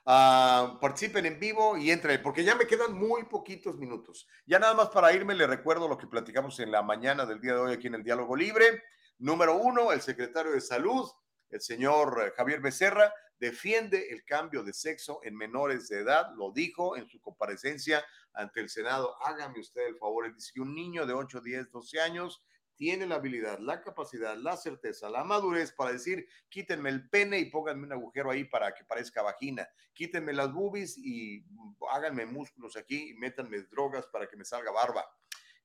Uh, 0.05 0.79
participen 0.81 1.27
en 1.27 1.39
vivo 1.39 1.77
y 1.77 1.93
entren, 1.93 2.21
porque 2.21 2.43
ya 2.43 2.57
me 2.57 2.67
quedan 2.67 2.95
muy 2.95 3.23
poquitos 3.27 3.79
minutos. 3.79 4.27
Ya 4.47 4.59
nada 4.59 4.75
más 4.75 4.89
para 4.89 5.13
irme, 5.13 5.37
les 5.37 5.49
recuerdo 5.49 5.87
lo 5.87 5.97
que 5.97 6.09
platicamos 6.09 6.59
en 6.59 6.73
la 6.73 6.83
mañana 6.83 7.25
del 7.25 7.41
día 7.41 7.55
de 7.55 7.61
hoy 7.61 7.75
aquí 7.75 7.87
en 7.87 7.95
el 7.95 8.03
Diálogo 8.03 8.35
Libre. 8.35 8.83
Número 9.19 9.59
uno, 9.59 9.93
el 9.93 10.01
secretario 10.01 10.51
de 10.51 10.61
Salud, 10.61 11.09
el 11.51 11.61
señor 11.61 12.35
Javier 12.37 12.61
Becerra, 12.61 13.15
defiende 13.43 14.13
el 14.13 14.25
cambio 14.25 14.63
de 14.63 14.73
sexo 14.73 15.19
en 15.25 15.35
menores 15.35 15.89
de 15.89 15.99
edad, 15.99 16.33
lo 16.37 16.53
dijo 16.53 16.97
en 16.97 17.09
su 17.09 17.21
comparecencia 17.21 18.05
ante 18.35 18.61
el 18.61 18.69
Senado. 18.69 19.17
Hágame 19.21 19.59
usted 19.59 19.85
el 19.85 19.97
favor, 19.97 20.33
dice 20.33 20.53
que 20.55 20.61
un 20.61 20.73
niño 20.73 21.07
de 21.07 21.13
8, 21.13 21.41
10, 21.41 21.73
12 21.73 22.01
años 22.01 22.41
tiene 22.77 23.05
la 23.05 23.17
habilidad, 23.17 23.59
la 23.59 23.81
capacidad, 23.81 24.37
la 24.37 24.57
certeza, 24.57 25.11
la 25.11 25.25
madurez 25.25 25.73
para 25.73 25.91
decir, 25.91 26.29
quítenme 26.49 26.91
el 26.91 27.11
pene 27.11 27.41
y 27.41 27.47
pónganme 27.47 27.87
un 27.87 27.93
agujero 27.93 28.31
ahí 28.31 28.45
para 28.45 28.73
que 28.75 28.85
parezca 28.85 29.23
vagina, 29.23 29.69
quítenme 29.93 30.33
las 30.33 30.53
boobies 30.53 30.97
y 30.97 31.45
háganme 31.91 32.27
músculos 32.27 32.77
aquí 32.77 33.11
y 33.11 33.15
métanme 33.15 33.63
drogas 33.63 34.07
para 34.07 34.29
que 34.29 34.37
me 34.37 34.45
salga 34.45 34.71
barba. 34.71 35.05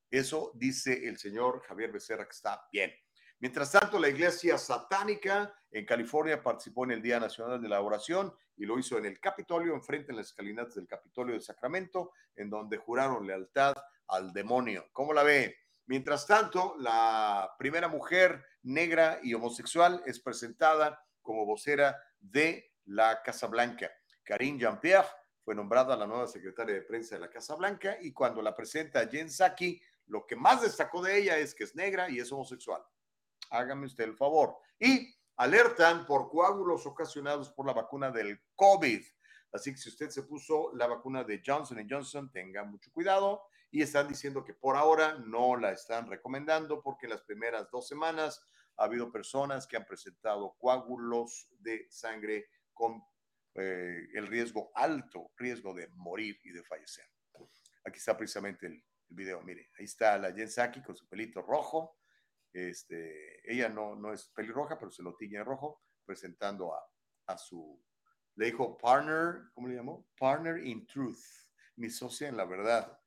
Eso 0.09 0.51
dice 0.55 1.07
el 1.07 1.19
señor 1.19 1.61
Javier 1.67 1.91
Becerra 1.91 2.25
que 2.25 2.35
está 2.35 2.67
bien. 2.71 2.91
Mientras 3.39 3.71
tanto, 3.71 3.99
la 3.99 4.09
iglesia 4.09 4.57
satánica 4.57 5.53
en 5.69 5.85
California 5.85 6.41
participó 6.41 6.85
en 6.85 6.91
el 6.91 7.03
Día 7.03 7.19
Nacional 7.19 7.61
de 7.61 7.69
la 7.69 7.81
Oración 7.81 8.33
y 8.55 8.65
lo 8.65 8.79
hizo 8.79 8.97
en 8.97 9.05
el 9.05 9.19
Capitolio, 9.19 9.75
enfrente 9.75 10.11
en 10.11 10.17
las 10.17 10.27
escalinatas 10.27 10.73
del 10.73 10.87
Capitolio 10.87 11.35
de 11.35 11.41
Sacramento, 11.41 12.13
en 12.35 12.49
donde 12.49 12.77
juraron 12.77 13.27
lealtad 13.27 13.75
al 14.07 14.33
demonio. 14.33 14.87
¿Cómo 14.91 15.13
la 15.13 15.21
ve? 15.21 15.55
Mientras 15.85 16.25
tanto, 16.25 16.75
la 16.79 17.53
primera 17.59 17.87
mujer 17.87 18.43
negra 18.63 19.19
y 19.21 19.35
homosexual 19.35 20.01
es 20.07 20.19
presentada 20.19 20.99
como 21.21 21.45
vocera 21.45 21.95
de 22.19 22.73
la 22.85 23.21
Casa 23.21 23.45
Blanca. 23.45 23.91
Karine 24.23 24.59
Jean-Pierre 24.59 25.07
fue 25.43 25.53
nombrada 25.53 25.95
la 25.95 26.07
nueva 26.07 26.25
secretaria 26.25 26.73
de 26.73 26.81
prensa 26.81 27.15
de 27.15 27.21
la 27.21 27.29
Casa 27.29 27.53
Blanca 27.53 27.97
y 28.01 28.13
cuando 28.13 28.41
la 28.41 28.55
presenta 28.55 29.07
Jen 29.07 29.29
Psaki, 29.29 29.79
lo 30.07 30.25
que 30.25 30.35
más 30.35 30.63
destacó 30.63 31.03
de 31.03 31.19
ella 31.19 31.37
es 31.37 31.53
que 31.53 31.65
es 31.65 31.75
negra 31.75 32.09
y 32.09 32.19
es 32.19 32.31
homosexual 32.31 32.83
hágame 33.51 33.85
usted 33.85 34.05
el 34.05 34.15
favor. 34.15 34.57
Y 34.79 35.15
alertan 35.37 36.05
por 36.05 36.29
coágulos 36.29 36.85
ocasionados 36.85 37.51
por 37.51 37.65
la 37.65 37.73
vacuna 37.73 38.11
del 38.11 38.41
COVID. 38.55 39.03
Así 39.53 39.71
que 39.71 39.77
si 39.77 39.89
usted 39.89 40.09
se 40.09 40.23
puso 40.23 40.71
la 40.75 40.87
vacuna 40.87 41.23
de 41.23 41.41
Johnson 41.45 41.85
Johnson, 41.89 42.31
tenga 42.31 42.63
mucho 42.63 42.91
cuidado. 42.91 43.43
Y 43.69 43.81
están 43.81 44.07
diciendo 44.07 44.43
que 44.43 44.53
por 44.53 44.75
ahora 44.75 45.17
no 45.19 45.57
la 45.57 45.71
están 45.71 46.07
recomendando 46.09 46.81
porque 46.81 47.05
en 47.05 47.11
las 47.11 47.21
primeras 47.21 47.69
dos 47.71 47.87
semanas 47.87 48.41
ha 48.77 48.85
habido 48.85 49.11
personas 49.11 49.67
que 49.67 49.77
han 49.77 49.85
presentado 49.85 50.55
coágulos 50.57 51.49
de 51.59 51.87
sangre 51.89 52.49
con 52.73 53.01
eh, 53.55 54.07
el 54.13 54.27
riesgo 54.27 54.71
alto, 54.75 55.31
riesgo 55.35 55.73
de 55.73 55.87
morir 55.95 56.39
y 56.43 56.51
de 56.51 56.63
fallecer. 56.63 57.05
Aquí 57.83 57.97
está 57.97 58.15
precisamente 58.15 58.67
el, 58.67 58.83
video. 59.09 59.41
Mire, 59.41 59.71
ahí 59.79 59.85
está 59.85 60.17
la 60.17 60.33
Jen 60.33 60.49
Psaki 60.49 60.83
con 60.83 60.95
su 60.95 61.07
pelito 61.07 61.41
rojo 61.41 61.96
este, 62.57 63.51
ella 63.51 63.69
no, 63.69 63.95
no 63.95 64.11
es 64.13 64.29
pelirroja, 64.29 64.79
pero 64.79 64.91
se 64.91 65.03
lo 65.03 65.15
tiñe 65.15 65.43
rojo, 65.43 65.83
presentando 66.05 66.73
a, 66.73 66.81
a 67.27 67.37
su, 67.37 67.81
le 68.35 68.45
dijo 68.47 68.77
partner, 68.77 69.49
¿cómo 69.53 69.67
le 69.67 69.75
llamó? 69.75 70.07
Partner 70.17 70.65
in 70.65 70.85
truth, 70.85 71.19
mi 71.75 71.89
socia 71.89 72.29
en 72.29 72.37
la 72.37 72.45
verdad, 72.45 72.99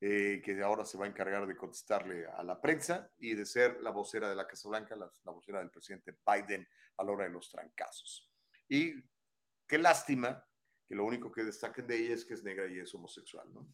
eh, 0.00 0.40
que 0.44 0.60
ahora 0.62 0.84
se 0.84 0.96
va 0.96 1.04
a 1.04 1.08
encargar 1.08 1.46
de 1.46 1.56
contestarle 1.56 2.26
a 2.26 2.42
la 2.42 2.60
prensa 2.60 3.10
y 3.18 3.34
de 3.34 3.44
ser 3.44 3.80
la 3.82 3.90
vocera 3.90 4.28
de 4.28 4.36
la 4.36 4.46
Casa 4.46 4.68
Blanca, 4.68 4.96
la, 4.96 5.10
la 5.24 5.32
vocera 5.32 5.58
del 5.58 5.70
presidente 5.70 6.18
Biden 6.26 6.66
a 6.96 7.04
la 7.04 7.12
hora 7.12 7.24
de 7.24 7.30
los 7.30 7.50
trancazos. 7.50 8.30
Y 8.68 8.94
qué 9.66 9.78
lástima 9.78 10.46
que 10.86 10.94
lo 10.94 11.04
único 11.04 11.30
que 11.30 11.44
destaquen 11.44 11.86
de 11.86 11.96
ella 11.96 12.14
es 12.14 12.24
que 12.24 12.34
es 12.34 12.42
negra 12.42 12.66
y 12.66 12.78
es 12.78 12.94
homosexual, 12.94 13.52
¿no? 13.52 13.72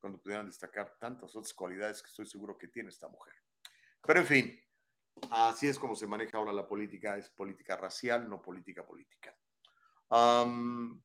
Cuando 0.00 0.20
pudieran 0.20 0.46
destacar 0.46 0.96
tantas 0.98 1.36
otras 1.36 1.52
cualidades 1.52 2.02
que 2.02 2.08
estoy 2.08 2.26
seguro 2.26 2.56
que 2.56 2.68
tiene 2.68 2.88
esta 2.88 3.08
mujer. 3.08 3.34
Pero 4.06 4.20
en 4.20 4.26
fin, 4.26 4.60
así 5.30 5.68
es 5.68 5.78
como 5.78 5.94
se 5.94 6.06
maneja 6.06 6.38
ahora 6.38 6.52
la 6.52 6.66
política, 6.66 7.16
es 7.16 7.30
política 7.30 7.76
racial, 7.76 8.28
no 8.28 8.40
política 8.40 8.86
política. 8.86 9.36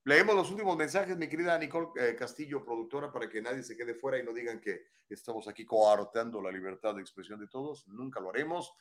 leemos 0.06 0.36
los 0.36 0.52
últimos 0.52 0.78
mensajes, 0.78 1.18
mi 1.18 1.28
querida 1.28 1.58
Nicole 1.58 1.88
eh, 1.98 2.16
Castillo, 2.16 2.64
productora, 2.64 3.12
para 3.12 3.30
que 3.30 3.42
nadie 3.42 3.64
se 3.64 3.76
quede 3.76 3.96
fuera 3.96 4.18
y 4.18 4.24
no 4.24 4.34
digan 4.34 4.60
que 4.62 4.88
estamos 5.10 5.48
aquí 5.48 5.66
coartando 5.66 6.42
la 6.42 6.52
libertad 6.52 6.96
de 6.96 7.02
expresión 7.02 7.40
de 7.40 7.48
todos. 7.48 7.88
Nunca 7.88 8.20
lo 8.20 8.30
haremos. 8.30 8.74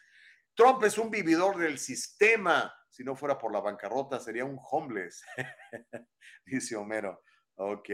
Trump 0.55 0.83
es 0.85 0.99
un 0.99 1.11
vividor 1.11 1.57
del 1.57 1.79
sistema. 1.79 2.73
Si 2.91 3.03
no 3.03 3.17
fuera 3.17 3.39
por 3.39 3.53
la 3.53 3.61
bancarrota, 3.61 4.21
sería 4.21 4.45
un 4.45 4.59
homeless, 4.71 5.25
dice 6.45 6.77
Homero. 6.77 7.23
Ok. 7.55 7.89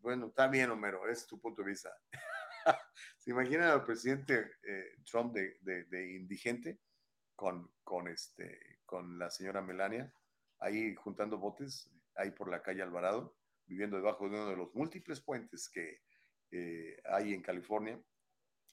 Bueno, 0.00 0.26
está 0.26 0.48
bien, 0.48 0.70
Homero, 0.70 1.08
es 1.08 1.26
tu 1.26 1.40
punto 1.40 1.62
de 1.62 1.68
vista. 1.68 1.90
¿Se 3.18 3.30
imaginan 3.30 3.68
al 3.68 3.84
presidente 3.84 4.52
eh, 4.62 4.96
Trump 5.04 5.34
de, 5.34 6.14
indigente 6.14 6.80
este, 8.10 8.80
con 8.84 9.18
la 9.18 9.30
señora 9.30 9.60
Melania 9.60 10.12
ahí 10.58 10.94
juntando 10.94 11.38
botes, 11.38 11.90
ahí 12.14 12.30
por 12.30 12.50
la 12.50 12.62
calle 12.62 12.82
Alvarado, 12.82 13.36
viviendo 13.66 13.96
debajo 13.96 14.28
de 14.28 14.36
uno 14.36 14.48
de 14.48 14.56
los 14.56 14.74
múltiples 14.74 15.20
puentes 15.20 15.68
que 15.68 16.00
eh, 16.50 17.00
hay 17.04 17.34
en 17.34 17.42
California, 17.42 18.00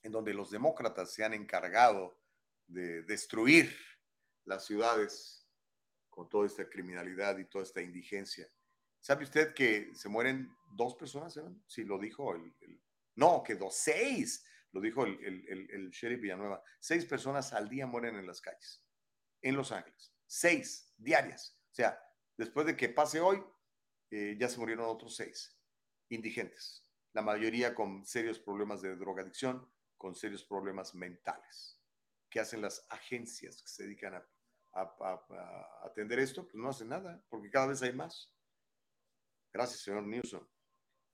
en 0.02 0.12
donde 0.12 0.34
los 0.34 0.52
demócratas 0.52 1.14
se 1.14 1.24
han 1.24 1.34
encargado 1.34 2.20
de 2.68 3.04
destruir 3.04 3.76
las 4.46 4.66
ciudades 4.66 5.48
con 6.10 6.30
toda 6.30 6.46
esta 6.46 6.70
criminalidad 6.70 7.38
y 7.38 7.46
toda 7.46 7.64
esta 7.64 7.82
indigencia. 7.82 8.48
¿Sabe 9.00 9.24
usted 9.24 9.54
que 9.54 9.94
se 9.96 10.10
mueren 10.10 10.50
dos 10.76 10.96
personas? 10.96 11.38
Sí, 11.68 11.84
lo 11.84 11.98
dijo 11.98 12.36
el 12.36 12.54
no, 13.16 13.44
quedó 13.44 13.70
seis, 13.70 14.46
lo 14.72 14.82
dijo 14.82 15.06
el, 15.06 15.24
el, 15.48 15.90
sheriff 15.92 16.22
Villanueva. 16.22 16.64
Seis 16.80 17.06
personas 17.06 17.54
al 17.54 17.70
día 17.70 17.86
mueren 17.86 18.16
en 18.16 18.26
las 18.26 18.42
calles, 18.42 18.84
en 19.42 19.56
Los 19.56 19.72
Ángeles. 19.72 20.14
Seis 20.26 20.94
diarias. 20.98 21.60
O 21.72 21.76
sea, 21.76 22.00
después 22.38 22.66
de 22.66 22.76
que 22.76 22.90
pase 22.90 23.20
hoy, 23.20 23.44
eh, 24.10 24.36
ya 24.40 24.50
se 24.50 24.60
murieron 24.60 24.86
otros 24.86 25.16
seis 25.16 25.60
indigentes. 26.10 26.88
La 27.14 27.22
mayoría 27.22 27.76
con 27.76 28.06
serios 28.06 28.40
problemas 28.40 28.82
de 28.82 28.96
drogadicción, 28.96 29.72
con 29.98 30.16
serios 30.16 30.44
problemas 30.44 30.96
mentales. 30.96 31.80
¿Qué 32.30 32.40
hacen 32.40 32.62
las 32.62 32.86
agencias 32.90 33.62
que 33.62 33.68
se 33.68 33.84
dedican 33.84 34.16
a, 34.16 34.28
atender 35.84 36.20
esto? 36.20 36.44
Pues 36.44 36.56
no 36.56 36.70
hacen 36.70 36.90
nada, 36.90 37.24
porque 37.30 37.52
cada 37.52 37.68
vez 37.68 37.82
hay 37.84 37.94
más. 37.94 38.34
Gracias, 39.54 39.82
señor 39.82 40.04
Newsom. 40.04 40.46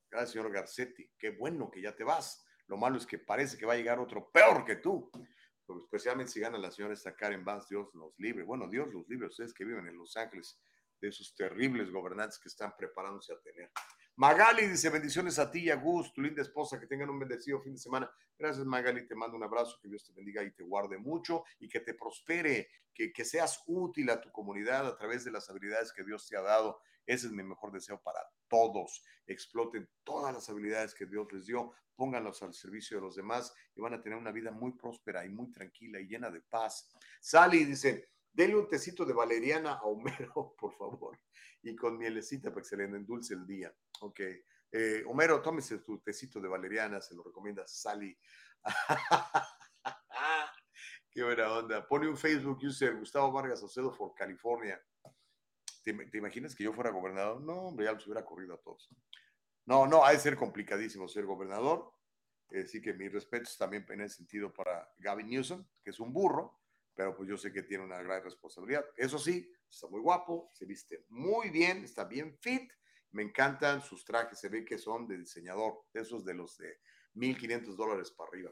Gracias, 0.10 0.32
señor 0.32 0.52
Garcetti. 0.52 1.10
Qué 1.18 1.32
bueno 1.32 1.70
que 1.70 1.82
ya 1.82 1.96
te 1.96 2.04
vas. 2.04 2.44
Lo 2.68 2.78
malo 2.78 2.98
es 2.98 3.06
que 3.06 3.20
parece 3.20 3.58
que 3.58 3.66
va 3.66 3.74
a 3.74 3.78
llegar 3.78 4.00
otro 4.00 4.30
peor 4.32 4.66
que 4.66 4.78
tú. 4.78 5.10
especialmente 5.84 6.32
si 6.32 6.40
gana 6.40 6.58
la 6.58 6.72
señora 6.72 6.94
esta 6.94 7.16
Karen 7.16 7.46
Vance, 7.46 7.68
Dios 7.70 7.94
los 7.94 8.14
libre. 8.18 8.44
Bueno, 8.44 8.68
Dios 8.68 8.92
los 8.92 9.08
libre, 9.08 9.28
ustedes 9.28 9.54
que 9.54 9.66
viven 9.66 9.88
en 9.88 9.98
Los 9.98 10.16
Ángeles, 10.18 10.60
de 11.00 11.10
esos 11.10 11.34
terribles 11.36 11.92
gobernantes 11.92 12.40
que 12.40 12.50
están 12.50 12.74
preparándose 12.76 13.34
a 13.34 13.40
tener. 13.40 13.72
Magali 14.20 14.68
dice 14.68 14.90
bendiciones 14.90 15.40
a 15.40 15.50
ti 15.50 15.60
y 15.60 15.70
a 15.70 15.78
Gus, 15.78 16.12
tu 16.12 16.22
linda 16.22 16.42
esposa, 16.42 16.78
que 16.78 16.88
tengan 16.88 17.10
un 17.10 17.20
bendecido 17.20 17.62
fin 17.62 17.72
de 17.72 17.80
semana. 17.80 18.12
Gracias 18.38 18.66
Magali, 18.66 19.08
te 19.08 19.16
mando 19.16 19.38
un 19.38 19.44
abrazo, 19.44 19.80
que 19.82 19.88
Dios 19.88 20.04
te 20.04 20.12
bendiga 20.12 20.44
y 20.44 20.52
te 20.52 20.62
guarde 20.62 20.98
mucho 20.98 21.46
y 21.58 21.70
que 21.70 21.80
te 21.80 21.94
prospere, 21.94 22.68
que, 22.94 23.14
que 23.14 23.24
seas 23.24 23.64
útil 23.66 24.10
a 24.10 24.20
tu 24.20 24.30
comunidad 24.30 24.88
a 24.88 24.98
través 24.98 25.24
de 25.24 25.32
las 25.32 25.50
habilidades 25.50 25.94
que 25.94 26.04
Dios 26.04 26.28
te 26.28 26.36
ha 26.36 26.42
dado. 26.42 26.82
Ese 27.06 27.28
es 27.28 27.32
mi 27.32 27.44
mejor 27.44 27.72
deseo 27.72 28.02
para 28.02 28.20
todos. 28.50 29.06
Exploten 29.26 29.90
todas 30.04 30.34
las 30.34 30.50
habilidades 30.50 30.94
que 30.94 31.06
Dios 31.06 31.32
les 31.32 31.46
dio, 31.46 31.72
pónganlos 31.96 32.44
al 32.44 32.54
servicio 32.54 32.98
de 32.98 33.04
los 33.04 33.16
demás 33.16 33.54
y 33.74 33.80
van 33.80 33.94
a 33.94 34.02
tener 34.02 34.18
una 34.18 34.34
vida 34.34 34.52
muy 34.52 34.74
próspera 34.74 35.26
y 35.26 35.30
muy 35.30 35.50
tranquila 35.50 35.98
y 35.98 36.08
llena 36.08 36.30
de 36.30 36.42
paz. 36.42 36.90
Sally 37.22 37.64
dice, 37.64 38.10
Dele 38.32 38.56
un 38.56 38.68
tecito 38.68 39.06
de 39.06 39.14
valeriana 39.14 39.74
a 39.74 39.84
Homero, 39.84 40.56
por 40.60 40.74
favor, 40.78 41.20
y 41.62 41.76
con 41.76 41.98
mielecita 41.98 42.50
para 42.50 42.62
que 42.62 42.70
se 42.70 42.78
le 42.78 42.86
endulce 42.86 43.34
el 43.34 43.46
día. 43.46 43.74
Ok. 44.02 44.20
Eh, 44.72 45.04
Homero, 45.08 45.42
tómese 45.42 45.80
tu 45.80 46.00
tecito 46.00 46.40
de 46.40 46.48
valeriana, 46.48 47.02
se 47.02 47.16
lo 47.16 47.24
recomienda 47.24 47.68
Sally. 47.68 48.18
Qué 51.12 51.24
buena 51.24 51.52
onda. 51.52 51.88
Pone 51.88 52.08
un 52.08 52.16
Facebook 52.16 52.60
user, 52.64 52.96
Gustavo 52.96 53.32
Vargas 53.32 53.64
Ocedo 53.64 53.92
for 53.92 54.14
California. 54.14 54.80
¿Te, 55.84 56.18
imaginas 56.18 56.56
que 56.56 56.64
yo 56.64 56.72
fuera 56.72 56.92
gobernador? 56.92 57.42
No, 57.42 57.68
hombre, 57.68 57.86
ya 57.86 57.94
los 57.94 58.06
hubiera 58.06 58.24
corrido 58.24 58.54
a 58.54 58.62
todos. 58.62 58.90
No, 59.66 59.88
no, 59.88 60.06
ha 60.06 60.12
de 60.12 60.20
ser 60.20 60.36
complicadísimo 60.36 61.08
ser 61.08 61.26
gobernador. 61.26 61.92
Así 62.52 62.82
que 62.82 62.94
mis 62.94 63.12
respetos 63.12 63.58
también 63.58 63.86
en 63.90 64.02
ese 64.02 64.18
sentido 64.18 64.54
para 64.54 64.88
Gavin 64.98 65.30
Newsom, 65.30 65.66
que 65.84 65.92
es 65.92 66.00
un 66.00 66.12
burro, 66.12 66.60
pero 67.00 67.16
pues 67.16 67.30
yo 67.30 67.38
sé 67.38 67.54
que 67.54 67.64
tiene 67.64 67.86
una 67.86 68.04
gran 68.04 68.22
responsabilidad. 68.22 68.86
Eso 68.98 69.18
sí, 69.18 69.50
está 69.70 69.88
muy 69.88 70.02
guapo, 70.02 70.50
se 70.52 70.66
viste 70.66 71.06
muy 71.08 71.50
bien, 71.50 71.86
está 71.86 72.04
bien 72.04 72.38
fit. 72.42 72.70
Me 73.12 73.24
encantan 73.24 73.82
sus 73.82 74.04
trajes, 74.04 74.38
se 74.38 74.50
ve 74.50 74.66
que 74.66 74.78
son 74.78 75.08
de 75.08 75.18
diseñador, 75.18 75.86
esos 75.94 76.26
de 76.26 76.34
los 76.34 76.58
de 76.58 76.82
1.500 77.16 77.76
dólares 77.78 78.12
para 78.12 78.28
arriba. 78.28 78.52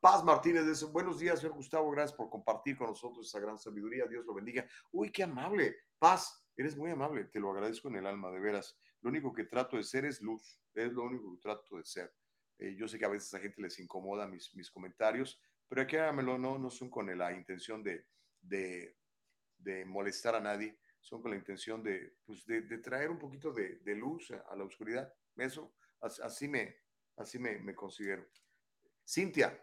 Paz 0.00 0.24
Martínez 0.24 0.66
dice, 0.66 0.86
buenos 0.86 1.18
días, 1.18 1.40
señor 1.40 1.56
Gustavo, 1.56 1.90
gracias 1.90 2.16
por 2.16 2.30
compartir 2.30 2.78
con 2.78 2.86
nosotros 2.86 3.28
esa 3.28 3.38
gran 3.38 3.58
sabiduría, 3.58 4.06
Dios 4.06 4.24
lo 4.24 4.32
bendiga. 4.32 4.66
Uy, 4.90 5.12
qué 5.12 5.24
amable. 5.24 5.76
Paz, 5.98 6.42
eres 6.56 6.74
muy 6.74 6.90
amable, 6.90 7.24
te 7.24 7.38
lo 7.38 7.50
agradezco 7.50 7.88
en 7.88 7.96
el 7.96 8.06
alma, 8.06 8.30
de 8.30 8.40
veras. 8.40 8.78
Lo 9.02 9.10
único 9.10 9.30
que 9.30 9.44
trato 9.44 9.76
de 9.76 9.82
ser 9.82 10.06
es 10.06 10.22
luz, 10.22 10.58
es 10.72 10.90
lo 10.90 11.02
único 11.02 11.34
que 11.34 11.42
trato 11.42 11.76
de 11.76 11.84
ser. 11.84 12.14
Eh, 12.58 12.74
yo 12.78 12.88
sé 12.88 12.98
que 12.98 13.04
a 13.04 13.08
veces 13.08 13.34
a 13.34 13.40
gente 13.40 13.60
les 13.60 13.78
incomoda 13.78 14.26
mis, 14.26 14.54
mis 14.54 14.70
comentarios, 14.70 15.38
pero 15.74 15.82
aquí 15.82 15.96
no, 16.22 16.38
no 16.56 16.70
son 16.70 16.88
con 16.88 17.18
la 17.18 17.32
intención 17.32 17.82
de, 17.82 18.06
de, 18.40 18.96
de, 19.58 19.84
molestar 19.84 20.36
a 20.36 20.40
nadie, 20.40 20.78
son 21.00 21.20
con 21.20 21.32
la 21.32 21.36
intención 21.36 21.82
de, 21.82 22.14
pues 22.24 22.46
de, 22.46 22.62
traer 22.78 23.10
un 23.10 23.18
poquito 23.18 23.52
de, 23.52 23.80
luz 23.96 24.30
a 24.30 24.54
la 24.54 24.62
oscuridad. 24.62 25.12
Eso, 25.34 25.74
así 26.00 26.46
me, 26.46 26.76
así 27.16 27.40
me, 27.40 27.58
me 27.58 27.74
considero. 27.74 28.24
Cintia, 29.04 29.60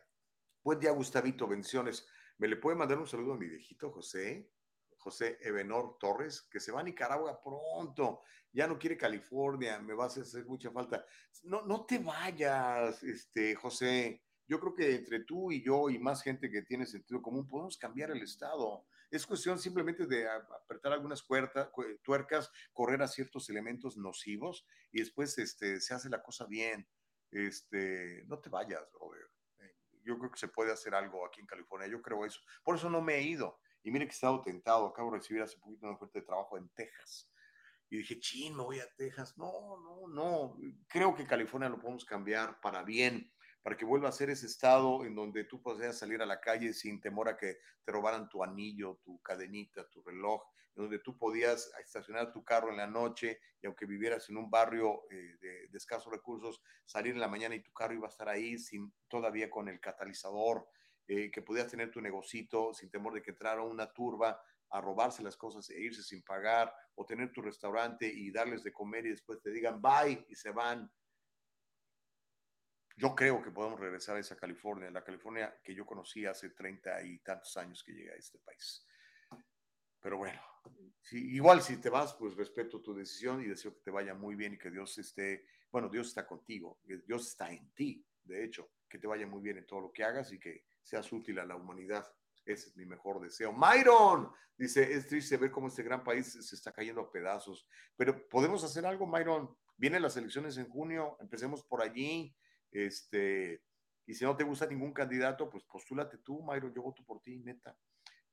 buen 0.62 0.82
día, 0.82 0.92
Gustavito, 0.92 1.48
bendiciones. 1.48 2.06
¿Me 2.40 2.50
le 2.50 2.58
puede 2.58 2.76
mandar 2.76 2.98
un 2.98 3.08
saludo 3.08 3.36
a 3.36 3.38
mi 3.38 3.48
viejito 3.48 3.90
José? 3.90 4.52
José 4.98 5.38
Ebenor 5.40 5.98
Torres, 5.98 6.42
que 6.42 6.60
se 6.60 6.74
va 6.74 6.82
a 6.82 6.84
Nicaragua 6.84 7.42
pronto, 7.42 8.22
ya 8.52 8.68
no 8.68 8.78
quiere 8.78 8.98
California, 8.98 9.80
me 9.80 9.94
va 9.94 10.04
a 10.04 10.08
hacer 10.08 10.46
mucha 10.46 10.72
falta. 10.72 11.06
No, 11.44 11.62
no 11.62 11.86
te 11.86 12.00
vayas, 12.00 13.02
este, 13.02 13.56
José. 13.56 14.22
Yo 14.52 14.60
creo 14.60 14.74
que 14.74 14.96
entre 14.96 15.22
tú 15.22 15.50
y 15.50 15.64
yo 15.64 15.90
y 15.90 15.98
más 15.98 16.22
gente 16.22 16.52
que 16.52 16.62
tiene 16.62 16.86
sentido 16.86 17.22
común 17.22 17.48
podemos 17.48 17.78
cambiar 17.78 18.12
el 18.12 18.22
estado. 18.22 18.86
Es 19.10 19.26
cuestión 19.26 19.58
simplemente 19.58 20.06
de 20.06 20.28
apretar 20.28 20.92
algunas 20.92 21.26
tuercas, 21.26 22.52
correr 22.74 23.02
a 23.02 23.08
ciertos 23.08 23.50
elementos 23.50 23.96
nocivos 23.96 24.68
y 24.92 25.00
después 25.00 25.38
este, 25.38 25.80
se 25.80 25.94
hace 25.94 26.10
la 26.10 26.22
cosa 26.22 26.48
bien. 26.48 26.86
Este, 27.32 28.26
no 28.28 28.40
te 28.40 28.50
vayas, 28.50 28.82
brother. 28.92 29.26
Eh, 29.60 29.74
yo 30.04 30.20
creo 30.20 30.30
que 30.30 30.40
se 30.40 30.50
puede 30.50 30.74
hacer 30.74 30.96
algo 30.96 31.26
aquí 31.26 31.40
en 31.40 31.48
California, 31.48 31.88
yo 31.88 32.02
creo 32.02 32.26
eso. 32.26 32.42
Por 32.62 32.76
eso 32.76 32.90
no 32.90 33.02
me 33.02 33.16
he 33.16 33.22
ido. 33.22 33.58
Y 33.84 33.92
mire 33.92 34.04
que 34.04 34.12
he 34.12 34.16
estado 34.16 34.42
tentado, 34.42 34.86
acabo 34.86 35.12
de 35.12 35.20
recibir 35.20 35.44
hace 35.44 35.58
poquito 35.60 35.86
una 35.86 35.96
oferta 35.96 36.20
de 36.20 36.26
trabajo 36.26 36.58
en 36.58 36.68
Texas. 36.76 37.32
Y 37.90 38.00
dije, 38.00 38.20
chino, 38.20 38.58
me 38.58 38.64
voy 38.64 38.80
a 38.82 38.96
Texas. 38.98 39.38
No, 39.38 39.80
no, 39.82 40.08
no. 40.10 40.58
Creo 40.90 41.16
que 41.16 41.26
California 41.26 41.70
lo 41.70 41.80
podemos 41.80 42.04
cambiar 42.04 42.60
para 42.60 42.84
bien 42.84 43.32
para 43.64 43.78
que 43.78 43.86
vuelva 43.86 44.10
a 44.10 44.12
ser 44.12 44.30
ese 44.30 44.48
estado 44.48 45.06
en 45.06 45.16
donde 45.16 45.44
tú 45.44 45.62
puedas 45.62 45.98
salir 45.98 46.22
a 46.22 46.26
la 46.26 46.40
calle 46.40 46.74
sin 46.74 47.00
temor 47.00 47.30
a 47.30 47.38
que 47.38 47.60
te 47.84 47.92
robaran 47.92 48.28
tu 48.30 48.44
anillo, 48.44 49.00
tu 49.04 49.22
cadenita, 49.22 49.88
tu 49.90 50.02
reloj, 50.02 50.42
en 50.76 50.84
donde 50.84 51.00
tú 51.00 51.18
podías 51.18 51.72
estacionar 51.84 52.32
tu 52.32 52.44
carro 52.44 52.70
en 52.70 52.78
la 52.78 52.88
noche 52.88 53.40
y 53.62 53.68
aunque 53.68 53.86
vivieras 53.86 54.30
en 54.30 54.38
un 54.38 54.50
barrio 54.50 55.04
eh, 55.12 55.38
de, 55.70 55.78
escasos 55.78 56.12
recursos, 56.12 56.62
salir 56.86 57.14
en 57.14 57.20
la 57.20 57.28
mañana 57.28 57.56
y 57.56 57.62
tu 57.62 57.72
carro 57.72 57.94
iba 57.94 58.08
a 58.08 58.10
estar 58.10 58.30
ahí 58.30 58.58
sin 58.58 58.94
todavía 59.08 59.50
con 59.50 59.68
el 59.68 59.80
catalizador, 59.80 60.68
eh, 61.08 61.30
que 61.30 61.42
podías 61.42 61.68
tener 61.68 61.92
tu 61.92 62.02
negocito 62.02 62.74
sin 62.74 62.90
temor 62.90 63.14
de 63.14 63.22
que 63.22 63.32
entrara 63.32 63.62
una 63.62 63.92
turba 63.92 64.42
a 64.70 64.82
robarse 64.82 65.22
las 65.22 65.36
cosas 65.36 65.70
e 65.70 65.80
irse 65.80 66.02
sin 66.02 66.24
pagar, 66.24 66.74
o 66.96 67.06
tener 67.06 67.32
tu 67.34 67.42
restaurante 67.42 68.08
y 68.08 68.32
darles 68.32 68.64
de 68.64 68.72
comer 68.72 69.06
y 69.06 69.10
después 69.10 69.42
te 69.42 69.52
digan 69.52 69.82
bye 69.82 70.26
y 70.30 70.36
se 70.36 70.52
van 70.52 70.90
yo 73.02 73.16
creo 73.16 73.42
que 73.42 73.50
podemos 73.50 73.80
regresar 73.80 74.18
a 74.18 74.20
esa 74.20 74.36
California, 74.36 74.92
la 74.92 75.04
California 75.04 75.60
que 75.64 75.74
yo 75.74 75.88
conocí 75.88 76.24
hace 76.28 76.52
treinta 76.52 77.02
y 77.02 77.18
tantos 77.18 77.58
años 77.58 77.84
que 77.84 77.94
llegué 77.94 78.12
a 78.12 78.16
este 78.16 78.38
país. 78.38 78.86
Pero 80.00 80.20
bueno, 80.20 80.40
igual 81.12 81.64
si 81.64 81.78
te 81.78 81.90
vas, 81.90 82.14
pues 82.14 82.36
respeto 82.36 82.80
tu 82.80 82.94
decisión 82.94 83.42
y 83.42 83.46
deseo 83.46 83.74
que 83.74 83.82
te 83.82 83.90
vaya 83.90 84.14
muy 84.14 84.36
bien 84.36 84.54
y 84.54 84.58
que 84.60 84.70
Dios 84.70 85.00
esté, 85.00 85.48
bueno, 85.72 85.90
Dios 85.90 86.10
está 86.10 86.28
contigo, 86.28 86.80
Dios 86.84 87.28
está 87.28 87.52
en 87.52 87.74
ti, 87.74 88.06
de 88.24 88.44
hecho, 88.44 88.72
que 88.88 89.00
te 89.00 89.08
vaya 89.08 89.26
muy 89.26 89.42
bien 89.42 89.58
en 89.58 89.66
todo 89.66 89.82
lo 89.82 89.92
que 89.92 90.04
hagas 90.04 90.32
y 90.32 90.40
que 90.40 90.66
seas 90.84 91.12
útil 91.12 91.40
a 91.40 91.46
la 91.46 91.56
humanidad. 91.56 92.06
Ese 92.46 92.70
es 92.70 92.78
mi 92.78 92.86
mejor 92.86 93.20
deseo. 93.20 93.52
Myron 93.52 94.32
dice, 94.56 94.94
es 94.94 95.08
triste 95.08 95.38
ver 95.38 95.50
cómo 95.50 95.70
este 95.70 95.82
gran 95.82 96.04
país 96.04 96.34
se 96.34 96.56
está 96.56 96.72
cayendo 96.72 97.02
a 97.02 97.12
pedazos, 97.12 97.68
pero 97.96 98.30
podemos 98.30 98.64
hacer 98.64 98.86
algo, 98.86 99.08
Myron. 99.08 99.58
Vienen 99.76 100.04
las 100.04 100.18
elecciones 100.18 100.58
en 100.58 100.70
junio, 100.70 101.18
empecemos 101.20 101.64
por 101.64 101.82
allí 101.82 102.36
este, 102.72 103.64
y 104.06 104.14
si 104.14 104.24
no 104.26 104.36
te 104.36 104.44
gusta 104.44 104.66
ningún 104.66 104.94
candidato, 104.94 105.50
pues 105.50 105.64
postúlate 105.66 106.18
tú, 106.20 106.42
Mayro, 106.42 106.74
yo 106.74 106.82
voto 106.82 107.04
por 107.06 107.22
ti, 107.22 107.40
neta. 107.40 107.78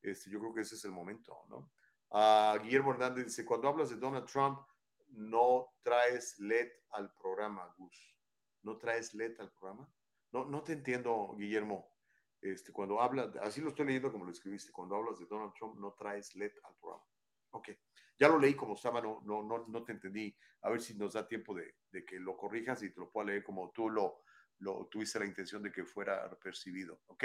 Este, 0.00 0.30
yo 0.30 0.38
creo 0.40 0.54
que 0.54 0.60
ese 0.62 0.76
es 0.76 0.84
el 0.84 0.92
momento, 0.92 1.44
¿no? 1.48 1.70
Uh, 2.10 2.58
Guillermo 2.62 2.92
Hernández 2.92 3.26
dice, 3.26 3.44
cuando 3.44 3.68
hablas 3.68 3.90
de 3.90 3.96
Donald 3.96 4.26
Trump, 4.26 4.60
no 5.08 5.74
traes 5.82 6.38
LED 6.38 6.70
al 6.90 7.12
programa, 7.14 7.74
Gus. 7.76 8.16
¿No 8.62 8.78
traes 8.78 9.14
LED 9.14 9.38
al 9.40 9.52
programa? 9.52 9.88
No, 10.32 10.44
no 10.46 10.62
te 10.62 10.72
entiendo, 10.72 11.34
Guillermo. 11.36 11.92
Este, 12.40 12.72
cuando 12.72 13.00
hablas, 13.00 13.34
así 13.42 13.60
lo 13.60 13.70
estoy 13.70 13.86
leyendo 13.86 14.12
como 14.12 14.24
lo 14.24 14.30
escribiste, 14.30 14.72
cuando 14.72 14.96
hablas 14.96 15.18
de 15.18 15.26
Donald 15.26 15.52
Trump, 15.54 15.78
no 15.78 15.92
traes 15.92 16.34
LED 16.34 16.52
al 16.64 16.74
programa. 16.76 17.04
Ok, 17.50 17.70
ya 18.18 18.28
lo 18.28 18.38
leí 18.38 18.54
como 18.54 18.74
estaba, 18.74 19.00
no, 19.00 19.20
no, 19.24 19.42
no, 19.42 19.66
no 19.66 19.84
te 19.84 19.92
entendí. 19.92 20.36
A 20.62 20.70
ver 20.70 20.80
si 20.80 20.96
nos 20.96 21.14
da 21.14 21.26
tiempo 21.26 21.54
de, 21.54 21.76
de 21.90 22.04
que 22.04 22.18
lo 22.20 22.36
corrijas 22.36 22.82
y 22.82 22.90
te 22.90 23.00
lo 23.00 23.10
pueda 23.10 23.28
leer 23.28 23.42
como 23.42 23.70
tú 23.70 23.88
lo, 23.90 24.22
lo 24.60 24.86
tuviste 24.86 25.18
la 25.18 25.26
intención 25.26 25.62
de 25.62 25.72
que 25.72 25.84
fuera 25.84 26.30
percibido. 26.38 27.00
¿Ok? 27.06 27.24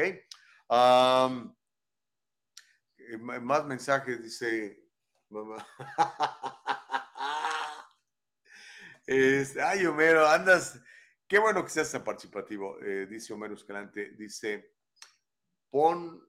Eh, 2.98 3.18
más 3.18 3.66
mensajes, 3.66 4.22
dice. 4.22 4.80
Este, 9.06 9.62
ay, 9.62 9.86
Homero, 9.86 10.26
andas. 10.26 10.82
Qué 11.28 11.38
bueno 11.38 11.62
que 11.64 11.70
seas 11.70 11.92
tan 11.92 12.06
participativo, 12.06 12.80
eh, 12.82 13.06
dice 13.06 13.34
Homero 13.34 13.54
Escalante. 13.54 14.12
Dice, 14.12 14.76
pon, 15.70 16.26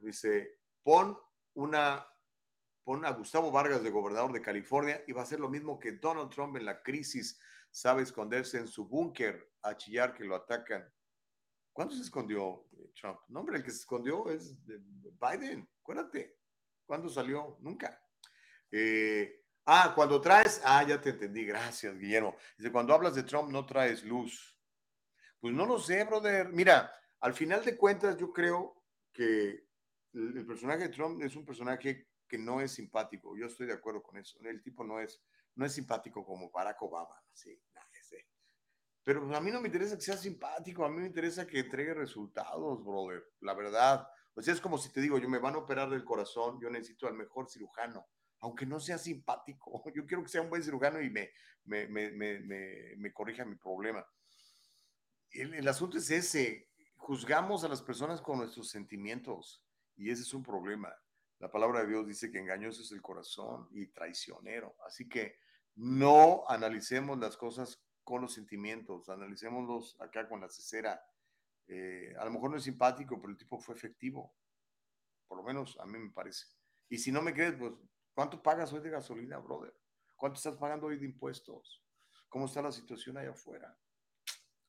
dice, 0.00 0.60
pon 0.82 1.18
una, 1.54 2.06
pon 2.84 3.06
a 3.06 3.12
Gustavo 3.12 3.50
Vargas 3.50 3.82
de 3.82 3.90
gobernador 3.90 4.30
de 4.32 4.42
California 4.42 5.02
y 5.06 5.12
va 5.12 5.22
a 5.22 5.26
ser 5.26 5.40
lo 5.40 5.48
mismo 5.48 5.78
que 5.78 5.92
Donald 5.92 6.28
Trump 6.28 6.56
en 6.56 6.66
la 6.66 6.82
crisis 6.82 7.40
sabe 7.72 8.02
esconderse 8.02 8.58
en 8.58 8.68
su 8.68 8.86
búnker 8.86 9.50
a 9.62 9.76
chillar 9.76 10.14
que 10.14 10.24
lo 10.24 10.36
atacan. 10.36 10.88
¿Cuándo 11.72 11.94
se 11.94 12.02
escondió 12.02 12.68
eh, 12.72 12.92
Trump? 12.94 13.18
No, 13.28 13.40
hombre, 13.40 13.56
el 13.56 13.64
que 13.64 13.70
se 13.70 13.78
escondió 13.78 14.30
es 14.30 14.54
Biden, 14.64 15.68
acuérdate. 15.80 16.38
¿Cuándo 16.84 17.08
salió? 17.08 17.56
Nunca. 17.60 17.98
Eh, 18.70 19.44
ah, 19.64 19.92
cuando 19.94 20.20
traes, 20.20 20.60
ah, 20.64 20.84
ya 20.86 21.00
te 21.00 21.10
entendí, 21.10 21.44
gracias, 21.46 21.98
Guillermo. 21.98 22.36
Dice, 22.58 22.70
cuando 22.70 22.92
hablas 22.92 23.14
de 23.14 23.22
Trump 23.22 23.50
no 23.50 23.64
traes 23.64 24.04
luz. 24.04 24.56
Pues 25.40 25.54
no 25.54 25.64
lo 25.64 25.78
sé, 25.78 26.04
brother. 26.04 26.50
Mira, 26.50 26.92
al 27.20 27.32
final 27.32 27.64
de 27.64 27.76
cuentas 27.76 28.16
yo 28.18 28.32
creo 28.32 28.84
que 29.12 29.66
el 30.12 30.46
personaje 30.46 30.84
de 30.84 30.88
Trump 30.90 31.22
es 31.22 31.34
un 31.34 31.46
personaje 31.46 32.08
que 32.28 32.36
no 32.36 32.60
es 32.60 32.72
simpático. 32.72 33.36
Yo 33.36 33.46
estoy 33.46 33.66
de 33.66 33.72
acuerdo 33.72 34.02
con 34.02 34.18
eso. 34.18 34.38
El 34.42 34.62
tipo 34.62 34.84
no 34.84 35.00
es, 35.00 35.22
no 35.54 35.66
es 35.66 35.72
simpático 35.72 36.24
como 36.24 36.50
Barack 36.50 36.80
Obama, 36.82 37.14
sí, 37.32 37.58
Pero 39.04 39.34
a 39.34 39.40
mí 39.40 39.50
no 39.50 39.60
me 39.60 39.68
interesa 39.68 39.96
que 39.96 40.02
sea 40.02 40.16
simpático, 40.16 40.84
a 40.84 40.88
mí 40.88 41.00
me 41.00 41.06
interesa 41.06 41.46
que 41.46 41.60
entregue 41.60 41.94
resultados, 41.94 42.84
brother, 42.84 43.24
la 43.40 43.54
verdad. 43.54 44.08
O 44.34 44.42
sea, 44.42 44.54
es 44.54 44.60
como 44.60 44.78
si 44.78 44.90
te 44.90 45.00
digo, 45.00 45.18
yo 45.18 45.28
me 45.28 45.38
van 45.38 45.54
a 45.54 45.58
operar 45.58 45.90
del 45.90 46.04
corazón, 46.04 46.58
yo 46.60 46.70
necesito 46.70 47.06
al 47.06 47.14
mejor 47.14 47.50
cirujano, 47.50 48.06
aunque 48.40 48.64
no 48.64 48.80
sea 48.80 48.98
simpático. 48.98 49.82
Yo 49.94 50.06
quiero 50.06 50.22
que 50.22 50.28
sea 50.28 50.42
un 50.42 50.50
buen 50.50 50.62
cirujano 50.62 51.00
y 51.00 51.10
me, 51.10 51.30
me, 51.64 51.86
me, 51.88 52.10
me, 52.10 52.96
me 52.96 53.12
corrija 53.12 53.44
mi 53.44 53.56
problema. 53.56 54.06
El, 55.30 55.54
el 55.54 55.68
asunto 55.68 55.98
es 55.98 56.10
ese, 56.10 56.68
juzgamos 56.96 57.64
a 57.64 57.68
las 57.68 57.82
personas 57.82 58.20
con 58.20 58.38
nuestros 58.38 58.70
sentimientos 58.70 59.64
y 59.96 60.10
ese 60.10 60.22
es 60.22 60.32
un 60.34 60.42
problema. 60.42 60.92
La 61.42 61.50
palabra 61.50 61.80
de 61.80 61.88
Dios 61.88 62.06
dice 62.06 62.30
que 62.30 62.38
engañoso 62.38 62.82
es 62.82 62.92
el 62.92 63.02
corazón 63.02 63.66
y 63.72 63.88
traicionero. 63.88 64.76
Así 64.86 65.08
que 65.08 65.40
no 65.74 66.44
analicemos 66.46 67.18
las 67.18 67.36
cosas 67.36 67.82
con 68.04 68.22
los 68.22 68.32
sentimientos, 68.32 69.08
analicémoslos 69.08 70.00
acá 70.00 70.28
con 70.28 70.40
la 70.40 70.48
cesera. 70.48 71.04
Eh, 71.66 72.14
a 72.16 72.24
lo 72.26 72.30
mejor 72.30 72.52
no 72.52 72.58
es 72.58 72.62
simpático, 72.62 73.20
pero 73.20 73.32
el 73.32 73.36
tipo 73.36 73.58
fue 73.58 73.74
efectivo. 73.74 74.36
Por 75.26 75.38
lo 75.38 75.42
menos 75.42 75.76
a 75.80 75.84
mí 75.84 75.98
me 75.98 76.12
parece. 76.12 76.46
Y 76.88 76.98
si 76.98 77.10
no 77.10 77.20
me 77.20 77.34
crees, 77.34 77.56
pues, 77.56 77.72
¿cuánto 78.14 78.40
pagas 78.40 78.72
hoy 78.72 78.80
de 78.80 78.90
gasolina, 78.90 79.38
brother? 79.38 79.74
¿Cuánto 80.14 80.36
estás 80.36 80.54
pagando 80.54 80.86
hoy 80.86 80.98
de 81.00 81.06
impuestos? 81.06 81.82
¿Cómo 82.28 82.46
está 82.46 82.62
la 82.62 82.70
situación 82.70 83.18
allá 83.18 83.32
afuera? 83.32 83.76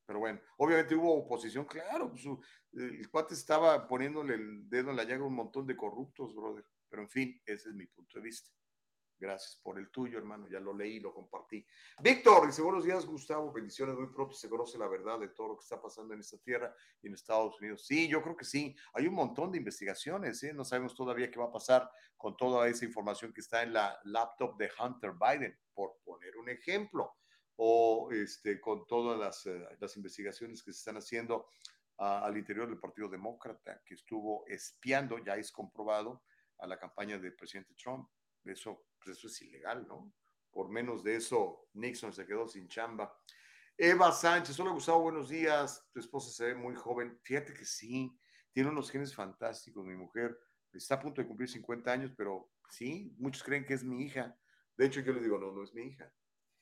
Pero 0.06 0.20
bueno, 0.20 0.40
obviamente 0.58 0.96
hubo 0.96 1.14
oposición, 1.16 1.66
claro, 1.66 2.10
pues, 2.10 2.26
el 2.74 3.10
cuate 3.10 3.34
estaba 3.34 3.88
poniéndole 3.88 4.36
el 4.36 4.70
dedo 4.70 4.90
en 4.90 4.98
la 4.98 5.04
llaga 5.04 5.24
a 5.24 5.28
un 5.28 5.36
montón 5.36 5.66
de 5.66 5.78
corruptos, 5.78 6.36
brother. 6.36 6.66
Pero 6.90 7.02
en 7.02 7.10
fin, 7.10 7.42
ese 7.46 7.70
es 7.70 7.76
mi 7.76 7.88
punto 7.88 8.20
de 8.20 8.26
vista. 8.26 8.52
Gracias 9.24 9.58
por 9.64 9.80
el 9.80 9.90
tuyo, 9.90 10.18
hermano. 10.18 10.50
Ya 10.50 10.60
lo 10.60 10.74
leí, 10.74 11.00
lo 11.00 11.14
compartí. 11.14 11.66
Víctor, 12.02 12.46
dice 12.46 12.62
buenos 12.62 12.84
días, 12.84 13.06
Gustavo. 13.06 13.54
Bendiciones. 13.54 13.96
Muy 13.96 14.08
pronto 14.08 14.36
se 14.36 14.50
conoce 14.50 14.78
la 14.78 14.88
verdad 14.88 15.18
de 15.18 15.30
todo 15.30 15.48
lo 15.48 15.56
que 15.56 15.64
está 15.64 15.82
pasando 15.82 16.14
en 16.14 16.20
esta 16.20 16.38
tierra 16.40 16.76
y 17.02 17.08
en 17.08 17.14
Estados 17.14 17.58
Unidos. 17.62 17.86
Sí, 17.86 18.10
yo 18.10 18.22
creo 18.22 18.36
que 18.36 18.44
sí. 18.44 18.76
Hay 18.94 19.08
un 19.08 19.14
montón 19.14 19.52
de 19.52 19.60
investigaciones. 19.60 20.44
¿eh? 20.44 20.54
No 20.54 20.66
sabemos 20.66 20.94
todavía 20.94 21.32
qué 21.32 21.40
va 21.40 21.46
a 21.46 21.52
pasar 21.52 21.90
con 22.18 22.36
toda 22.36 22.68
esa 22.68 22.84
información 22.84 23.32
que 23.32 23.40
está 23.40 23.64
en 23.64 23.72
la 23.74 23.98
laptop 24.04 24.58
de 24.58 24.70
Hunter 24.78 25.14
Biden, 25.14 25.58
por 25.74 25.98
poner 26.04 26.36
un 26.36 26.50
ejemplo. 26.50 27.16
O 27.58 28.10
este, 28.12 28.60
con 28.60 28.86
todas 28.88 29.20
las, 29.20 29.46
eh, 29.46 29.68
las 29.80 29.96
investigaciones 29.96 30.64
que 30.64 30.74
se 30.74 30.80
están 30.80 30.98
haciendo 30.98 31.48
ah, 31.98 32.26
al 32.26 32.38
interior 32.38 32.68
del 32.68 32.80
Partido 32.80 33.10
Demócrata, 33.10 33.82
que 33.86 33.94
estuvo 33.94 34.46
espiando, 34.48 35.18
ya 35.20 35.36
es 35.36 35.52
comprobado, 35.52 36.24
a 36.60 36.68
la 36.68 36.80
campaña 36.80 37.18
del 37.18 37.36
presidente 37.36 37.74
Trump. 37.76 38.10
Eso 38.44 38.86
pues 39.04 39.18
eso 39.18 39.28
es 39.28 39.42
ilegal, 39.42 39.86
¿no? 39.88 40.14
Por 40.50 40.70
menos 40.70 41.04
de 41.04 41.16
eso, 41.16 41.68
Nixon 41.74 42.14
se 42.14 42.26
quedó 42.26 42.48
sin 42.48 42.68
chamba. 42.68 43.14
Eva 43.78 44.12
Sánchez, 44.12 44.60
hola 44.60 44.72
Gustavo, 44.72 45.02
buenos 45.02 45.30
días. 45.30 45.88
Tu 45.92 46.00
esposa 46.00 46.32
se 46.32 46.46
ve 46.46 46.56
muy 46.56 46.76
joven. 46.76 47.20
Fíjate 47.24 47.54
que 47.54 47.66
sí, 47.66 48.16
tiene 48.52 48.70
unos 48.70 48.92
genes 48.92 49.16
fantásticos, 49.16 49.86
mi 49.86 49.96
mujer. 49.96 50.38
Está 50.72 50.96
a 50.96 51.00
punto 51.00 51.22
de 51.22 51.28
cumplir 51.28 51.50
50 51.50 51.92
años, 51.92 52.12
pero 52.16 52.52
sí, 52.70 53.14
muchos 53.18 53.44
creen 53.44 53.66
que 53.66 53.74
es 53.74 53.84
mi 53.84 54.04
hija. 54.04 54.38
De 54.78 54.86
hecho, 54.86 55.02
yo 55.02 55.14
le 55.14 55.22
digo, 55.22 55.38
no, 55.38 55.52
no 55.52 55.64
es 55.64 55.74
mi 55.74 55.84
hija, 55.84 56.14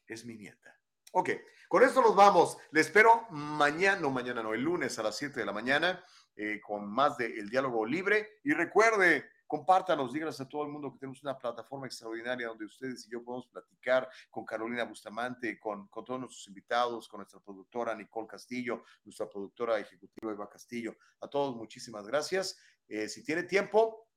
es 0.08 0.26
mi 0.26 0.36
nieta. 0.36 0.81
Ok, 1.14 1.30
con 1.68 1.84
esto 1.84 2.02
nos 2.02 2.16
vamos. 2.16 2.58
Le 2.72 2.80
espero 2.80 3.28
mañana, 3.32 4.00
no 4.00 4.12
mañana, 4.12 4.42
no, 4.42 4.54
el 4.54 4.62
lunes 4.62 4.98
a 4.98 5.04
las 5.04 5.18
7 5.18 5.42
de 5.42 5.46
la 5.46 5.52
mañana 5.52 6.02
eh, 6.38 6.62
con 6.62 6.90
más 6.90 7.18
de 7.18 7.38
El 7.38 7.50
Diálogo 7.50 7.86
Libre. 7.86 8.40
Y 8.46 8.54
recuerde, 8.54 9.26
compártanos, 9.46 10.14
díganos 10.14 10.40
a 10.40 10.48
todo 10.48 10.64
el 10.64 10.70
mundo 10.70 10.94
que 10.94 11.00
tenemos 11.00 11.22
una 11.22 11.38
plataforma 11.38 11.86
extraordinaria 11.86 12.48
donde 12.48 12.64
ustedes 12.64 13.06
y 13.06 13.12
yo 13.12 13.22
podemos 13.26 13.46
platicar 13.48 14.08
con 14.30 14.46
Carolina 14.46 14.86
Bustamante, 14.86 15.60
con, 15.60 15.90
con 15.90 16.06
todos 16.06 16.22
nuestros 16.22 16.48
invitados, 16.48 17.10
con 17.10 17.18
nuestra 17.18 17.42
productora 17.42 17.94
Nicole 17.94 18.28
Castillo, 18.28 18.86
nuestra 19.04 19.30
productora 19.30 19.78
ejecutiva 19.78 20.32
Eva 20.32 20.50
Castillo. 20.50 20.96
A 21.20 21.28
todos, 21.28 21.58
muchísimas 21.58 22.08
gracias. 22.08 22.58
Eh, 22.88 23.10
si 23.10 23.22
tiene 23.22 23.44
tiempo, 23.44 24.08